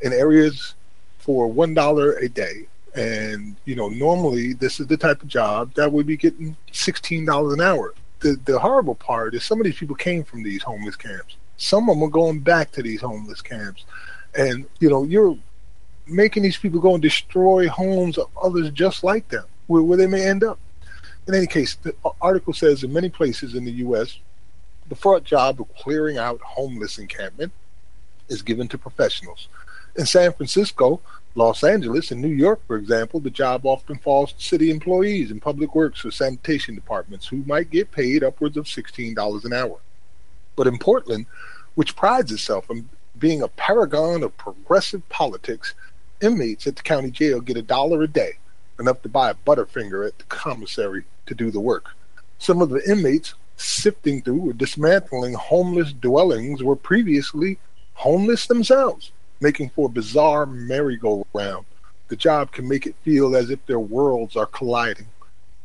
in 0.00 0.12
areas 0.12 0.74
for 1.18 1.48
one 1.48 1.74
dollar 1.74 2.12
a 2.12 2.28
day. 2.28 2.66
And 2.94 3.56
you 3.64 3.76
know, 3.76 3.88
normally 3.88 4.52
this 4.52 4.80
is 4.80 4.86
the 4.86 4.96
type 4.96 5.22
of 5.22 5.28
job 5.28 5.74
that 5.74 5.92
would 5.92 6.06
be 6.06 6.16
getting 6.16 6.56
sixteen 6.72 7.24
dollars 7.24 7.54
an 7.54 7.60
hour. 7.60 7.94
The 8.20 8.38
the 8.44 8.58
horrible 8.58 8.96
part 8.96 9.34
is 9.34 9.44
some 9.44 9.60
of 9.60 9.64
these 9.64 9.78
people 9.78 9.96
came 9.96 10.24
from 10.24 10.42
these 10.42 10.62
homeless 10.62 10.96
camps. 10.96 11.36
Some 11.56 11.88
of 11.88 11.96
them 11.96 12.02
are 12.02 12.10
going 12.10 12.40
back 12.40 12.72
to 12.72 12.82
these 12.82 13.00
homeless 13.00 13.42
camps, 13.42 13.84
and 14.36 14.66
you 14.80 14.88
know, 14.88 15.04
you're 15.04 15.36
making 16.06 16.42
these 16.42 16.56
people 16.56 16.80
go 16.80 16.94
and 16.94 17.02
destroy 17.02 17.68
homes 17.68 18.18
of 18.18 18.28
others 18.42 18.70
just 18.70 19.04
like 19.04 19.28
them, 19.28 19.44
where, 19.68 19.82
where 19.82 19.98
they 19.98 20.06
may 20.06 20.26
end 20.26 20.42
up. 20.42 20.58
In 21.28 21.34
any 21.34 21.46
case, 21.46 21.76
the 21.76 21.94
article 22.20 22.52
says 22.52 22.82
in 22.82 22.92
many 22.92 23.08
places 23.08 23.54
in 23.54 23.64
the 23.64 23.72
U.S., 23.72 24.18
the 24.88 24.96
front 24.96 25.24
job 25.24 25.60
of 25.60 25.72
clearing 25.76 26.18
out 26.18 26.40
homeless 26.40 26.98
encampment 26.98 27.52
is 28.28 28.42
given 28.42 28.66
to 28.68 28.78
professionals. 28.78 29.48
In 29.96 30.06
San 30.06 30.32
Francisco, 30.32 31.00
Los 31.36 31.62
Angeles, 31.62 32.10
and 32.10 32.20
New 32.20 32.28
York, 32.28 32.60
for 32.66 32.76
example, 32.76 33.20
the 33.20 33.30
job 33.30 33.64
often 33.64 33.96
falls 33.98 34.32
to 34.32 34.42
city 34.42 34.70
employees 34.70 35.30
in 35.30 35.38
public 35.38 35.74
works 35.76 36.04
or 36.04 36.10
sanitation 36.10 36.74
departments 36.74 37.28
who 37.28 37.44
might 37.46 37.70
get 37.70 37.92
paid 37.92 38.24
upwards 38.24 38.56
of 38.56 38.64
$16 38.64 39.44
an 39.44 39.52
hour. 39.52 39.78
But 40.56 40.66
in 40.66 40.78
Portland, 40.78 41.26
which 41.76 41.94
prides 41.94 42.32
itself 42.32 42.68
on 42.68 42.88
being 43.18 43.42
a 43.42 43.48
paragon 43.48 44.24
of 44.24 44.36
progressive 44.36 45.08
politics, 45.08 45.74
inmates 46.20 46.66
at 46.66 46.76
the 46.76 46.82
county 46.82 47.10
jail 47.10 47.40
get 47.40 47.56
a 47.56 47.62
dollar 47.62 48.02
a 48.02 48.08
day, 48.08 48.32
enough 48.80 49.00
to 49.02 49.08
buy 49.08 49.30
a 49.30 49.34
Butterfinger 49.34 50.06
at 50.06 50.18
the 50.18 50.24
commissary 50.24 51.04
to 51.26 51.34
do 51.34 51.52
the 51.52 51.60
work. 51.60 51.90
Some 52.38 52.60
of 52.60 52.70
the 52.70 52.82
inmates 52.90 53.34
sifting 53.56 54.20
through 54.22 54.50
or 54.50 54.52
dismantling 54.52 55.34
homeless 55.34 55.92
dwellings 55.92 56.62
were 56.62 56.76
previously 56.76 57.58
homeless 57.94 58.46
themselves, 58.46 59.12
making 59.40 59.70
for 59.70 59.86
a 59.86 59.92
bizarre 59.92 60.46
merry-go-round. 60.46 61.64
The 62.08 62.16
job 62.16 62.52
can 62.52 62.68
make 62.68 62.86
it 62.86 62.96
feel 63.02 63.36
as 63.36 63.50
if 63.50 63.64
their 63.66 63.80
worlds 63.80 64.36
are 64.36 64.46
colliding. 64.46 65.06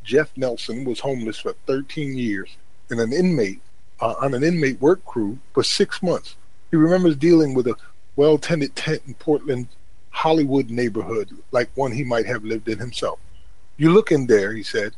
Jeff 0.03 0.31
Nelson 0.37 0.85
was 0.85 0.99
homeless 0.99 1.39
for 1.39 1.53
13 1.65 2.15
years 2.15 2.55
and 2.89 2.99
an 2.99 3.11
inmate 3.11 3.61
uh, 3.99 4.13
on 4.21 4.33
an 4.33 4.43
inmate 4.43 4.79
work 4.79 5.03
crew 5.05 5.37
for 5.53 5.63
six 5.63 6.03
months. 6.03 6.35
He 6.69 6.77
remembers 6.77 7.15
dealing 7.15 7.53
with 7.53 7.67
a 7.67 7.75
well-tended 8.15 8.75
tent 8.75 9.01
in 9.07 9.13
Portland 9.15 9.67
Hollywood 10.11 10.69
neighborhood, 10.69 11.29
like 11.51 11.69
one 11.75 11.91
he 11.91 12.03
might 12.03 12.25
have 12.25 12.43
lived 12.43 12.69
in 12.69 12.79
himself. 12.79 13.19
You 13.77 13.91
look 13.91 14.11
in 14.11 14.27
there, 14.27 14.53
he 14.53 14.63
said, 14.63 14.93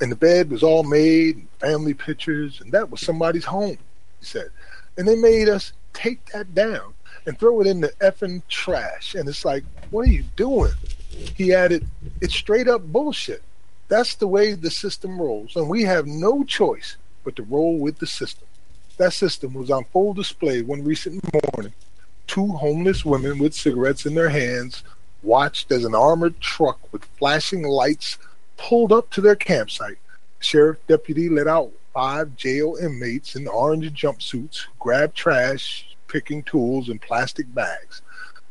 and 0.00 0.10
the 0.10 0.16
bed 0.16 0.50
was 0.50 0.62
all 0.62 0.82
made, 0.82 1.36
and 1.36 1.48
family 1.60 1.94
pictures, 1.94 2.60
and 2.60 2.72
that 2.72 2.90
was 2.90 3.00
somebody's 3.00 3.44
home, 3.44 3.76
he 4.20 4.24
said. 4.24 4.48
And 4.96 5.06
they 5.06 5.16
made 5.16 5.48
us 5.48 5.72
take 5.92 6.24
that 6.32 6.54
down 6.54 6.94
and 7.26 7.38
throw 7.38 7.60
it 7.60 7.66
in 7.66 7.80
the 7.80 7.92
effing 8.00 8.42
trash. 8.48 9.14
And 9.14 9.28
it's 9.28 9.44
like, 9.44 9.64
what 9.90 10.08
are 10.08 10.12
you 10.12 10.24
doing? 10.36 10.72
He 11.10 11.52
added, 11.52 11.86
it's 12.20 12.34
straight 12.34 12.68
up 12.68 12.82
bullshit. 12.82 13.42
That's 13.88 14.14
the 14.14 14.26
way 14.26 14.54
the 14.54 14.70
system 14.70 15.20
rolls, 15.20 15.54
and 15.54 15.68
we 15.68 15.82
have 15.82 16.06
no 16.06 16.44
choice 16.44 16.96
but 17.24 17.36
to 17.36 17.42
roll 17.42 17.78
with 17.78 17.98
the 17.98 18.06
system. 18.06 18.48
That 18.96 19.12
system 19.12 19.52
was 19.52 19.70
on 19.70 19.84
full 19.84 20.14
display 20.14 20.62
one 20.62 20.82
recent 20.82 21.22
morning. 21.54 21.74
Two 22.26 22.48
homeless 22.48 23.04
women 23.04 23.38
with 23.38 23.54
cigarettes 23.54 24.06
in 24.06 24.14
their 24.14 24.30
hands 24.30 24.82
watched 25.22 25.70
as 25.70 25.84
an 25.84 25.94
armored 25.94 26.40
truck 26.40 26.80
with 26.92 27.04
flashing 27.18 27.62
lights 27.64 28.18
pulled 28.56 28.92
up 28.92 29.10
to 29.10 29.20
their 29.20 29.36
campsite. 29.36 29.98
Sheriff 30.40 30.78
deputy 30.86 31.28
let 31.28 31.46
out 31.46 31.70
five 31.92 32.36
jail 32.36 32.76
inmates 32.80 33.36
in 33.36 33.46
orange 33.46 33.92
jumpsuits, 33.92 34.62
grabbed 34.78 35.14
trash, 35.14 35.91
picking 36.12 36.42
tools, 36.42 36.90
and 36.90 37.00
plastic 37.00 37.52
bags. 37.54 38.02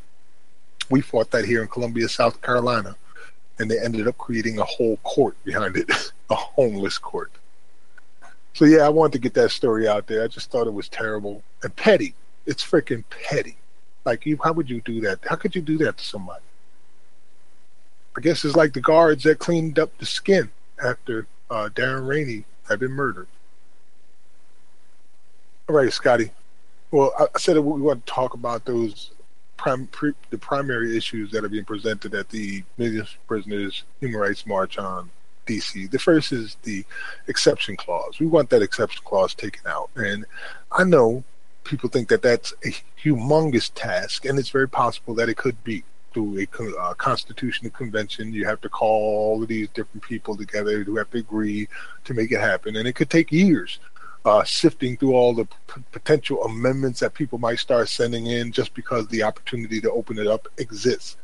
We 0.90 1.02
fought 1.02 1.32
that 1.32 1.46
here 1.46 1.62
in 1.62 1.68
Columbia, 1.68 2.08
South 2.10 2.42
Carolina, 2.42 2.96
and 3.58 3.70
they 3.70 3.80
ended 3.80 4.08
up 4.08 4.18
creating 4.18 4.60
a 4.60 4.64
whole 4.64 4.98
court 4.98 5.36
behind 5.44 5.78
it, 5.78 5.90
a 6.30 6.36
homeless 6.36 6.98
court. 6.98 7.32
So 8.54 8.66
yeah, 8.66 8.86
I 8.86 8.90
wanted 8.90 9.14
to 9.14 9.20
get 9.20 9.34
that 9.34 9.52
story 9.52 9.88
out 9.88 10.08
there. 10.08 10.24
I 10.24 10.28
just 10.28 10.50
thought 10.50 10.68
it 10.68 10.74
was 10.74 10.88
terrible 10.88 11.44
and 11.62 11.76
petty. 11.76 12.14
It's 12.46 12.64
freaking 12.64 13.04
petty. 13.10 13.58
Like 14.06 14.26
you, 14.26 14.38
how 14.44 14.54
would 14.54 14.70
you 14.70 14.82
do 14.82 15.02
that? 15.02 15.20
How 15.28 15.36
could 15.36 15.56
you 15.56 15.62
do 15.62 15.78
that 15.80 15.98
to 15.98 16.04
somebody? 16.04 16.44
I 18.18 18.22
guess 18.22 18.46
it's 18.46 18.56
like 18.56 18.74
the 18.74 18.82
guards 18.82 19.24
that 19.24 19.40
cleaned 19.40 19.78
up 19.78 19.98
the 19.98 20.06
skin 20.06 20.50
after 20.82 21.28
uh, 21.50 21.70
Darren 21.74 22.08
Rainey 22.08 22.46
had 22.70 22.80
been 22.80 22.92
murdered. 22.92 23.28
All 25.68 25.76
right, 25.76 25.92
Scotty. 25.92 26.32
Well, 26.96 27.12
I, 27.20 27.40
said 27.40 27.58
we 27.58 27.82
want 27.82 28.06
to 28.06 28.14
talk 28.14 28.36
about 28.36 28.64
those 28.64 29.12
prim, 29.58 29.88
pre, 29.88 30.14
the 30.30 30.38
primary 30.38 30.96
issues 30.96 31.30
that 31.32 31.44
are 31.44 31.50
being 31.50 31.66
presented 31.66 32.16
at 32.16 32.30
the 32.30 32.64
Millions 32.78 33.10
of 33.10 33.28
Prisoners 33.28 33.84
Human 34.00 34.18
Rights 34.18 34.46
March 34.46 34.78
on 34.78 35.12
DC. 35.46 35.92
The 35.92 36.00
first 36.00 36.32
is 36.32 36.56
the 36.64 36.86
exception 37.28 37.76
clause. 37.76 38.18
We 38.18 38.28
want 38.28 38.50
that 38.52 38.62
exception 38.62 39.02
clause 39.04 39.36
taken 39.36 39.68
out, 39.68 39.90
and 39.98 40.24
I 40.72 40.86
know 40.86 41.26
people 41.66 41.90
think 41.90 42.08
that 42.08 42.22
that's 42.22 42.54
a 42.64 42.74
humongous 43.04 43.70
task, 43.76 44.24
and 44.24 44.40
it's 44.40 44.48
very 44.48 44.70
possible 44.70 45.14
that 45.16 45.28
it 45.28 45.36
could 45.36 45.62
be 45.66 45.84
through 46.14 46.40
a 46.40 46.82
uh, 46.82 46.94
constitutional 46.94 47.72
convention. 47.72 48.32
You 48.32 48.46
have 48.46 48.62
to 48.62 48.70
call 48.70 49.18
all 49.18 49.44
of 49.44 49.50
these 49.50 49.68
different 49.68 50.04
people 50.04 50.38
together 50.38 50.82
who 50.86 50.96
have 50.96 51.12
to 51.12 51.18
agree 51.18 51.68
to 52.06 52.14
make 52.14 52.32
it 52.32 52.40
happen, 52.40 52.78
and 52.78 52.88
it 52.88 52.94
could 52.94 53.10
take 53.10 53.34
years. 53.34 53.80
Uh, 54.26 54.44
sifting 54.44 54.98
through 54.98 55.14
all 55.14 55.36
the 55.36 55.46
p- 55.46 55.84
potential 55.92 56.44
amendments 56.46 57.00
that 57.00 57.14
people 57.14 57.38
might 57.38 57.60
start 57.60 57.88
sending 57.88 58.26
in 58.26 58.52
just 58.52 58.74
because 58.74 59.08
the 59.08 59.22
opportunity 59.22 59.80
to 59.80 59.92
open 59.92 60.18
it 60.18 60.26
up 60.26 60.48
exists. 60.58 61.16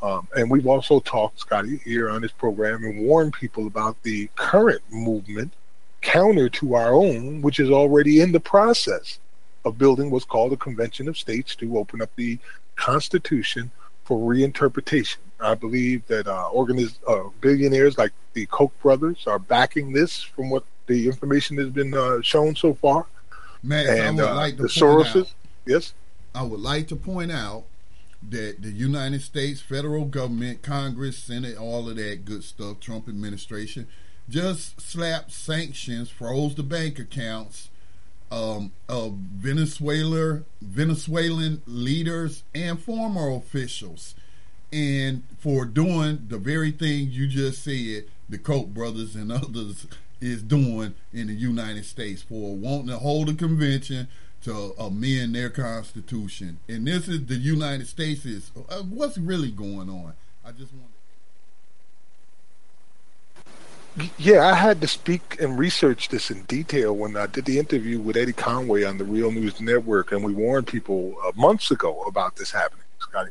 Um, 0.00 0.26
and 0.34 0.50
we've 0.50 0.66
also 0.66 1.00
talked, 1.00 1.40
Scotty, 1.40 1.82
here 1.84 2.08
on 2.08 2.22
this 2.22 2.32
program 2.32 2.82
and 2.84 3.06
warned 3.06 3.34
people 3.34 3.66
about 3.66 4.02
the 4.02 4.30
current 4.36 4.80
movement 4.90 5.52
counter 6.00 6.48
to 6.48 6.74
our 6.74 6.94
own, 6.94 7.42
which 7.42 7.60
is 7.60 7.70
already 7.70 8.20
in 8.22 8.32
the 8.32 8.40
process 8.40 9.18
of 9.66 9.76
building 9.76 10.10
what's 10.10 10.24
called 10.24 10.52
a 10.54 10.56
convention 10.56 11.08
of 11.08 11.18
states 11.18 11.54
to 11.56 11.78
open 11.78 12.00
up 12.00 12.10
the 12.16 12.38
Constitution 12.76 13.70
for 14.04 14.18
reinterpretation. 14.18 15.18
I 15.40 15.54
believe 15.54 16.06
that 16.06 16.26
uh, 16.26 16.48
organiz- 16.54 16.98
uh, 17.06 17.28
billionaires 17.40 17.98
like 17.98 18.12
the 18.32 18.46
Koch 18.46 18.72
brothers 18.80 19.26
are 19.26 19.38
backing 19.38 19.92
this 19.92 20.22
from 20.22 20.48
what 20.50 20.64
the 20.86 21.06
information 21.06 21.56
that's 21.56 21.70
been 21.70 21.94
uh, 21.94 22.20
shown 22.22 22.54
so 22.54 22.74
far. 22.74 23.06
And 23.88 24.20
I 24.20 24.24
would 24.24 24.30
uh, 24.30 24.34
like 24.34 24.56
to 24.56 24.62
the 24.62 24.68
point 24.68 24.72
Soroses, 24.72 25.20
out, 25.22 25.34
yes, 25.66 25.94
I 26.34 26.42
would 26.42 26.60
like 26.60 26.88
to 26.88 26.96
point 26.96 27.32
out 27.32 27.64
that 28.30 28.62
the 28.62 28.70
United 28.70 29.22
States 29.22 29.60
federal 29.60 30.04
government, 30.04 30.62
Congress, 30.62 31.18
Senate, 31.18 31.56
all 31.56 31.88
of 31.88 31.96
that 31.96 32.24
good 32.24 32.44
stuff, 32.44 32.80
Trump 32.80 33.08
administration, 33.08 33.86
just 34.28 34.80
slapped 34.80 35.32
sanctions, 35.32 36.10
froze 36.10 36.54
the 36.54 36.62
bank 36.62 36.98
accounts 36.98 37.68
um, 38.30 38.72
of 38.88 39.12
Venezuela, 39.12 40.42
Venezuelan 40.60 41.62
leaders 41.66 42.42
and 42.54 42.80
former 42.80 43.30
officials, 43.30 44.14
and 44.72 45.22
for 45.38 45.64
doing 45.64 46.26
the 46.28 46.38
very 46.38 46.70
thing 46.70 47.10
you 47.10 47.26
just 47.26 47.62
said, 47.62 48.06
the 48.28 48.38
Koch 48.38 48.68
brothers 48.68 49.14
and 49.14 49.30
others 49.32 49.86
is 50.24 50.42
doing 50.42 50.94
in 51.12 51.26
the 51.26 51.34
United 51.34 51.84
States 51.84 52.22
for 52.22 52.54
wanting 52.56 52.88
to 52.88 52.98
hold 52.98 53.28
a 53.28 53.34
convention 53.34 54.08
to 54.42 54.74
amend 54.78 55.34
their 55.34 55.50
constitution. 55.50 56.58
And 56.68 56.86
this 56.86 57.08
is 57.08 57.26
the 57.26 57.36
United 57.36 57.86
States 57.86 58.24
is 58.24 58.50
uh, 58.68 58.82
what's 58.82 59.18
really 59.18 59.50
going 59.50 59.88
on. 59.88 60.14
I 60.44 60.52
just 60.52 60.72
want. 60.72 60.90
Yeah, 64.18 64.44
I 64.46 64.54
had 64.54 64.80
to 64.80 64.88
speak 64.88 65.40
and 65.40 65.56
research 65.56 66.08
this 66.08 66.30
in 66.30 66.42
detail 66.44 66.96
when 66.96 67.16
I 67.16 67.26
did 67.26 67.44
the 67.44 67.60
interview 67.60 68.00
with 68.00 68.16
Eddie 68.16 68.32
Conway 68.32 68.82
on 68.82 68.98
the 68.98 69.04
Real 69.04 69.30
News 69.30 69.60
Network, 69.60 70.10
and 70.10 70.24
we 70.24 70.32
warned 70.32 70.66
people 70.66 71.14
uh, 71.24 71.30
months 71.36 71.70
ago 71.70 72.02
about 72.02 72.34
this 72.34 72.50
happening, 72.50 72.84
Scotty. 72.98 73.30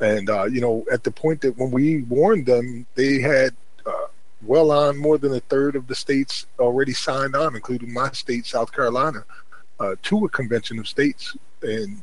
And 0.00 0.28
uh, 0.28 0.44
you 0.44 0.60
know, 0.60 0.84
at 0.92 1.04
the 1.04 1.10
point 1.10 1.40
that 1.40 1.56
when 1.56 1.70
we 1.70 2.02
warned 2.02 2.44
them, 2.46 2.86
they 2.96 3.20
had 3.20 3.54
well 4.46 4.70
on 4.70 4.96
more 4.96 5.18
than 5.18 5.34
a 5.34 5.40
third 5.40 5.76
of 5.76 5.86
the 5.86 5.94
states 5.94 6.46
already 6.58 6.92
signed 6.92 7.34
on, 7.34 7.54
including 7.54 7.92
my 7.92 8.10
state, 8.12 8.46
South 8.46 8.72
Carolina, 8.72 9.24
uh, 9.80 9.94
to 10.02 10.24
a 10.24 10.28
convention 10.28 10.78
of 10.78 10.88
states, 10.88 11.36
and 11.62 12.02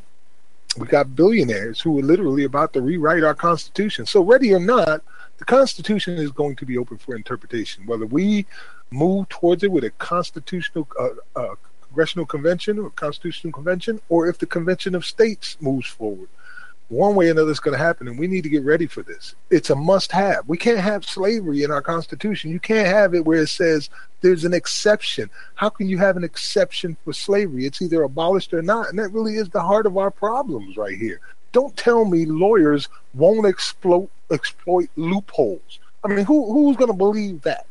we 0.78 0.88
got 0.88 1.16
billionaires 1.16 1.82
who 1.82 2.00
are 2.00 2.04
literally 2.04 2.46
about 2.46 2.74
to 2.74 2.82
rewrite 2.82 3.24
our 3.24 3.34
constitution. 3.34 4.06
So, 4.06 4.22
ready 4.22 4.54
or 4.54 4.60
not, 4.60 5.04
the 5.38 5.46
Constitution 5.46 6.18
is 6.18 6.32
going 6.32 6.56
to 6.58 6.66
be 6.66 6.78
open 6.78 6.98
for 6.98 7.16
interpretation. 7.16 7.86
Whether 7.86 8.06
we 8.06 8.46
move 8.92 9.28
towards 9.30 9.64
it 9.64 9.72
with 9.72 9.84
a 9.84 9.90
constitutional 9.92 10.88
uh, 11.00 11.10
uh, 11.36 11.56
congressional 11.82 12.26
convention 12.26 12.80
or 12.80 12.90
constitutional 12.92 13.52
convention, 13.52 14.00
or 14.08 14.28
if 14.28 14.38
the 14.38 14.46
convention 14.46 14.96
of 14.96 15.06
states 15.06 15.58
moves 15.60 15.88
forward, 15.88 16.30
one 16.92 17.16
way 17.16 17.30
or 17.30 17.32
another 17.32 17.52
is 17.52 17.62
going 17.62 17.78
to 17.78 17.84
happen, 17.84 18.10
and 18.10 18.20
we 18.20 18.28
need 18.28 18.44
to 18.44 18.50
get 18.50 18.66
ready 18.66 18.86
for 18.86 19.02
this. 19.02 19.34
It's 19.50 19.70
a 19.70 19.76
must-have. 19.76 20.48
We 20.48 20.58
can't 20.58 20.80
have 20.80 21.06
slavery 21.06 21.64
in 21.64 21.72
our 21.72 21.82
Constitution. 21.82 22.52
You 22.52 22.60
can't 22.60 22.88
have 22.88 23.16
it 23.16 23.24
where 23.26 23.44
it 23.44 23.48
says 23.48 23.90
there's 24.20 24.44
an 24.44 24.54
exception. 24.54 25.30
How 25.56 25.70
can 25.70 25.88
you 25.88 25.98
have 26.00 26.18
an 26.18 26.24
exception 26.26 26.98
for 27.06 27.14
slavery? 27.14 27.66
It's 27.66 27.82
either 27.82 28.04
abolished 28.04 28.54
or 28.54 28.62
not, 28.62 28.90
and 28.90 29.00
that 29.00 29.14
really 29.14 29.36
is 29.36 29.50
the 29.50 29.62
heart 29.62 29.86
of 29.86 29.98
our 29.98 30.12
problems 30.12 30.76
right 30.76 30.98
here. 30.98 31.22
Don't 31.54 31.76
tell 31.78 32.04
me 32.04 32.26
lawyers 32.26 32.90
won't 33.14 33.48
exploit 33.48 34.10
exploit 34.30 34.90
loopholes. 34.96 35.80
I 36.04 36.10
mean, 36.10 36.26
who 36.26 36.52
who's 36.52 36.78
going 36.78 36.92
to 36.92 36.98
believe 36.98 37.42
that? 37.44 37.68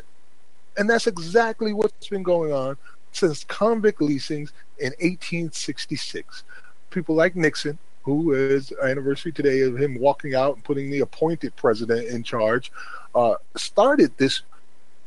And 0.76 0.88
that's 0.88 1.06
exactly 1.06 1.72
what's 1.72 2.08
been 2.08 2.22
going 2.22 2.52
on 2.52 2.76
since 3.12 3.44
convict 3.44 4.00
leasings 4.00 4.52
in 4.78 4.92
1866. 5.00 6.44
People 6.90 7.14
like 7.14 7.36
Nixon, 7.36 7.78
who 8.02 8.32
is 8.32 8.72
anniversary 8.82 9.32
today 9.32 9.60
of 9.60 9.76
him 9.76 9.98
walking 9.98 10.34
out 10.34 10.54
and 10.54 10.64
putting 10.64 10.90
the 10.90 11.00
appointed 11.00 11.54
president 11.56 12.08
in 12.08 12.22
charge, 12.22 12.72
uh, 13.14 13.34
started 13.56 14.16
this 14.16 14.42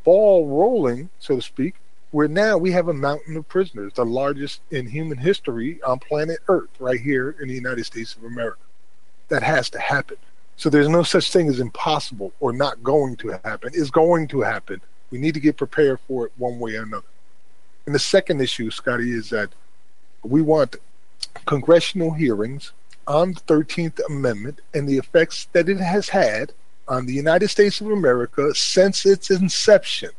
ball 0.03 0.47
rolling, 0.47 1.09
so 1.19 1.35
to 1.35 1.41
speak, 1.41 1.75
where 2.11 2.27
now 2.27 2.57
we 2.57 2.71
have 2.71 2.87
a 2.87 2.93
mountain 2.93 3.35
of 3.35 3.47
prisoners, 3.47 3.93
the 3.93 4.05
largest 4.05 4.61
in 4.69 4.85
human 4.85 5.17
history 5.17 5.81
on 5.81 5.97
planet 5.97 6.39
Earth, 6.47 6.69
right 6.79 6.99
here 6.99 7.35
in 7.41 7.47
the 7.47 7.55
United 7.55 7.85
States 7.85 8.15
of 8.15 8.23
America. 8.23 8.61
That 9.29 9.41
has 9.41 9.69
to 9.71 9.79
happen. 9.79 10.17
So 10.55 10.69
there's 10.69 10.89
no 10.89 11.01
such 11.01 11.31
thing 11.31 11.47
as 11.47 11.59
impossible 11.59 12.31
or 12.39 12.53
not 12.53 12.83
going 12.83 13.15
to 13.17 13.39
happen. 13.43 13.71
It's 13.73 13.89
going 13.89 14.27
to 14.27 14.41
happen. 14.41 14.79
We 15.09 15.17
need 15.17 15.33
to 15.33 15.39
get 15.39 15.57
prepared 15.57 15.99
for 16.07 16.27
it 16.27 16.31
one 16.37 16.59
way 16.59 16.75
or 16.75 16.83
another. 16.83 17.07
And 17.87 17.95
the 17.95 17.99
second 17.99 18.41
issue, 18.41 18.69
Scotty, 18.69 19.11
is 19.11 19.31
that 19.31 19.49
we 20.23 20.41
want 20.41 20.75
congressional 21.45 22.11
hearings 22.11 22.71
on 23.07 23.33
the 23.33 23.39
13th 23.41 23.99
Amendment 24.07 24.61
and 24.73 24.87
the 24.87 24.97
effects 24.97 25.47
that 25.53 25.69
it 25.69 25.79
has 25.79 26.09
had 26.09 26.53
on 26.87 27.05
the 27.05 27.13
United 27.13 27.49
States 27.49 27.81
of 27.81 27.91
America 27.91 28.53
since 28.53 29.05
its 29.05 29.31
inception. 29.31 30.11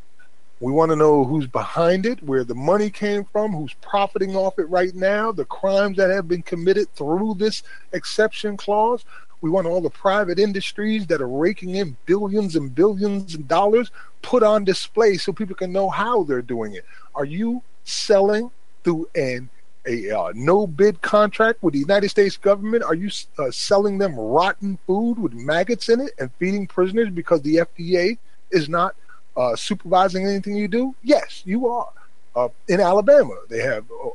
We 0.61 0.73
want 0.73 0.90
to 0.93 0.97
know 0.97 1.24
who's 1.24 1.47
behind 1.47 2.06
it, 2.06 2.23
where 2.23 2.44
the 2.44 2.55
money 2.55 2.89
came 2.89 3.24
from, 3.24 3.52
who's 3.52 3.74
profiting 3.82 4.36
off 4.36 4.59
it 4.59 4.69
right 4.70 4.94
now, 4.94 5.32
the 5.32 5.44
crimes 5.44 5.97
that 5.97 6.11
have 6.11 6.28
been 6.28 6.43
committed 6.43 6.93
through 6.94 7.35
this 7.35 7.62
exception 7.93 8.56
clause. 8.56 9.05
We 9.40 9.51
want 9.51 9.66
all 9.66 9.82
the 9.82 9.90
private 9.90 10.39
industries 10.39 11.06
that 11.09 11.20
are 11.20 11.28
raking 11.28 11.74
in 11.74 11.97
billions 12.06 12.56
and 12.56 12.74
billions 12.74 13.35
of 13.35 13.47
dollars 13.47 13.90
put 14.23 14.43
on 14.43 14.65
display 14.65 15.19
so 15.19 15.32
people 15.32 15.56
can 15.56 15.70
know 15.70 15.90
how 15.90 16.23
they're 16.23 16.40
doing 16.40 16.74
it. 16.74 16.86
Are 17.15 17.27
you 17.27 17.62
selling 17.85 18.51
through 18.85 19.09
an 19.15 19.51
a 19.86 20.11
uh, 20.11 20.32
no 20.35 20.66
bid 20.66 21.01
contract 21.02 21.62
with 21.62 21.74
the 21.74 21.81
United 21.81 22.09
States 22.09 22.36
government? 22.36 22.82
Are 22.85 22.94
you 22.94 23.11
uh, 23.39 23.51
selling 23.51 23.98
them 23.98 24.15
rotten 24.15 24.78
food 24.86 25.19
with 25.19 25.32
maggots 25.35 25.89
in 25.89 26.01
it 26.01 26.12
and 26.19 26.31
feeding 26.39 26.66
prisoners 26.66 27.11
because 27.11 27.43
the 27.43 27.56
FDA 27.56 28.19
is 28.51 28.69
not 28.69 28.94
uh, 29.36 29.56
supervising 29.56 30.27
anything 30.27 30.56
you 30.56 30.69
do? 30.69 30.94
Yes, 31.02 31.43
you 31.44 31.69
are. 31.69 31.93
Uh, 32.35 32.48
in 32.69 32.81
Alabama, 32.81 33.36
they 33.48 33.61
have 33.61 33.85
uh, 33.90 34.11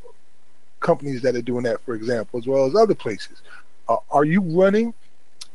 companies 0.79 1.21
that 1.21 1.35
are 1.35 1.41
doing 1.41 1.63
that, 1.63 1.81
for 1.81 1.93
example, 1.93 2.39
as 2.39 2.47
well 2.47 2.65
as 2.65 2.75
other 2.75 2.95
places. 2.95 3.41
Uh, 3.87 3.97
are 4.11 4.25
you 4.25 4.41
running 4.41 4.93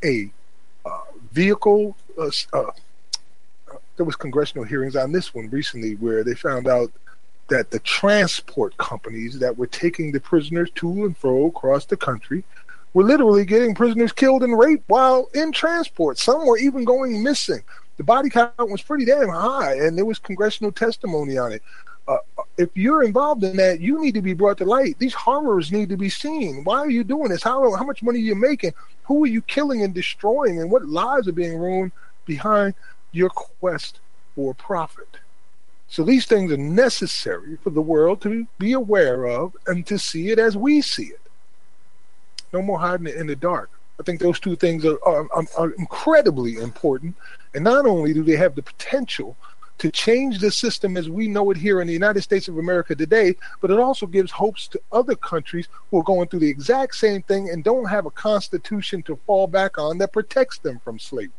a 0.04 0.30
vehicle? 1.32 1.96
there 3.96 4.04
was 4.04 4.16
congressional 4.16 4.64
hearings 4.64 4.96
on 4.96 5.12
this 5.12 5.34
one 5.34 5.48
recently 5.50 5.94
where 5.96 6.24
they 6.24 6.34
found 6.34 6.66
out 6.66 6.90
that 7.48 7.70
the 7.70 7.78
transport 7.80 8.76
companies 8.78 9.38
that 9.38 9.56
were 9.56 9.66
taking 9.66 10.12
the 10.12 10.20
prisoners 10.20 10.70
to 10.76 11.04
and 11.04 11.16
fro 11.16 11.46
across 11.46 11.84
the 11.86 11.96
country 11.96 12.44
were 12.94 13.04
literally 13.04 13.44
getting 13.44 13.74
prisoners 13.74 14.12
killed 14.12 14.42
and 14.42 14.58
raped 14.58 14.84
while 14.88 15.28
in 15.34 15.52
transport. 15.52 16.18
Some 16.18 16.46
were 16.46 16.58
even 16.58 16.84
going 16.84 17.22
missing. 17.22 17.62
The 17.96 18.04
body 18.04 18.30
count 18.30 18.52
was 18.58 18.82
pretty 18.82 19.04
damn 19.04 19.28
high, 19.28 19.74
and 19.74 19.96
there 19.96 20.04
was 20.04 20.18
congressional 20.18 20.72
testimony 20.72 21.36
on 21.38 21.52
it. 21.52 21.62
Uh, 22.06 22.18
if 22.58 22.68
you're 22.74 23.02
involved 23.02 23.44
in 23.44 23.56
that, 23.56 23.80
you 23.80 24.00
need 24.00 24.14
to 24.14 24.22
be 24.22 24.34
brought 24.34 24.58
to 24.58 24.64
light. 24.64 24.98
These 24.98 25.14
horrors 25.14 25.72
need 25.72 25.88
to 25.88 25.96
be 25.96 26.10
seen. 26.10 26.62
Why 26.64 26.78
are 26.78 26.90
you 26.90 27.02
doing 27.02 27.28
this? 27.28 27.42
How 27.42 27.74
how 27.74 27.84
much 27.84 28.02
money 28.02 28.18
are 28.18 28.22
you 28.22 28.34
making? 28.34 28.72
Who 29.04 29.24
are 29.24 29.28
you 29.28 29.42
killing 29.42 29.82
and 29.82 29.94
destroying? 29.94 30.60
And 30.60 30.70
what 30.70 30.84
lives 30.84 31.28
are 31.28 31.32
being 31.32 31.58
ruined 31.58 31.92
behind 32.26 32.74
your 33.12 33.30
quest 33.30 34.00
for 34.34 34.54
profit? 34.54 35.08
So 35.88 36.02
these 36.02 36.26
things 36.26 36.50
are 36.50 36.56
necessary 36.56 37.56
for 37.62 37.70
the 37.70 37.82
world 37.82 38.20
to 38.22 38.46
be 38.58 38.72
aware 38.72 39.26
of 39.26 39.56
and 39.66 39.86
to 39.86 39.98
see 39.98 40.30
it 40.30 40.38
as 40.38 40.56
we 40.56 40.80
see 40.80 41.04
it. 41.04 41.20
No 42.52 42.62
more 42.62 42.78
hiding 42.78 43.06
it 43.06 43.16
in 43.16 43.26
the 43.26 43.36
dark. 43.36 43.70
I 44.00 44.02
think 44.02 44.20
those 44.20 44.40
two 44.40 44.56
things 44.56 44.84
are, 44.84 44.98
are, 45.04 45.26
are 45.56 45.70
incredibly 45.72 46.56
important. 46.56 47.14
And 47.54 47.62
not 47.62 47.86
only 47.86 48.12
do 48.12 48.24
they 48.24 48.36
have 48.36 48.54
the 48.54 48.62
potential 48.62 49.36
to 49.78 49.90
change 49.90 50.38
the 50.38 50.50
system 50.50 50.96
as 50.96 51.08
we 51.08 51.28
know 51.28 51.50
it 51.50 51.56
here 51.56 51.80
in 51.80 51.86
the 51.86 51.92
United 51.92 52.22
States 52.22 52.48
of 52.48 52.58
America 52.58 52.94
today, 52.94 53.34
but 53.60 53.70
it 53.70 53.78
also 53.78 54.06
gives 54.06 54.30
hopes 54.30 54.68
to 54.68 54.80
other 54.92 55.14
countries 55.14 55.68
who 55.90 55.98
are 55.98 56.04
going 56.04 56.28
through 56.28 56.40
the 56.40 56.48
exact 56.48 56.94
same 56.94 57.22
thing 57.22 57.50
and 57.50 57.64
don't 57.64 57.86
have 57.86 58.06
a 58.06 58.10
constitution 58.10 59.02
to 59.02 59.16
fall 59.26 59.46
back 59.46 59.78
on 59.78 59.98
that 59.98 60.12
protects 60.12 60.58
them 60.58 60.80
from 60.84 60.98
slavery. 60.98 61.32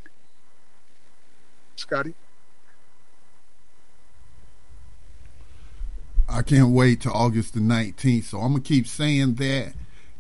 Scotty? 1.75 2.13
I 6.27 6.41
can't 6.41 6.69
wait 6.69 7.01
to 7.01 7.11
August 7.11 7.53
the 7.53 7.59
19th. 7.59 8.25
So 8.25 8.39
I'm 8.39 8.53
gonna 8.53 8.61
keep 8.61 8.87
saying 8.87 9.35
that, 9.35 9.73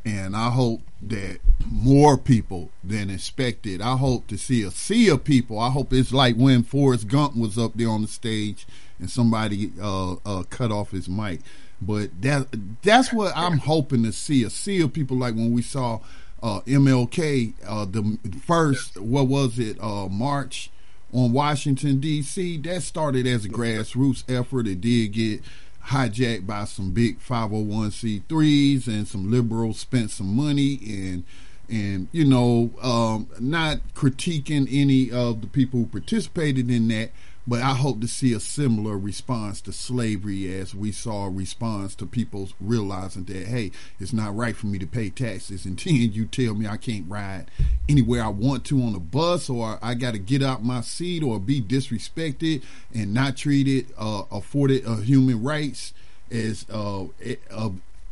and 0.05 0.35
I 0.35 0.49
hope 0.49 0.81
that 1.01 1.39
more 1.69 2.17
people 2.17 2.69
than 2.83 3.09
expected. 3.09 3.81
I 3.81 3.97
hope 3.97 4.27
to 4.27 4.37
see 4.37 4.63
a 4.63 4.71
sea 4.71 5.09
of 5.09 5.23
people. 5.23 5.59
I 5.59 5.69
hope 5.69 5.91
it's 5.93 6.13
like 6.13 6.35
when 6.35 6.63
Forrest 6.63 7.07
Gump 7.07 7.35
was 7.35 7.57
up 7.57 7.73
there 7.75 7.89
on 7.89 8.01
the 8.01 8.07
stage 8.07 8.65
and 8.99 9.09
somebody 9.09 9.71
uh, 9.81 10.13
uh, 10.25 10.43
cut 10.49 10.71
off 10.71 10.91
his 10.91 11.09
mic. 11.09 11.41
But 11.81 12.21
that 12.21 12.47
that's 12.81 13.11
what 13.11 13.33
I'm 13.35 13.59
hoping 13.59 14.03
to 14.03 14.11
see 14.11 14.43
a 14.43 14.49
sea 14.49 14.81
of 14.81 14.93
people 14.93 15.17
like 15.17 15.35
when 15.35 15.53
we 15.53 15.61
saw 15.61 15.99
uh, 16.41 16.61
MLK 16.61 17.53
uh, 17.67 17.85
the 17.85 18.17
first 18.45 18.99
what 18.99 19.27
was 19.27 19.59
it 19.59 19.77
uh, 19.81 20.07
March 20.07 20.69
on 21.13 21.31
Washington 21.33 21.99
D.C. 21.99 22.57
That 22.57 22.83
started 22.83 23.27
as 23.27 23.45
a 23.45 23.49
grassroots 23.49 24.23
effort. 24.29 24.67
It 24.67 24.81
did 24.81 25.11
get 25.13 25.41
hijacked 25.87 26.47
by 26.47 26.65
some 26.65 26.91
big 26.91 27.19
501c3s 27.19 28.87
and 28.87 29.07
some 29.07 29.29
liberals 29.29 29.79
spent 29.79 30.11
some 30.11 30.35
money 30.35 30.79
and 30.85 31.23
and 31.67 32.07
you 32.11 32.25
know 32.25 32.71
um, 32.81 33.27
not 33.39 33.79
critiquing 33.95 34.67
any 34.71 35.11
of 35.11 35.41
the 35.41 35.47
people 35.47 35.79
who 35.81 35.85
participated 35.87 36.69
in 36.69 36.87
that 36.89 37.11
but 37.47 37.61
I 37.61 37.75
hope 37.75 38.01
to 38.01 38.07
see 38.07 38.33
a 38.33 38.39
similar 38.39 38.97
response 38.97 39.61
to 39.61 39.71
slavery 39.71 40.53
as 40.53 40.73
we 40.73 40.91
saw 40.91 41.25
a 41.25 41.29
response 41.29 41.95
to 41.95 42.05
people 42.05 42.49
realizing 42.59 43.25
that, 43.25 43.47
hey, 43.47 43.71
it's 43.99 44.13
not 44.13 44.35
right 44.35 44.55
for 44.55 44.67
me 44.67 44.79
to 44.79 44.87
pay 44.87 45.09
taxes. 45.09 45.65
And 45.65 45.77
then 45.85 45.95
you 45.95 46.25
tell 46.25 46.55
me 46.55 46.67
I 46.67 46.77
can't 46.77 47.05
ride 47.07 47.51
anywhere 47.87 48.23
I 48.23 48.29
want 48.29 48.65
to 48.65 48.81
on 48.81 48.95
a 48.95 48.99
bus 48.99 49.49
or 49.49 49.77
I 49.81 49.93
got 49.93 50.13
to 50.13 50.19
get 50.19 50.41
out 50.41 50.63
my 50.63 50.81
seat 50.81 51.23
or 51.23 51.39
be 51.39 51.61
disrespected 51.61 52.63
and 52.93 53.13
not 53.13 53.37
treated, 53.37 53.87
uh, 53.97 54.23
afforded 54.31 54.85
uh, 54.85 54.97
human 54.97 55.43
rights 55.43 55.93
as 56.31 56.65
uh, 56.71 57.05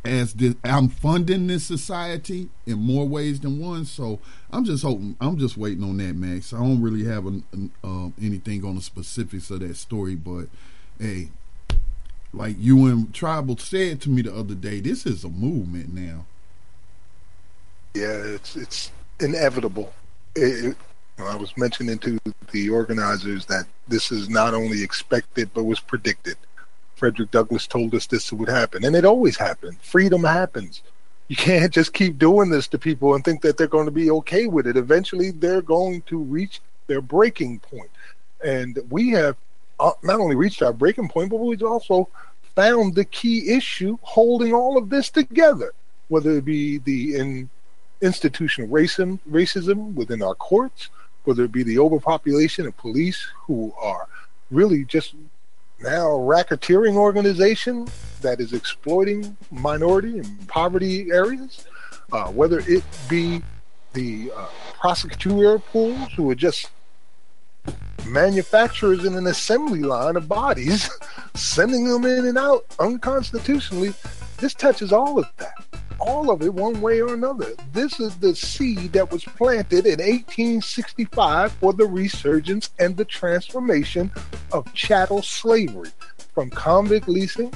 as 0.04 0.34
the, 0.34 0.56
I'm 0.62 0.88
funding 0.88 1.46
this 1.46 1.64
society 1.64 2.50
in 2.66 2.78
more 2.78 3.08
ways 3.08 3.40
than 3.40 3.58
one. 3.58 3.86
So 3.86 4.20
I'm 4.54 4.64
just 4.64 4.84
hoping, 4.84 5.16
I'm 5.20 5.36
just 5.36 5.56
waiting 5.56 5.82
on 5.82 5.96
that, 5.96 6.14
Max. 6.14 6.52
I 6.52 6.58
don't 6.58 6.80
really 6.80 7.04
have 7.04 7.26
an, 7.26 7.42
an, 7.50 7.72
uh, 7.82 8.10
anything 8.24 8.64
on 8.64 8.76
the 8.76 8.80
specifics 8.80 9.50
of 9.50 9.60
that 9.60 9.76
story, 9.76 10.14
but 10.14 10.46
hey, 11.00 11.30
like 12.32 12.54
you 12.60 12.86
and 12.86 13.12
Tribal 13.12 13.56
said 13.58 14.00
to 14.02 14.10
me 14.10 14.22
the 14.22 14.32
other 14.32 14.54
day, 14.54 14.78
this 14.78 15.06
is 15.06 15.24
a 15.24 15.28
movement 15.28 15.92
now. 15.92 16.24
Yeah, 17.94 18.12
it's 18.12 18.54
it's 18.54 18.92
inevitable. 19.18 19.92
It, 20.36 20.66
it, 20.66 20.76
I 21.18 21.34
was 21.34 21.56
mentioning 21.56 21.98
to 21.98 22.20
the 22.52 22.70
organizers 22.70 23.46
that 23.46 23.66
this 23.88 24.12
is 24.12 24.28
not 24.28 24.54
only 24.54 24.84
expected 24.84 25.50
but 25.52 25.64
was 25.64 25.80
predicted. 25.80 26.36
Frederick 26.94 27.32
Douglass 27.32 27.66
told 27.66 27.92
us 27.94 28.06
this 28.06 28.32
would 28.32 28.48
happen, 28.48 28.84
and 28.84 28.94
it 28.94 29.04
always 29.04 29.36
happened. 29.36 29.78
Freedom 29.80 30.22
happens. 30.22 30.80
You 31.28 31.36
can't 31.36 31.72
just 31.72 31.94
keep 31.94 32.18
doing 32.18 32.50
this 32.50 32.68
to 32.68 32.78
people 32.78 33.14
and 33.14 33.24
think 33.24 33.40
that 33.42 33.56
they're 33.56 33.66
going 33.66 33.86
to 33.86 33.90
be 33.90 34.10
okay 34.10 34.46
with 34.46 34.66
it. 34.66 34.76
Eventually, 34.76 35.30
they're 35.30 35.62
going 35.62 36.02
to 36.02 36.18
reach 36.18 36.60
their 36.86 37.00
breaking 37.00 37.60
point. 37.60 37.90
And 38.44 38.78
we 38.90 39.10
have 39.10 39.36
uh, 39.80 39.92
not 40.02 40.20
only 40.20 40.36
reached 40.36 40.62
our 40.62 40.72
breaking 40.72 41.08
point, 41.08 41.30
but 41.30 41.36
we've 41.36 41.62
also 41.62 42.08
found 42.54 42.94
the 42.94 43.06
key 43.06 43.56
issue 43.56 43.96
holding 44.02 44.52
all 44.52 44.76
of 44.76 44.90
this 44.90 45.10
together, 45.10 45.72
whether 46.08 46.32
it 46.32 46.44
be 46.44 46.78
the 46.78 47.16
in, 47.16 47.50
institutional 48.00 48.68
racism, 48.68 49.18
racism 49.30 49.94
within 49.94 50.22
our 50.22 50.34
courts, 50.34 50.90
whether 51.24 51.44
it 51.44 51.52
be 51.52 51.62
the 51.62 51.78
overpopulation 51.78 52.66
of 52.66 52.76
police 52.76 53.26
who 53.46 53.72
are 53.80 54.06
really 54.50 54.84
just 54.84 55.14
now 55.84 56.08
racketeering 56.08 56.96
organization 56.96 57.86
that 58.22 58.40
is 58.40 58.54
exploiting 58.54 59.36
minority 59.50 60.18
and 60.18 60.48
poverty 60.48 61.12
areas, 61.12 61.66
uh, 62.10 62.24
whether 62.28 62.60
it 62.60 62.82
be 63.08 63.42
the 63.92 64.32
uh, 64.34 64.46
prosecutor 64.80 65.58
pools 65.58 66.10
who 66.16 66.30
are 66.30 66.34
just 66.34 66.70
manufacturers 68.06 69.04
in 69.04 69.14
an 69.14 69.26
assembly 69.26 69.80
line 69.80 70.16
of 70.16 70.26
bodies, 70.26 70.88
sending 71.34 71.84
them 71.84 72.06
in 72.06 72.26
and 72.26 72.38
out 72.38 72.64
unconstitutionally. 72.78 73.92
This 74.38 74.54
touches 74.54 74.90
all 74.90 75.18
of 75.18 75.26
that 75.36 75.83
all 76.00 76.30
of 76.30 76.42
it 76.42 76.52
one 76.52 76.80
way 76.80 77.00
or 77.00 77.14
another. 77.14 77.54
This 77.72 78.00
is 78.00 78.16
the 78.16 78.34
seed 78.34 78.92
that 78.92 79.10
was 79.10 79.24
planted 79.24 79.86
in 79.86 79.98
1865 79.98 81.52
for 81.52 81.72
the 81.72 81.86
resurgence 81.86 82.70
and 82.78 82.96
the 82.96 83.04
transformation 83.04 84.10
of 84.52 84.72
chattel 84.74 85.22
slavery 85.22 85.90
from 86.32 86.50
convict 86.50 87.08
leasing 87.08 87.52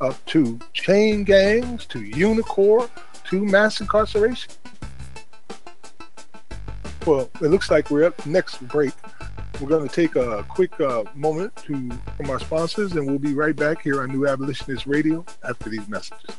up 0.00 0.24
to 0.26 0.58
chain 0.72 1.24
gangs 1.24 1.86
to 1.86 1.98
Unicor 2.00 2.88
to 3.24 3.44
mass 3.44 3.80
incarceration. 3.80 4.52
Well, 7.06 7.30
it 7.40 7.48
looks 7.48 7.70
like 7.70 7.90
we're 7.90 8.04
up 8.04 8.24
next 8.26 8.66
break. 8.66 8.92
We're 9.60 9.68
going 9.68 9.86
to 9.86 9.94
take 9.94 10.16
a 10.16 10.42
quick 10.48 10.80
uh, 10.80 11.04
moment 11.14 11.54
to 11.66 11.90
from 12.16 12.30
our 12.30 12.40
sponsors, 12.40 12.92
and 12.92 13.06
we'll 13.06 13.18
be 13.18 13.34
right 13.34 13.54
back 13.54 13.82
here 13.82 14.02
on 14.02 14.10
New 14.10 14.26
Abolitionist 14.26 14.86
Radio 14.86 15.24
after 15.44 15.70
these 15.70 15.86
messages. 15.88 16.36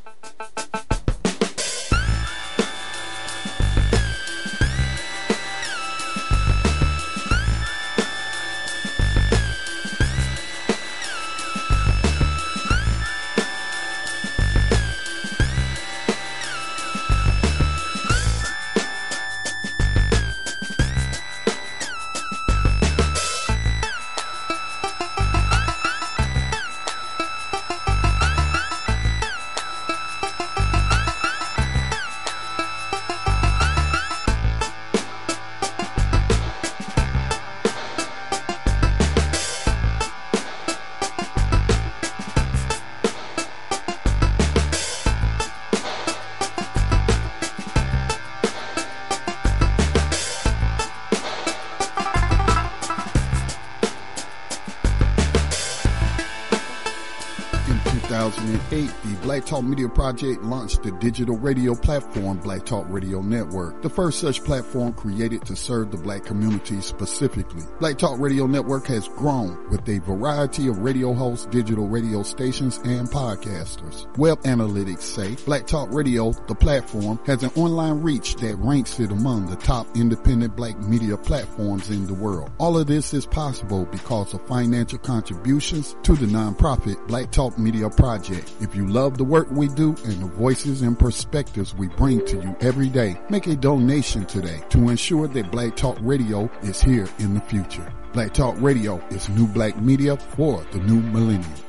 Talk 59.56 59.64
Media 59.64 59.88
Project 59.88 60.44
launched 60.44 60.84
the 60.84 60.91
digital 60.99 61.38
radio 61.38 61.76
platform 61.76 62.40
Black 62.40 62.65
Talk 62.65 62.88
Radio 62.90 63.22
Network, 63.22 63.82
the 63.82 63.90
first 63.90 64.19
such 64.19 64.44
platform 64.44 64.91
created 64.91 65.45
to 65.45 65.56
serve 65.56 65.91
the 65.91 65.98
black 65.98 66.26
community 66.26 66.82
specifically. 66.82 67.64
Black 67.80 67.98
Talk 67.98 68.19
Radio 68.19 68.48
Network 68.48 68.86
has 68.88 69.07
grown 69.07 69.69
with 69.69 69.88
a 69.88 69.99
variety 69.99 70.68
of 70.68 70.80
radio 70.80 71.14
hosts, 71.14 71.45
digital 71.45 71.88
radio 71.88 72.22
stations, 72.22 72.80
and 72.80 73.07
podcasters. 73.07 74.06
Web 74.18 74.41
analytics 74.41 75.03
say 75.03 75.36
Black 75.45 75.65
Talk 75.65 75.90
Radio, 75.94 76.34
the 76.49 76.56
platform, 76.56 77.18
has 77.26 77.41
an 77.41 77.52
online 77.56 78.02
reach 78.02 78.36
that 78.36 78.57
ranks 78.57 78.99
it 78.99 79.10
among 79.10 79.45
the 79.45 79.56
top 79.56 79.88
independent 79.95 80.57
black 80.57 80.77
media 80.80 81.15
platforms 81.15 81.90
in 81.90 82.07
the 82.07 82.14
world. 82.14 82.52
All 82.57 82.77
of 82.77 82.88
this 82.88 83.14
is 83.14 83.26
possible 83.26 83.86
because 83.86 84.34
of 84.34 84.45
financial 84.48 84.99
contributions 84.99 85.95
to 86.03 86.14
the 86.14 86.26
nonprofit 86.26 87.07
Black 87.07 87.32
Talk 87.32 87.57
Media 87.57 87.90
Project. 87.90 88.52
If 88.60 88.76
you 88.76 88.86
love 88.86 89.18
the 89.18 89.23
work 89.23 89.45
we 89.52 89.68
do 89.68 89.96
and 90.06 90.22
the 90.22 90.28
voices 90.28 90.82
and 90.82 90.98
perspectives 90.98 91.76
we 91.76 91.88
bring 91.90 92.26
to 92.26 92.38
you 92.38 92.56
every 92.62 92.90
day, 92.90 93.20
make 93.30 93.48
a 93.48 93.56
donation 93.56 94.26
today 94.26 94.64
to 94.70 94.90
ensure 94.90 95.28
that 95.28 95.52
Black 95.52 95.76
Talk 95.76 95.98
Radio 96.02 96.50
is 96.62 96.82
here 96.82 97.08
in 97.20 97.34
the 97.34 97.42
future. 97.42 97.92
Black 98.14 98.34
Talk 98.34 98.56
Radio 98.60 99.06
is 99.10 99.28
new 99.30 99.48
black 99.48 99.80
media 99.82 100.16
for 100.18 100.64
the 100.72 100.80
new 100.80 101.02
millennium. 101.02 101.65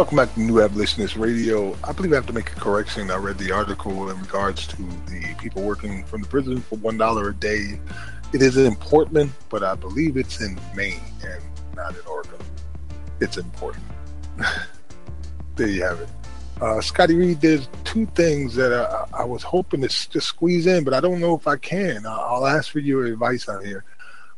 Welcome 0.00 0.16
back 0.16 0.32
to 0.32 0.40
New 0.40 0.62
Abolitionist 0.62 1.16
Radio. 1.16 1.76
I 1.84 1.92
believe 1.92 2.12
I 2.12 2.14
have 2.14 2.26
to 2.28 2.32
make 2.32 2.52
a 2.52 2.54
correction. 2.54 3.10
I 3.10 3.16
read 3.16 3.36
the 3.36 3.52
article 3.52 4.08
in 4.08 4.18
regards 4.18 4.66
to 4.68 4.76
the 4.76 5.34
people 5.38 5.60
working 5.60 6.04
from 6.04 6.22
the 6.22 6.26
prison 6.26 6.62
for 6.62 6.76
one 6.76 6.96
dollar 6.96 7.28
a 7.28 7.34
day. 7.34 7.78
It 8.32 8.40
is 8.40 8.56
in 8.56 8.76
Portland, 8.76 9.30
but 9.50 9.62
I 9.62 9.74
believe 9.74 10.16
it's 10.16 10.40
in 10.40 10.58
Maine 10.74 11.02
and 11.22 11.42
not 11.76 11.90
in 11.90 12.00
Oregon. 12.06 12.38
It's 13.20 13.36
important. 13.36 13.84
there 15.56 15.68
you 15.68 15.82
have 15.82 16.00
it. 16.00 16.08
Uh, 16.62 16.80
Scotty 16.80 17.14
Reed, 17.14 17.42
there's 17.42 17.68
two 17.84 18.06
things 18.14 18.54
that 18.54 18.72
I, 18.72 19.06
I, 19.18 19.24
was 19.24 19.42
hoping 19.42 19.82
to 19.82 19.88
just 19.88 20.28
squeeze 20.28 20.66
in, 20.66 20.82
but 20.82 20.94
I 20.94 21.00
don't 21.00 21.20
know 21.20 21.34
if 21.34 21.46
I 21.46 21.56
can. 21.56 22.06
I'll 22.06 22.46
ask 22.46 22.72
for 22.72 22.78
your 22.78 23.04
advice 23.04 23.50
on 23.50 23.62
here. 23.62 23.84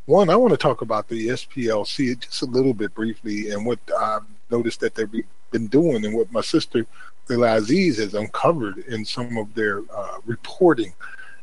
One, 0.06 0.28
I 0.28 0.34
want 0.34 0.54
to 0.54 0.58
talk 0.58 0.82
about 0.82 1.06
the 1.06 1.28
SPLC 1.28 2.18
just 2.18 2.42
a 2.42 2.46
little 2.46 2.74
bit 2.74 2.92
briefly 2.94 3.50
and 3.50 3.64
what 3.64 3.78
I've 3.96 4.24
noticed 4.50 4.80
that 4.80 4.96
they've 4.96 5.08
been 5.52 5.68
doing 5.68 6.04
and 6.04 6.14
what 6.14 6.32
my 6.32 6.40
sister, 6.40 6.86
Leila 7.28 7.56
Aziz, 7.56 7.98
has 7.98 8.14
uncovered 8.14 8.78
in 8.78 9.04
some 9.04 9.36
of 9.36 9.54
their 9.54 9.82
uh, 9.94 10.18
reporting. 10.26 10.92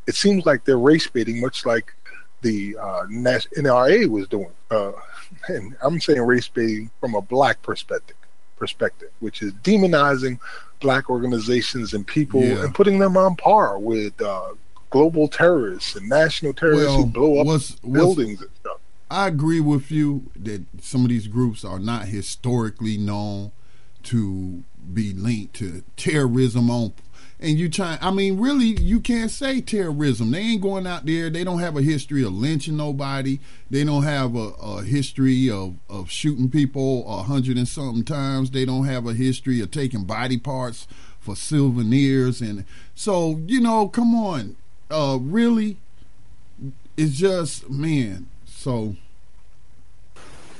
It 0.08 0.16
seems 0.16 0.46
like 0.46 0.66
they're 0.66 0.80
race 0.80 1.08
baiting, 1.08 1.40
much 1.40 1.66
like 1.66 1.94
the 2.42 2.78
uh, 2.78 3.04
NRA 3.06 4.10
was 4.10 4.28
doing. 4.28 4.52
Uh, 4.72 4.92
and 5.48 5.76
I'm 5.82 6.00
saying 6.00 6.22
race 6.22 6.48
baiting 6.48 6.90
from 7.00 7.16
a 7.16 7.22
black 7.22 7.62
perspective, 7.62 8.18
perspective, 8.58 9.12
which 9.20 9.42
is 9.42 9.54
demonizing 9.54 10.40
black 10.80 11.10
organizations 11.10 11.94
and 11.94 12.06
people 12.06 12.42
yeah. 12.42 12.64
and 12.64 12.74
putting 12.74 13.00
them 13.00 13.18
on 13.18 13.36
par 13.36 13.78
with 13.80 14.20
uh, 14.22 14.50
global 14.90 15.28
terrorists 15.28 15.96
and 15.96 16.08
national 16.08 16.54
terrorists 16.54 16.88
well, 16.88 17.04
who 17.04 17.06
blow 17.06 17.40
up 17.40 17.46
what's, 17.46 17.72
buildings 17.76 18.40
what's, 18.40 18.50
and 18.50 18.60
stuff. 18.60 18.78
I 19.12 19.28
agree 19.28 19.60
with 19.60 19.92
you 19.92 20.30
that 20.36 20.64
some 20.82 21.04
of 21.04 21.10
these 21.10 21.28
groups 21.28 21.66
are 21.66 21.80
not 21.80 22.06
historically 22.06 22.98
known 22.98 23.52
to 24.04 24.64
be 24.94 25.14
linked 25.14 25.56
to 25.56 25.84
terrorism 25.96 26.70
on 26.70 26.94
and 27.40 27.58
you 27.58 27.70
try 27.70 27.98
I 28.02 28.12
mean 28.12 28.40
really 28.40 28.80
you 28.82 29.00
can't 29.00 29.32
say 29.32 29.62
terrorism. 29.62 30.32
They 30.32 30.40
ain't 30.40 30.62
going 30.62 30.86
out 30.86 31.06
there, 31.06 31.30
they 31.30 31.44
don't 31.44 31.60
have 31.60 31.78
a 31.78 31.82
history 31.82 32.24
of 32.24 32.34
lynching 32.34 32.78
nobody. 32.78 33.40
They 33.70 33.84
don't 33.84 34.04
have 34.04 34.36
a, 34.36 34.50
a 34.62 34.84
history 34.84 35.50
of, 35.50 35.76
of 35.90 36.12
shooting 36.12 36.50
people 36.50 37.06
a 37.08 37.24
hundred 37.24 37.58
and 37.58 37.68
something 37.68 38.04
times. 38.04 38.52
They 38.52 38.66
don't 38.66 38.86
have 38.86 39.08
a 39.08 39.14
history 39.14 39.62
of 39.62 39.72
taking 39.72 40.04
body 40.04 40.38
parts 40.38 40.88
for 41.20 41.36
souvenirs 41.36 42.42
and 42.42 42.66
so, 42.94 43.42
you 43.46 43.62
know, 43.62 43.88
come 43.88 44.16
on. 44.16 44.56
Uh 44.92 45.18
really 45.22 45.78
it's 46.98 47.16
just 47.16 47.70
man, 47.70 48.28
so 48.46 48.98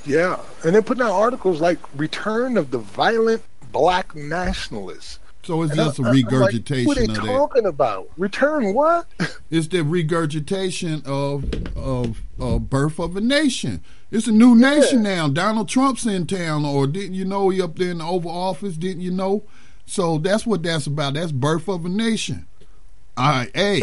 yeah, 0.04 0.40
and 0.64 0.74
they're 0.74 0.82
putting 0.82 1.02
out 1.02 1.12
articles 1.12 1.60
like 1.60 1.78
"Return 1.96 2.56
of 2.56 2.70
the 2.70 2.78
Violent 2.78 3.42
Black 3.72 4.14
Nationalists." 4.14 5.18
So 5.42 5.62
it's 5.62 5.72
and 5.72 5.80
just 5.80 6.00
I, 6.00 6.08
a 6.08 6.12
regurgitation 6.12 6.86
like, 6.86 6.86
what 6.86 6.98
are 6.98 7.06
they 7.06 7.14
talking 7.14 7.62
that. 7.62 7.68
about? 7.70 8.08
Return 8.18 8.74
what? 8.74 9.06
it's 9.50 9.68
the 9.68 9.82
regurgitation 9.82 11.02
of 11.06 11.44
of 11.76 12.22
of 12.38 12.68
birth 12.68 12.98
of 12.98 13.16
a 13.16 13.20
nation. 13.20 13.82
It's 14.10 14.26
a 14.26 14.32
new 14.32 14.54
nation 14.54 15.02
now. 15.02 15.28
Donald 15.28 15.68
Trump's 15.68 16.04
in 16.04 16.26
town, 16.26 16.64
or 16.64 16.86
didn't 16.86 17.14
you 17.14 17.24
know 17.24 17.48
he 17.48 17.62
up 17.62 17.76
there 17.76 17.90
in 17.90 17.98
the 17.98 18.04
Oval 18.04 18.30
Office? 18.30 18.76
Didn't 18.76 19.02
you 19.02 19.10
know? 19.10 19.44
So 19.86 20.18
that's 20.18 20.46
what 20.46 20.62
that's 20.62 20.86
about. 20.86 21.14
That's 21.14 21.32
birth 21.32 21.68
of 21.68 21.86
a 21.86 21.88
nation. 21.88 22.46
All 23.16 23.28
right, 23.30 23.50
hey, 23.54 23.82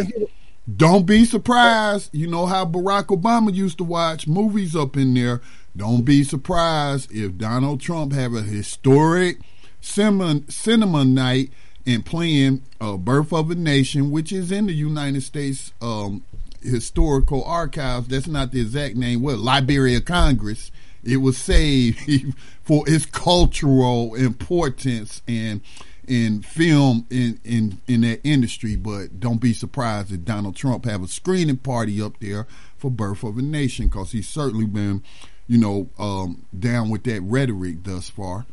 don't 0.73 1.05
be 1.05 1.25
surprised. 1.25 2.09
You 2.13 2.27
know 2.27 2.45
how 2.45 2.65
Barack 2.65 3.05
Obama 3.05 3.53
used 3.53 3.77
to 3.79 3.83
watch 3.83 4.27
movies 4.27 4.75
up 4.75 4.95
in 4.95 5.13
there. 5.13 5.41
Don't 5.77 6.01
be 6.01 6.23
surprised 6.23 7.11
if 7.11 7.37
Donald 7.37 7.79
Trump 7.79 8.11
have 8.11 8.33
a 8.33 8.41
historic 8.41 9.37
cinema, 9.79 10.41
cinema 10.49 11.05
night 11.05 11.51
and 11.85 12.03
playing 12.03 12.63
uh, 12.81 12.97
Birth 12.97 13.31
of 13.31 13.51
a 13.51 13.55
Nation, 13.55 14.09
which 14.09 14.31
is 14.31 14.51
in 14.51 14.65
the 14.65 14.73
United 14.73 15.21
States 15.21 15.71
um, 15.79 16.23
Historical 16.63 17.43
Archives. 17.43 18.07
That's 18.07 18.27
not 18.27 18.51
the 18.51 18.61
exact 18.61 18.95
name. 18.95 19.21
What 19.21 19.37
Library 19.37 19.95
of 19.95 20.05
Congress. 20.05 20.71
It 21.03 21.17
was 21.17 21.37
saved 21.37 22.33
for 22.63 22.83
its 22.89 23.05
cultural 23.05 24.15
importance 24.15 25.21
and 25.27 25.61
in 26.07 26.41
film 26.41 27.05
in, 27.09 27.39
in 27.45 27.79
in 27.87 28.01
that 28.01 28.21
industry. 28.23 28.75
But 28.75 29.19
don't 29.19 29.39
be 29.39 29.53
surprised 29.53 30.11
if 30.11 30.25
Donald 30.25 30.55
Trump 30.55 30.85
have 30.85 31.03
a 31.03 31.07
screening 31.07 31.57
party 31.57 32.01
up 32.01 32.19
there 32.19 32.47
for 32.77 32.89
Birth 32.89 33.23
of 33.23 33.37
a 33.37 33.41
Nation, 33.41 33.87
because 33.87 34.11
he's 34.11 34.27
certainly 34.27 34.65
been, 34.65 35.03
you 35.47 35.57
know, 35.57 35.89
um, 35.97 36.45
down 36.57 36.89
with 36.89 37.03
that 37.03 37.21
rhetoric 37.21 37.83
thus 37.83 38.09
far. 38.09 38.45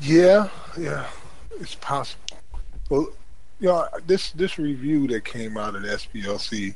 Yeah, 0.00 0.48
yeah, 0.78 1.06
it's 1.60 1.74
possible. 1.76 2.22
Well, 2.88 3.08
you 3.58 3.68
know, 3.68 3.88
this 4.06 4.30
this 4.32 4.58
review 4.58 5.08
that 5.08 5.24
came 5.24 5.56
out 5.56 5.74
of 5.74 5.82
the 5.82 5.88
SPLC 5.88 6.74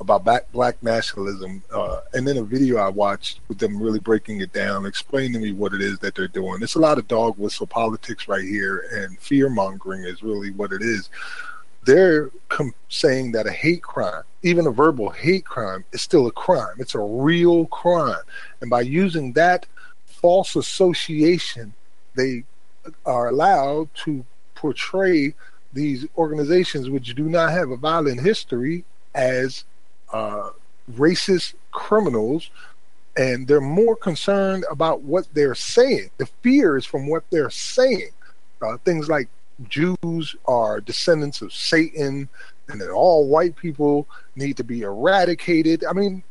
about 0.00 0.24
black, 0.24 0.52
black 0.52 0.82
nationalism, 0.82 1.62
uh, 1.72 2.00
and 2.12 2.26
then 2.26 2.36
a 2.36 2.42
video 2.42 2.76
I 2.76 2.88
watched 2.88 3.40
with 3.48 3.58
them 3.58 3.80
really 3.80 4.00
breaking 4.00 4.40
it 4.40 4.52
down, 4.52 4.84
explaining 4.84 5.32
to 5.34 5.38
me 5.38 5.52
what 5.52 5.72
it 5.72 5.80
is 5.80 5.98
that 6.00 6.14
they're 6.14 6.28
doing. 6.28 6.62
It's 6.62 6.74
a 6.74 6.80
lot 6.80 6.98
of 6.98 7.08
dog 7.08 7.38
whistle 7.38 7.66
politics 7.66 8.28
right 8.28 8.44
here, 8.44 8.84
and 8.92 9.18
fear 9.18 9.48
mongering 9.48 10.04
is 10.04 10.22
really 10.22 10.50
what 10.50 10.72
it 10.72 10.82
is. 10.82 11.08
They're 11.84 12.30
com- 12.48 12.74
saying 12.88 13.32
that 13.32 13.46
a 13.46 13.52
hate 13.52 13.82
crime, 13.82 14.22
even 14.42 14.66
a 14.66 14.70
verbal 14.70 15.10
hate 15.10 15.44
crime, 15.44 15.84
is 15.92 16.02
still 16.02 16.26
a 16.26 16.32
crime. 16.32 16.76
It's 16.78 16.94
a 16.94 17.00
real 17.00 17.66
crime, 17.66 18.22
and 18.60 18.70
by 18.70 18.82
using 18.82 19.32
that 19.32 19.66
false 20.06 20.54
association 20.54 21.74
they 22.14 22.44
are 23.06 23.28
allowed 23.28 23.92
to 23.94 24.24
portray 24.54 25.34
these 25.72 26.06
organizations 26.16 26.90
which 26.90 27.14
do 27.14 27.24
not 27.28 27.50
have 27.50 27.70
a 27.70 27.76
violent 27.76 28.20
history 28.20 28.84
as 29.14 29.64
uh, 30.12 30.50
racist 30.92 31.54
criminals. 31.70 32.50
And 33.16 33.46
they're 33.46 33.60
more 33.60 33.96
concerned 33.96 34.64
about 34.70 35.02
what 35.02 35.26
they're 35.34 35.54
saying. 35.54 36.10
The 36.16 36.26
fear 36.42 36.78
is 36.78 36.86
from 36.86 37.06
what 37.06 37.24
they're 37.30 37.50
saying. 37.50 38.10
Uh, 38.62 38.78
things 38.78 39.08
like 39.08 39.28
jews 39.68 40.36
are 40.46 40.80
descendants 40.80 41.42
of 41.42 41.52
satan 41.52 42.28
and 42.68 42.80
that 42.80 42.90
all 42.90 43.26
white 43.26 43.56
people 43.56 44.06
need 44.36 44.56
to 44.56 44.64
be 44.64 44.82
eradicated 44.82 45.84
i 45.84 45.92
mean 45.92 46.22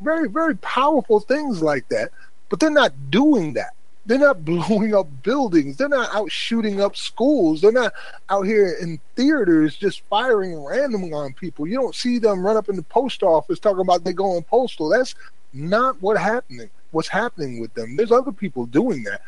very 0.00 0.28
very 0.28 0.56
powerful 0.58 1.20
things 1.20 1.62
like 1.62 1.88
that 1.88 2.10
but 2.48 2.58
they're 2.60 2.70
not 2.70 2.92
doing 3.10 3.52
that 3.52 3.74
they're 4.06 4.18
not 4.18 4.44
blowing 4.44 4.94
up 4.94 5.06
buildings. 5.22 5.76
They're 5.76 5.88
not 5.88 6.14
out 6.14 6.30
shooting 6.30 6.80
up 6.80 6.96
schools. 6.96 7.60
They're 7.60 7.72
not 7.72 7.92
out 8.28 8.42
here 8.42 8.76
in 8.80 9.00
theaters 9.16 9.76
just 9.76 10.02
firing 10.08 10.62
randomly 10.62 11.12
on 11.12 11.32
people. 11.32 11.66
You 11.66 11.76
don't 11.76 11.94
see 11.94 12.18
them 12.18 12.44
run 12.44 12.56
up 12.56 12.68
in 12.68 12.76
the 12.76 12.82
post 12.82 13.22
office 13.22 13.58
talking 13.58 13.80
about 13.80 14.04
they're 14.04 14.12
going 14.12 14.42
postal. 14.42 14.88
That's 14.88 15.14
not 15.52 16.00
what 16.02 16.16
happening. 16.18 16.70
What's 16.90 17.08
happening 17.08 17.60
with 17.60 17.72
them? 17.74 17.96
There's 17.96 18.10
other 18.10 18.32
people 18.32 18.66
doing 18.66 19.04
that, 19.04 19.22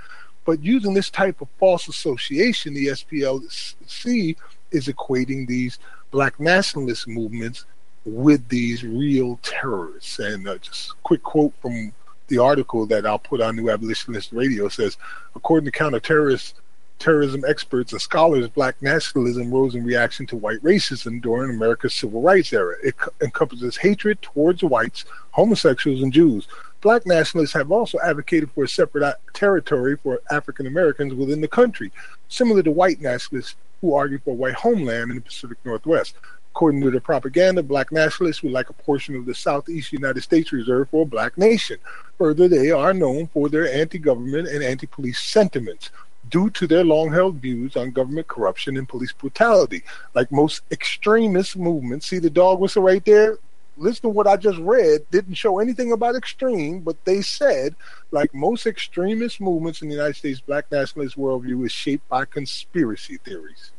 but 0.44 0.62
using 0.62 0.94
this 0.94 1.10
type 1.10 1.40
of 1.40 1.48
false 1.58 1.88
association, 1.88 2.74
the 2.74 2.88
SPLC 2.88 4.36
is 4.70 4.88
equating 4.88 5.46
these 5.46 5.78
black 6.10 6.38
nationalist 6.40 7.06
movements 7.08 7.64
with 8.04 8.48
these 8.48 8.82
real 8.82 9.38
terrorists. 9.42 10.18
And 10.18 10.48
uh, 10.48 10.58
just 10.58 10.90
a 10.90 10.94
quick 11.02 11.22
quote 11.22 11.52
from 11.60 11.92
the 12.28 12.38
article 12.38 12.86
that 12.86 13.06
I'll 13.06 13.18
put 13.18 13.40
on 13.40 13.56
New 13.56 13.70
Abolitionist 13.70 14.32
Radio 14.32 14.68
says, 14.68 14.96
according 15.34 15.70
to 15.70 15.78
counterterrorist 15.78 16.54
terrorism 16.98 17.44
experts 17.46 17.92
and 17.92 18.00
scholars, 18.00 18.48
black 18.48 18.80
nationalism 18.80 19.50
rose 19.50 19.74
in 19.74 19.84
reaction 19.84 20.26
to 20.26 20.36
white 20.36 20.62
racism 20.62 21.20
during 21.20 21.50
America's 21.50 21.94
civil 21.94 22.22
rights 22.22 22.52
era. 22.52 22.76
It 22.82 22.94
encompasses 23.20 23.76
hatred 23.76 24.22
towards 24.22 24.62
whites, 24.62 25.04
homosexuals, 25.32 26.02
and 26.02 26.12
Jews. 26.12 26.46
Black 26.82 27.06
nationalists 27.06 27.52
have 27.52 27.70
also 27.70 27.98
advocated 28.00 28.50
for 28.50 28.64
a 28.64 28.68
separate 28.68 29.04
uh, 29.04 29.14
territory 29.32 29.96
for 29.96 30.20
African 30.32 30.66
Americans 30.66 31.14
within 31.14 31.40
the 31.40 31.46
country, 31.46 31.92
similar 32.28 32.60
to 32.64 32.72
white 32.72 33.00
nationalists 33.00 33.54
who 33.80 33.94
argue 33.94 34.18
for 34.18 34.32
a 34.32 34.34
white 34.34 34.54
homeland 34.54 35.10
in 35.10 35.16
the 35.16 35.22
Pacific 35.22 35.58
Northwest. 35.64 36.16
According 36.50 36.80
to 36.82 36.90
the 36.90 37.00
propaganda, 37.00 37.62
black 37.62 37.92
nationalists 37.92 38.42
would 38.42 38.52
like 38.52 38.68
a 38.68 38.74
portion 38.74 39.14
of 39.14 39.26
the 39.26 39.34
southeast 39.34 39.92
United 39.92 40.22
States 40.22 40.52
reserved 40.52 40.90
for 40.90 41.02
a 41.02 41.06
black 41.06 41.38
nation. 41.38 41.78
Further, 42.18 42.48
they 42.48 42.72
are 42.72 42.92
known 42.92 43.28
for 43.28 43.48
their 43.48 43.72
anti 43.72 43.98
government 43.98 44.48
and 44.48 44.62
anti 44.62 44.88
police 44.88 45.20
sentiments 45.20 45.90
due 46.30 46.50
to 46.50 46.66
their 46.66 46.84
long 46.84 47.12
held 47.12 47.36
views 47.36 47.76
on 47.76 47.92
government 47.92 48.26
corruption 48.26 48.76
and 48.76 48.88
police 48.88 49.12
brutality. 49.12 49.84
Like 50.14 50.32
most 50.32 50.62
extremist 50.72 51.56
movements, 51.56 52.08
see 52.08 52.18
the 52.18 52.28
dog 52.28 52.58
whistle 52.58 52.82
right 52.82 53.04
there? 53.04 53.38
Listen 53.76 54.02
to 54.02 54.08
what 54.10 54.26
I 54.26 54.36
just 54.36 54.58
read. 54.58 55.06
Didn't 55.10 55.34
show 55.34 55.58
anything 55.58 55.92
about 55.92 56.14
extreme, 56.14 56.80
but 56.80 57.02
they 57.04 57.22
said, 57.22 57.74
like 58.10 58.34
most 58.34 58.66
extremist 58.66 59.40
movements 59.40 59.82
in 59.82 59.88
the 59.88 59.94
United 59.94 60.16
States, 60.16 60.40
black 60.40 60.70
nationalist 60.70 61.16
worldview 61.16 61.64
is 61.64 61.72
shaped 61.72 62.08
by 62.08 62.24
conspiracy 62.24 63.16
theories. 63.18 63.70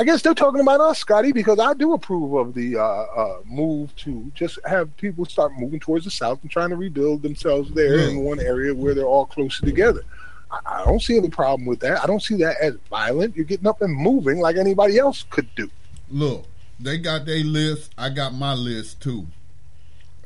I 0.00 0.04
guess 0.04 0.22
they're 0.22 0.32
talking 0.32 0.62
about 0.62 0.80
us, 0.80 0.98
Scotty, 0.98 1.30
because 1.30 1.58
I 1.58 1.74
do 1.74 1.92
approve 1.92 2.32
of 2.32 2.54
the 2.54 2.76
uh, 2.76 2.82
uh, 2.82 3.40
move 3.44 3.94
to 3.96 4.32
just 4.34 4.58
have 4.64 4.96
people 4.96 5.26
start 5.26 5.52
moving 5.58 5.78
towards 5.78 6.06
the 6.06 6.10
south 6.10 6.38
and 6.40 6.50
trying 6.50 6.70
to 6.70 6.76
rebuild 6.76 7.20
themselves 7.20 7.70
there 7.72 7.98
yeah. 7.98 8.08
in 8.08 8.20
one 8.20 8.40
area 8.40 8.74
where 8.74 8.94
they're 8.94 9.04
all 9.04 9.26
closer 9.26 9.66
together. 9.66 10.02
I, 10.50 10.58
I 10.64 10.84
don't 10.86 11.02
see 11.02 11.18
any 11.18 11.28
problem 11.28 11.66
with 11.66 11.80
that. 11.80 12.02
I 12.02 12.06
don't 12.06 12.22
see 12.22 12.36
that 12.36 12.56
as 12.62 12.76
violent. 12.88 13.36
You're 13.36 13.44
getting 13.44 13.66
up 13.66 13.82
and 13.82 13.94
moving 13.94 14.40
like 14.40 14.56
anybody 14.56 14.96
else 14.98 15.26
could 15.28 15.54
do. 15.54 15.70
Look, 16.08 16.46
they 16.80 16.98
got 16.98 17.26
their 17.26 17.44
list. 17.44 17.92
I 17.98 18.08
got 18.10 18.34
my 18.34 18.54
list 18.54 19.00
too. 19.00 19.26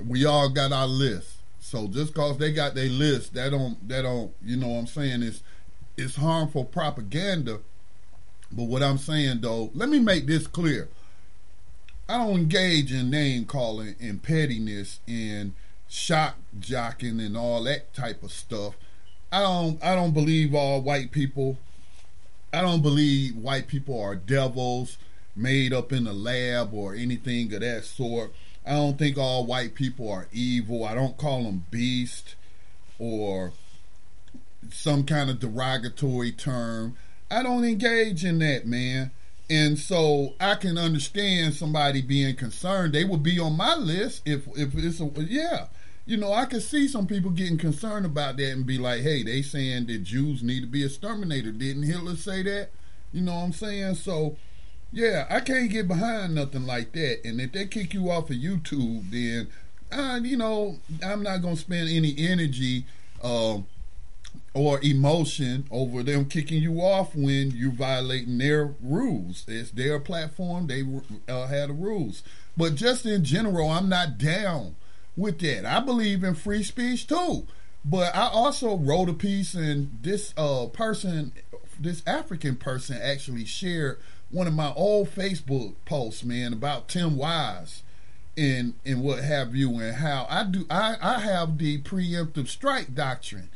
We 0.04 0.24
all 0.24 0.48
got 0.48 0.72
our 0.72 0.86
list. 0.86 1.38
So 1.60 1.88
just 1.88 2.14
cause 2.14 2.38
they 2.38 2.52
got 2.52 2.74
their 2.74 2.88
list, 2.88 3.34
that 3.34 3.50
don't 3.50 3.88
that 3.88 4.02
don't 4.02 4.32
you 4.44 4.56
know 4.56 4.68
what 4.68 4.78
I'm 4.80 4.86
saying 4.86 5.22
is 5.22 5.42
it's 5.96 6.16
harmful 6.16 6.64
propaganda. 6.64 7.60
But 8.52 8.64
what 8.64 8.82
I'm 8.82 8.98
saying 8.98 9.40
though, 9.40 9.70
let 9.74 9.88
me 9.88 9.98
make 9.98 10.26
this 10.26 10.46
clear. 10.46 10.88
I 12.08 12.18
don't 12.18 12.36
engage 12.36 12.92
in 12.92 13.10
name 13.10 13.46
calling 13.46 13.96
and 13.98 14.22
pettiness 14.22 15.00
and 15.08 15.54
shock 15.88 16.36
jocking 16.58 17.24
and 17.24 17.36
all 17.36 17.62
that 17.64 17.94
type 17.94 18.22
of 18.22 18.30
stuff. 18.30 18.74
I 19.32 19.40
don't 19.40 19.82
I 19.82 19.94
don't 19.94 20.12
believe 20.12 20.54
all 20.54 20.82
white 20.82 21.10
people 21.10 21.58
I 22.52 22.60
don't 22.60 22.82
believe 22.82 23.36
white 23.36 23.66
people 23.66 24.00
are 24.00 24.14
devils 24.14 24.98
made 25.36 25.72
up 25.72 25.92
in 25.92 26.04
the 26.04 26.12
lab 26.12 26.72
or 26.72 26.94
anything 26.94 27.52
of 27.52 27.60
that 27.60 27.84
sort. 27.84 28.32
I 28.66 28.72
don't 28.72 28.98
think 28.98 29.18
all 29.18 29.44
white 29.44 29.74
people 29.74 30.10
are 30.10 30.28
evil. 30.32 30.84
I 30.84 30.94
don't 30.94 31.16
call 31.16 31.42
them 31.42 31.66
beast 31.70 32.34
or 32.98 33.52
some 34.70 35.04
kind 35.04 35.30
of 35.30 35.40
derogatory 35.40 36.32
term. 36.32 36.96
I 37.30 37.42
don't 37.42 37.64
engage 37.64 38.24
in 38.24 38.38
that, 38.38 38.66
man. 38.66 39.10
And 39.50 39.78
so 39.78 40.34
I 40.40 40.54
can 40.54 40.78
understand 40.78 41.54
somebody 41.54 42.00
being 42.00 42.34
concerned. 42.36 42.94
They 42.94 43.04
would 43.04 43.22
be 43.22 43.38
on 43.38 43.56
my 43.56 43.74
list 43.74 44.22
if 44.24 44.46
if 44.56 44.74
it's 44.74 45.00
a 45.00 45.10
yeah. 45.28 45.66
You 46.06 46.16
know, 46.16 46.32
I 46.32 46.44
could 46.44 46.62
see 46.62 46.86
some 46.86 47.06
people 47.06 47.30
getting 47.30 47.58
concerned 47.58 48.04
about 48.06 48.36
that 48.36 48.52
and 48.52 48.66
be 48.66 48.78
like, 48.78 49.02
"Hey, 49.02 49.22
they 49.22 49.42
saying 49.42 49.86
that 49.86 50.04
Jews 50.04 50.42
need 50.42 50.60
to 50.60 50.66
be 50.66 50.84
exterminated. 50.84 51.58
Didn't 51.58 51.82
Hitler 51.82 52.16
say 52.16 52.42
that?" 52.42 52.70
You 53.12 53.22
know 53.22 53.34
what 53.34 53.44
I'm 53.44 53.52
saying? 53.52 53.96
So, 53.96 54.36
yeah, 54.94 55.26
I 55.28 55.40
can't 55.40 55.70
get 55.70 55.88
behind 55.88 56.36
nothing 56.36 56.66
like 56.66 56.92
that. 56.92 57.20
And 57.24 57.40
if 57.40 57.52
they 57.52 57.66
kick 57.66 57.92
you 57.94 58.10
off 58.10 58.30
of 58.30 58.36
YouTube, 58.36 59.10
then, 59.10 59.48
uh, 59.90 60.20
you 60.22 60.36
know, 60.36 60.78
I'm 61.04 61.22
not 61.22 61.42
gonna 61.42 61.56
spend 61.56 61.88
any 61.88 62.14
energy. 62.16 62.86
Uh, 63.22 63.58
or 64.54 64.80
emotion 64.82 65.66
over 65.72 66.04
them 66.04 66.26
kicking 66.26 66.62
you 66.62 66.80
off 66.80 67.14
when 67.14 67.50
you're 67.50 67.72
violating 67.72 68.38
their 68.38 68.72
rules. 68.80 69.44
It's 69.48 69.72
their 69.72 69.98
platform; 69.98 70.68
they 70.68 70.84
uh, 71.28 71.48
have 71.48 71.68
the 71.68 71.74
rules. 71.74 72.22
But 72.56 72.76
just 72.76 73.04
in 73.04 73.24
general, 73.24 73.68
I'm 73.68 73.88
not 73.88 74.16
down 74.16 74.76
with 75.16 75.40
that. 75.40 75.66
I 75.66 75.80
believe 75.80 76.22
in 76.22 76.36
free 76.36 76.62
speech 76.62 77.08
too. 77.08 77.46
But 77.84 78.14
I 78.14 78.28
also 78.28 78.76
wrote 78.76 79.08
a 79.08 79.12
piece, 79.12 79.54
and 79.54 79.98
this 80.00 80.32
uh, 80.36 80.66
person, 80.66 81.32
this 81.78 82.02
African 82.06 82.56
person, 82.56 82.98
actually 83.02 83.44
shared 83.44 83.98
one 84.34 84.48
of 84.48 84.52
my 84.52 84.72
old 84.74 85.14
Facebook 85.14 85.74
posts, 85.84 86.24
man, 86.24 86.52
about 86.52 86.88
Tim 86.88 87.16
Wise 87.16 87.84
and 88.36 88.74
and 88.84 89.00
what 89.02 89.22
have 89.22 89.54
you, 89.54 89.78
and 89.78 89.94
how 89.94 90.26
I 90.28 90.42
do. 90.42 90.66
I 90.68 90.96
I 91.00 91.20
have 91.20 91.56
the 91.56 91.80
preemptive 91.82 92.48
strike 92.48 92.94
doctrine 92.94 93.48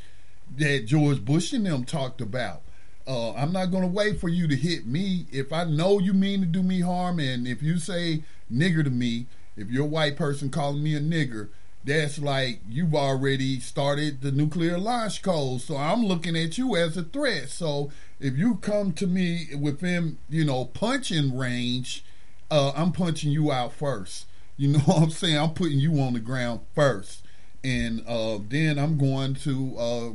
that 0.57 0.85
George 0.85 1.23
Bush 1.23 1.51
and 1.51 1.65
them 1.65 1.83
talked 1.83 2.21
about. 2.21 2.61
Uh, 3.05 3.33
I'm 3.33 3.51
not 3.51 3.71
going 3.71 3.83
to 3.83 3.89
wait 3.89 4.21
for 4.21 4.29
you 4.29 4.47
to 4.47 4.55
hit 4.55 4.85
me. 4.85 5.25
If 5.31 5.51
I 5.51 5.65
know 5.65 5.99
you 5.99 6.13
mean 6.13 6.39
to 6.41 6.45
do 6.45 6.63
me 6.63 6.79
harm, 6.79 7.19
and 7.19 7.47
if 7.47 7.61
you 7.61 7.77
say 7.77 8.23
nigger 8.51 8.83
to 8.83 8.89
me, 8.89 9.25
if 9.57 9.69
you're 9.69 9.83
a 9.83 9.87
white 9.87 10.15
person 10.15 10.49
calling 10.49 10.81
me 10.81 10.95
a 10.95 11.01
nigger, 11.01 11.49
that's 11.83 12.19
like 12.19 12.61
you've 12.69 12.95
already 12.95 13.59
started 13.59 14.21
the 14.21 14.31
nuclear 14.31 14.77
launch 14.77 15.21
code. 15.21 15.59
So 15.61 15.75
I'm 15.75 16.05
looking 16.05 16.37
at 16.37 16.57
you 16.57 16.75
as 16.75 16.95
a 16.95 17.03
threat. 17.03 17.49
So 17.49 17.91
if 18.19 18.37
you 18.37 18.55
come 18.55 18.93
to 18.93 19.07
me 19.07 19.47
within, 19.57 20.17
you 20.29 20.45
know, 20.45 20.65
punching 20.65 21.37
range, 21.37 22.03
uh, 22.51 22.71
I'm 22.75 22.91
punching 22.91 23.31
you 23.31 23.51
out 23.51 23.73
first. 23.73 24.25
You 24.57 24.69
know 24.69 24.79
what 24.85 25.03
I'm 25.03 25.09
saying? 25.09 25.37
I'm 25.37 25.53
putting 25.53 25.79
you 25.79 25.99
on 26.01 26.13
the 26.13 26.19
ground 26.19 26.61
first. 26.75 27.25
And 27.63 28.03
uh, 28.07 28.39
then 28.47 28.79
I'm 28.79 28.97
going 28.97 29.35
to 29.35 29.77
uh, 29.77 30.09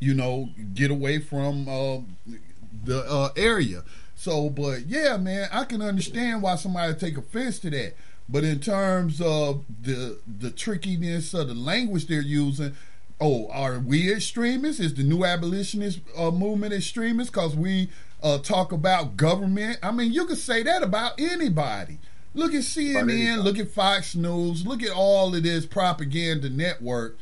you 0.00 0.14
know, 0.14 0.50
get 0.74 0.90
away 0.90 1.18
from 1.18 1.68
uh, 1.68 1.98
the 2.84 3.04
uh, 3.08 3.30
area. 3.36 3.82
So, 4.14 4.50
but 4.50 4.86
yeah, 4.86 5.16
man, 5.16 5.48
I 5.52 5.64
can 5.64 5.82
understand 5.82 6.42
why 6.42 6.56
somebody 6.56 6.94
take 6.94 7.16
offense 7.16 7.58
to 7.60 7.70
that. 7.70 7.94
But 8.28 8.44
in 8.44 8.60
terms 8.60 9.20
of 9.20 9.64
the 9.82 10.18
the 10.26 10.50
trickiness 10.50 11.32
of 11.32 11.48
the 11.48 11.54
language 11.54 12.06
they're 12.06 12.20
using, 12.20 12.74
oh, 13.20 13.48
are 13.50 13.78
we 13.78 14.12
extremists? 14.12 14.80
Is 14.80 14.94
the 14.94 15.02
new 15.02 15.24
abolitionist 15.24 16.00
uh, 16.16 16.30
movement 16.30 16.72
extremists? 16.72 17.30
Because 17.30 17.56
we 17.56 17.90
uh, 18.22 18.38
talk 18.38 18.72
about 18.72 19.16
government. 19.16 19.78
I 19.82 19.90
mean, 19.90 20.12
you 20.12 20.26
could 20.26 20.38
say 20.38 20.62
that 20.62 20.82
about 20.82 21.20
anybody. 21.20 21.98
Look 22.34 22.54
at 22.54 22.62
CNN, 22.62 23.42
look 23.42 23.58
at 23.58 23.70
Fox 23.70 24.14
News, 24.14 24.66
look 24.66 24.82
at 24.82 24.92
all 24.92 25.34
of 25.34 25.42
this 25.42 25.66
propaganda 25.66 26.50
network 26.50 27.16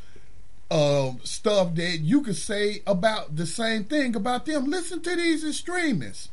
uh, 0.70 1.12
stuff 1.22 1.74
that 1.76 1.98
you 2.00 2.22
could 2.22 2.36
say 2.36 2.82
about 2.86 3.36
the 3.36 3.46
same 3.46 3.84
thing 3.84 4.16
about 4.16 4.46
them. 4.46 4.66
Listen 4.66 5.00
to 5.02 5.16
these 5.16 5.44
extremists. 5.44 6.28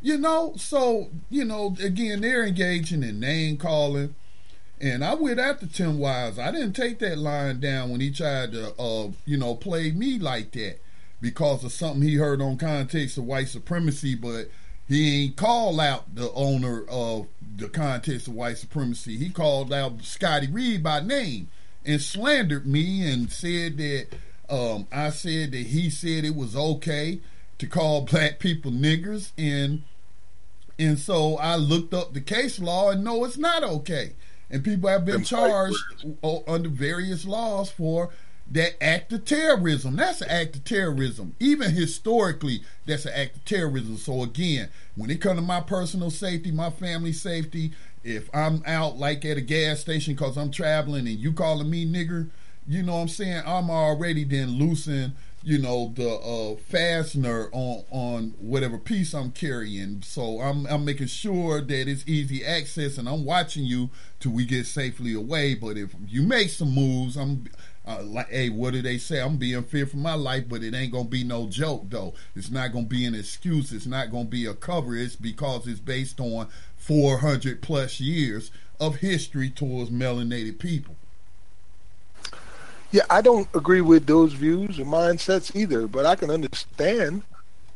You 0.00 0.18
know, 0.18 0.54
so, 0.56 1.10
you 1.30 1.44
know, 1.44 1.76
again, 1.80 2.22
they're 2.22 2.44
engaging 2.44 3.02
in 3.02 3.20
name 3.20 3.56
calling. 3.56 4.14
And 4.82 5.04
I 5.04 5.14
went 5.14 5.38
after 5.38 5.66
Tim 5.66 6.00
Wise. 6.00 6.40
I 6.40 6.50
didn't 6.50 6.72
take 6.72 6.98
that 6.98 7.16
line 7.16 7.60
down 7.60 7.90
when 7.90 8.00
he 8.00 8.10
tried 8.10 8.50
to, 8.50 8.74
uh, 8.80 9.12
you 9.24 9.36
know, 9.36 9.54
play 9.54 9.92
me 9.92 10.18
like 10.18 10.50
that 10.52 10.80
because 11.20 11.62
of 11.62 11.70
something 11.70 12.02
he 12.02 12.16
heard 12.16 12.42
on 12.42 12.58
context 12.58 13.16
of 13.16 13.24
white 13.24 13.46
supremacy, 13.46 14.16
but 14.16 14.48
he 14.88 15.24
ain't 15.24 15.36
call 15.36 15.78
out 15.78 16.16
the 16.16 16.32
owner 16.32 16.84
of 16.88 17.28
the 17.56 17.68
context 17.68 18.26
of 18.26 18.34
white 18.34 18.58
supremacy. 18.58 19.16
He 19.16 19.30
called 19.30 19.72
out 19.72 20.02
Scotty 20.02 20.48
Reed 20.48 20.82
by 20.82 20.98
name 20.98 21.48
and 21.84 22.02
slandered 22.02 22.66
me 22.66 23.08
and 23.08 23.30
said 23.30 23.78
that 23.78 24.08
um, 24.50 24.88
I 24.90 25.10
said 25.10 25.52
that 25.52 25.66
he 25.68 25.90
said 25.90 26.24
it 26.24 26.34
was 26.34 26.56
okay 26.56 27.20
to 27.58 27.66
call 27.68 28.00
black 28.02 28.40
people 28.40 28.72
niggers 28.72 29.30
and 29.38 29.84
and 30.78 30.98
so 30.98 31.36
I 31.36 31.54
looked 31.56 31.94
up 31.94 32.12
the 32.12 32.20
case 32.20 32.58
law 32.58 32.90
and 32.90 33.04
no 33.04 33.24
it's 33.24 33.38
not 33.38 33.62
okay 33.62 34.14
and 34.52 34.62
people 34.62 34.88
have 34.88 35.04
been 35.04 35.24
charged 35.24 35.76
under 36.46 36.68
various 36.68 37.24
laws 37.24 37.70
for 37.70 38.10
that 38.50 38.82
act 38.82 39.12
of 39.12 39.24
terrorism. 39.24 39.96
That's 39.96 40.20
an 40.20 40.28
act 40.28 40.56
of 40.56 40.64
terrorism. 40.64 41.34
Even 41.40 41.70
historically 41.70 42.62
that's 42.86 43.06
an 43.06 43.14
act 43.14 43.36
of 43.36 43.44
terrorism. 43.44 43.96
So 43.96 44.22
again 44.22 44.68
when 44.94 45.10
it 45.10 45.20
comes 45.20 45.40
to 45.40 45.42
my 45.46 45.60
personal 45.60 46.10
safety 46.10 46.50
my 46.50 46.70
family 46.70 47.12
safety 47.12 47.72
if 48.04 48.28
I'm 48.34 48.62
out 48.66 48.98
like 48.98 49.24
at 49.24 49.36
a 49.36 49.40
gas 49.40 49.80
station 49.80 50.14
because 50.14 50.36
I'm 50.36 50.50
traveling 50.50 51.06
and 51.06 51.18
you 51.18 51.32
calling 51.32 51.70
me 51.70 51.86
nigger, 51.86 52.28
you 52.66 52.82
know 52.82 52.94
what 52.94 53.02
I'm 53.02 53.08
saying? 53.08 53.42
I'm 53.46 53.70
already 53.70 54.24
then 54.24 54.58
loosening, 54.58 55.12
you 55.44 55.58
know, 55.58 55.92
the 55.96 56.08
uh, 56.08 56.56
fastener 56.68 57.48
on 57.52 57.84
on 57.90 58.34
whatever 58.38 58.78
piece 58.78 59.12
I'm 59.12 59.32
carrying. 59.32 60.02
So 60.02 60.40
I'm 60.40 60.66
I'm 60.66 60.84
making 60.84 61.08
sure 61.08 61.60
that 61.60 61.88
it's 61.88 62.06
easy 62.06 62.44
access 62.44 62.98
and 62.98 63.08
I'm 63.08 63.24
watching 63.24 63.64
you 63.64 63.90
till 64.20 64.32
we 64.32 64.44
get 64.44 64.66
safely 64.66 65.14
away. 65.14 65.54
But 65.54 65.76
if 65.76 65.94
you 66.06 66.22
make 66.22 66.50
some 66.50 66.74
moves, 66.74 67.16
I'm 67.16 67.46
uh, 67.84 68.02
like, 68.04 68.30
hey, 68.30 68.48
what 68.48 68.72
do 68.72 68.82
they 68.82 68.98
say? 68.98 69.20
I'm 69.20 69.36
being 69.36 69.64
feared 69.64 69.90
for 69.90 69.96
my 69.96 70.14
life, 70.14 70.44
but 70.48 70.62
it 70.62 70.74
ain't 70.74 70.92
gonna 70.92 71.08
be 71.08 71.24
no 71.24 71.48
joke 71.48 71.86
though. 71.88 72.14
It's 72.36 72.50
not 72.50 72.72
gonna 72.72 72.86
be 72.86 73.04
an 73.04 73.14
excuse. 73.14 73.72
It's 73.72 73.86
not 73.86 74.12
gonna 74.12 74.26
be 74.26 74.46
a 74.46 74.54
cover. 74.54 74.94
It's 74.96 75.16
because 75.16 75.66
it's 75.66 75.80
based 75.80 76.20
on 76.20 76.48
400 76.76 77.62
plus 77.62 78.00
years 78.00 78.52
of 78.78 78.96
history 78.96 79.50
towards 79.50 79.90
melanated 79.90 80.58
people. 80.58 80.96
Yeah, 82.92 83.02
I 83.10 83.22
don't 83.22 83.48
agree 83.54 83.80
with 83.80 84.06
those 84.06 84.32
views 84.32 84.78
or 84.78 84.84
mindsets 84.84 85.54
either, 85.56 85.86
but 85.86 86.06
I 86.06 86.14
can 86.14 86.30
understand 86.30 87.22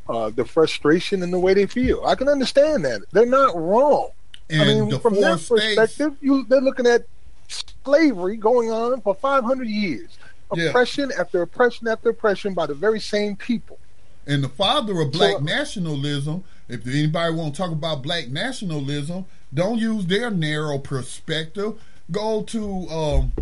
uh, 0.08 0.30
the 0.30 0.44
frustration 0.44 1.22
and 1.22 1.32
the 1.32 1.38
way 1.38 1.54
they 1.54 1.66
feel. 1.66 2.04
I 2.04 2.14
can 2.14 2.28
understand 2.28 2.84
that. 2.84 3.02
They're 3.12 3.26
not 3.26 3.56
wrong. 3.56 4.10
And 4.48 4.62
I 4.62 4.64
mean, 4.66 5.00
from 5.00 5.14
their 5.14 5.36
perspective, 5.36 6.16
you, 6.20 6.44
they're 6.44 6.60
looking 6.60 6.86
at 6.86 7.06
slavery 7.84 8.36
going 8.36 8.70
on 8.70 9.00
for 9.00 9.14
500 9.14 9.66
years. 9.66 10.18
Oppression 10.50 11.10
yeah. 11.10 11.20
after 11.20 11.42
oppression 11.42 11.88
after 11.88 12.10
oppression 12.10 12.54
by 12.54 12.66
the 12.66 12.74
very 12.74 13.00
same 13.00 13.34
people. 13.34 13.78
And 14.26 14.44
the 14.44 14.48
father 14.48 15.00
of 15.00 15.12
black 15.12 15.38
so, 15.38 15.38
nationalism 15.38 16.44
if 16.68 16.86
anybody 16.86 17.34
want 17.34 17.54
to 17.54 17.62
talk 17.62 17.70
about 17.70 18.02
black 18.02 18.28
nationalism, 18.28 19.24
don't 19.54 19.78
use 19.78 20.06
their 20.06 20.30
narrow 20.30 20.78
perspective. 20.78 21.80
Go 22.10 22.42
to 22.42 22.88
um, 22.88 23.32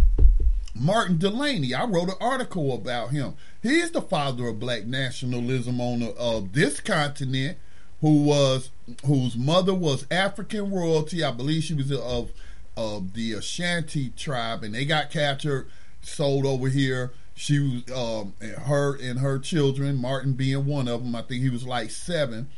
Martin 0.75 1.19
Delany, 1.19 1.73
I 1.73 1.85
wrote 1.85 2.09
an 2.09 2.17
article 2.21 2.75
about 2.75 3.11
him. 3.11 3.35
He 3.63 3.77
is 3.77 3.93
the 3.93 4.03
father 4.03 4.49
of 4.49 4.59
black 4.59 4.85
nationalism 4.87 5.81
on 5.81 6.03
uh, 6.19 6.47
this 6.53 6.81
continent. 6.81 7.59
Who 8.01 8.25
was 8.25 8.71
whose 9.07 9.37
mother 9.37 9.73
was 9.73 10.07
African 10.11 10.71
royalty? 10.71 11.25
I 11.25 11.31
believe 11.31 11.65
she 11.65 11.75
was 11.75 11.91
of 11.91 12.33
of 12.77 13.15
the 13.15 13.33
Ashanti 13.33 14.11
tribe, 14.11 14.63
and 14.63 14.75
they 14.75 14.85
got 14.85 15.11
captured, 15.11 15.69
sold 16.03 16.45
over 16.45 16.69
here. 16.69 17.13
She 17.35 17.59
was 17.59 17.97
um, 17.97 18.35
her 18.67 18.97
and 18.97 19.21
her 19.21 19.39
children, 19.39 19.97
Martin 19.97 20.35
being 20.35 20.67
one 20.67 20.89
of 20.89 21.03
them. 21.03 21.15
I 21.15 21.23
think 21.23 21.43
he 21.43 21.51
was 21.51 21.65
like 21.65 21.91
seven 21.91 22.49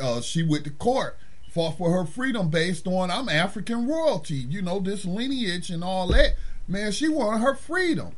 uh, 0.00 0.20
she 0.20 0.42
went 0.42 0.64
to 0.64 0.70
court, 0.70 1.16
fought 1.50 1.78
for 1.78 1.90
her 1.92 2.04
freedom 2.04 2.50
based 2.50 2.86
on 2.86 3.10
I'm 3.10 3.28
African 3.28 3.86
royalty, 3.86 4.36
you 4.36 4.62
know, 4.62 4.80
this 4.80 5.04
lineage 5.04 5.70
and 5.70 5.82
all 5.82 6.08
that. 6.08 6.34
Man, 6.68 6.92
she 6.92 7.08
wanted 7.08 7.40
her 7.40 7.54
freedom. 7.54 8.12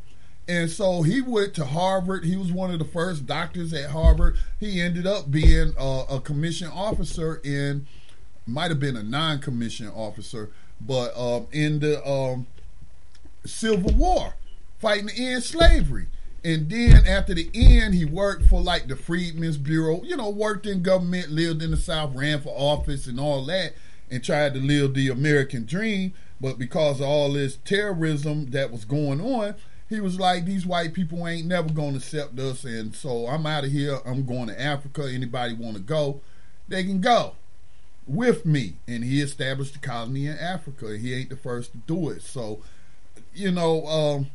And 0.48 0.68
so 0.68 1.02
he 1.02 1.20
went 1.20 1.54
to 1.54 1.64
Harvard. 1.64 2.24
He 2.24 2.36
was 2.36 2.50
one 2.50 2.72
of 2.72 2.80
the 2.80 2.84
first 2.84 3.24
doctors 3.24 3.72
at 3.72 3.90
Harvard. 3.90 4.36
He 4.58 4.80
ended 4.80 5.06
up 5.06 5.30
being 5.30 5.72
a, 5.78 6.04
a 6.10 6.20
commission 6.20 6.68
officer 6.68 7.40
in, 7.44 7.86
might 8.46 8.70
have 8.70 8.80
been 8.80 8.96
a 8.96 9.02
non-commissioned 9.04 9.92
officer, 9.94 10.50
but 10.80 11.16
um, 11.16 11.46
in 11.52 11.78
the 11.78 12.04
um, 12.04 12.48
Civil 13.46 13.94
War, 13.94 14.34
fighting 14.80 15.06
to 15.06 15.22
end 15.22 15.44
slavery. 15.44 16.06
And 16.42 16.68
then 16.68 17.06
after 17.06 17.34
the 17.34 17.50
end, 17.54 17.94
he 17.94 18.04
worked 18.04 18.48
for 18.48 18.60
like 18.60 18.88
the 18.88 18.96
Freedmen's 18.96 19.58
Bureau, 19.58 20.02
you 20.02 20.16
know, 20.16 20.30
worked 20.30 20.66
in 20.66 20.82
government, 20.82 21.30
lived 21.30 21.62
in 21.62 21.70
the 21.70 21.76
South, 21.76 22.14
ran 22.16 22.40
for 22.40 22.48
office 22.56 23.06
and 23.06 23.20
all 23.20 23.44
that, 23.44 23.74
and 24.10 24.22
tried 24.24 24.54
to 24.54 24.60
live 24.60 24.94
the 24.94 25.08
American 25.08 25.64
dream. 25.64 26.12
But 26.40 26.58
because 26.58 27.00
of 27.00 27.06
all 27.06 27.32
this 27.32 27.56
terrorism 27.64 28.50
that 28.50 28.70
was 28.70 28.84
going 28.84 29.20
on, 29.20 29.54
he 29.88 30.00
was 30.00 30.18
like, 30.18 30.44
these 30.44 30.64
white 30.64 30.94
people 30.94 31.26
ain't 31.26 31.46
never 31.46 31.68
going 31.68 31.92
to 31.92 31.98
accept 31.98 32.38
us. 32.38 32.64
And 32.64 32.94
so 32.94 33.26
I'm 33.26 33.44
out 33.44 33.64
of 33.64 33.72
here. 33.72 33.98
I'm 34.06 34.24
going 34.24 34.46
to 34.46 34.60
Africa. 34.60 35.10
Anybody 35.12 35.54
want 35.54 35.76
to 35.76 35.82
go? 35.82 36.20
They 36.68 36.84
can 36.84 37.00
go 37.00 37.34
with 38.06 38.46
me. 38.46 38.74
And 38.86 39.04
he 39.04 39.20
established 39.20 39.76
a 39.76 39.80
colony 39.80 40.26
in 40.26 40.38
Africa. 40.38 40.96
He 40.96 41.12
ain't 41.12 41.30
the 41.30 41.36
first 41.36 41.72
to 41.72 41.78
do 41.78 42.08
it. 42.10 42.22
So, 42.22 42.60
you 43.34 43.50
know, 43.50 43.84
um, 43.86 44.30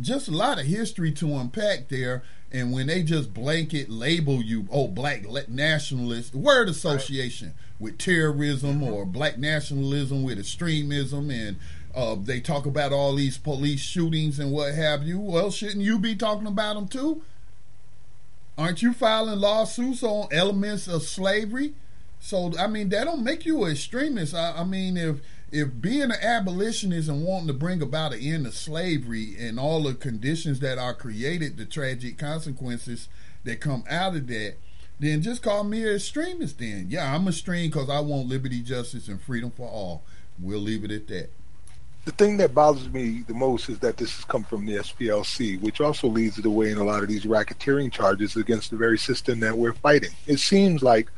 just 0.00 0.28
a 0.28 0.32
lot 0.32 0.60
of 0.60 0.66
history 0.66 1.12
to 1.12 1.36
unpack 1.36 1.88
there. 1.88 2.22
And 2.50 2.72
when 2.72 2.86
they 2.86 3.02
just 3.02 3.34
blanket 3.34 3.90
label 3.90 4.42
you, 4.42 4.66
oh, 4.70 4.88
black 4.88 5.24
nationalist, 5.48 6.34
word 6.34 6.68
association 6.68 7.48
right. 7.48 7.56
with 7.78 7.98
terrorism 7.98 8.82
or 8.82 9.04
black 9.04 9.36
nationalism 9.38 10.22
with 10.22 10.38
extremism 10.38 11.30
and 11.30 11.58
uh, 11.94 12.16
they 12.20 12.40
talk 12.40 12.64
about 12.64 12.92
all 12.92 13.14
these 13.14 13.38
police 13.38 13.80
shootings 13.80 14.38
and 14.38 14.52
what 14.52 14.74
have 14.74 15.02
you. 15.02 15.18
Well, 15.18 15.50
shouldn't 15.50 15.82
you 15.82 15.98
be 15.98 16.14
talking 16.14 16.46
about 16.46 16.74
them 16.74 16.88
too? 16.88 17.22
Aren't 18.56 18.82
you 18.82 18.92
filing 18.92 19.40
lawsuits 19.40 20.02
on 20.02 20.28
elements 20.32 20.88
of 20.88 21.02
slavery? 21.02 21.74
So 22.20 22.52
I 22.58 22.66
mean, 22.66 22.88
that 22.90 23.04
don't 23.04 23.22
make 23.22 23.46
you 23.46 23.64
an 23.64 23.72
extremist. 23.72 24.34
I, 24.34 24.58
I 24.58 24.64
mean, 24.64 24.96
if 24.96 25.20
if 25.50 25.80
being 25.80 26.02
an 26.02 26.12
abolitionist 26.22 27.08
and 27.08 27.24
wanting 27.24 27.46
to 27.48 27.52
bring 27.52 27.80
about 27.80 28.12
an 28.12 28.20
end 28.20 28.46
of 28.46 28.54
slavery 28.54 29.36
and 29.38 29.58
all 29.58 29.82
the 29.82 29.94
conditions 29.94 30.60
that 30.60 30.78
are 30.78 30.94
created, 30.94 31.56
the 31.56 31.64
tragic 31.64 32.18
consequences 32.18 33.08
that 33.44 33.60
come 33.60 33.84
out 33.88 34.14
of 34.14 34.26
that, 34.28 34.54
then 35.00 35.22
just 35.22 35.42
call 35.42 35.64
me 35.64 35.82
an 35.82 35.94
extremist. 35.94 36.58
Then, 36.58 36.86
yeah, 36.90 37.14
I'm 37.14 37.26
a 37.26 37.30
extreme 37.30 37.70
because 37.70 37.88
I 37.88 38.00
want 38.00 38.28
liberty, 38.28 38.60
justice, 38.60 39.08
and 39.08 39.20
freedom 39.20 39.50
for 39.50 39.68
all. 39.68 40.02
We'll 40.38 40.58
leave 40.58 40.84
it 40.84 40.90
at 40.90 41.08
that 41.08 41.30
the 42.08 42.14
thing 42.14 42.38
that 42.38 42.54
bothers 42.54 42.88
me 42.88 43.22
the 43.26 43.34
most 43.34 43.68
is 43.68 43.80
that 43.80 43.98
this 43.98 44.16
has 44.16 44.24
come 44.24 44.42
from 44.42 44.64
the 44.64 44.76
SPLC, 44.76 45.60
which 45.60 45.82
also 45.82 46.08
leads 46.08 46.36
the 46.36 46.48
way 46.48 46.70
in 46.70 46.78
a 46.78 46.84
lot 46.84 47.02
of 47.02 47.08
these 47.10 47.26
racketeering 47.26 47.92
charges 47.92 48.34
against 48.34 48.70
the 48.70 48.78
very 48.78 48.96
system 48.96 49.40
that 49.40 49.58
we're 49.58 49.74
fighting. 49.74 50.12
It 50.26 50.38
seems 50.38 50.82
like, 50.82 51.10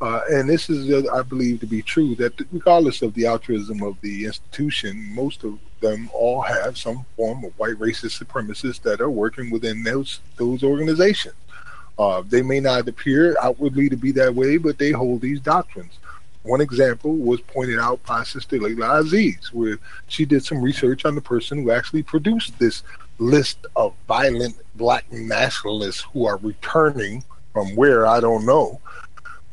uh, 0.00 0.22
and 0.30 0.48
this 0.48 0.70
is, 0.70 0.90
uh, 0.90 1.12
I 1.12 1.22
believe, 1.22 1.60
to 1.60 1.66
be 1.66 1.82
true, 1.82 2.14
that 2.16 2.32
regardless 2.52 3.02
of 3.02 3.12
the 3.14 3.26
altruism 3.26 3.82
of 3.82 4.00
the 4.00 4.24
institution, 4.24 5.14
most 5.14 5.44
of 5.44 5.58
them 5.80 6.10
all 6.14 6.40
have 6.40 6.78
some 6.78 7.04
form 7.16 7.44
of 7.44 7.58
white 7.58 7.76
racist 7.76 8.22
supremacists 8.22 8.80
that 8.82 9.00
are 9.00 9.10
working 9.10 9.50
within 9.50 9.82
those 9.82 10.20
those 10.36 10.62
organizations. 10.62 11.34
Uh, 11.98 12.22
they 12.26 12.40
may 12.40 12.60
not 12.60 12.88
appear 12.88 13.36
outwardly 13.42 13.90
to 13.90 13.96
be 13.96 14.10
that 14.12 14.34
way, 14.34 14.56
but 14.56 14.78
they 14.78 14.90
hold 14.90 15.20
these 15.20 15.40
doctrines. 15.40 15.98
One 16.44 16.62
example 16.62 17.14
was 17.14 17.42
pointed 17.42 17.78
out 17.78 18.02
by 18.04 18.22
Sister 18.22 18.56
Layla 18.56 19.00
Aziz, 19.00 19.52
where 19.52 19.78
she 20.08 20.24
did 20.24 20.42
some 20.42 20.62
research 20.62 21.04
on 21.04 21.14
the 21.14 21.20
person 21.20 21.62
who 21.62 21.70
actually 21.70 22.02
produced 22.02 22.58
this 22.58 22.82
list 23.18 23.66
of 23.76 23.92
violent 24.08 24.56
black 24.76 25.12
nationalists 25.12 26.00
who 26.00 26.24
are 26.24 26.38
returning 26.38 27.22
from 27.52 27.76
where 27.76 28.06
I 28.06 28.20
don't 28.20 28.46
know. 28.46 28.80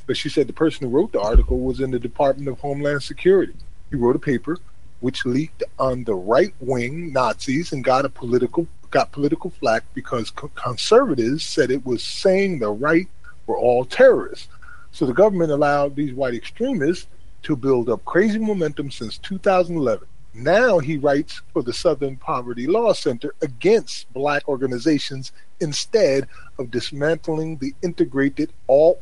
But 0.08 0.18
she 0.18 0.30
said 0.30 0.48
the 0.48 0.54
person 0.54 0.88
who 0.88 0.96
wrote 0.96 1.12
the 1.12 1.22
article 1.22 1.60
was 1.60 1.82
in 1.82 1.92
the 1.92 2.00
Department 2.00 2.48
of 2.48 2.60
Homeland 2.60 3.04
Security. 3.04 3.54
He 3.90 3.98
wrote 3.98 4.16
a 4.16 4.20
paper 4.20 4.58
which 5.02 5.26
leaked 5.26 5.64
on 5.78 6.06
the 6.06 6.16
right 6.16 6.56
wing 6.60 7.14
Nazis 7.14 7.72
and 7.72 7.84
got 7.84 8.06
a 8.06 8.10
political 8.10 8.68
got 8.90 9.12
political 9.12 9.50
flack 9.50 9.84
because 9.94 10.32
conservatives 10.56 11.46
said 11.46 11.70
it 11.70 11.86
was 11.86 12.02
saying 12.02 12.60
the 12.60 12.70
right 12.70 13.10
were 13.46 13.58
all 13.58 13.84
terrorists. 13.84 14.48
So 14.92 15.06
the 15.06 15.14
government 15.14 15.52
allowed 15.52 15.96
these 15.96 16.14
white 16.14 16.34
extremists 16.34 17.08
to 17.44 17.56
build 17.56 17.90
up 17.90 18.04
crazy 18.06 18.40
momentum 18.40 18.90
since 18.90 19.18
2011. 19.18 20.08
Now 20.34 20.80
he 20.80 20.98
writes 20.98 21.42
for 21.52 21.64
the 21.64 21.74
Southern 21.74 22.16
Poverty 22.16 22.66
Law 22.66 22.94
Center 22.94 23.34
against 23.42 24.12
black 24.14 24.48
organizations 24.48 25.32
instead 25.60 26.28
of 26.58 26.72
dismantling 26.72 27.58
the 27.58 27.74
integrated 27.82 28.54
alt 28.70 29.02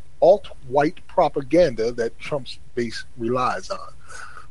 white 0.68 1.00
propaganda 1.08 1.92
that 1.94 2.18
Trump's 2.20 2.60
base 2.76 3.06
relies 3.18 3.70
on. 3.70 3.94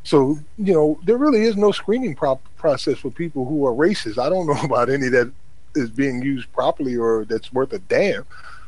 So, 0.02 0.38
you 0.58 0.74
know, 0.74 1.00
there 1.04 1.16
really 1.16 1.42
is 1.42 1.56
no 1.56 1.72
screening 1.72 2.14
pro- 2.14 2.40
process 2.56 2.98
for 2.98 3.10
people 3.10 3.46
who 3.46 3.66
are 3.66 3.72
racist. 3.72 4.18
I 4.18 4.28
don't 4.28 4.46
know 4.52 4.60
about 4.62 4.90
any 4.90 5.08
that 5.08 5.32
is 5.74 5.90
being 5.90 6.22
used 6.22 6.52
properly 6.52 6.96
or 6.96 7.24
that's 7.24 7.52
worth 7.52 7.72
a 7.72 7.78
damn. 7.78 8.24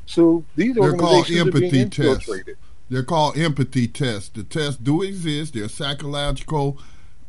So 0.07 0.45
these 0.57 0.75
They're 0.75 0.85
organizations 0.85 1.39
called 1.39 1.47
empathy 1.49 1.67
are 1.67 1.71
being 1.71 1.83
infiltrated. 1.83 2.47
Tests. 2.47 2.61
They're 2.89 3.03
called 3.03 3.37
empathy 3.37 3.89
tests. 3.89 4.29
The 4.31 4.45
tests 4.45 4.77
do 4.77 5.03
exist. 5.03 5.55
They're 5.55 5.69
psychological 5.69 6.79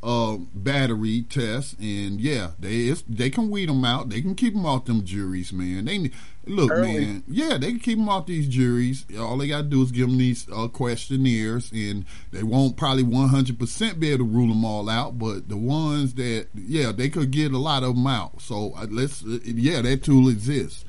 uh, 0.03 0.37
battery 0.53 1.23
tests, 1.23 1.75
and 1.79 2.21
yeah, 2.21 2.51
they 2.59 2.91
they 3.09 3.29
can 3.29 3.49
weed 3.49 3.69
them 3.69 3.83
out. 3.83 4.09
They 4.09 4.21
can 4.21 4.35
keep 4.35 4.53
them 4.53 4.65
off 4.65 4.85
them 4.85 5.03
juries, 5.03 5.51
man. 5.51 5.85
They 5.85 6.11
look, 6.45 6.71
Early. 6.71 6.99
man. 6.99 7.23
Yeah, 7.27 7.57
they 7.57 7.71
can 7.71 7.79
keep 7.79 7.97
them 7.97 8.07
off 8.07 8.27
these 8.27 8.47
juries. 8.47 9.05
All 9.19 9.37
they 9.37 9.47
got 9.47 9.57
to 9.57 9.63
do 9.63 9.81
is 9.81 9.91
give 9.91 10.07
them 10.07 10.17
these 10.17 10.47
uh, 10.49 10.67
questionnaires, 10.67 11.71
and 11.71 12.05
they 12.31 12.43
won't 12.43 12.77
probably 12.77 13.03
one 13.03 13.29
hundred 13.29 13.59
percent 13.59 13.99
be 13.99 14.09
able 14.09 14.19
to 14.19 14.31
rule 14.31 14.49
them 14.49 14.63
all 14.63 14.87
out. 14.89 15.17
But 15.17 15.49
the 15.49 15.57
ones 15.57 16.13
that, 16.13 16.47
yeah, 16.53 16.91
they 16.91 17.09
could 17.09 17.31
get 17.31 17.51
a 17.51 17.57
lot 17.57 17.83
of 17.83 17.95
them 17.95 18.07
out. 18.07 18.41
So 18.41 18.73
uh, 18.77 18.87
let's, 18.89 19.25
uh, 19.25 19.39
yeah, 19.43 19.81
that 19.81 20.03
tool 20.03 20.29
exists. 20.29 20.85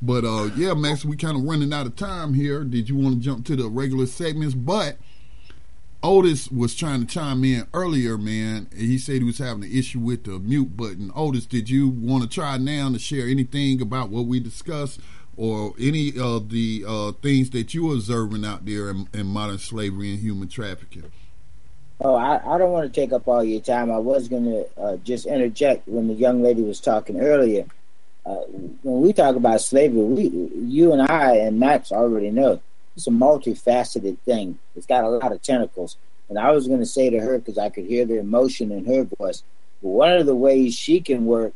But 0.00 0.24
uh, 0.24 0.50
yeah, 0.56 0.74
Max, 0.74 1.04
we 1.04 1.16
kind 1.16 1.36
of 1.36 1.44
running 1.44 1.72
out 1.72 1.86
of 1.86 1.94
time 1.94 2.34
here. 2.34 2.64
Did 2.64 2.88
you 2.88 2.96
want 2.96 3.16
to 3.16 3.20
jump 3.20 3.44
to 3.46 3.56
the 3.56 3.68
regular 3.68 4.06
segments? 4.06 4.54
But 4.54 4.96
Otis 6.02 6.50
was 6.50 6.74
trying 6.74 7.00
to 7.00 7.06
chime 7.06 7.44
in 7.44 7.66
earlier, 7.72 8.18
man. 8.18 8.68
He 8.76 8.98
said 8.98 9.16
he 9.16 9.24
was 9.24 9.38
having 9.38 9.64
an 9.64 9.72
issue 9.72 10.00
with 10.00 10.24
the 10.24 10.38
mute 10.38 10.76
button. 10.76 11.12
Otis, 11.14 11.46
did 11.46 11.70
you 11.70 11.88
want 11.88 12.24
to 12.24 12.28
try 12.28 12.56
now 12.58 12.90
to 12.90 12.98
share 12.98 13.26
anything 13.26 13.80
about 13.80 14.10
what 14.10 14.26
we 14.26 14.40
discussed 14.40 15.00
or 15.36 15.74
any 15.78 16.12
of 16.18 16.50
the 16.50 16.84
uh, 16.86 17.12
things 17.22 17.50
that 17.50 17.72
you 17.72 17.90
are 17.90 17.94
observing 17.94 18.44
out 18.44 18.66
there 18.66 18.90
in, 18.90 19.08
in, 19.14 19.26
modern 19.26 19.58
slavery 19.58 20.10
and 20.10 20.18
human 20.18 20.48
trafficking? 20.48 21.10
Oh, 22.00 22.16
I, 22.16 22.54
I 22.54 22.58
don't 22.58 22.72
want 22.72 22.92
to 22.92 23.00
take 23.00 23.12
up 23.12 23.28
all 23.28 23.44
your 23.44 23.60
time. 23.60 23.90
I 23.90 23.98
was 23.98 24.28
going 24.28 24.44
to 24.44 24.66
uh, 24.76 24.96
just 24.98 25.26
interject 25.26 25.86
when 25.86 26.08
the 26.08 26.14
young 26.14 26.42
lady 26.42 26.62
was 26.62 26.80
talking 26.80 27.20
earlier 27.20 27.66
uh, 28.24 28.34
when 28.82 29.02
we 29.02 29.12
talk 29.12 29.36
about 29.36 29.60
slavery, 29.60 30.02
we, 30.02 30.50
you 30.54 30.92
and 30.92 31.02
I 31.02 31.36
and 31.36 31.58
Max 31.58 31.90
already 31.90 32.30
know 32.30 32.60
it's 32.96 33.06
a 33.06 33.10
multifaceted 33.10 34.18
thing. 34.20 34.58
It's 34.76 34.86
got 34.86 35.04
a 35.04 35.08
lot 35.08 35.32
of 35.32 35.42
tentacles. 35.42 35.96
And 36.28 36.38
I 36.38 36.50
was 36.52 36.66
going 36.66 36.80
to 36.80 36.86
say 36.86 37.10
to 37.10 37.18
her, 37.18 37.38
because 37.38 37.58
I 37.58 37.68
could 37.68 37.84
hear 37.84 38.04
the 38.04 38.18
emotion 38.18 38.72
in 38.72 38.84
her 38.86 39.04
voice, 39.18 39.42
one 39.80 40.12
of 40.12 40.26
the 40.26 40.36
ways 40.36 40.74
she 40.74 41.00
can 41.00 41.26
work 41.26 41.52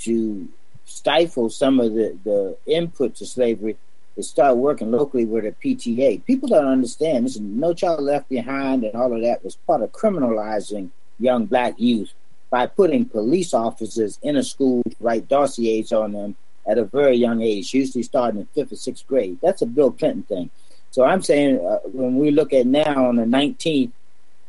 to 0.00 0.48
stifle 0.86 1.50
some 1.50 1.80
of 1.80 1.94
the, 1.94 2.16
the 2.24 2.56
input 2.66 3.16
to 3.16 3.26
slavery 3.26 3.76
is 4.16 4.28
start 4.28 4.56
working 4.56 4.90
locally 4.90 5.24
with 5.24 5.44
a 5.44 5.52
PTA. 5.52 6.24
People 6.24 6.48
don't 6.48 6.66
understand. 6.66 7.26
This 7.26 7.34
is 7.34 7.40
No 7.40 7.74
Child 7.74 8.02
Left 8.02 8.28
Behind 8.28 8.84
and 8.84 8.94
all 8.94 9.12
of 9.12 9.22
that 9.22 9.44
was 9.44 9.56
part 9.56 9.82
of 9.82 9.92
criminalizing 9.92 10.90
young 11.18 11.46
black 11.46 11.78
youth 11.78 12.12
by 12.50 12.66
putting 12.66 13.04
police 13.04 13.52
officers 13.52 14.18
in 14.22 14.36
a 14.36 14.42
school 14.42 14.82
to 14.88 14.96
write 15.00 15.28
dossiers 15.28 15.92
on 15.92 16.12
them 16.12 16.36
at 16.68 16.78
a 16.78 16.84
very 16.84 17.16
young 17.16 17.42
age, 17.42 17.72
usually 17.72 18.02
starting 18.02 18.40
in 18.40 18.46
fifth 18.46 18.72
or 18.72 18.76
sixth 18.76 19.06
grade. 19.06 19.38
That's 19.42 19.62
a 19.62 19.66
Bill 19.66 19.90
Clinton 19.90 20.22
thing. 20.24 20.50
So 20.90 21.04
I'm 21.04 21.22
saying 21.22 21.64
uh, 21.64 21.78
when 21.84 22.16
we 22.16 22.30
look 22.30 22.52
at 22.52 22.66
now 22.66 23.06
on 23.06 23.16
the 23.16 23.24
19th, 23.24 23.92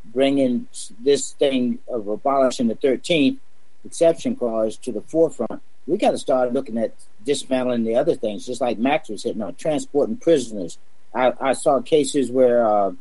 bringing 0.05 0.67
this 0.99 1.33
thing 1.33 1.79
of 1.87 2.07
abolishing 2.07 2.67
the 2.67 2.75
13th 2.75 3.37
exception 3.85 4.35
clause 4.35 4.77
to 4.77 4.91
the 4.91 5.01
forefront, 5.01 5.61
we 5.87 5.97
got 5.97 6.11
to 6.11 6.17
start 6.17 6.53
looking 6.53 6.77
at 6.77 6.93
dismantling 7.25 7.83
the 7.83 7.95
other 7.95 8.15
things, 8.15 8.45
just 8.45 8.61
like 8.61 8.77
Max 8.77 9.09
was 9.09 9.23
hitting 9.23 9.41
on 9.41 9.55
transporting 9.55 10.17
prisoners. 10.17 10.77
I, 11.13 11.33
I 11.39 11.53
saw 11.53 11.81
cases 11.81 12.31
where 12.31 12.65
uh, 12.65 12.91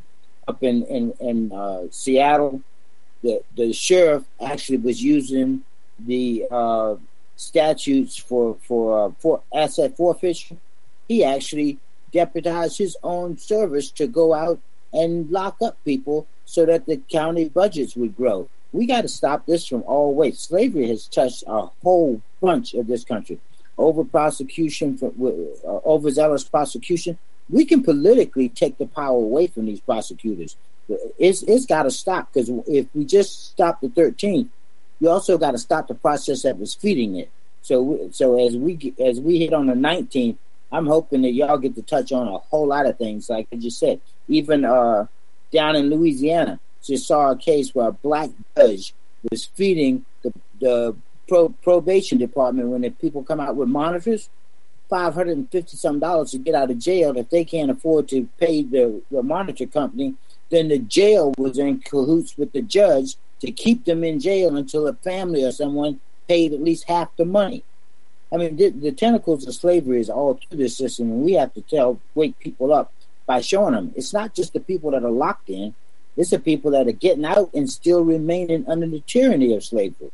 up 0.46 0.62
in 0.62 0.84
in, 0.84 1.12
in 1.20 1.52
uh, 1.52 1.82
Seattle, 1.90 2.62
the 3.22 3.42
the 3.56 3.72
sheriff 3.72 4.24
actually 4.40 4.78
was 4.78 5.02
using 5.02 5.62
the 5.98 6.46
uh, 6.50 6.96
statutes 7.38 8.16
for 8.16 8.56
for 8.62 9.06
uh, 9.06 9.12
for 9.18 9.40
asset 9.54 9.96
forfeiture. 9.96 10.56
He 11.08 11.24
actually 11.24 11.78
deputized 12.12 12.76
his 12.76 12.96
own 13.02 13.38
service 13.38 13.90
to 13.92 14.06
go 14.06 14.34
out 14.34 14.60
and 14.92 15.30
lock 15.30 15.56
up 15.62 15.82
people 15.84 16.26
so 16.44 16.66
that 16.66 16.86
the 16.86 16.96
county 17.10 17.48
budgets 17.48 17.96
would 17.96 18.16
grow. 18.16 18.48
We 18.72 18.86
got 18.86 19.02
to 19.02 19.08
stop 19.08 19.46
this 19.46 19.66
from 19.66 19.82
all 19.82 20.14
ways. 20.14 20.40
Slavery 20.40 20.88
has 20.88 21.06
touched 21.06 21.44
a 21.46 21.66
whole 21.82 22.20
bunch 22.40 22.74
of 22.74 22.86
this 22.86 23.04
country. 23.04 23.38
Over 23.78 24.04
prosecution, 24.04 24.98
uh, 25.00 25.68
overzealous 25.86 26.44
prosecution, 26.44 27.16
we 27.48 27.64
can 27.64 27.82
politically 27.82 28.48
take 28.48 28.76
the 28.76 28.86
power 28.86 29.16
away 29.16 29.46
from 29.46 29.66
these 29.66 29.80
prosecutors. 29.80 30.56
It's 31.18 31.42
it's 31.42 31.66
got 31.66 31.84
to 31.84 31.90
stop 31.90 32.32
because 32.32 32.50
if 32.66 32.86
we 32.94 33.04
just 33.04 33.50
stop 33.50 33.80
the 33.80 33.88
13th, 33.88 34.48
you 35.00 35.08
also 35.08 35.38
got 35.38 35.52
to 35.52 35.58
stop 35.58 35.88
the 35.88 35.94
process 35.94 36.42
that 36.42 36.58
was 36.58 36.74
feeding 36.74 37.16
it. 37.16 37.30
So 37.62 38.08
so 38.12 38.44
as 38.44 38.56
we 38.56 38.94
as 39.04 39.20
we 39.20 39.38
hit 39.38 39.52
on 39.52 39.66
the 39.66 39.74
19th, 39.74 40.36
I'm 40.72 40.86
hoping 40.86 41.22
that 41.22 41.32
y'all 41.32 41.58
get 41.58 41.74
to 41.76 41.82
touch 41.82 42.12
on 42.12 42.28
a 42.28 42.38
whole 42.38 42.66
lot 42.66 42.86
of 42.86 42.98
things. 42.98 43.28
Like 43.28 43.48
I 43.52 43.56
just 43.56 43.78
said, 43.78 44.00
even 44.28 44.64
uh, 44.64 45.06
down 45.52 45.76
in 45.76 45.90
Louisiana, 45.90 46.60
just 46.82 47.06
saw 47.06 47.30
a 47.30 47.36
case 47.36 47.74
where 47.74 47.88
a 47.88 47.92
black 47.92 48.30
judge 48.56 48.94
was 49.30 49.44
feeding 49.44 50.04
the, 50.22 50.32
the 50.60 50.96
pro, 51.26 51.48
probation 51.48 52.18
department 52.18 52.68
when 52.68 52.82
the 52.82 52.90
people 52.90 53.22
come 53.22 53.40
out 53.40 53.56
with 53.56 53.68
monitors 53.68 54.28
five 54.88 55.14
hundred 55.14 55.36
and 55.36 55.50
fifty 55.50 55.76
some 55.76 55.98
dollars 55.98 56.30
to 56.30 56.38
get 56.38 56.54
out 56.54 56.70
of 56.70 56.78
jail 56.78 57.16
if 57.16 57.28
they 57.30 57.44
can't 57.44 57.70
afford 57.70 58.08
to 58.08 58.28
pay 58.38 58.62
the, 58.62 59.02
the 59.10 59.22
monitor 59.22 59.66
company, 59.66 60.14
then 60.50 60.68
the 60.68 60.78
jail 60.78 61.34
was 61.36 61.58
in 61.58 61.78
cahoots 61.80 62.36
with 62.38 62.52
the 62.52 62.62
judge 62.62 63.16
to 63.40 63.50
keep 63.50 63.84
them 63.84 64.04
in 64.04 64.20
jail 64.20 64.56
until 64.56 64.86
a 64.86 64.94
family 64.94 65.44
or 65.44 65.52
someone 65.52 66.00
paid 66.26 66.52
at 66.52 66.62
least 66.62 66.84
half 66.84 67.14
the 67.16 67.24
money. 67.24 67.62
I 68.32 68.36
mean, 68.36 68.56
the, 68.56 68.68
the 68.70 68.92
tentacles 68.92 69.46
of 69.46 69.54
slavery 69.54 70.00
is 70.00 70.10
all 70.10 70.34
through 70.34 70.58
this 70.58 70.76
system, 70.76 71.10
and 71.10 71.22
we 71.24 71.32
have 71.34 71.54
to 71.54 71.62
tell 71.62 71.98
wake 72.14 72.38
people 72.38 72.72
up 72.74 72.92
by 73.26 73.40
showing 73.40 73.74
them 73.74 73.92
it's 73.96 74.12
not 74.12 74.34
just 74.34 74.52
the 74.52 74.60
people 74.60 74.90
that 74.90 75.04
are 75.04 75.10
locked 75.10 75.48
in; 75.48 75.74
it's 76.16 76.30
the 76.30 76.38
people 76.38 76.70
that 76.72 76.86
are 76.86 76.92
getting 76.92 77.24
out 77.24 77.50
and 77.54 77.70
still 77.70 78.04
remaining 78.04 78.66
under 78.68 78.86
the 78.86 79.00
tyranny 79.06 79.54
of 79.54 79.64
slavery. 79.64 80.10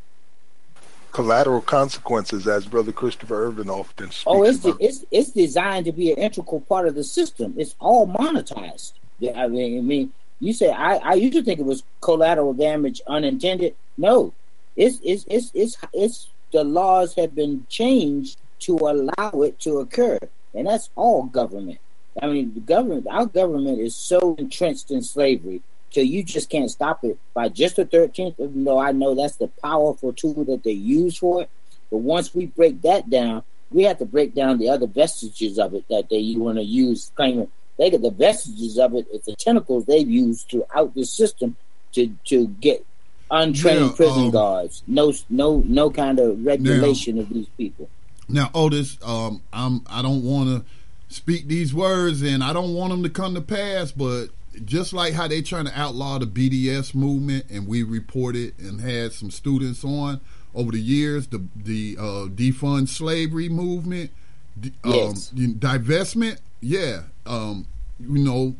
Collateral 1.10 1.60
consequences, 1.60 2.46
as 2.48 2.66
Brother 2.66 2.90
Christopher 2.90 3.46
Irvin 3.46 3.70
often 3.70 4.10
speaks 4.10 4.24
Oh, 4.26 4.42
it's 4.44 4.64
about. 4.64 4.76
it's 4.80 5.05
it's 5.10 5.30
designed 5.30 5.86
to 5.86 5.92
be 5.92 6.12
an 6.12 6.18
integral 6.18 6.60
part 6.60 6.86
of 6.88 6.94
the 6.94 7.05
system. 7.05 7.55
It's 7.56 7.74
all 7.80 8.06
monetized. 8.06 8.92
Yeah, 9.20 9.40
I 9.42 9.46
mean, 9.48 9.78
I 9.78 9.80
mean, 9.80 10.12
you 10.45 10.53
say 10.53 10.71
I 10.71 10.97
I 10.97 11.15
used 11.15 11.33
to 11.35 11.43
think 11.43 11.59
it 11.59 11.66
was 11.66 11.83
collateral 12.01 12.53
damage 12.53 13.01
unintended. 13.07 13.75
No, 13.97 14.35
it's 14.77 15.01
it's 15.03 15.25
it's 15.29 15.51
it's 15.55 15.77
it's 15.93 16.29
the 16.53 16.65
laws 16.65 17.15
have 17.15 17.35
been 17.35 17.66
changed 17.69 18.39
to 18.61 18.77
allow 18.77 19.31
it 19.43 19.59
to 19.61 19.79
occur, 19.79 20.19
and 20.55 20.66
that's 20.66 20.91
all 20.97 21.25
government. 21.25 21.79
I 22.23 22.27
mean, 22.29 22.55
the 22.55 22.61
government, 22.61 23.07
our 23.11 23.27
government 23.27 23.81
is 23.81 23.97
so 23.97 24.37
entrenched 24.39 24.91
in 24.91 25.03
slavery, 25.03 25.62
so 25.91 26.01
you 26.01 26.23
just 26.23 26.49
can't 26.51 26.71
stop 26.71 27.03
it 27.05 27.19
by 27.33 27.49
just 27.49 27.77
the 27.77 27.87
thirteenth. 27.87 28.39
Even 28.39 28.65
though 28.65 28.79
I 28.79 28.93
know 28.93 29.15
that's 29.15 29.37
the 29.37 29.49
powerful 29.62 30.12
tool 30.12 30.45
that 30.45 30.62
they 30.62 30.73
use 30.73 31.16
for 31.16 31.43
it, 31.43 31.51
but 31.91 31.99
once 31.99 32.35
we 32.35 32.47
break 32.47 32.83
that 32.83 33.09
down, 33.09 33.43
we 33.71 33.85
have 33.85 33.99
to 33.99 34.05
break 34.05 34.35
down 34.35 34.59
the 34.59 34.69
other 34.69 34.87
vestiges 34.87 35.59
of 35.59 35.75
it 35.75 35.89
that 35.89 36.11
they 36.11 36.35
want 36.37 36.59
to 36.59 36.65
use, 36.65 37.11
claiming 37.16 37.49
they 37.78 37.90
get 37.90 38.02
the 38.02 38.10
vestiges 38.10 38.78
of 38.78 38.94
it. 38.94 39.06
It's 39.12 39.26
the 39.26 39.36
tentacles 39.36 39.84
they've 39.86 40.09
used 40.09 40.48
throughout 40.51 40.94
the 40.94 41.05
system 41.05 41.56
to 41.92 42.14
to 42.26 42.48
get 42.48 42.84
untrained 43.30 43.96
prison 43.96 44.24
um, 44.24 44.30
guards. 44.30 44.82
No, 44.86 45.12
no, 45.28 45.62
no 45.66 45.90
kind 45.90 46.18
of 46.18 46.44
regulation 46.44 47.18
of 47.18 47.28
these 47.28 47.48
people. 47.56 47.88
Now, 48.28 48.51
Otis, 48.55 48.98
um, 49.02 49.42
I'm 49.52 49.82
I 49.88 50.02
don't 50.02 50.22
want 50.22 50.48
to 50.48 51.14
speak 51.14 51.48
these 51.48 51.74
words, 51.74 52.22
and 52.22 52.42
I 52.42 52.52
don't 52.52 52.74
want 52.74 52.90
them 52.90 53.02
to 53.02 53.10
come 53.10 53.34
to 53.34 53.40
pass. 53.40 53.92
But 53.92 54.28
just 54.64 54.92
like 54.92 55.14
how 55.14 55.28
they 55.28 55.42
trying 55.42 55.66
to 55.66 55.78
outlaw 55.78 56.18
the 56.18 56.26
BDS 56.26 56.94
movement, 56.94 57.46
and 57.51 57.66
we 57.66 57.82
reported 57.82 58.59
and 58.59 58.80
had 58.80 59.12
some 59.12 59.30
students 59.30 59.84
on 59.84 60.20
over 60.55 60.72
the 60.72 60.80
years, 60.80 61.26
the 61.28 61.44
the 61.55 61.96
uh, 61.98 62.26
defund 62.28 62.88
slavery 62.88 63.48
movement, 63.48 64.10
d- 64.59 64.72
Yes. 64.85 65.32
um, 65.32 65.55
divestment, 65.55 66.39
yeah, 66.60 67.02
um, 67.26 67.66
you 68.01 68.18
know, 68.24 68.56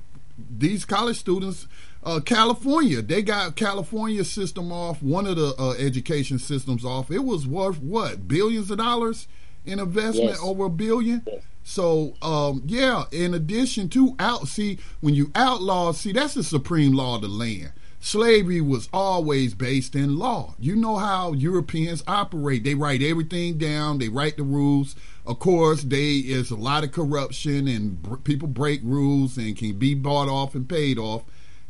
these 0.59 0.85
college 0.85 1.19
students. 1.19 1.67
Uh, 2.03 2.21
California, 2.21 3.01
they 3.01 3.23
got 3.23 3.57
California 3.57 4.25
system 4.25 4.71
off, 4.71 5.03
one 5.03 5.27
of 5.27 5.37
the 5.37 5.55
uh, 5.59 5.71
education 5.79 6.39
systems 6.39 6.85
off. 6.85 7.11
It 7.11 7.25
was 7.25 7.47
worth 7.47 7.81
what 7.81 8.29
billions 8.29 8.71
of 8.71 8.77
dollars 8.79 9.27
in 9.65 9.79
investment, 9.79 10.31
Yes. 10.33 10.41
over 10.43 10.67
a 10.67 10.71
billion. 10.71 11.23
Yes. 11.27 11.43
So, 11.63 12.13
um, 12.21 12.63
yeah. 12.67 13.05
In 13.11 13.33
addition 13.33 13.89
to 13.91 14.15
out, 14.19 14.49
see 14.49 14.79
when 15.01 15.15
you 15.15 15.31
outlaw, 15.35 15.93
see 15.93 16.13
that's 16.13 16.35
the 16.35 16.43
supreme 16.43 16.93
law 16.93 17.17
of 17.17 17.23
the 17.23 17.29
land. 17.29 17.73
Slavery 18.01 18.61
was 18.61 18.91
always 18.93 19.55
based 19.55 19.95
in 19.97 20.19
law. 20.19 20.57
You 20.61 20.77
know 20.77 20.97
how 20.97 21.33
Europeans 21.33 22.05
operate. 22.07 22.63
They 22.65 22.75
write 22.75 23.01
everything 23.03 23.57
down. 23.57 23.97
They 23.97 24.11
write 24.11 24.37
the 24.37 24.43
rules. 24.43 24.95
Of 25.27 25.39
course, 25.39 25.83
they 25.83 26.17
is 26.17 26.51
a 26.51 26.57
lot 26.57 26.85
of 26.85 26.93
corruption 26.93 27.67
and 27.67 28.03
br- 28.03 28.17
people 28.17 28.49
break 28.49 28.81
rules 28.83 29.39
and 29.39 29.57
can 29.57 29.79
be 29.79 29.95
bought 29.95 30.29
off 30.29 30.55
and 30.55 30.69
paid 30.69 30.99
off 30.99 31.23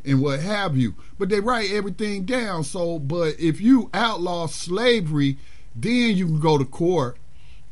and 0.03 0.21
what 0.21 0.41
have 0.41 0.75
you. 0.75 0.95
But 1.17 1.29
they 1.29 1.39
write 1.39 1.71
everything 1.71 2.25
down. 2.25 2.63
So, 2.63 2.99
but 2.99 3.39
if 3.39 3.61
you 3.61 3.89
outlaw 3.93 4.47
slavery, 4.47 5.37
then 5.75 6.15
you 6.15 6.25
can 6.25 6.39
go 6.39 6.57
to 6.57 6.65
court 6.65 7.17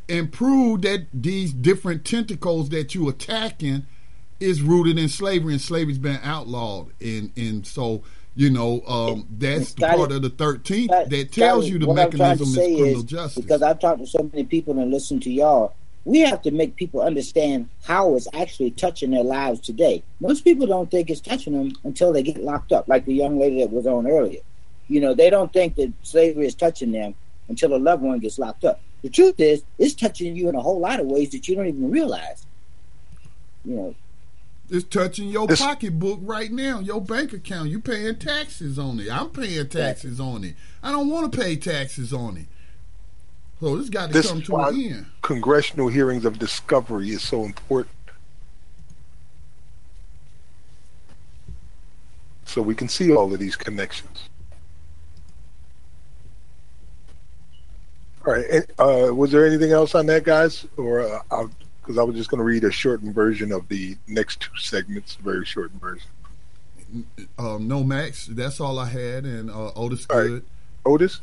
and 0.10 0.32
prove 0.32 0.82
that 0.82 1.08
these 1.14 1.54
different 1.54 2.06
tentacles 2.06 2.70
that 2.70 2.96
you 2.96 3.08
attacking 3.10 3.86
is 4.40 4.62
rooted 4.62 4.98
in 4.98 5.08
slavery 5.08 5.54
and 5.54 5.62
slavery's 5.62 5.98
been 5.98 6.20
outlawed. 6.24 6.92
And 7.02 7.32
and 7.36 7.66
so 7.66 8.04
you 8.36 8.50
know 8.50 8.82
um, 8.88 9.28
that's 9.38 9.74
the 9.74 9.88
part 9.88 10.12
of 10.12 10.22
the 10.22 10.30
thirteenth 10.30 10.90
Got- 10.90 11.10
that 11.10 11.32
tells 11.32 11.70
you 11.70 11.78
the 11.80 11.94
mechanism 11.94 12.48
is 12.48 12.56
criminal 12.56 12.86
is, 12.86 13.04
justice. 13.04 13.44
Because 13.44 13.62
I've 13.62 13.80
talked 13.80 14.00
to 14.00 14.08
so 14.08 14.30
many 14.32 14.44
people 14.44 14.78
and 14.80 14.92
listened 14.92 15.24
to 15.24 15.32
y'all, 15.32 15.76
we 16.06 16.20
have 16.20 16.42
to 16.44 16.52
make 16.52 16.76
people 16.76 17.02
understand 17.02 17.70
how 17.84 18.16
it's 18.16 18.28
actually 18.34 18.72
touching 18.72 19.12
their 19.12 19.24
lives 19.24 19.60
today. 19.60 20.04
Most 20.20 20.44
people 20.44 20.68
don't 20.68 20.90
think 20.90 21.10
it's 21.10 21.22
touching 21.22 21.54
them 21.54 21.74
until 21.84 22.12
they 22.12 22.24
get 22.24 22.44
locked 22.44 22.72
up, 22.72 22.88
like 22.88 23.06
the 23.06 23.14
young 23.14 23.40
lady 23.40 23.60
that 23.60 23.72
was 23.72 23.88
on 23.88 24.08
earlier. 24.08 24.42
You 24.88 25.00
know, 25.00 25.14
they 25.14 25.30
don't 25.30 25.54
think 25.54 25.76
that 25.76 25.94
slavery 26.04 26.46
is 26.46 26.56
touching 26.56 26.92
them 26.92 27.16
until 27.48 27.74
a 27.74 27.78
loved 27.78 28.02
one 28.02 28.20
gets 28.20 28.40
locked 28.40 28.66
up. 28.66 28.82
The 29.02 29.10
truth 29.10 29.40
is, 29.40 29.64
it's 29.78 29.94
touching 29.94 30.36
you 30.36 30.50
in 30.50 30.56
a 30.56 30.62
whole 30.62 30.80
lot 30.80 31.00
of 31.00 31.08
ways 31.08 31.30
that 31.32 31.48
you 31.48 31.56
don't 31.56 31.68
even 31.68 31.92
realize. 31.92 32.46
You 33.66 33.76
know, 33.76 33.96
It's 34.70 34.88
touching 34.88 35.28
your 35.30 35.46
This- 35.48 35.60
pocketbook 35.62 36.20
right 36.24 36.52
now, 36.52 36.80
your 36.80 37.02
bank 37.02 37.34
account. 37.34 37.70
You 37.70 37.80
paying 37.80 38.18
taxes 38.18 38.80
on 38.80 39.00
it. 39.00 39.12
I'm 39.12 39.30
paying 39.30 39.68
taxes 39.68 40.20
on 40.20 40.44
it. 40.44 40.56
I 40.82 40.92
don't 40.92 41.10
want 41.10 41.32
to 41.32 41.38
pay 41.38 41.56
taxes 41.58 42.14
on 42.14 42.38
it. 42.38 42.46
So 43.60 43.78
this 43.78 43.90
got 43.90 44.08
to 44.08 44.14
This 44.14 44.28
come 44.30 44.42
to 44.42 44.56
an 44.58 44.76
end. 44.82 45.06
congressional 45.22 45.88
hearings 45.90 46.26
of 46.26 46.40
discovery 46.40 47.10
is 47.12 47.22
so 47.22 47.44
important. 47.44 47.96
So 52.46 52.62
we 52.62 52.76
can 52.76 52.90
see 52.90 53.14
all 53.14 53.34
of 53.34 53.40
these 53.40 53.56
connections. 53.56 54.30
All 58.26 58.34
right. 58.34 58.66
Uh, 58.80 59.14
was 59.14 59.32
there 59.32 59.46
anything 59.46 59.72
else 59.72 59.96
on 59.96 60.06
that, 60.08 60.24
guys? 60.24 60.66
Or 60.78 61.22
because 61.84 61.98
I 61.98 62.04
was 62.04 62.16
just 62.16 62.30
going 62.30 62.40
to 62.40 62.46
read 62.46 62.64
a 62.64 62.72
shortened 62.72 63.14
version 63.14 63.52
of 63.52 63.68
the 63.68 63.98
next 64.08 64.40
two 64.40 64.56
segments, 64.58 65.16
very 65.16 65.46
shortened 65.46 65.82
version. 65.82 66.08
Um, 67.38 67.68
no, 67.68 67.84
Max, 67.84 68.28
that's 68.28 68.62
all 68.62 68.80
I 68.80 68.88
had. 68.88 69.26
And 69.26 69.50
uh, 69.50 69.72
Otis 69.76 70.08
All 70.10 70.20
right. 70.20 70.28
good. 70.28 70.46
Otis. 70.86 71.20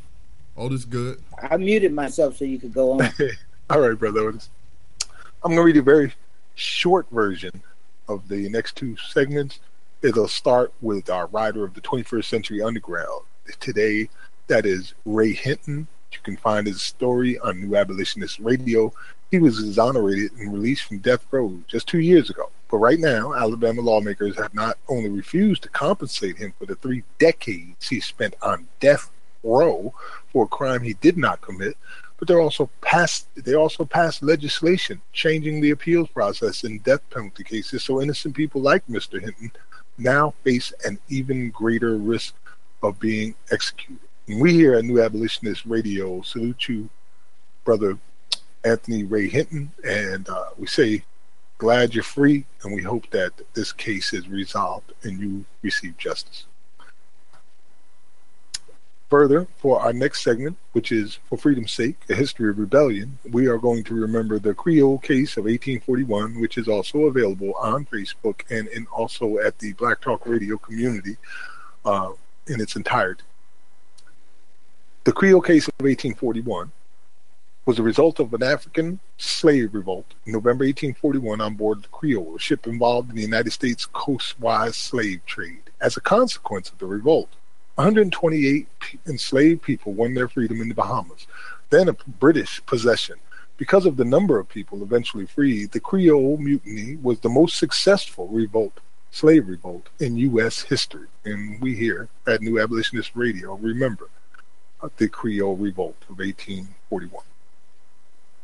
Otis 0.56 0.84
good. 0.84 1.22
I 1.50 1.56
muted 1.56 1.92
myself 1.94 2.36
so 2.36 2.44
you 2.44 2.58
could 2.58 2.74
go 2.74 2.92
on. 2.92 3.10
All 3.70 3.80
right, 3.80 3.98
brother 3.98 4.20
Otis. 4.20 4.50
I'm 5.42 5.52
going 5.52 5.56
to 5.56 5.62
read 5.62 5.76
a 5.78 5.82
very 5.82 6.12
short 6.56 7.08
version 7.10 7.62
of 8.08 8.28
the 8.28 8.48
next 8.50 8.76
two 8.76 8.96
segments. 8.96 9.60
It'll 10.02 10.28
start 10.28 10.72
with 10.82 11.08
our 11.08 11.26
writer 11.28 11.64
of 11.64 11.74
the 11.74 11.80
21st 11.80 12.24
Century 12.24 12.62
Underground. 12.62 13.22
Today, 13.60 14.10
that 14.48 14.66
is 14.66 14.92
Ray 15.06 15.32
Hinton. 15.32 15.86
You 16.12 16.18
can 16.22 16.36
find 16.36 16.66
his 16.66 16.82
story 16.82 17.38
on 17.38 17.60
New 17.60 17.76
Abolitionist 17.76 18.40
Radio. 18.40 18.92
He 19.30 19.38
was 19.38 19.62
exonerated 19.62 20.32
and 20.32 20.52
released 20.52 20.84
from 20.84 20.98
death 20.98 21.24
row 21.30 21.58
just 21.68 21.86
two 21.86 22.00
years 22.00 22.30
ago. 22.30 22.50
But 22.70 22.78
right 22.78 22.98
now, 22.98 23.34
Alabama 23.34 23.80
lawmakers 23.80 24.36
have 24.36 24.54
not 24.54 24.78
only 24.88 25.08
refused 25.08 25.62
to 25.64 25.68
compensate 25.68 26.36
him 26.36 26.54
for 26.58 26.66
the 26.66 26.76
three 26.76 27.02
decades 27.18 27.88
he 27.88 28.00
spent 28.00 28.34
on 28.42 28.68
death 28.78 29.10
row 29.42 29.92
for 30.32 30.44
a 30.44 30.48
crime 30.48 30.82
he 30.82 30.94
did 30.94 31.16
not 31.16 31.40
commit, 31.40 31.76
but 32.18 32.28
they're 32.28 32.40
also 32.40 32.70
passed 32.80 33.28
they 33.34 33.54
also 33.54 33.84
passed 33.84 34.22
legislation 34.22 35.00
changing 35.12 35.60
the 35.60 35.70
appeals 35.70 36.08
process 36.10 36.64
in 36.64 36.78
death 36.80 37.00
penalty 37.10 37.42
cases 37.42 37.82
so 37.82 38.00
innocent 38.00 38.36
people 38.36 38.60
like 38.60 38.86
Mr. 38.86 39.20
Hinton 39.20 39.50
now 39.96 40.34
face 40.44 40.72
an 40.84 40.98
even 41.08 41.50
greater 41.50 41.96
risk 41.96 42.34
of 42.82 43.00
being 43.00 43.34
executed. 43.50 44.06
And 44.28 44.40
we 44.40 44.52
here 44.52 44.74
at 44.74 44.84
New 44.84 45.02
Abolitionist 45.02 45.66
Radio 45.66 46.22
salute 46.22 46.68
you, 46.68 46.88
brother 47.64 47.98
Anthony 48.64 49.04
Ray 49.04 49.28
Hinton, 49.28 49.72
and 49.84 50.28
uh, 50.28 50.46
we 50.58 50.66
say 50.66 51.04
glad 51.58 51.94
you're 51.94 52.02
free, 52.02 52.46
and 52.62 52.74
we 52.74 52.82
hope 52.82 53.08
that 53.10 53.32
this 53.54 53.72
case 53.72 54.12
is 54.12 54.28
resolved 54.28 54.92
and 55.02 55.20
you 55.20 55.44
receive 55.62 55.96
justice. 55.98 56.46
Further, 59.10 59.48
for 59.58 59.80
our 59.80 59.92
next 59.92 60.22
segment, 60.22 60.56
which 60.72 60.92
is 60.92 61.18
For 61.28 61.36
Freedom's 61.36 61.72
Sake, 61.72 61.96
A 62.08 62.14
History 62.14 62.48
of 62.48 62.58
Rebellion, 62.58 63.18
we 63.28 63.48
are 63.48 63.58
going 63.58 63.82
to 63.84 63.94
remember 63.94 64.38
the 64.38 64.54
Creole 64.54 64.98
case 64.98 65.36
of 65.36 65.44
1841, 65.44 66.40
which 66.40 66.56
is 66.56 66.68
also 66.68 67.00
available 67.00 67.52
on 67.60 67.86
Facebook 67.86 68.42
and 68.50 68.68
in 68.68 68.86
also 68.86 69.38
at 69.38 69.58
the 69.58 69.72
Black 69.72 70.00
Talk 70.00 70.26
Radio 70.26 70.56
community 70.58 71.16
uh, 71.84 72.10
in 72.46 72.60
its 72.60 72.76
entirety. 72.76 73.24
The 75.02 75.12
Creole 75.12 75.40
case 75.40 75.66
of 75.66 75.74
1841 75.80 76.70
was 77.70 77.78
a 77.78 77.82
result 77.84 78.18
of 78.18 78.34
an 78.34 78.42
African 78.42 78.98
slave 79.16 79.72
revolt 79.72 80.14
in 80.26 80.32
November 80.32 80.64
1841 80.64 81.40
on 81.40 81.54
board 81.54 81.80
the 81.80 81.86
Creole, 81.86 82.34
a 82.34 82.38
ship 82.40 82.66
involved 82.66 83.10
in 83.10 83.14
the 83.14 83.22
United 83.22 83.52
States 83.52 83.86
coastwise 83.86 84.76
slave 84.76 85.24
trade. 85.24 85.62
As 85.80 85.96
a 85.96 86.00
consequence 86.00 86.68
of 86.68 86.78
the 86.78 86.86
revolt, 86.86 87.28
128 87.76 88.66
enslaved 89.06 89.62
people 89.62 89.92
won 89.92 90.14
their 90.14 90.26
freedom 90.26 90.60
in 90.60 90.68
the 90.68 90.74
Bahamas, 90.74 91.28
then 91.68 91.88
a 91.88 91.92
British 92.18 92.60
possession. 92.66 93.14
Because 93.56 93.86
of 93.86 93.96
the 93.96 94.04
number 94.04 94.40
of 94.40 94.48
people 94.48 94.82
eventually 94.82 95.26
freed, 95.26 95.70
the 95.70 95.78
Creole 95.78 96.38
Mutiny 96.38 96.96
was 96.96 97.20
the 97.20 97.28
most 97.28 97.56
successful 97.56 98.26
revolt, 98.26 98.80
slave 99.12 99.46
revolt, 99.46 99.90
in 100.00 100.16
U.S. 100.16 100.62
history. 100.62 101.06
And 101.24 101.60
we 101.60 101.76
here 101.76 102.08
at 102.26 102.42
New 102.42 102.60
Abolitionist 102.60 103.12
Radio 103.14 103.54
remember 103.54 104.08
the 104.96 105.08
Creole 105.08 105.56
Revolt 105.56 106.02
of 106.08 106.18
1841. 106.18 107.22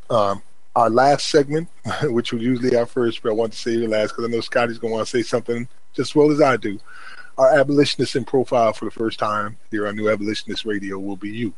Um, 0.09 0.41
our 0.75 0.89
last 0.89 1.27
segment, 1.27 1.67
which 2.03 2.31
was 2.31 2.41
usually 2.41 2.75
our 2.75 2.85
first, 2.85 3.23
but 3.23 3.29
I 3.29 3.33
want 3.33 3.53
to 3.53 3.59
say 3.59 3.77
the 3.77 3.87
last 3.87 4.09
because 4.11 4.25
I 4.25 4.27
know 4.27 4.41
Scotty's 4.41 4.77
going 4.77 4.91
to 4.91 4.95
want 4.97 5.07
to 5.07 5.17
say 5.17 5.23
something 5.23 5.67
just 5.95 6.11
as 6.11 6.15
well 6.15 6.31
as 6.31 6.41
I 6.41 6.57
do. 6.57 6.79
Our 7.37 7.59
abolitionist 7.59 8.15
in 8.15 8.25
profile 8.25 8.73
for 8.73 8.85
the 8.85 8.91
first 8.91 9.19
time 9.19 9.57
here 9.71 9.87
on 9.87 9.95
New 9.95 10.09
Abolitionist 10.09 10.65
Radio 10.65 10.99
will 10.99 11.15
be 11.15 11.29
you, 11.29 11.53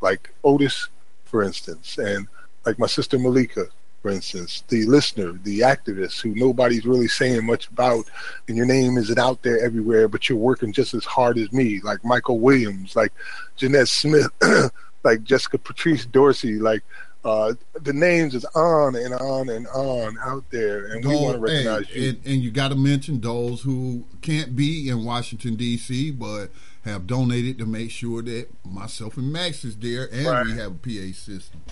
like 0.00 0.32
Otis, 0.42 0.88
for 1.24 1.42
instance, 1.42 1.98
and 1.98 2.26
like 2.66 2.78
my 2.78 2.86
sister 2.86 3.18
Malika, 3.18 3.66
for 4.02 4.10
instance, 4.10 4.64
the 4.68 4.84
listener, 4.86 5.32
the 5.44 5.60
activist 5.60 6.20
who 6.20 6.34
nobody's 6.34 6.84
really 6.84 7.08
saying 7.08 7.46
much 7.46 7.68
about, 7.68 8.04
and 8.48 8.56
your 8.56 8.66
name 8.66 8.98
isn't 8.98 9.18
out 9.18 9.42
there 9.42 9.64
everywhere, 9.64 10.08
but 10.08 10.28
you're 10.28 10.36
working 10.36 10.72
just 10.72 10.94
as 10.94 11.04
hard 11.04 11.38
as 11.38 11.52
me, 11.52 11.80
like 11.80 12.04
Michael 12.04 12.38
Williams, 12.38 12.94
like 12.96 13.12
Jeanette 13.56 13.88
Smith, 13.88 14.28
like 15.04 15.22
Jessica 15.22 15.58
Patrice 15.58 16.06
Dorsey, 16.06 16.58
like 16.58 16.82
uh, 17.24 17.54
the 17.80 17.92
names 17.92 18.34
is 18.34 18.44
on 18.54 18.94
and 18.96 19.14
on 19.14 19.48
and 19.48 19.66
on 19.68 20.18
out 20.18 20.44
there, 20.50 20.86
and 20.86 21.02
those, 21.02 21.12
we 21.12 21.24
want 21.24 21.34
to 21.36 21.40
recognize 21.40 21.94
you. 21.94 22.10
And, 22.10 22.20
and 22.26 22.42
you 22.42 22.50
got 22.50 22.68
to 22.68 22.74
mention 22.74 23.20
those 23.20 23.62
who 23.62 24.04
can't 24.20 24.54
be 24.54 24.88
in 24.90 25.04
Washington 25.04 25.56
D.C. 25.56 26.10
but 26.10 26.50
have 26.84 27.06
donated 27.06 27.58
to 27.58 27.66
make 27.66 27.90
sure 27.90 28.20
that 28.22 28.48
myself 28.64 29.16
and 29.16 29.32
Max 29.32 29.64
is 29.64 29.76
there, 29.76 30.08
and 30.12 30.26
right. 30.26 30.44
we 30.44 30.52
have 30.52 30.72
a 30.72 30.74
PA 30.74 31.16
system. 31.16 31.62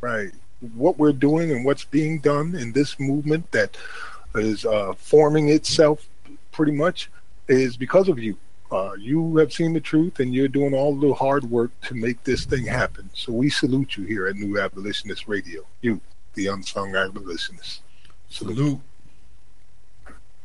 Right. 0.00 0.30
What 0.74 0.98
we're 0.98 1.12
doing 1.12 1.50
and 1.50 1.64
what's 1.64 1.84
being 1.84 2.20
done 2.20 2.54
in 2.54 2.72
this 2.72 2.98
movement 2.98 3.50
that 3.52 3.76
is 4.34 4.64
uh, 4.64 4.94
forming 4.94 5.50
itself, 5.50 6.08
pretty 6.50 6.72
much, 6.72 7.10
is 7.46 7.76
because 7.76 8.08
of 8.08 8.18
you 8.18 8.36
uh, 8.70 8.92
you 8.98 9.36
have 9.36 9.52
seen 9.52 9.72
the 9.72 9.80
truth 9.80 10.20
and 10.20 10.34
you're 10.34 10.48
doing 10.48 10.74
all 10.74 10.94
the 10.94 11.14
hard 11.14 11.44
work 11.50 11.70
to 11.82 11.94
make 11.94 12.22
this 12.24 12.44
thing 12.44 12.66
happen. 12.66 13.08
So 13.14 13.32
we 13.32 13.48
salute 13.48 13.96
you 13.96 14.04
here 14.04 14.26
at 14.26 14.36
New 14.36 14.58
Abolitionist 14.58 15.26
Radio. 15.26 15.62
You, 15.80 16.00
the 16.34 16.48
unsung 16.48 16.94
abolitionist. 16.94 17.82
Salute. 18.28 18.80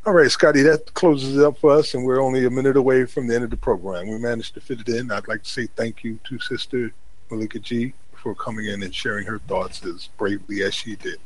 All 0.06 0.14
right, 0.14 0.30
Scotty, 0.30 0.62
that 0.64 0.94
closes 0.94 1.38
it 1.38 1.44
up 1.44 1.58
for 1.58 1.72
us, 1.72 1.94
and 1.94 2.06
we're 2.06 2.22
only 2.22 2.46
a 2.46 2.50
minute 2.50 2.76
away 2.76 3.06
from 3.06 3.28
the 3.28 3.36
end 3.36 3.46
of 3.46 3.50
the 3.50 3.58
program. 3.58 4.10
We 4.10 4.18
managed 4.18 4.54
to 4.56 4.62
fit 4.62 4.82
it 4.82 4.90
in. 4.90 5.12
I'd 5.12 5.28
like 5.30 5.44
to 5.44 5.50
say 5.50 5.68
thank 5.78 6.04
you 6.04 6.20
to 6.26 6.40
Sister 6.40 6.92
Malika 7.30 7.60
G 7.60 7.94
for 8.14 8.36
coming 8.36 8.66
in 8.66 8.84
and 8.84 8.94
sharing 8.94 9.26
her 9.28 9.40
thoughts 9.40 9.86
as 9.86 10.10
bravely 10.18 10.62
as 10.64 10.74
she 10.74 10.96
did. 10.96 11.20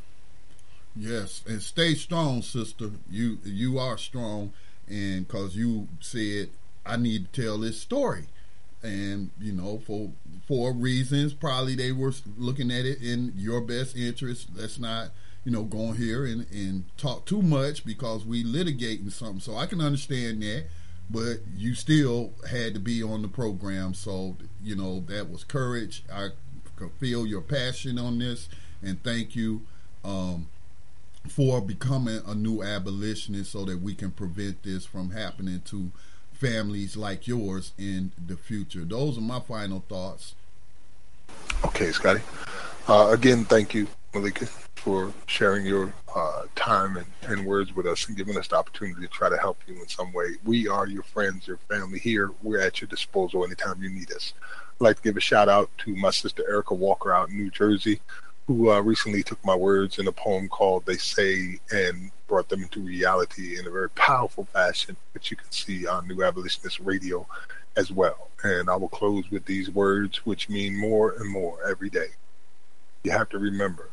Yes, 0.95 1.43
and 1.47 1.61
stay 1.61 1.93
strong, 1.93 2.41
sister. 2.41 2.91
You 3.09 3.39
you 3.43 3.77
are 3.77 3.97
strong, 3.97 4.53
and 4.87 5.27
because 5.27 5.55
you 5.55 5.87
said 5.99 6.49
I 6.87 6.97
need 6.97 7.31
to 7.31 7.41
tell 7.41 7.57
this 7.57 7.79
story. 7.79 8.25
And, 8.83 9.31
you 9.39 9.51
know, 9.51 9.79
for 9.85 10.11
for 10.47 10.71
reasons, 10.71 11.33
probably 11.33 11.75
they 11.75 11.91
were 11.91 12.13
looking 12.37 12.71
at 12.71 12.85
it 12.85 13.01
in 13.01 13.33
your 13.35 13.59
best 13.61 13.95
interest. 13.95 14.49
Let's 14.55 14.79
not, 14.79 15.09
you 15.43 15.51
know, 15.51 15.63
go 15.63 15.91
here 15.91 16.25
and, 16.25 16.45
and 16.51 16.85
talk 16.97 17.25
too 17.25 17.41
much 17.41 17.85
because 17.85 18.25
we 18.25 18.43
litigating 18.43 19.11
something. 19.11 19.41
So 19.41 19.55
I 19.55 19.65
can 19.65 19.81
understand 19.81 20.41
that. 20.43 20.65
But 21.09 21.37
you 21.55 21.73
still 21.73 22.33
had 22.49 22.73
to 22.73 22.79
be 22.79 23.01
on 23.01 23.21
the 23.21 23.29
program. 23.29 23.93
So, 23.93 24.35
you 24.61 24.75
know, 24.75 24.99
that 25.07 25.29
was 25.29 25.43
courage. 25.43 26.03
I 26.11 26.29
could 26.75 26.91
feel 26.99 27.25
your 27.25 27.41
passion 27.41 27.97
on 27.97 28.19
this. 28.19 28.49
And 28.81 29.01
thank 29.03 29.35
you. 29.35 29.61
Um, 30.03 30.47
for 31.27 31.61
becoming 31.61 32.21
a 32.25 32.33
new 32.33 32.63
abolitionist 32.63 33.51
so 33.51 33.65
that 33.65 33.81
we 33.81 33.93
can 33.93 34.11
prevent 34.11 34.63
this 34.63 34.85
from 34.85 35.11
happening 35.11 35.61
to 35.65 35.91
families 36.37 36.95
like 36.95 37.27
yours 37.27 37.71
in 37.77 38.11
the 38.27 38.37
future. 38.37 38.83
Those 38.85 39.17
are 39.17 39.21
my 39.21 39.39
final 39.39 39.83
thoughts. 39.87 40.35
Okay, 41.65 41.91
Scotty. 41.91 42.21
Uh, 42.87 43.09
again, 43.11 43.43
thank 43.45 43.73
you, 43.73 43.87
Malika, 44.13 44.45
for 44.75 45.11
sharing 45.25 45.65
your 45.65 45.93
uh, 46.15 46.43
time 46.55 46.97
and, 46.97 47.05
and, 47.23 47.45
words 47.45 47.75
with 47.75 47.85
us 47.85 48.07
and 48.07 48.15
giving 48.15 48.37
us 48.37 48.47
the 48.47 48.55
opportunity 48.55 49.01
to 49.01 49.07
try 49.07 49.29
to 49.29 49.37
help 49.37 49.57
you 49.67 49.75
in 49.75 49.87
some 49.87 50.13
way. 50.13 50.35
We 50.45 50.67
are 50.67 50.87
your 50.87 51.03
friends, 51.03 51.47
your 51.47 51.57
family 51.69 51.99
here. 51.99 52.31
We're 52.41 52.61
at 52.61 52.79
your 52.79 52.87
disposal 52.87 53.43
anytime 53.43 53.81
you 53.81 53.89
need 53.89 54.11
us. 54.11 54.33
I'd 54.79 54.83
like 54.83 54.97
to 54.97 55.01
give 55.01 55.17
a 55.17 55.21
shout 55.21 55.49
out 55.49 55.69
to 55.79 55.95
my 55.95 56.11
sister 56.11 56.43
Erica 56.47 56.75
Walker 56.75 57.11
out 57.11 57.29
in 57.29 57.37
New 57.37 57.49
Jersey, 57.49 57.99
who 58.47 58.71
uh, 58.71 58.79
recently 58.79 59.21
took 59.21 59.43
my 59.43 59.55
words 59.55 59.99
in 59.99 60.07
a 60.07 60.11
poem 60.11 60.47
called 60.47 60.85
They 60.85 60.95
Say 60.95 61.59
and 61.69 62.11
brought 62.27 62.47
them 62.47 62.63
into 62.63 62.79
reality 62.79 63.59
in 63.59 63.67
a 63.67 63.69
very 63.69 63.89
powerful 63.89 64.45
fashion, 64.45 64.95
which 65.13 65.29
you 65.29 65.37
can 65.37 65.51
see 65.51 65.85
on 65.85 66.07
New 66.07 66.23
Abolitionist 66.23 66.79
Radio 66.79 67.27
as 67.75 67.91
well. 67.91 68.29
And 68.43 68.69
I 68.69 68.75
will 68.77 68.87
close 68.87 69.29
with 69.29 69.45
these 69.45 69.69
words, 69.69 70.25
which 70.25 70.47
mean 70.47 70.77
more 70.77 71.11
and 71.19 71.29
more 71.29 71.59
every 71.67 71.89
day. 71.89 72.07
You 73.03 73.11
have 73.11 73.29
to 73.29 73.37
remember 73.37 73.89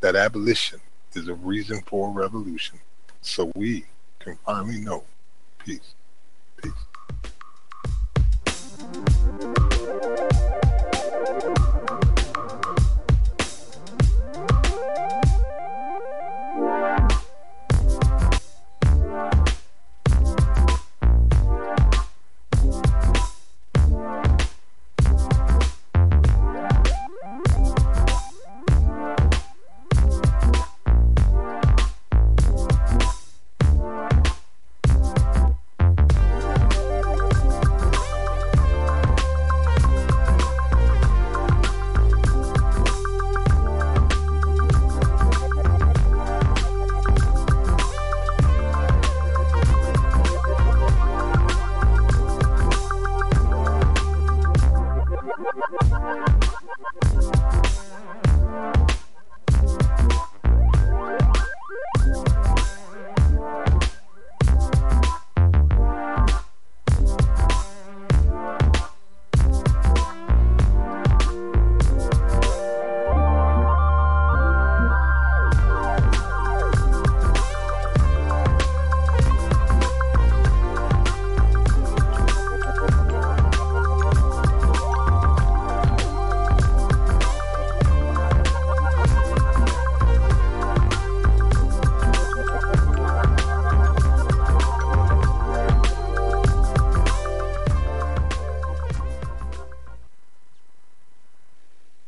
that 0.00 0.16
abolition 0.16 0.80
is 1.14 1.28
a 1.28 1.34
reason 1.34 1.82
for 1.86 2.08
a 2.08 2.12
revolution, 2.12 2.78
so 3.20 3.52
we 3.54 3.84
can 4.20 4.38
finally 4.44 4.78
know 4.78 5.04
peace. 5.58 5.94
Peace. 6.62 6.72